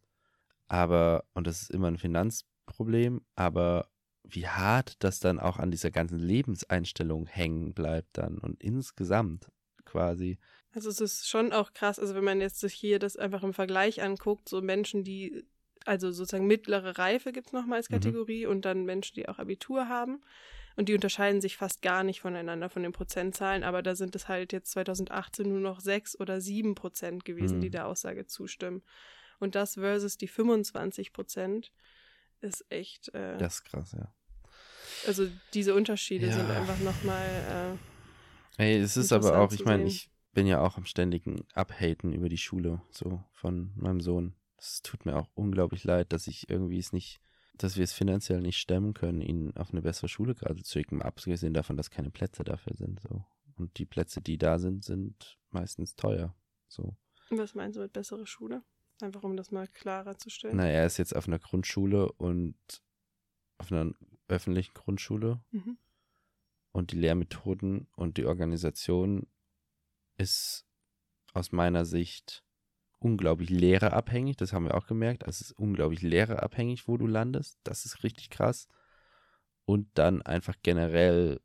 Aber, 0.72 1.26
und 1.34 1.48
das 1.48 1.64
ist 1.64 1.72
immer 1.72 1.90
ein 1.90 1.98
Finanzproblem, 1.98 3.26
aber 3.36 3.90
wie 4.24 4.48
hart 4.48 5.04
das 5.04 5.20
dann 5.20 5.38
auch 5.38 5.60
an 5.60 5.70
dieser 5.70 5.92
ganzen 5.92 6.18
Lebenseinstellung 6.18 7.28
hängen 7.28 7.74
bleibt 7.74 8.18
dann 8.18 8.38
und 8.38 8.64
insgesamt 8.64 9.52
quasi. 9.84 10.40
Also 10.72 10.90
es 10.90 11.02
ist 11.02 11.28
schon 11.28 11.52
auch 11.52 11.74
krass, 11.74 12.00
also 12.00 12.16
wenn 12.16 12.24
man 12.24 12.40
jetzt 12.40 12.62
sich 12.62 12.74
hier 12.74 13.00
das 13.00 13.18
einfach 13.18 13.44
im 13.44 13.54
Vergleich 13.54 14.02
anguckt, 14.02 14.48
so 14.48 14.62
Menschen, 14.62 15.04
die, 15.04 15.44
also 15.84 16.10
sozusagen 16.14 16.48
mittlere 16.48 16.98
Reife 16.98 17.34
gibt 17.34 17.48
es 17.48 17.54
nochmal 17.54 17.80
als 17.80 17.90
mhm. 17.90 17.96
Kategorie 17.96 18.46
mhm. 18.46 18.52
und 18.52 18.62
dann 18.64 18.86
Menschen, 18.86 19.16
die 19.16 19.28
auch 19.28 19.40
Abitur 19.40 19.90
haben. 19.90 20.22
Und 20.78 20.88
die 20.88 20.94
unterscheiden 20.94 21.42
sich 21.42 21.58
fast 21.58 21.82
gar 21.82 22.06
nicht 22.06 22.22
voneinander 22.22 22.70
von 22.70 22.82
den 22.82 22.94
Prozentzahlen, 22.94 23.66
aber 23.66 23.84
da 23.84 23.94
sind 23.94 24.16
es 24.16 24.30
halt 24.30 24.54
jetzt 24.54 24.72
2018 24.72 25.50
nur 25.50 25.60
noch 25.60 25.82
sechs 25.82 26.18
oder 26.18 26.40
sieben 26.40 26.76
Prozent 26.76 27.26
gewesen, 27.26 27.58
mhm. 27.58 27.62
die 27.62 27.72
der 27.72 27.88
Aussage 27.88 28.26
zustimmen. 28.26 28.84
Und 29.42 29.56
das 29.56 29.74
versus 29.74 30.18
die 30.18 30.28
25 30.28 31.14
Prozent 31.14 31.74
ist 32.42 32.64
echt. 32.70 33.14
Äh, 33.16 33.38
das 33.40 33.56
ist 33.56 33.64
krass, 33.64 33.92
ja. 33.94 34.14
Also 35.08 35.28
diese 35.56 35.74
Unterschiede 35.74 36.28
ja. 36.28 36.34
sind 36.34 36.50
einfach 36.50 36.80
nochmal. 36.80 37.78
Äh, 38.60 38.64
Ey, 38.64 38.78
es 38.78 38.98
ist 38.98 39.12
aber 39.12 39.40
auch, 39.40 39.52
ich 39.52 39.66
meine, 39.66 39.86
ich 39.86 40.12
bin 40.34 40.46
ja 40.46 40.62
auch 40.62 40.78
am 40.78 40.86
ständigen 40.86 41.44
Abhaten 41.56 42.14
über 42.14 42.30
die 42.30 42.38
Schule, 42.38 42.84
so 42.92 43.24
von 43.32 43.72
meinem 43.76 44.00
Sohn. 44.00 44.36
Es 44.60 44.84
tut 44.84 45.08
mir 45.08 45.16
auch 45.16 45.28
unglaublich 45.34 45.84
leid, 45.86 46.14
dass 46.14 46.28
ich 46.28 46.48
irgendwie 46.48 46.78
es 46.78 46.94
nicht, 46.94 47.20
dass 47.58 47.78
wir 47.78 47.84
es 47.84 47.94
finanziell 47.94 48.42
nicht 48.42 48.60
stemmen 48.60 48.94
können, 48.94 49.22
ihn 49.22 49.58
auf 49.58 49.72
eine 49.72 49.82
bessere 49.82 50.08
Schule 50.08 50.36
gerade 50.36 50.62
zu 50.62 50.72
schicken, 50.72 51.02
abgesehen 51.02 51.56
davon, 51.56 51.78
dass 51.78 51.90
keine 51.90 52.12
Plätze 52.12 52.44
dafür 52.44 52.76
sind, 52.76 53.00
so. 53.02 53.26
Und 53.58 53.78
die 53.80 53.86
Plätze, 53.86 54.22
die 54.22 54.38
da 54.38 54.60
sind, 54.60 54.84
sind 54.84 55.40
meistens 55.50 55.96
teuer, 55.96 56.36
so. 56.68 56.96
Was 57.32 57.56
meinst 57.56 57.78
du 57.78 57.82
mit 57.82 57.94
bessere 57.94 58.28
Schule? 58.28 58.64
Einfach 59.04 59.24
um 59.24 59.38
das 59.38 59.52
mal 59.52 59.68
klarer 59.68 60.18
zu 60.18 60.30
stellen. 60.30 60.58
Na, 60.58 60.68
er 60.68 60.86
ist 60.86 60.98
jetzt 60.98 61.16
auf 61.16 61.28
einer 61.28 61.40
Grundschule 61.40 62.12
und 62.12 62.58
auf 63.58 63.72
einer 63.72 63.94
öffentlichen 64.28 64.74
Grundschule. 64.74 65.44
Mhm. 65.52 65.78
Und 66.72 66.92
die 66.92 66.98
Lehrmethoden 66.98 67.88
und 67.96 68.18
die 68.18 68.26
Organisation 68.26 69.28
ist 70.18 70.66
aus 71.34 71.52
meiner 71.52 71.86
Sicht 71.86 72.44
unglaublich 73.00 73.50
lehrerabhängig. 73.50 74.38
Das 74.38 74.54
haben 74.54 74.66
wir 74.66 74.76
auch 74.76 74.88
gemerkt. 74.88 75.26
Also 75.26 75.42
es 75.42 75.52
ist 75.52 75.58
unglaublich 75.58 76.02
lehrerabhängig, 76.02 76.88
wo 76.88 76.98
du 76.98 77.08
landest. 77.08 77.60
Das 77.64 77.86
ist 77.86 78.04
richtig 78.04 78.30
krass. 78.30 78.68
Und 79.66 79.90
dann 79.96 80.22
einfach 80.22 80.56
generell 80.62 81.42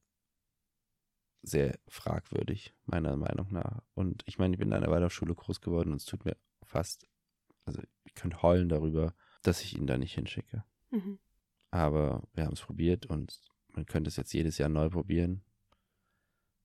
sehr 1.42 1.78
fragwürdig, 1.88 2.74
meiner 2.84 3.16
Meinung 3.16 3.52
nach. 3.52 3.82
Und 3.94 4.22
ich 4.26 4.38
meine, 4.38 4.54
ich 4.54 4.58
bin 4.58 4.68
in 4.68 4.74
einer 4.74 4.90
Waldorfschule 4.90 5.34
groß 5.34 5.60
geworden 5.60 5.92
und 5.92 5.96
es 5.96 6.04
tut 6.04 6.24
mir 6.24 6.36
fast 6.62 7.06
also 7.66 7.82
ich 8.04 8.14
könnte 8.14 8.42
heulen 8.42 8.68
darüber, 8.68 9.14
dass 9.42 9.62
ich 9.62 9.76
ihn 9.76 9.86
da 9.86 9.98
nicht 9.98 10.14
hinschicke. 10.14 10.64
Mhm. 10.90 11.18
Aber 11.70 12.22
wir 12.32 12.44
haben 12.44 12.54
es 12.54 12.62
probiert 12.62 13.06
und 13.06 13.40
man 13.68 13.84
könnte 13.86 14.08
es 14.08 14.16
jetzt 14.16 14.32
jedes 14.32 14.58
Jahr 14.58 14.68
neu 14.68 14.88
probieren. 14.88 15.42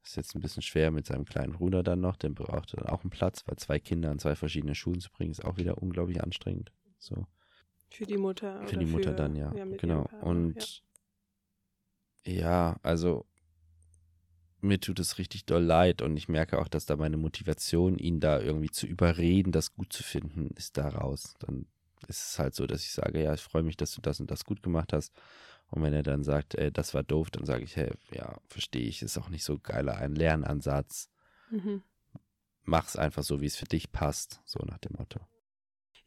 Ist 0.03 0.15
jetzt 0.15 0.35
ein 0.35 0.41
bisschen 0.41 0.63
schwer 0.63 0.89
mit 0.89 1.05
seinem 1.05 1.25
kleinen 1.25 1.53
Bruder 1.53 1.83
dann 1.83 2.01
noch, 2.01 2.15
der 2.15 2.29
braucht 2.29 2.75
dann 2.75 2.87
auch 2.87 3.01
einen 3.03 3.11
Platz, 3.11 3.43
weil 3.45 3.57
zwei 3.57 3.79
Kinder 3.79 4.09
an 4.09 4.19
zwei 4.19 4.35
verschiedene 4.35 4.73
Schulen 4.73 4.99
zu 4.99 5.11
bringen, 5.11 5.31
ist 5.31 5.45
auch 5.45 5.57
wieder 5.57 5.81
unglaublich 5.81 6.23
anstrengend. 6.23 6.71
So. 6.97 7.27
Für 7.91 8.05
die 8.05 8.17
Mutter. 8.17 8.65
Für 8.67 8.77
die 8.77 8.85
Mutter 8.85 9.11
für, 9.11 9.15
dann, 9.15 9.35
ja. 9.35 9.53
ja 9.53 9.65
genau. 9.65 10.07
Und 10.21 10.83
ja. 12.25 12.33
ja, 12.33 12.79
also 12.81 13.25
mir 14.61 14.79
tut 14.79 14.99
es 14.99 15.17
richtig 15.17 15.45
doll 15.45 15.63
leid 15.63 16.01
und 16.01 16.15
ich 16.17 16.29
merke 16.29 16.59
auch, 16.59 16.67
dass 16.67 16.85
da 16.85 16.95
meine 16.95 17.17
Motivation, 17.17 17.97
ihn 17.97 18.19
da 18.19 18.39
irgendwie 18.39 18.69
zu 18.69 18.85
überreden, 18.85 19.51
das 19.51 19.73
gut 19.73 19.91
zu 19.91 20.03
finden, 20.03 20.51
ist 20.55 20.77
da 20.77 20.89
raus. 20.89 21.33
Dann 21.39 21.65
ist 22.07 22.31
es 22.31 22.39
halt 22.39 22.55
so, 22.55 22.67
dass 22.67 22.81
ich 22.81 22.91
sage, 22.91 23.23
ja, 23.23 23.33
ich 23.33 23.41
freue 23.41 23.63
mich, 23.63 23.77
dass 23.77 23.93
du 23.93 24.01
das 24.01 24.19
und 24.19 24.31
das 24.31 24.45
gut 24.45 24.63
gemacht 24.63 24.93
hast. 24.93 25.13
Und 25.69 25.83
wenn 25.83 25.93
er 25.93 26.03
dann 26.03 26.23
sagt, 26.23 26.55
ey, 26.55 26.71
das 26.71 26.93
war 26.93 27.03
doof, 27.03 27.31
dann 27.31 27.45
sage 27.45 27.63
ich, 27.63 27.75
hey, 27.75 27.91
ja, 28.11 28.37
verstehe 28.47 28.87
ich, 28.87 29.01
ist 29.01 29.17
auch 29.17 29.29
nicht 29.29 29.43
so 29.43 29.57
geiler 29.57 29.97
ein 29.97 30.15
Lernansatz. 30.15 31.09
Mhm. 31.49 31.81
Mach's 32.63 32.95
einfach 32.95 33.23
so, 33.23 33.41
wie 33.41 33.45
es 33.47 33.55
für 33.55 33.65
dich 33.65 33.91
passt, 33.91 34.41
so 34.45 34.59
nach 34.65 34.79
dem 34.79 34.95
Motto. 34.97 35.19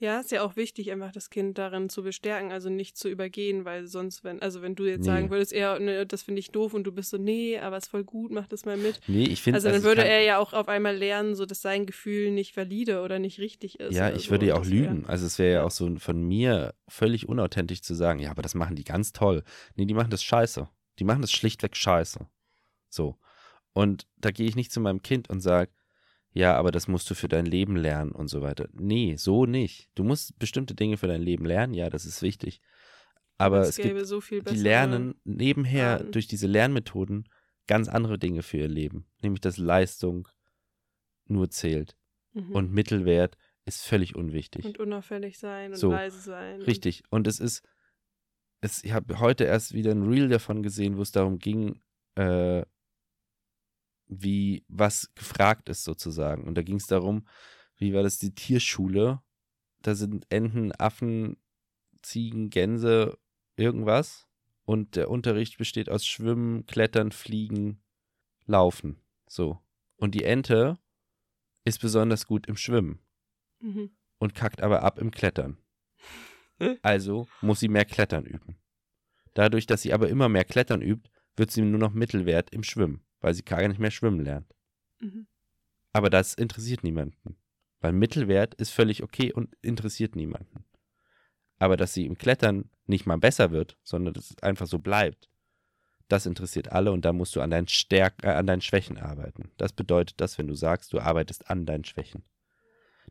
Ja, 0.00 0.18
ist 0.20 0.32
ja 0.32 0.42
auch 0.42 0.56
wichtig, 0.56 0.90
einfach 0.90 1.12
das 1.12 1.30
Kind 1.30 1.56
darin 1.56 1.88
zu 1.88 2.02
bestärken, 2.02 2.50
also 2.52 2.68
nicht 2.68 2.96
zu 2.96 3.08
übergehen, 3.08 3.64
weil 3.64 3.86
sonst, 3.86 4.24
wenn, 4.24 4.42
also 4.42 4.60
wenn 4.60 4.74
du 4.74 4.84
jetzt 4.84 5.00
Nee. 5.00 5.06
sagen 5.06 5.30
würdest, 5.30 5.52
eher, 5.52 5.78
ne, 5.78 6.04
das 6.04 6.22
finde 6.22 6.40
ich 6.40 6.50
doof 6.50 6.74
und 6.74 6.84
du 6.84 6.92
bist 6.92 7.10
so, 7.10 7.16
nee, 7.16 7.58
aber 7.58 7.76
ist 7.76 7.88
voll 7.88 8.02
gut, 8.04 8.32
mach 8.32 8.48
das 8.48 8.64
mal 8.64 8.76
mit. 8.76 9.00
Nee, 9.06 9.24
ich 9.24 9.40
finde 9.40 9.56
Also 9.58 9.68
dann 9.68 9.78
ich 9.78 9.84
würde 9.84 10.04
er 10.04 10.22
ja 10.22 10.38
auch 10.38 10.52
auf 10.52 10.68
einmal 10.68 10.96
lernen, 10.96 11.34
so 11.36 11.46
dass 11.46 11.62
sein 11.62 11.86
Gefühl 11.86 12.32
nicht 12.32 12.56
valide 12.56 13.02
oder 13.02 13.18
nicht 13.20 13.38
richtig 13.38 13.78
ist. 13.78 13.94
Ja, 13.94 14.10
ich 14.12 14.24
so. 14.24 14.30
würde 14.32 14.46
ja 14.46 14.54
auch 14.54 14.58
Das 14.62 14.70
wär- 14.70 14.80
lügen. 14.90 15.06
Also 15.06 15.26
es 15.26 15.38
wäre 15.38 15.52
ja 15.52 15.58
ja. 15.60 15.64
auch 15.64 15.70
so 15.70 15.94
von 15.96 16.20
mir 16.22 16.74
völlig 16.88 17.28
unauthentisch 17.28 17.82
zu 17.82 17.94
sagen, 17.94 18.18
ja, 18.18 18.30
aber 18.30 18.42
das 18.42 18.54
machen 18.54 18.74
die 18.76 18.84
ganz 18.84 19.12
toll. 19.12 19.44
Nee, 19.76 19.84
die 19.86 19.94
machen 19.94 20.10
das 20.10 20.24
scheiße. 20.24 20.68
Die 20.98 21.04
machen 21.04 21.22
das 21.22 21.30
schlichtweg 21.32 21.76
scheiße. 21.76 22.26
So. 22.88 23.16
Und 23.72 24.06
da 24.16 24.30
gehe 24.32 24.46
ich 24.48 24.56
nicht 24.56 24.72
zu 24.72 24.80
meinem 24.80 25.02
Kind 25.02 25.30
und 25.30 25.40
sage, 25.40 25.70
ja, 26.34 26.54
aber 26.56 26.70
das 26.70 26.88
musst 26.88 27.08
du 27.08 27.14
für 27.14 27.28
dein 27.28 27.46
Leben 27.46 27.76
lernen 27.76 28.12
und 28.12 28.28
so 28.28 28.42
weiter. 28.42 28.68
Nee, 28.72 29.16
so 29.16 29.46
nicht. 29.46 29.88
Du 29.94 30.04
musst 30.04 30.38
bestimmte 30.38 30.74
Dinge 30.74 30.96
für 30.98 31.06
dein 31.06 31.22
Leben 31.22 31.46
lernen, 31.46 31.72
ja, 31.74 31.88
das 31.88 32.04
ist 32.04 32.20
wichtig. 32.20 32.60
Aber 33.38 33.60
es 33.62 33.70
es 33.70 33.76
gibt, 33.76 34.06
so 34.06 34.20
viel 34.20 34.42
die 34.42 34.56
lernen 34.56 35.14
nebenher 35.24 35.92
Arten. 35.98 36.12
durch 36.12 36.26
diese 36.26 36.46
Lernmethoden 36.46 37.28
ganz 37.66 37.88
andere 37.88 38.18
Dinge 38.18 38.42
für 38.42 38.58
ihr 38.58 38.68
Leben. 38.68 39.06
Nämlich, 39.22 39.40
dass 39.40 39.56
Leistung 39.56 40.28
nur 41.26 41.48
zählt 41.50 41.96
Mhm. 42.34 42.52
und 42.52 42.72
Mittelwert 42.72 43.36
ist 43.64 43.86
völlig 43.86 44.14
unwichtig. 44.16 44.64
und 44.64 44.78
unauffällig 44.78 45.38
sein 45.38 45.70
und 45.70 45.76
So, 45.78 45.90
leise 45.92 46.18
sein. 46.20 46.60
Richtig. 46.62 47.02
Und 47.10 47.26
es 47.28 47.38
ist, 47.40 47.62
es, 48.60 48.82
ich 48.84 48.92
habe 48.92 49.18
heute 49.20 49.44
erst 49.44 49.72
wieder 49.72 49.92
ein 49.92 50.02
Reel 50.02 50.28
davon 50.28 50.62
gesehen, 50.62 50.96
wo 50.96 51.02
es 51.02 51.12
darum 51.12 51.38
ging, 51.38 51.80
äh, 52.16 52.62
wie 54.22 54.64
was 54.68 55.12
gefragt 55.14 55.68
ist 55.68 55.84
sozusagen. 55.84 56.44
Und 56.44 56.54
da 56.56 56.62
ging 56.62 56.76
es 56.76 56.86
darum, 56.86 57.26
wie 57.76 57.92
war 57.94 58.02
das 58.02 58.18
die 58.18 58.34
Tierschule? 58.34 59.20
Da 59.82 59.94
sind 59.94 60.26
Enten, 60.30 60.72
Affen, 60.78 61.36
Ziegen, 62.02 62.50
Gänse, 62.50 63.18
irgendwas. 63.56 64.26
Und 64.64 64.96
der 64.96 65.10
Unterricht 65.10 65.58
besteht 65.58 65.90
aus 65.90 66.06
Schwimmen, 66.06 66.66
Klettern, 66.66 67.12
Fliegen, 67.12 67.82
Laufen. 68.46 69.02
So. 69.26 69.58
Und 69.96 70.14
die 70.14 70.24
Ente 70.24 70.78
ist 71.64 71.80
besonders 71.80 72.26
gut 72.26 72.46
im 72.46 72.56
Schwimmen 72.56 73.00
Mhm. 73.60 73.90
und 74.18 74.34
kackt 74.34 74.62
aber 74.62 74.82
ab 74.82 74.98
im 74.98 75.10
Klettern. 75.10 75.58
Also 76.82 77.26
muss 77.40 77.60
sie 77.60 77.68
mehr 77.68 77.84
Klettern 77.84 78.24
üben. 78.24 78.56
Dadurch, 79.34 79.66
dass 79.66 79.82
sie 79.82 79.92
aber 79.92 80.08
immer 80.08 80.28
mehr 80.28 80.44
Klettern 80.44 80.80
übt, 80.82 81.10
wird 81.36 81.50
sie 81.50 81.62
nur 81.62 81.80
noch 81.80 81.92
Mittelwert 81.92 82.50
im 82.50 82.62
Schwimmen, 82.62 83.03
weil 83.24 83.32
sie 83.32 83.42
gar 83.42 83.66
nicht 83.66 83.80
mehr 83.80 83.90
schwimmen 83.90 84.20
lernt. 84.20 84.54
Mhm. 85.00 85.26
Aber 85.94 86.10
das 86.10 86.34
interessiert 86.34 86.84
niemanden. 86.84 87.36
Weil 87.80 87.92
Mittelwert 87.92 88.54
ist 88.54 88.70
völlig 88.70 89.02
okay 89.02 89.32
und 89.32 89.56
interessiert 89.62 90.14
niemanden. 90.14 90.66
Aber 91.58 91.78
dass 91.78 91.94
sie 91.94 92.04
im 92.04 92.18
Klettern 92.18 92.68
nicht 92.86 93.06
mal 93.06 93.16
besser 93.16 93.50
wird, 93.50 93.78
sondern 93.82 94.12
dass 94.12 94.30
es 94.30 94.42
einfach 94.42 94.66
so 94.66 94.78
bleibt, 94.78 95.30
das 96.08 96.26
interessiert 96.26 96.70
alle 96.70 96.92
und 96.92 97.06
da 97.06 97.14
musst 97.14 97.34
du 97.34 97.40
an 97.40 97.50
deinen, 97.50 97.66
Stärk 97.66 98.22
äh, 98.22 98.28
an 98.28 98.46
deinen 98.46 98.60
Schwächen 98.60 98.98
arbeiten. 98.98 99.50
Das 99.56 99.72
bedeutet 99.72 100.20
das, 100.20 100.36
wenn 100.36 100.46
du 100.46 100.54
sagst, 100.54 100.92
du 100.92 101.00
arbeitest 101.00 101.48
an 101.48 101.64
deinen 101.64 101.84
Schwächen. 101.84 102.24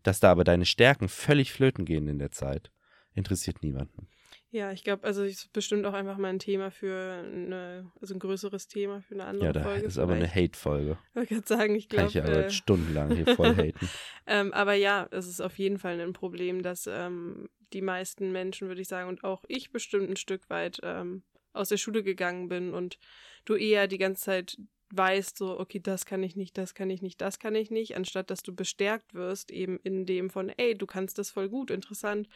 Dass 0.04 0.20
da 0.20 0.30
aber 0.30 0.44
deine 0.44 0.68
Stärken 0.68 1.10
völlig 1.10 1.52
flöten 1.52 1.86
gehen 1.86 2.08
in 2.08 2.20
der 2.20 2.32
Zeit, 2.32 2.72
interessiert 3.16 3.64
niemanden. 3.64 4.08
Ja, 4.54 4.72
ich 4.72 4.84
glaube, 4.84 5.04
also 5.04 5.24
ist 5.24 5.52
bestimmt 5.52 5.84
auch 5.88 5.94
einfach 5.94 6.20
mal 6.20 6.28
ein 6.28 6.38
Thema 6.38 6.70
für 6.70 7.24
eine, 7.26 7.92
also 8.00 8.14
ein 8.14 8.20
größeres 8.20 8.68
Thema 8.68 9.02
für 9.02 9.16
eine 9.16 9.26
andere 9.26 9.48
Ja, 9.48 9.52
da 9.52 9.64
Folge. 9.64 9.88
ist 9.88 9.98
aber 9.98 10.14
eine 10.14 10.28
vielleicht. 10.28 10.54
Hate-Folge. 10.54 11.00
Ich 11.24 11.30
gerade 11.30 11.48
sagen, 11.48 11.74
ich 11.74 11.90
Kann 11.90 11.98
glaube. 11.98 12.10
ich 12.10 12.14
ja 12.14 12.24
aber 12.24 12.46
äh, 12.46 12.50
stundenlang 12.52 13.16
hier 13.16 13.26
voll 13.36 13.56
haten. 13.58 13.90
ähm, 14.28 14.54
aber 14.54 14.76
ja, 14.76 15.08
es 15.10 15.26
ist 15.26 15.42
auf 15.42 15.58
jeden 15.58 15.80
Fall 15.80 16.00
ein 16.00 16.14
Problem, 16.14 16.62
dass 16.62 16.86
ähm, 16.86 17.50
die 17.74 17.82
meisten 17.82 18.32
Menschen, 18.32 18.68
würde 18.68 18.82
ich 18.82 18.88
sagen, 18.88 19.10
und 19.10 19.24
auch 19.24 19.44
ich 19.48 19.72
bestimmt 19.72 20.08
ein 20.08 20.18
Stück 20.18 20.48
weit 20.52 20.80
ähm, 20.84 21.24
aus 21.54 21.70
der 21.70 21.78
Schule 21.78 22.04
gegangen 22.04 22.48
bin 22.48 22.76
und 22.76 23.00
du 23.46 23.56
eher 23.56 23.88
die 23.88 23.98
ganze 23.98 24.22
Zeit 24.22 24.60
weißt, 24.92 25.36
so, 25.36 25.60
okay, 25.60 25.80
das 25.80 26.06
kann 26.06 26.22
ich 26.22 26.36
nicht, 26.36 26.60
das 26.60 26.76
kann 26.76 26.92
ich 26.92 27.02
nicht, 27.02 27.20
das 27.22 27.40
kann 27.40 27.56
ich 27.56 27.72
nicht, 27.72 27.96
anstatt 27.96 28.30
dass 28.30 28.44
du 28.44 28.54
bestärkt 28.54 29.16
wirst, 29.16 29.50
eben 29.50 29.80
in 29.80 30.06
dem 30.06 30.30
von, 30.30 30.50
ey, 30.50 30.78
du 30.78 30.86
kannst 30.86 31.18
das 31.18 31.32
voll 31.32 31.50
gut, 31.50 31.72
interessant. 31.72 32.30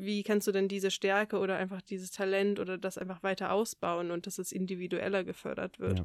Wie 0.00 0.22
kannst 0.22 0.46
du 0.46 0.52
denn 0.52 0.68
diese 0.68 0.90
Stärke 0.90 1.38
oder 1.38 1.56
einfach 1.56 1.82
dieses 1.82 2.10
Talent 2.10 2.58
oder 2.60 2.78
das 2.78 2.98
einfach 2.98 3.22
weiter 3.22 3.52
ausbauen 3.52 4.10
und 4.10 4.26
dass 4.26 4.38
es 4.38 4.52
individueller 4.52 5.24
gefördert 5.24 5.78
wird 5.78 5.98
Ja. 5.98 6.04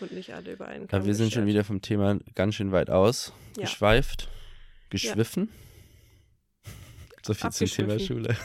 und 0.00 0.12
nicht 0.12 0.32
alle 0.34 0.52
über 0.52 0.66
einen 0.68 0.86
Kamm 0.88 0.98
Aber 1.00 1.06
wir 1.06 1.14
sind 1.14 1.32
schon 1.32 1.46
wieder 1.46 1.64
vom 1.64 1.80
Thema 1.82 2.18
ganz 2.34 2.54
schön 2.56 2.72
weit 2.72 2.90
aus. 2.90 3.32
Ja. 3.56 3.62
Geschweift. 3.64 4.28
Geschwiffen. 4.90 5.48
So 7.24 7.34
viel 7.34 7.50
zum 7.50 7.66
Thema. 7.68 7.98
Schule. 8.00 8.36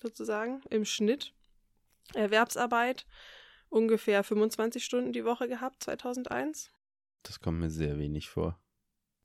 sozusagen 0.00 0.62
im 0.70 0.84
Schnitt. 0.84 1.34
Erwerbsarbeit 2.14 3.06
ungefähr 3.68 4.22
25 4.22 4.84
Stunden 4.84 5.12
die 5.12 5.24
Woche 5.24 5.48
gehabt, 5.48 5.82
2001. 5.82 6.70
Das 7.22 7.40
kommt 7.40 7.58
mir 7.60 7.70
sehr 7.70 7.98
wenig 7.98 8.28
vor. 8.28 8.58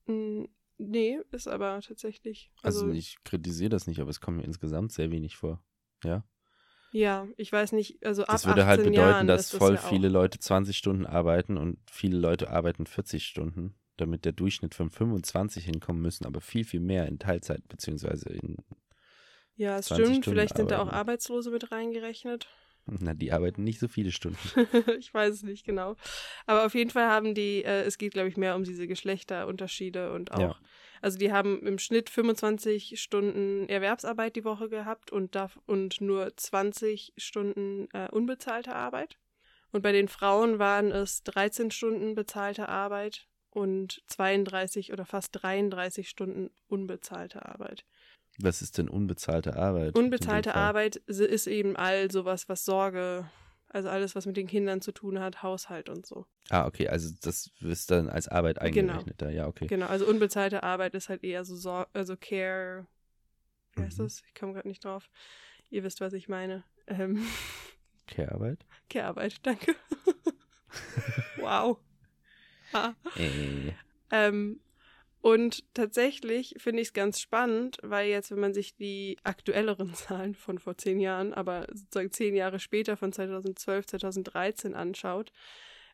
Mm, 0.05 0.45
nee, 0.77 1.19
ist 1.31 1.47
aber 1.47 1.81
tatsächlich. 1.81 2.51
Also, 2.61 2.81
Also, 2.85 2.93
ich 2.93 3.17
kritisiere 3.23 3.69
das 3.69 3.87
nicht, 3.87 3.99
aber 3.99 4.09
es 4.09 4.21
kommt 4.21 4.37
mir 4.37 4.43
insgesamt 4.43 4.91
sehr 4.91 5.11
wenig 5.11 5.35
vor. 5.35 5.61
Ja. 6.03 6.23
Ja, 6.91 7.27
ich 7.37 7.51
weiß 7.51 7.73
nicht, 7.73 8.05
also 8.05 8.23
ab 8.23 8.29
Das 8.31 8.45
würde 8.45 8.61
18 8.61 8.67
halt 8.67 8.83
bedeuten, 8.83 8.93
Jahren 8.95 9.27
dass 9.27 9.49
das 9.49 9.57
voll 9.57 9.73
ja 9.73 9.77
viele 9.77 10.09
Leute 10.09 10.39
20 10.39 10.77
Stunden 10.77 11.05
arbeiten 11.05 11.57
und 11.57 11.77
viele 11.89 12.17
Leute 12.17 12.49
arbeiten 12.49 12.85
40 12.85 13.25
Stunden, 13.25 13.75
damit 13.97 14.25
der 14.25 14.31
Durchschnitt 14.33 14.73
von 14.75 14.89
25 14.89 15.65
hinkommen 15.65 16.01
müssen, 16.01 16.25
aber 16.25 16.41
viel, 16.41 16.63
viel 16.63 16.79
mehr 16.79 17.07
in 17.07 17.19
Teilzeit 17.19 17.67
beziehungsweise 17.67 18.29
in, 18.29 18.57
Ja, 19.55 19.77
es 19.77 19.87
20 19.87 20.05
stimmt, 20.05 20.23
Stunden 20.25 20.29
vielleicht 20.35 20.57
sind 20.57 20.71
da 20.71 20.77
auch 20.77 20.81
arbeiten. 20.81 20.97
Arbeitslose 20.97 21.51
mit 21.51 21.71
reingerechnet. 21.71 22.47
na, 22.85 23.13
die 23.13 23.31
arbeiten 23.33 23.63
nicht 23.63 23.79
so 23.79 23.87
viele 23.87 24.11
Stunden. 24.11 24.37
ich 24.99 25.13
weiß 25.13 25.33
es 25.35 25.43
nicht 25.43 25.65
genau. 25.65 25.95
Aber 26.45 26.65
auf 26.65 26.73
jeden 26.73 26.89
Fall 26.89 27.07
haben 27.07 27.33
die, 27.35 27.63
äh, 27.63 27.81
es 27.83 27.97
geht, 27.97 28.13
glaube 28.13 28.29
ich, 28.29 28.37
mehr 28.37 28.55
um 28.55 28.63
diese 28.63 28.87
Geschlechterunterschiede 28.87 30.13
und 30.13 30.31
auch, 30.31 30.39
Ja. 30.39 30.55
Also 31.01 31.17
die 31.17 31.31
haben 31.31 31.65
im 31.65 31.79
Schnitt 31.79 32.09
25 32.09 32.99
Stunden 33.01 33.67
Erwerbsarbeit 33.69 34.35
die 34.35 34.45
Woche 34.45 34.69
gehabt 34.69 35.11
und, 35.11 35.35
darf, 35.35 35.59
und 35.65 36.01
nur 36.01 36.35
20 36.35 37.13
Stunden 37.17 37.87
äh, 37.93 38.07
unbezahlte 38.11 38.75
Arbeit. 38.75 39.17
Und 39.71 39.81
bei 39.81 39.91
den 39.91 40.07
Frauen 40.07 40.59
waren 40.59 40.91
es 40.91 41.23
13 41.23 41.71
Stunden 41.71 42.15
bezahlte 42.15 42.69
Arbeit 42.69 43.27
und 43.51 44.01
32 44.07 44.93
oder 44.93 45.05
fast 45.05 45.29
33 45.41 46.09
Stunden 46.09 46.51
unbezahlte 46.67 47.45
Arbeit. 47.45 47.85
Was 48.39 48.61
ist 48.61 48.77
denn 48.77 48.87
unbezahlte 48.87 49.55
Arbeit? 49.55 49.97
Unbezahlte? 49.97 50.53
Arbeit 50.53 50.97
ist 50.97 51.47
eben 51.47 51.75
all 51.75 52.11
sowas, 52.11 52.47
was 52.47 52.65
Sorge, 52.65 53.29
also 53.69 53.89
alles, 53.89 54.15
was 54.15 54.25
mit 54.25 54.37
den 54.37 54.47
Kindern 54.47 54.81
zu 54.81 54.91
tun 54.91 55.19
hat, 55.19 55.43
Haushalt 55.43 55.89
und 55.89 56.05
so. 56.05 56.25
Ah, 56.49 56.65
okay, 56.65 56.87
also 56.87 57.13
das 57.21 57.51
ist 57.59 57.91
dann 57.91 58.09
als 58.09 58.27
Arbeit 58.27 58.59
Genau. 58.61 58.93
eingerechnet 58.93 59.21
da, 59.21 59.29
ja, 59.29 59.47
okay. 59.47 59.67
Genau, 59.67 59.87
also 59.87 60.05
unbezahlte 60.07 60.63
Arbeit 60.63 60.95
ist 60.95 61.09
halt 61.09 61.23
eher 61.23 61.43
so, 61.43 61.55
Sor 61.55 61.87
also 61.93 62.15
Care, 62.15 62.87
wie 63.73 63.81
heißt 63.81 63.99
Mhm. 63.99 64.03
das? 64.03 64.23
Ich 64.27 64.33
komme 64.39 64.53
gerade 64.53 64.67
nicht 64.67 64.83
drauf. 64.85 65.09
Ihr 65.69 65.83
wisst, 65.83 65.99
was 65.99 66.13
ich 66.13 66.29
meine. 66.29 66.63
Ähm, 66.87 67.21
Care-Arbeit? 68.07 68.65
Care-Arbeit, 68.89 69.35
danke. 69.45 69.75
wow. 71.37 71.77
Ah. 72.71 72.93
Äh, 73.15 73.73
Ähm, 74.09 74.61
und 75.21 75.63
tatsächlich 75.73 76.55
finde 76.57 76.81
ich 76.81 76.89
es 76.89 76.93
ganz 76.93 77.19
spannend, 77.19 77.77
weil 77.81 78.07
jetzt, 78.09 78.31
wenn 78.31 78.39
man 78.39 78.53
sich 78.53 78.75
die 78.75 79.17
aktuelleren 79.23 79.93
Zahlen 79.93 80.35
von 80.35 80.59
vor 80.59 80.77
zehn 80.77 80.99
Jahren, 80.99 81.33
aber 81.33 81.67
sozusagen 81.73 82.11
zehn 82.11 82.35
Jahre 82.35 82.59
später 82.59 82.97
von 82.97 83.11
2012, 83.11 83.85
2013 83.87 84.73
anschaut, 84.73 85.31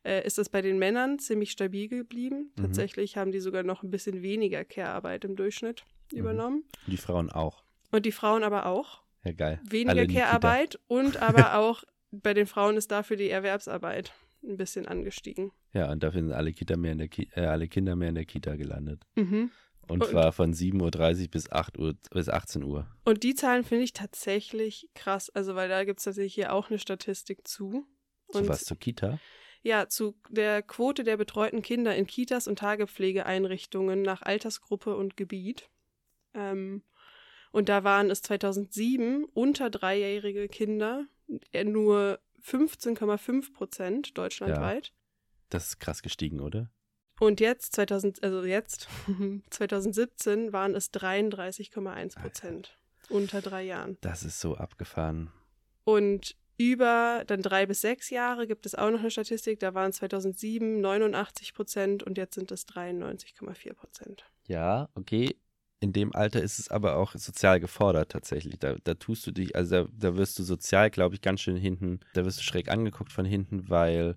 äh, 0.03 0.25
ist 0.25 0.37
das 0.37 0.49
bei 0.49 0.61
den 0.61 0.77
Männern 0.77 1.19
ziemlich 1.19 1.51
stabil 1.51 1.87
geblieben. 1.87 2.51
Mhm. 2.57 2.61
Tatsächlich 2.61 3.17
haben 3.17 3.31
die 3.31 3.39
sogar 3.39 3.63
noch 3.63 3.83
ein 3.83 3.89
bisschen 3.91 4.21
weniger 4.21 4.65
Care-Arbeit 4.65 5.23
im 5.25 5.35
Durchschnitt 5.35 5.83
Mhm. 6.11 6.19
übernommen. 6.19 6.63
Die 6.87 6.97
Frauen 6.97 7.31
auch. 7.31 7.63
Und 7.91 8.05
die 8.05 8.11
Frauen 8.11 8.43
aber 8.43 8.65
auch. 8.65 9.01
Ja, 9.23 9.31
geil. 9.31 9.61
Weniger. 9.63 10.05
Care-Arbeit 10.05 10.79
und 10.87 11.17
aber 11.17 11.55
auch 11.57 11.83
bei 12.11 12.33
den 12.33 12.45
Frauen 12.45 12.75
ist 12.77 12.91
dafür 12.91 13.17
die 13.17 13.29
Erwerbsarbeit 13.29 14.13
ein 14.43 14.57
bisschen 14.57 14.85
angestiegen. 14.87 15.51
Ja, 15.73 15.91
und 15.91 16.03
dafür 16.03 16.21
sind 16.21 16.31
alle, 16.33 16.53
Kita 16.53 16.77
mehr 16.77 16.91
in 16.91 16.97
der 16.99 17.07
Ki 17.07 17.29
äh, 17.35 17.45
alle 17.45 17.67
Kinder 17.67 17.95
mehr 17.95 18.09
in 18.09 18.15
der 18.15 18.25
Kita 18.25 18.55
gelandet. 18.55 19.01
Mhm. 19.15 19.51
Und, 19.87 20.01
Und- 20.01 20.09
zwar 20.09 20.31
von 20.31 20.53
7.30 20.53 21.23
Uhr 21.23 21.27
bis 21.31 21.51
8 21.51 21.77
Uhr 21.77 21.95
bis 22.11 22.29
18 22.29 22.63
Uhr. 22.63 22.87
Und 23.03 23.23
die 23.23 23.35
Zahlen 23.35 23.63
finde 23.63 23.83
ich 23.83 23.93
tatsächlich 23.93 24.89
krass. 24.95 25.29
Also, 25.29 25.55
weil 25.55 25.67
da 25.69 25.83
gibt 25.83 25.99
es 25.99 26.05
tatsächlich 26.05 26.33
hier 26.35 26.53
auch 26.53 26.69
eine 26.69 26.79
Statistik 26.79 27.47
zu. 27.47 27.85
Und 28.27 28.47
was 28.47 28.61
zur 28.63 28.77
Kita. 28.77 29.19
ja, 29.61 29.87
zu 29.89 30.15
der 30.29 30.61
Quote 30.63 31.03
der 31.03 31.17
betreuten 31.17 31.61
Kinder 31.61 31.95
in 31.95 32.07
Kitas 32.07 32.47
und 32.47 32.59
Tagepflegeeinrichtungen 32.59 34.01
nach 34.01 34.21
Altersgruppe 34.21 34.95
und 34.95 35.17
Gebiet. 35.17 35.69
Ähm, 36.33 36.83
und 37.51 37.69
da 37.69 37.83
waren 37.83 38.09
es 38.09 38.21
2007 38.23 39.25
unter 39.25 39.69
dreijährige 39.69 40.47
Kinder 40.47 41.05
äh, 41.51 41.63
nur 41.63 42.19
15,5 42.45 43.53
Prozent 43.53 44.17
deutschlandweit. 44.17 44.93
Das 45.49 45.67
ist 45.67 45.79
krass 45.79 46.01
gestiegen, 46.01 46.39
oder? 46.39 46.69
Und 47.19 47.39
jetzt, 47.39 47.73
2000, 47.73 48.23
also 48.23 48.43
jetzt, 48.43 48.87
2017 49.49 50.51
waren 50.51 50.75
es 50.75 50.91
33,1 50.93 52.19
Prozent 52.19 52.77
unter 53.09 53.41
drei 53.41 53.63
Jahren. 53.63 53.97
Das 54.01 54.23
ist 54.23 54.39
so 54.39 54.55
abgefahren. 54.55 55.31
Und 55.83 56.35
über 56.57 57.23
dann 57.27 57.41
drei 57.41 57.65
bis 57.65 57.81
sechs 57.81 58.09
Jahre 58.09 58.47
gibt 58.47 58.65
es 58.65 58.75
auch 58.75 58.91
noch 58.91 58.99
eine 58.99 59.11
Statistik, 59.11 59.59
da 59.59 59.73
waren 59.73 59.89
es 59.89 59.97
2007 59.97 60.81
89 60.81 61.53
Prozent 61.53 62.03
und 62.03 62.17
jetzt 62.17 62.35
sind 62.35 62.51
es 62.51 62.67
93,4 62.67 63.73
Prozent. 63.73 64.25
Ja, 64.47 64.89
okay. 64.95 65.35
In 65.83 65.91
dem 65.91 66.15
Alter 66.15 66.41
ist 66.41 66.59
es 66.59 66.69
aber 66.71 66.95
auch 66.95 67.11
sozial 67.13 67.59
gefordert 67.59 68.09
tatsächlich. 68.09 68.57
Da, 68.57 68.77
da 68.85 68.93
tust 68.93 69.27
du 69.27 69.31
dich, 69.31 69.53
also 69.53 69.83
da, 69.83 69.89
da 69.91 70.15
wirst 70.15 70.39
du 70.39 70.43
sozial, 70.43 70.89
glaube 70.89 71.15
ich, 71.15 71.21
ganz 71.21 71.41
schön 71.41 71.57
hinten, 71.57 71.99
da 72.13 72.23
wirst 72.23 72.39
du 72.39 72.43
schräg 72.43 72.69
angeguckt 72.71 73.11
von 73.11 73.25
hinten, 73.25 73.69
weil 73.69 74.15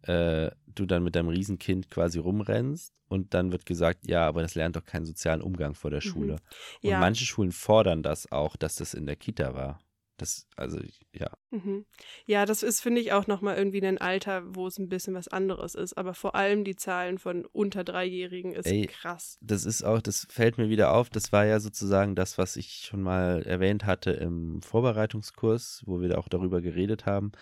äh, 0.00 0.50
du 0.66 0.86
dann 0.86 1.04
mit 1.04 1.14
deinem 1.14 1.28
Riesenkind 1.28 1.90
quasi 1.90 2.18
rumrennst 2.18 2.94
und 3.08 3.34
dann 3.34 3.52
wird 3.52 3.66
gesagt, 3.66 4.06
ja, 4.06 4.26
aber 4.26 4.40
das 4.40 4.54
lernt 4.54 4.76
doch 4.76 4.84
keinen 4.86 5.04
sozialen 5.04 5.42
Umgang 5.42 5.74
vor 5.74 5.90
der 5.90 5.98
Mhm. 5.98 6.08
Schule. 6.08 6.36
Und 6.80 6.92
Ja. 6.92 7.00
manche 7.00 7.26
Schulen 7.26 7.52
fordern 7.52 8.02
das 8.02 8.32
auch, 8.32 8.56
dass 8.56 8.76
das 8.76 8.94
in 8.94 9.04
der 9.04 9.16
Kita 9.16 9.52
war. 9.54 9.83
Das, 10.16 10.46
also, 10.56 10.78
ja. 11.12 11.28
Mhm. 11.50 11.86
Ja, 12.24 12.46
das 12.46 12.62
ist, 12.62 12.80
finde 12.80 13.00
ich, 13.00 13.12
auch 13.12 13.26
nochmal 13.26 13.56
irgendwie 13.56 13.84
ein 13.84 13.98
Alter, 13.98 14.42
wo 14.54 14.68
es 14.68 14.78
ein 14.78 14.88
bisschen 14.88 15.14
was 15.14 15.26
anderes 15.26 15.74
ist. 15.74 15.98
Aber 15.98 16.14
vor 16.14 16.36
allem 16.36 16.62
die 16.62 16.76
Zahlen 16.76 17.18
von 17.18 17.44
unter 17.46 17.82
Dreijährigen 17.82 18.52
ist 18.52 18.66
Ey, 18.66 18.86
krass. 18.86 19.38
Das 19.40 19.64
ist 19.64 19.82
auch, 19.82 20.00
das 20.00 20.26
fällt 20.30 20.56
mir 20.56 20.68
wieder 20.68 20.92
auf, 20.92 21.10
das 21.10 21.32
war 21.32 21.44
ja 21.46 21.58
sozusagen 21.58 22.14
das, 22.14 22.38
was 22.38 22.54
ich 22.56 22.84
schon 22.86 23.02
mal 23.02 23.42
erwähnt 23.42 23.86
hatte 23.86 24.12
im 24.12 24.62
Vorbereitungskurs, 24.62 25.82
wo 25.86 26.00
wir 26.00 26.10
da 26.10 26.18
auch 26.18 26.28
darüber 26.28 26.60
geredet 26.60 27.06
haben, 27.06 27.32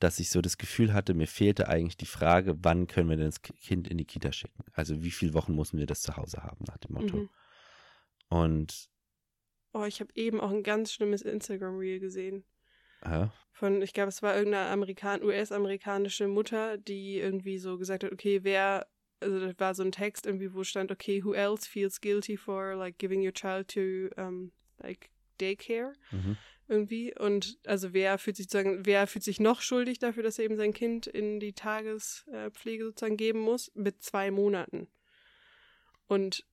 dass 0.00 0.18
ich 0.18 0.30
so 0.30 0.40
das 0.40 0.58
Gefühl 0.58 0.92
hatte, 0.92 1.14
mir 1.14 1.28
fehlte 1.28 1.68
eigentlich 1.68 1.96
die 1.96 2.06
Frage, 2.06 2.56
wann 2.62 2.88
können 2.88 3.10
wir 3.10 3.16
denn 3.16 3.26
das 3.26 3.42
Kind 3.42 3.86
in 3.86 3.98
die 3.98 4.04
Kita 4.04 4.32
schicken? 4.32 4.64
Also 4.72 5.02
wie 5.02 5.10
viele 5.12 5.34
Wochen 5.34 5.54
müssen 5.54 5.78
wir 5.78 5.86
das 5.86 6.02
zu 6.02 6.16
Hause 6.16 6.42
haben, 6.42 6.64
nach 6.66 6.78
dem 6.78 6.94
Motto. 6.94 7.16
Mhm. 7.16 7.28
Und 8.28 8.88
Oh, 9.72 9.84
ich 9.84 10.00
habe 10.00 10.10
eben 10.14 10.40
auch 10.40 10.50
ein 10.50 10.62
ganz 10.62 10.92
schlimmes 10.92 11.22
Instagram-Reel 11.22 12.00
gesehen. 12.00 12.44
ja, 13.04 13.32
Von, 13.52 13.82
ich 13.82 13.92
glaube, 13.92 14.08
es 14.08 14.22
war 14.22 14.36
irgendeine 14.36 14.70
Amerikan 14.70 15.22
US-amerikanische 15.22 16.28
Mutter, 16.28 16.78
die 16.78 17.18
irgendwie 17.18 17.58
so 17.58 17.76
gesagt 17.76 18.04
hat, 18.04 18.12
okay, 18.12 18.40
wer, 18.44 18.86
also 19.20 19.40
das 19.40 19.58
war 19.58 19.74
so 19.74 19.82
ein 19.82 19.92
Text 19.92 20.26
irgendwie, 20.26 20.54
wo 20.54 20.64
stand, 20.64 20.90
okay, 20.90 21.22
who 21.22 21.34
else 21.34 21.68
feels 21.68 22.00
guilty 22.00 22.36
for 22.36 22.74
like 22.76 22.98
giving 22.98 23.24
your 23.24 23.32
child 23.32 23.68
to 23.68 24.08
um, 24.20 24.52
like 24.78 25.10
daycare? 25.40 25.92
Mhm. 26.10 26.36
irgendwie. 26.68 27.14
Und 27.18 27.58
also 27.66 27.92
wer 27.92 28.18
fühlt 28.18 28.36
sich 28.36 28.46
sozusagen, 28.46 28.86
wer 28.86 29.06
fühlt 29.06 29.24
sich 29.24 29.40
noch 29.40 29.60
schuldig 29.60 29.98
dafür, 29.98 30.22
dass 30.22 30.38
er 30.38 30.44
eben 30.44 30.56
sein 30.56 30.72
Kind 30.72 31.06
in 31.06 31.40
die 31.40 31.54
Tagespflege 31.54 32.84
sozusagen 32.84 33.16
geben 33.16 33.40
muss? 33.40 33.72
Mit 33.74 34.02
zwei 34.02 34.30
Monaten. 34.30 34.88
Und 36.06 36.46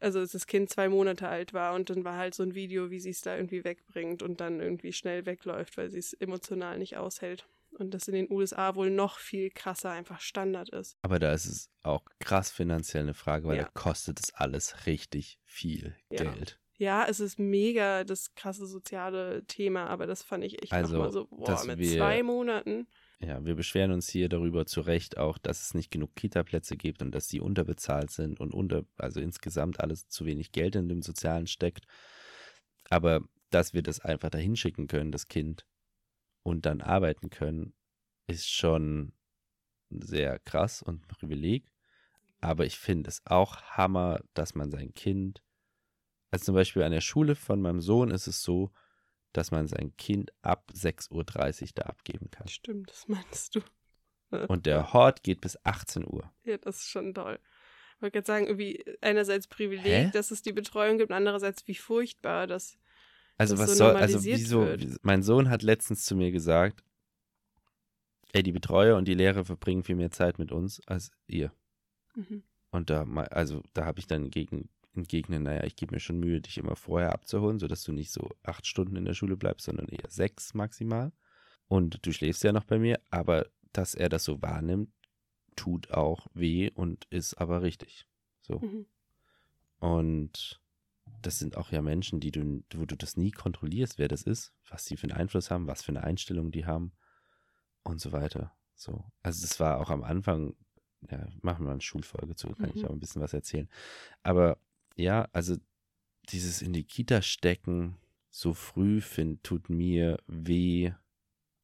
also 0.00 0.20
dass 0.20 0.32
das 0.32 0.46
Kind 0.46 0.70
zwei 0.70 0.88
Monate 0.88 1.28
alt 1.28 1.52
war 1.52 1.74
und 1.74 1.90
dann 1.90 2.04
war 2.04 2.16
halt 2.16 2.34
so 2.34 2.42
ein 2.42 2.54
Video, 2.54 2.90
wie 2.90 3.00
sie 3.00 3.10
es 3.10 3.20
da 3.20 3.36
irgendwie 3.36 3.64
wegbringt 3.64 4.22
und 4.22 4.40
dann 4.40 4.60
irgendwie 4.60 4.92
schnell 4.92 5.26
wegläuft, 5.26 5.76
weil 5.76 5.90
sie 5.90 5.98
es 5.98 6.12
emotional 6.14 6.78
nicht 6.78 6.96
aushält. 6.96 7.46
Und 7.78 7.94
das 7.94 8.08
in 8.08 8.14
den 8.14 8.30
USA 8.30 8.74
wohl 8.74 8.90
noch 8.90 9.18
viel 9.18 9.48
krasser 9.50 9.90
einfach 9.90 10.20
Standard 10.20 10.70
ist. 10.70 10.96
aber 11.02 11.18
da 11.20 11.32
ist 11.32 11.46
es 11.46 11.70
auch 11.82 12.02
krass 12.18 12.50
finanziell 12.50 13.04
eine 13.04 13.14
Frage, 13.14 13.46
weil 13.46 13.56
Ja. 13.58 13.62
da 13.64 13.70
kostet 13.74 14.18
es 14.18 14.34
alles 14.34 14.86
richtig 14.86 15.38
viel 15.44 15.94
Ja. 16.10 16.24
Geld. 16.24 16.58
Ja, 16.78 17.06
es 17.06 17.20
ist 17.20 17.38
mega 17.38 18.04
das 18.04 18.34
krasse 18.34 18.66
soziale 18.66 19.44
Thema, 19.46 19.86
aber 19.86 20.06
das 20.06 20.22
fand 20.22 20.44
ich 20.44 20.62
echt 20.62 20.72
Also, 20.72 20.94
nochmal 20.94 21.12
so, 21.12 21.26
boah, 21.26 21.62
mit 21.66 21.84
zwei 21.86 22.22
Monaten. 22.22 22.86
Ja, 23.22 23.44
wir 23.44 23.54
beschweren 23.54 23.92
uns 23.92 24.08
hier 24.08 24.30
darüber 24.30 24.64
zu 24.64 24.80
Recht 24.80 25.18
auch, 25.18 25.36
dass 25.36 25.62
es 25.62 25.74
nicht 25.74 25.90
genug 25.90 26.16
Kita-Plätze 26.16 26.76
gibt 26.76 27.02
und 27.02 27.14
dass 27.14 27.28
die 27.28 27.40
unterbezahlt 27.40 28.10
sind 28.10 28.40
und 28.40 28.54
unter, 28.54 28.86
also 28.96 29.20
insgesamt 29.20 29.80
alles 29.80 30.08
zu 30.08 30.24
wenig 30.24 30.52
Geld 30.52 30.74
in 30.74 30.88
dem 30.88 31.02
Sozialen 31.02 31.46
steckt. 31.46 31.86
Aber 32.88 33.20
dass 33.50 33.74
wir 33.74 33.82
das 33.82 34.00
einfach 34.00 34.30
dahin 34.30 34.56
schicken 34.56 34.86
können, 34.86 35.12
das 35.12 35.28
Kind, 35.28 35.66
und 36.42 36.66
dann 36.66 36.80
arbeiten 36.80 37.30
können, 37.30 37.74
ist 38.26 38.48
schon 38.48 39.12
sehr 39.90 40.38
krass 40.38 40.82
und 40.82 41.02
ein 41.02 41.08
Privileg. 41.08 41.70
Aber 42.40 42.64
ich 42.64 42.78
finde 42.78 43.10
es 43.10 43.20
auch 43.26 43.60
Hammer, 43.62 44.20
dass 44.34 44.54
man 44.54 44.70
sein 44.70 44.94
Kind, 44.94 45.42
also 46.30 46.46
zum 46.46 46.54
Beispiel 46.54 46.82
an 46.82 46.92
der 46.92 47.02
Schule 47.02 47.34
von 47.34 47.60
meinem 47.60 47.80
Sohn 47.80 48.10
ist 48.10 48.26
es 48.26 48.42
so, 48.42 48.72
dass 49.32 49.50
man 49.50 49.66
sein 49.68 49.96
Kind 49.96 50.32
ab 50.42 50.70
6.30 50.74 51.10
Uhr 51.62 51.68
da 51.74 51.82
abgeben 51.82 52.30
kann. 52.30 52.48
Stimmt, 52.48 52.90
das 52.90 53.08
meinst 53.08 53.54
du. 53.54 53.60
Und 54.48 54.66
der 54.66 54.92
Hort 54.92 55.22
geht 55.22 55.40
bis 55.40 55.58
18 55.64 56.06
Uhr. 56.06 56.32
Ja, 56.44 56.56
das 56.58 56.78
ist 56.78 56.88
schon 56.88 57.14
toll. 57.14 57.38
Ich 57.96 58.02
wollte 58.02 58.12
gerade 58.12 58.26
sagen, 58.26 58.46
irgendwie 58.46 58.84
einerseits 59.00 59.46
Privileg, 59.46 59.84
Hä? 60.06 60.10
dass 60.12 60.30
es 60.30 60.42
die 60.42 60.52
Betreuung 60.52 60.98
gibt, 60.98 61.12
andererseits 61.12 61.66
wie 61.66 61.74
furchtbar, 61.74 62.46
dass 62.46 62.78
Also 63.36 63.54
Das 63.56 63.62
was 63.64 63.70
so 63.72 63.84
soll, 63.84 63.96
also 63.96 64.24
wieso, 64.24 64.66
wird. 64.66 65.04
mein 65.04 65.22
Sohn 65.22 65.50
hat 65.50 65.62
letztens 65.62 66.04
zu 66.04 66.14
mir 66.14 66.30
gesagt, 66.30 66.82
ey, 68.32 68.42
die 68.42 68.52
Betreuer 68.52 68.96
und 68.96 69.06
die 69.06 69.14
Lehrer 69.14 69.44
verbringen 69.44 69.82
viel 69.82 69.96
mehr 69.96 70.10
Zeit 70.12 70.38
mit 70.38 70.52
uns 70.52 70.80
als 70.86 71.10
ihr. 71.26 71.52
mhm. 72.14 72.42
Und 72.72 72.88
da, 72.88 73.02
also 73.30 73.62
da 73.74 73.84
habe 73.84 73.98
ich 73.98 74.06
dann 74.06 74.26
entgegen, 74.26 74.68
entgegnet, 74.94 75.42
naja, 75.42 75.64
ich 75.64 75.76
gebe 75.76 75.94
mir 75.94 76.00
schon 76.00 76.18
Mühe, 76.18 76.40
dich 76.40 76.58
immer 76.58 76.76
vorher 76.76 77.12
abzuholen, 77.12 77.58
sodass 77.58 77.84
du 77.84 77.92
nicht 77.92 78.10
so 78.12 78.28
acht 78.42 78.66
Stunden 78.66 78.96
in 78.96 79.04
der 79.04 79.14
Schule 79.14 79.36
bleibst, 79.36 79.66
sondern 79.66 79.88
eher 79.88 80.08
sechs 80.10 80.54
maximal. 80.54 81.12
Und 81.68 82.04
du 82.04 82.12
schläfst 82.12 82.42
ja 82.42 82.52
noch 82.52 82.64
bei 82.64 82.78
mir, 82.78 83.00
aber 83.10 83.46
dass 83.72 83.94
er 83.94 84.08
das 84.08 84.24
so 84.24 84.42
wahrnimmt, 84.42 84.90
tut 85.54 85.90
auch 85.92 86.26
weh 86.34 86.70
und 86.70 87.04
ist 87.10 87.34
aber 87.34 87.62
richtig. 87.62 88.06
So. 88.40 88.58
Mhm. 88.58 88.86
Und 89.78 90.60
das 91.22 91.38
sind 91.38 91.56
auch 91.56 91.70
ja 91.70 91.82
Menschen, 91.82 92.20
die 92.20 92.30
du, 92.30 92.64
wo 92.74 92.86
du 92.86 92.96
das 92.96 93.16
nie 93.16 93.30
kontrollierst, 93.30 93.98
wer 93.98 94.08
das 94.08 94.22
ist, 94.22 94.52
was 94.68 94.84
die 94.84 94.96
für 94.96 95.04
einen 95.04 95.18
Einfluss 95.18 95.50
haben, 95.50 95.66
was 95.66 95.82
für 95.82 95.90
eine 95.92 96.02
Einstellung 96.02 96.50
die 96.50 96.66
haben 96.66 96.92
und 97.82 98.00
so 98.00 98.12
weiter. 98.12 98.52
So. 98.74 99.04
Also 99.22 99.44
es 99.44 99.60
war 99.60 99.80
auch 99.80 99.90
am 99.90 100.02
Anfang, 100.02 100.56
ja, 101.10 101.26
machen 101.42 101.60
wir 101.64 101.66
mal 101.66 101.72
eine 101.72 101.80
Schulfolge 101.80 102.34
zu, 102.34 102.48
kann 102.54 102.70
ich 102.74 102.82
Mhm. 102.82 102.88
auch 102.88 102.92
ein 102.92 103.00
bisschen 103.00 103.22
was 103.22 103.32
erzählen. 103.32 103.68
Aber 104.22 104.58
ja, 104.96 105.28
also 105.32 105.56
dieses 106.28 106.62
in 106.62 106.72
die 106.72 106.84
Kita 106.84 107.22
stecken 107.22 107.96
so 108.30 108.54
früh 108.54 109.00
find, 109.00 109.42
tut 109.42 109.68
mir 109.68 110.18
weh. 110.26 110.92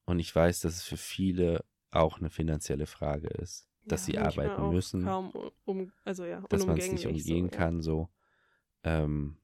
Und 0.04 0.18
ich 0.18 0.34
weiß, 0.34 0.60
dass 0.60 0.76
es 0.76 0.82
für 0.82 0.96
viele 0.96 1.64
auch 1.90 2.18
eine 2.18 2.30
finanzielle 2.30 2.86
Frage 2.86 3.28
ist, 3.28 3.68
dass 3.84 4.06
Ja, 4.08 4.12
sie 4.12 4.18
arbeiten 4.18 4.70
müssen 4.70 5.04
Kaum 5.04 5.32
um, 5.64 5.92
also 6.04 6.24
ja, 6.24 6.40
dass 6.48 6.66
man 6.66 6.78
es 6.78 6.90
nicht 6.90 7.06
umgehen 7.06 7.46
so, 7.46 7.52
ja. 7.52 7.56
kann, 7.56 7.80
so. 7.82 8.08
Ähm, 8.82 9.36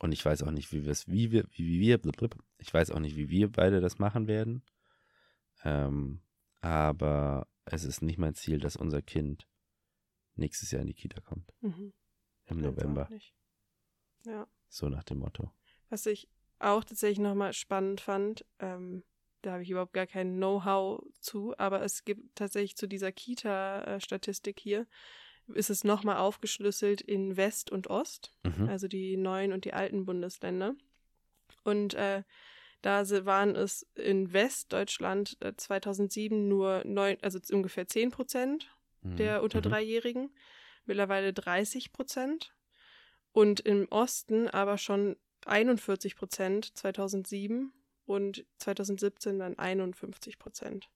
und 0.00 0.12
ich 0.12 0.24
weiß 0.24 0.42
auch 0.42 0.50
nicht, 0.50 0.72
wie 0.72 0.84
wir 0.84 0.92
es, 0.92 1.08
wie 1.08 1.32
wir, 1.32 1.44
wie 1.52 1.80
wir, 1.80 2.00
ich 2.58 2.72
weiß 2.72 2.90
auch 2.92 3.00
nicht, 3.00 3.16
wie 3.16 3.30
wir 3.30 3.50
beide 3.50 3.80
das 3.80 3.98
machen 3.98 4.28
werden. 4.28 4.62
Ähm, 5.64 6.20
aber 6.60 7.48
es 7.64 7.84
ist 7.84 8.02
nicht 8.02 8.18
mein 8.18 8.34
Ziel, 8.34 8.58
dass 8.58 8.76
unser 8.76 9.02
Kind 9.02 9.48
nächstes 10.36 10.70
Jahr 10.70 10.82
in 10.82 10.86
die 10.86 10.94
Kita 10.94 11.20
kommt. 11.20 11.52
Mhm. 11.60 11.92
Im 12.48 12.60
November. 12.60 13.08
Ja. 14.24 14.46
So 14.68 14.88
nach 14.88 15.04
dem 15.04 15.18
Motto. 15.18 15.50
Was 15.90 16.06
ich 16.06 16.28
auch 16.58 16.84
tatsächlich 16.84 17.18
nochmal 17.20 17.52
spannend 17.52 18.00
fand, 18.00 18.44
ähm, 18.58 19.04
da 19.42 19.52
habe 19.52 19.62
ich 19.62 19.70
überhaupt 19.70 19.92
gar 19.92 20.06
kein 20.06 20.36
Know-how 20.36 21.02
zu, 21.20 21.54
aber 21.58 21.82
es 21.82 22.04
gibt 22.04 22.36
tatsächlich 22.36 22.76
zu 22.76 22.88
dieser 22.88 23.12
Kita-Statistik 23.12 24.58
hier, 24.58 24.86
ist 25.54 25.70
es 25.70 25.84
nochmal 25.84 26.16
aufgeschlüsselt 26.16 27.00
in 27.00 27.36
West 27.36 27.70
und 27.70 27.88
Ost, 27.88 28.34
Mhm. 28.44 28.68
also 28.68 28.88
die 28.88 29.16
neuen 29.16 29.52
und 29.52 29.64
die 29.64 29.72
alten 29.72 30.04
Bundesländer. 30.04 30.74
Und 31.64 31.94
äh, 31.94 32.24
Da 32.80 33.08
waren 33.26 33.56
es 33.56 33.88
in 33.96 34.32
Westdeutschland 34.32 35.36
2007 35.56 36.36
äh, 36.36 36.40
nur 36.48 36.82
neun, 36.84 37.16
also 37.22 37.40
ungefähr 37.52 37.88
10 37.88 38.12
Prozent 38.12 38.72
mhm. 39.02 39.16
der 39.16 39.42
unter 39.42 39.58
mhm. 39.58 39.62
Dreijährigen, 39.62 40.30
mittlerweile 40.88 41.32
30 41.32 41.92
Prozent. 41.92 42.54
Und 43.32 43.60
im 43.60 43.86
Osten 43.90 44.48
aber 44.48 44.78
schon 44.78 45.16
41 45.46 46.16
Prozent 46.16 46.76
2007 46.76 47.72
und 48.06 48.44
2017 48.58 49.38
dann 49.38 49.58
51 49.58 50.38
Prozent. 50.38 50.90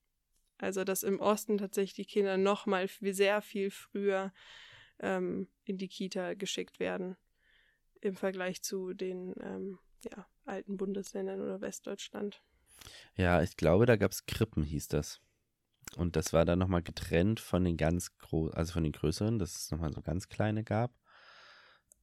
Also 0.57 0.83
dass 0.83 1.03
im 1.03 1.19
Osten 1.19 1.57
tatsächlich 1.57 1.93
die 1.93 2.11
Kinder 2.11 2.37
noch 2.37 2.65
mal 2.65 2.87
sehr 2.87 3.41
viel 3.41 3.71
früher 3.71 4.33
ähm, 4.99 5.47
in 5.65 5.77
die 5.77 5.87
Kita 5.87 6.33
geschickt 6.33 6.79
werden 6.79 7.17
im 8.01 8.15
Vergleich 8.15 8.61
zu 8.61 8.93
den 8.93 9.33
ähm, 9.41 9.79
ja, 10.03 10.25
alten 10.45 10.77
Bundesländern 10.77 11.41
oder 11.41 11.61
Westdeutschland. 11.61 12.41
Ja, 13.15 13.41
ich 13.41 13.55
glaube, 13.55 13.85
da 13.85 13.95
gab 13.95 14.11
es 14.11 14.25
Krippen, 14.25 14.63
hieß 14.63 14.89
das. 14.89 15.21
Und 15.97 16.15
das 16.15 16.33
war 16.33 16.45
dann 16.45 16.59
nochmal 16.59 16.81
getrennt 16.81 17.39
von 17.39 17.63
den 17.63 17.77
ganz 17.77 18.17
großen, 18.17 18.55
also 18.55 18.73
von 18.73 18.83
den 18.83 18.91
größeren, 18.91 19.39
dass 19.39 19.55
es 19.55 19.71
nochmal 19.71 19.93
so 19.93 20.01
ganz 20.01 20.29
kleine 20.29 20.63
gab. 20.63 20.91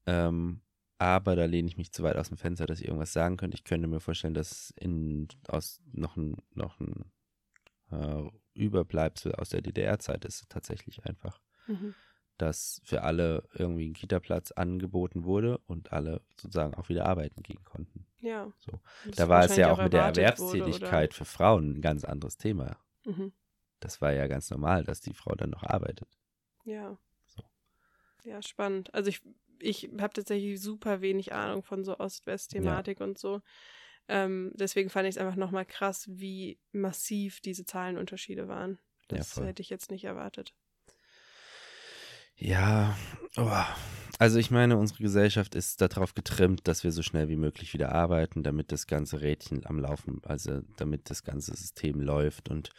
Ähm, 0.07 0.63
aber 0.99 1.37
da 1.37 1.47
lehne 1.47 1.69
ich 1.69 1.77
mich 1.77 1.93
zu 1.93 2.03
weit 2.03 2.17
aus 2.17 2.29
dem 2.29 2.37
Fenster, 2.37 2.67
dass 2.67 2.81
ich 2.81 2.87
irgendwas 2.87 3.13
sagen 3.13 3.37
könnte. 3.37 3.57
Ich 3.57 3.65
könnte 3.65 3.89
mir 3.89 4.01
vorstellen, 4.01 4.35
dass 4.35 4.73
in, 4.77 5.29
aus 5.49 5.81
noch 5.93 6.17
ein, 6.17 6.37
noch 6.55 6.79
ein 6.81 7.11
äh, 7.91 8.29
Überbleibsel 8.55 9.35
aus 9.35 9.49
der 9.49 9.63
DDR-Zeit 9.63 10.25
ist 10.25 10.49
tatsächlich 10.49 11.05
einfach. 11.07 11.41
Mhm 11.67 11.95
dass 12.41 12.81
für 12.85 13.03
alle 13.03 13.45
irgendwie 13.53 13.89
ein 13.89 13.93
Kita-Platz 13.93 14.53
angeboten 14.53 15.25
wurde 15.25 15.59
und 15.67 15.93
alle 15.93 16.23
sozusagen 16.37 16.75
auch 16.75 16.89
wieder 16.89 17.05
arbeiten 17.07 17.43
gehen 17.43 17.63
konnten. 17.65 18.07
Ja. 18.19 18.51
So. 18.59 18.81
Da 19.15 19.29
war 19.29 19.45
es 19.45 19.57
ja 19.57 19.71
auch 19.71 19.83
mit 19.83 19.93
der 19.93 20.05
Erwerbstätigkeit 20.05 21.11
wurde, 21.11 21.15
für 21.15 21.25
Frauen 21.27 21.77
ein 21.77 21.81
ganz 21.83 22.05
anderes 22.05 22.39
Thema. 22.39 22.79
Mhm. 23.05 23.33
Das 23.81 24.01
war 24.01 24.13
ja 24.13 24.27
ganz 24.27 24.51
normal, 24.51 24.85
dass 24.85 25.01
die 25.01 25.15
Frau 25.15 25.35
dann 25.35 25.51
noch 25.51 25.63
arbeitet. 25.63 26.09
Ja. 26.65 26.99
So. 27.27 27.43
Ja, 28.25 28.43
spannend. 28.43 28.93
Also 28.95 29.09
ich, 29.09 29.23
ich 29.59 29.91
habe 29.99 30.13
tatsächlich 30.13 30.61
super 30.61 31.01
wenig 31.01 31.33
Ahnung 31.33 31.63
von 31.63 31.85
so 31.85 31.99
Ost-West-Thematik 31.99 33.01
ja. 33.01 33.07
und 33.07 33.19
so. 33.19 33.41
Ähm, 34.09 34.53
deswegen 34.55 34.91
fand 34.91 35.09
ich 35.09 35.17
es 35.17 35.19
einfach 35.19 35.37
nochmal 35.37 35.65
krass, 35.65 36.07
wie 36.09 36.59
massiv 36.73 37.41
diese 37.41 37.65
Zahlenunterschiede 37.65 38.49
waren. 38.49 38.79
Das 39.09 39.37
ja, 39.37 39.45
hätte 39.45 39.63
ich 39.63 39.71
jetzt 39.71 39.91
nicht 39.91 40.05
erwartet. 40.05 40.55
Ja, 42.41 42.97
oh. 43.37 43.51
also 44.19 44.39
ich 44.39 44.51
meine, 44.51 44.79
unsere 44.79 45.03
Gesellschaft 45.03 45.55
ist 45.55 45.81
darauf 45.83 46.15
getrimmt, 46.15 46.67
dass 46.67 46.85
wir 46.85 46.91
so 46.91 47.03
schnell 47.03 47.29
wie 47.29 47.37
möglich 47.37 47.75
wieder 47.75 47.93
arbeiten, 47.93 48.43
damit 48.43 48.73
das 48.73 48.87
ganze 48.87 49.21
Rädchen 49.21 49.67
am 49.67 49.79
Laufen, 49.79 50.23
also 50.25 50.63
damit 50.79 51.11
das 51.11 51.23
ganze 51.23 51.55
System 51.55 52.01
läuft 52.01 52.49
und 52.49 52.71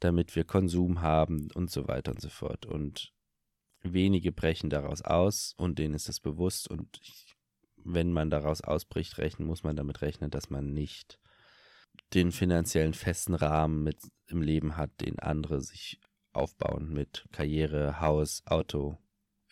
damit 0.00 0.34
wir 0.36 0.44
Konsum 0.44 1.00
haben 1.00 1.48
und 1.54 1.70
so 1.70 1.88
weiter 1.88 2.12
und 2.12 2.20
so 2.20 2.28
fort. 2.28 2.66
Und 2.66 3.12
wenige 3.82 4.32
brechen 4.32 4.70
daraus 4.70 5.02
aus 5.02 5.54
und 5.56 5.78
denen 5.78 5.94
ist 5.94 6.08
es 6.08 6.20
bewusst 6.20 6.68
und 6.68 6.98
ich, 7.02 7.34
wenn 7.76 8.12
man 8.12 8.30
daraus 8.30 8.62
ausbricht, 8.62 9.18
rechnen, 9.18 9.46
muss 9.46 9.62
man 9.62 9.76
damit 9.76 10.00
rechnen, 10.00 10.30
dass 10.30 10.50
man 10.50 10.72
nicht 10.72 11.20
den 12.14 12.32
finanziellen 12.32 12.94
festen 12.94 13.34
Rahmen 13.34 13.82
mit 13.82 13.98
im 14.26 14.42
Leben 14.42 14.76
hat, 14.76 15.00
den 15.00 15.18
andere 15.18 15.60
sich 15.60 16.00
aufbauen 16.32 16.92
mit 16.92 17.26
Karriere, 17.30 18.00
Haus, 18.00 18.42
Auto, 18.46 18.98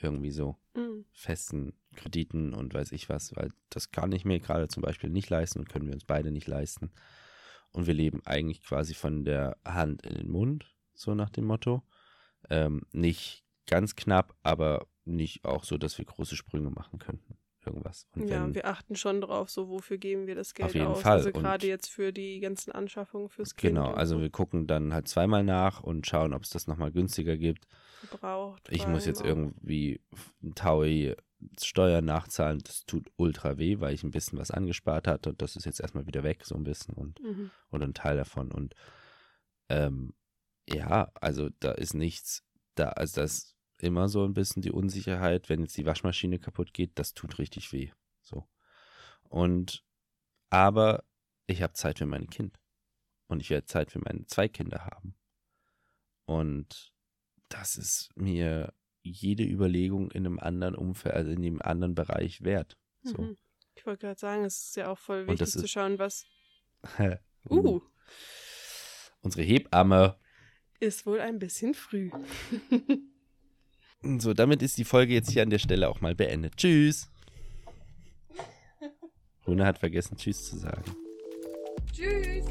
irgendwie 0.00 0.32
so 0.32 0.56
mhm. 0.74 1.04
festen 1.12 1.74
Krediten 1.94 2.54
und 2.54 2.74
weiß 2.74 2.92
ich 2.92 3.08
was, 3.08 3.36
weil 3.36 3.50
das 3.70 3.90
kann 3.90 4.12
ich 4.12 4.24
mir 4.24 4.40
gerade 4.40 4.68
zum 4.68 4.82
Beispiel 4.82 5.10
nicht 5.10 5.30
leisten 5.30 5.60
und 5.60 5.68
können 5.68 5.86
wir 5.86 5.94
uns 5.94 6.04
beide 6.04 6.30
nicht 6.30 6.48
leisten. 6.48 6.90
Und 7.72 7.86
wir 7.86 7.94
leben 7.94 8.20
eigentlich 8.24 8.62
quasi 8.62 8.94
von 8.94 9.24
der 9.24 9.56
Hand 9.64 10.04
in 10.04 10.14
den 10.14 10.30
Mund, 10.30 10.74
so 10.94 11.14
nach 11.14 11.30
dem 11.30 11.44
Motto. 11.44 11.82
Ähm, 12.50 12.82
nicht 12.92 13.44
ganz 13.66 13.96
knapp, 13.96 14.34
aber 14.42 14.86
nicht 15.04 15.44
auch 15.44 15.64
so, 15.64 15.78
dass 15.78 15.98
wir 15.98 16.04
große 16.04 16.36
Sprünge 16.36 16.70
machen 16.70 16.98
könnten 16.98 17.36
irgendwas. 17.66 18.06
Und 18.14 18.28
ja, 18.28 18.42
wenn, 18.42 18.54
wir 18.54 18.66
achten 18.66 18.96
schon 18.96 19.20
drauf, 19.20 19.50
so 19.50 19.68
wofür 19.68 19.98
geben 19.98 20.26
wir 20.26 20.34
das 20.34 20.54
Geld 20.54 20.70
auf 20.70 20.74
jeden 20.74 20.86
aus. 20.86 21.02
Fall. 21.02 21.12
Also 21.18 21.32
gerade 21.32 21.66
jetzt 21.66 21.88
für 21.88 22.12
die 22.12 22.40
ganzen 22.40 22.72
Anschaffungen 22.72 23.28
fürs 23.28 23.54
Kind. 23.54 23.74
Genau, 23.74 23.92
also 23.92 24.16
so. 24.16 24.20
wir 24.20 24.30
gucken 24.30 24.66
dann 24.66 24.92
halt 24.92 25.08
zweimal 25.08 25.44
nach 25.44 25.82
und 25.82 26.06
schauen, 26.06 26.34
ob 26.34 26.42
es 26.42 26.50
das 26.50 26.66
nochmal 26.66 26.92
günstiger 26.92 27.36
gibt. 27.36 27.66
Braucht. 28.10 28.68
Ich 28.70 28.86
muss 28.86 29.06
jetzt 29.06 29.22
auch. 29.22 29.26
irgendwie 29.26 30.00
ein 30.42 30.54
Taui 30.54 31.14
Steuern 31.60 32.04
nachzahlen, 32.04 32.60
das 32.60 32.84
tut 32.84 33.10
ultra 33.16 33.58
weh, 33.58 33.80
weil 33.80 33.94
ich 33.94 34.02
ein 34.02 34.10
bisschen 34.10 34.38
was 34.38 34.50
angespart 34.50 35.06
hatte 35.06 35.30
und 35.30 35.42
das 35.42 35.56
ist 35.56 35.64
jetzt 35.64 35.80
erstmal 35.80 36.06
wieder 36.06 36.22
weg, 36.22 36.44
so 36.44 36.54
ein 36.54 36.64
bisschen 36.64 36.94
und 36.94 37.20
mhm. 37.20 37.50
oder 37.70 37.86
ein 37.86 37.94
Teil 37.94 38.16
davon. 38.16 38.52
Und 38.52 38.74
ähm, 39.68 40.14
ja, 40.68 41.10
also 41.20 41.50
da 41.60 41.72
ist 41.72 41.94
nichts, 41.94 42.44
da, 42.74 42.90
also 42.90 43.20
das 43.20 43.54
immer 43.78 44.08
so 44.08 44.24
ein 44.24 44.34
bisschen 44.34 44.62
die 44.62 44.70
Unsicherheit, 44.70 45.48
wenn 45.48 45.60
jetzt 45.60 45.76
die 45.76 45.86
Waschmaschine 45.86 46.38
kaputt 46.38 46.72
geht, 46.72 46.98
das 46.98 47.14
tut 47.14 47.38
richtig 47.38 47.72
weh. 47.72 47.90
So. 48.22 48.48
Und 49.28 49.84
aber 50.50 51.04
ich 51.46 51.62
habe 51.62 51.72
Zeit 51.72 51.98
für 51.98 52.06
mein 52.06 52.28
Kind. 52.30 52.58
Und 53.26 53.40
ich 53.40 53.50
werde 53.50 53.66
Zeit 53.66 53.90
für 53.90 54.00
meine 54.00 54.26
zwei 54.26 54.48
Kinder 54.48 54.84
haben. 54.84 55.14
Und 56.26 56.92
das 57.48 57.76
ist 57.76 58.10
mir 58.14 58.72
jede 59.02 59.44
Überlegung 59.44 60.10
in 60.10 60.26
einem 60.26 60.38
anderen 60.38 60.74
Umfeld, 60.74 61.14
also 61.14 61.30
in 61.30 61.44
einem 61.44 61.60
anderen 61.62 61.94
Bereich 61.94 62.42
wert. 62.42 62.76
So. 63.02 63.20
Mhm. 63.20 63.36
Ich 63.74 63.86
wollte 63.86 64.06
gerade 64.06 64.20
sagen, 64.20 64.44
es 64.44 64.68
ist 64.68 64.76
ja 64.76 64.88
auch 64.88 64.98
voll 64.98 65.26
wichtig 65.26 65.50
zu 65.50 65.66
schauen, 65.66 65.98
was. 65.98 66.24
uh. 67.48 67.54
uh. 67.54 67.80
Unsere 69.20 69.42
Hebamme. 69.42 70.16
Ist 70.80 71.06
wohl 71.06 71.20
ein 71.20 71.38
bisschen 71.38 71.74
früh. 71.74 72.10
So, 74.18 74.34
damit 74.34 74.62
ist 74.62 74.78
die 74.78 74.84
Folge 74.84 75.14
jetzt 75.14 75.30
hier 75.30 75.42
an 75.42 75.50
der 75.50 75.60
Stelle 75.60 75.88
auch 75.88 76.00
mal 76.00 76.14
beendet. 76.14 76.56
Tschüss. 76.56 77.08
Rune 79.46 79.64
hat 79.64 79.78
vergessen, 79.78 80.16
Tschüss 80.16 80.50
zu 80.50 80.58
sagen. 80.58 80.82
Tschüss. 81.92 82.44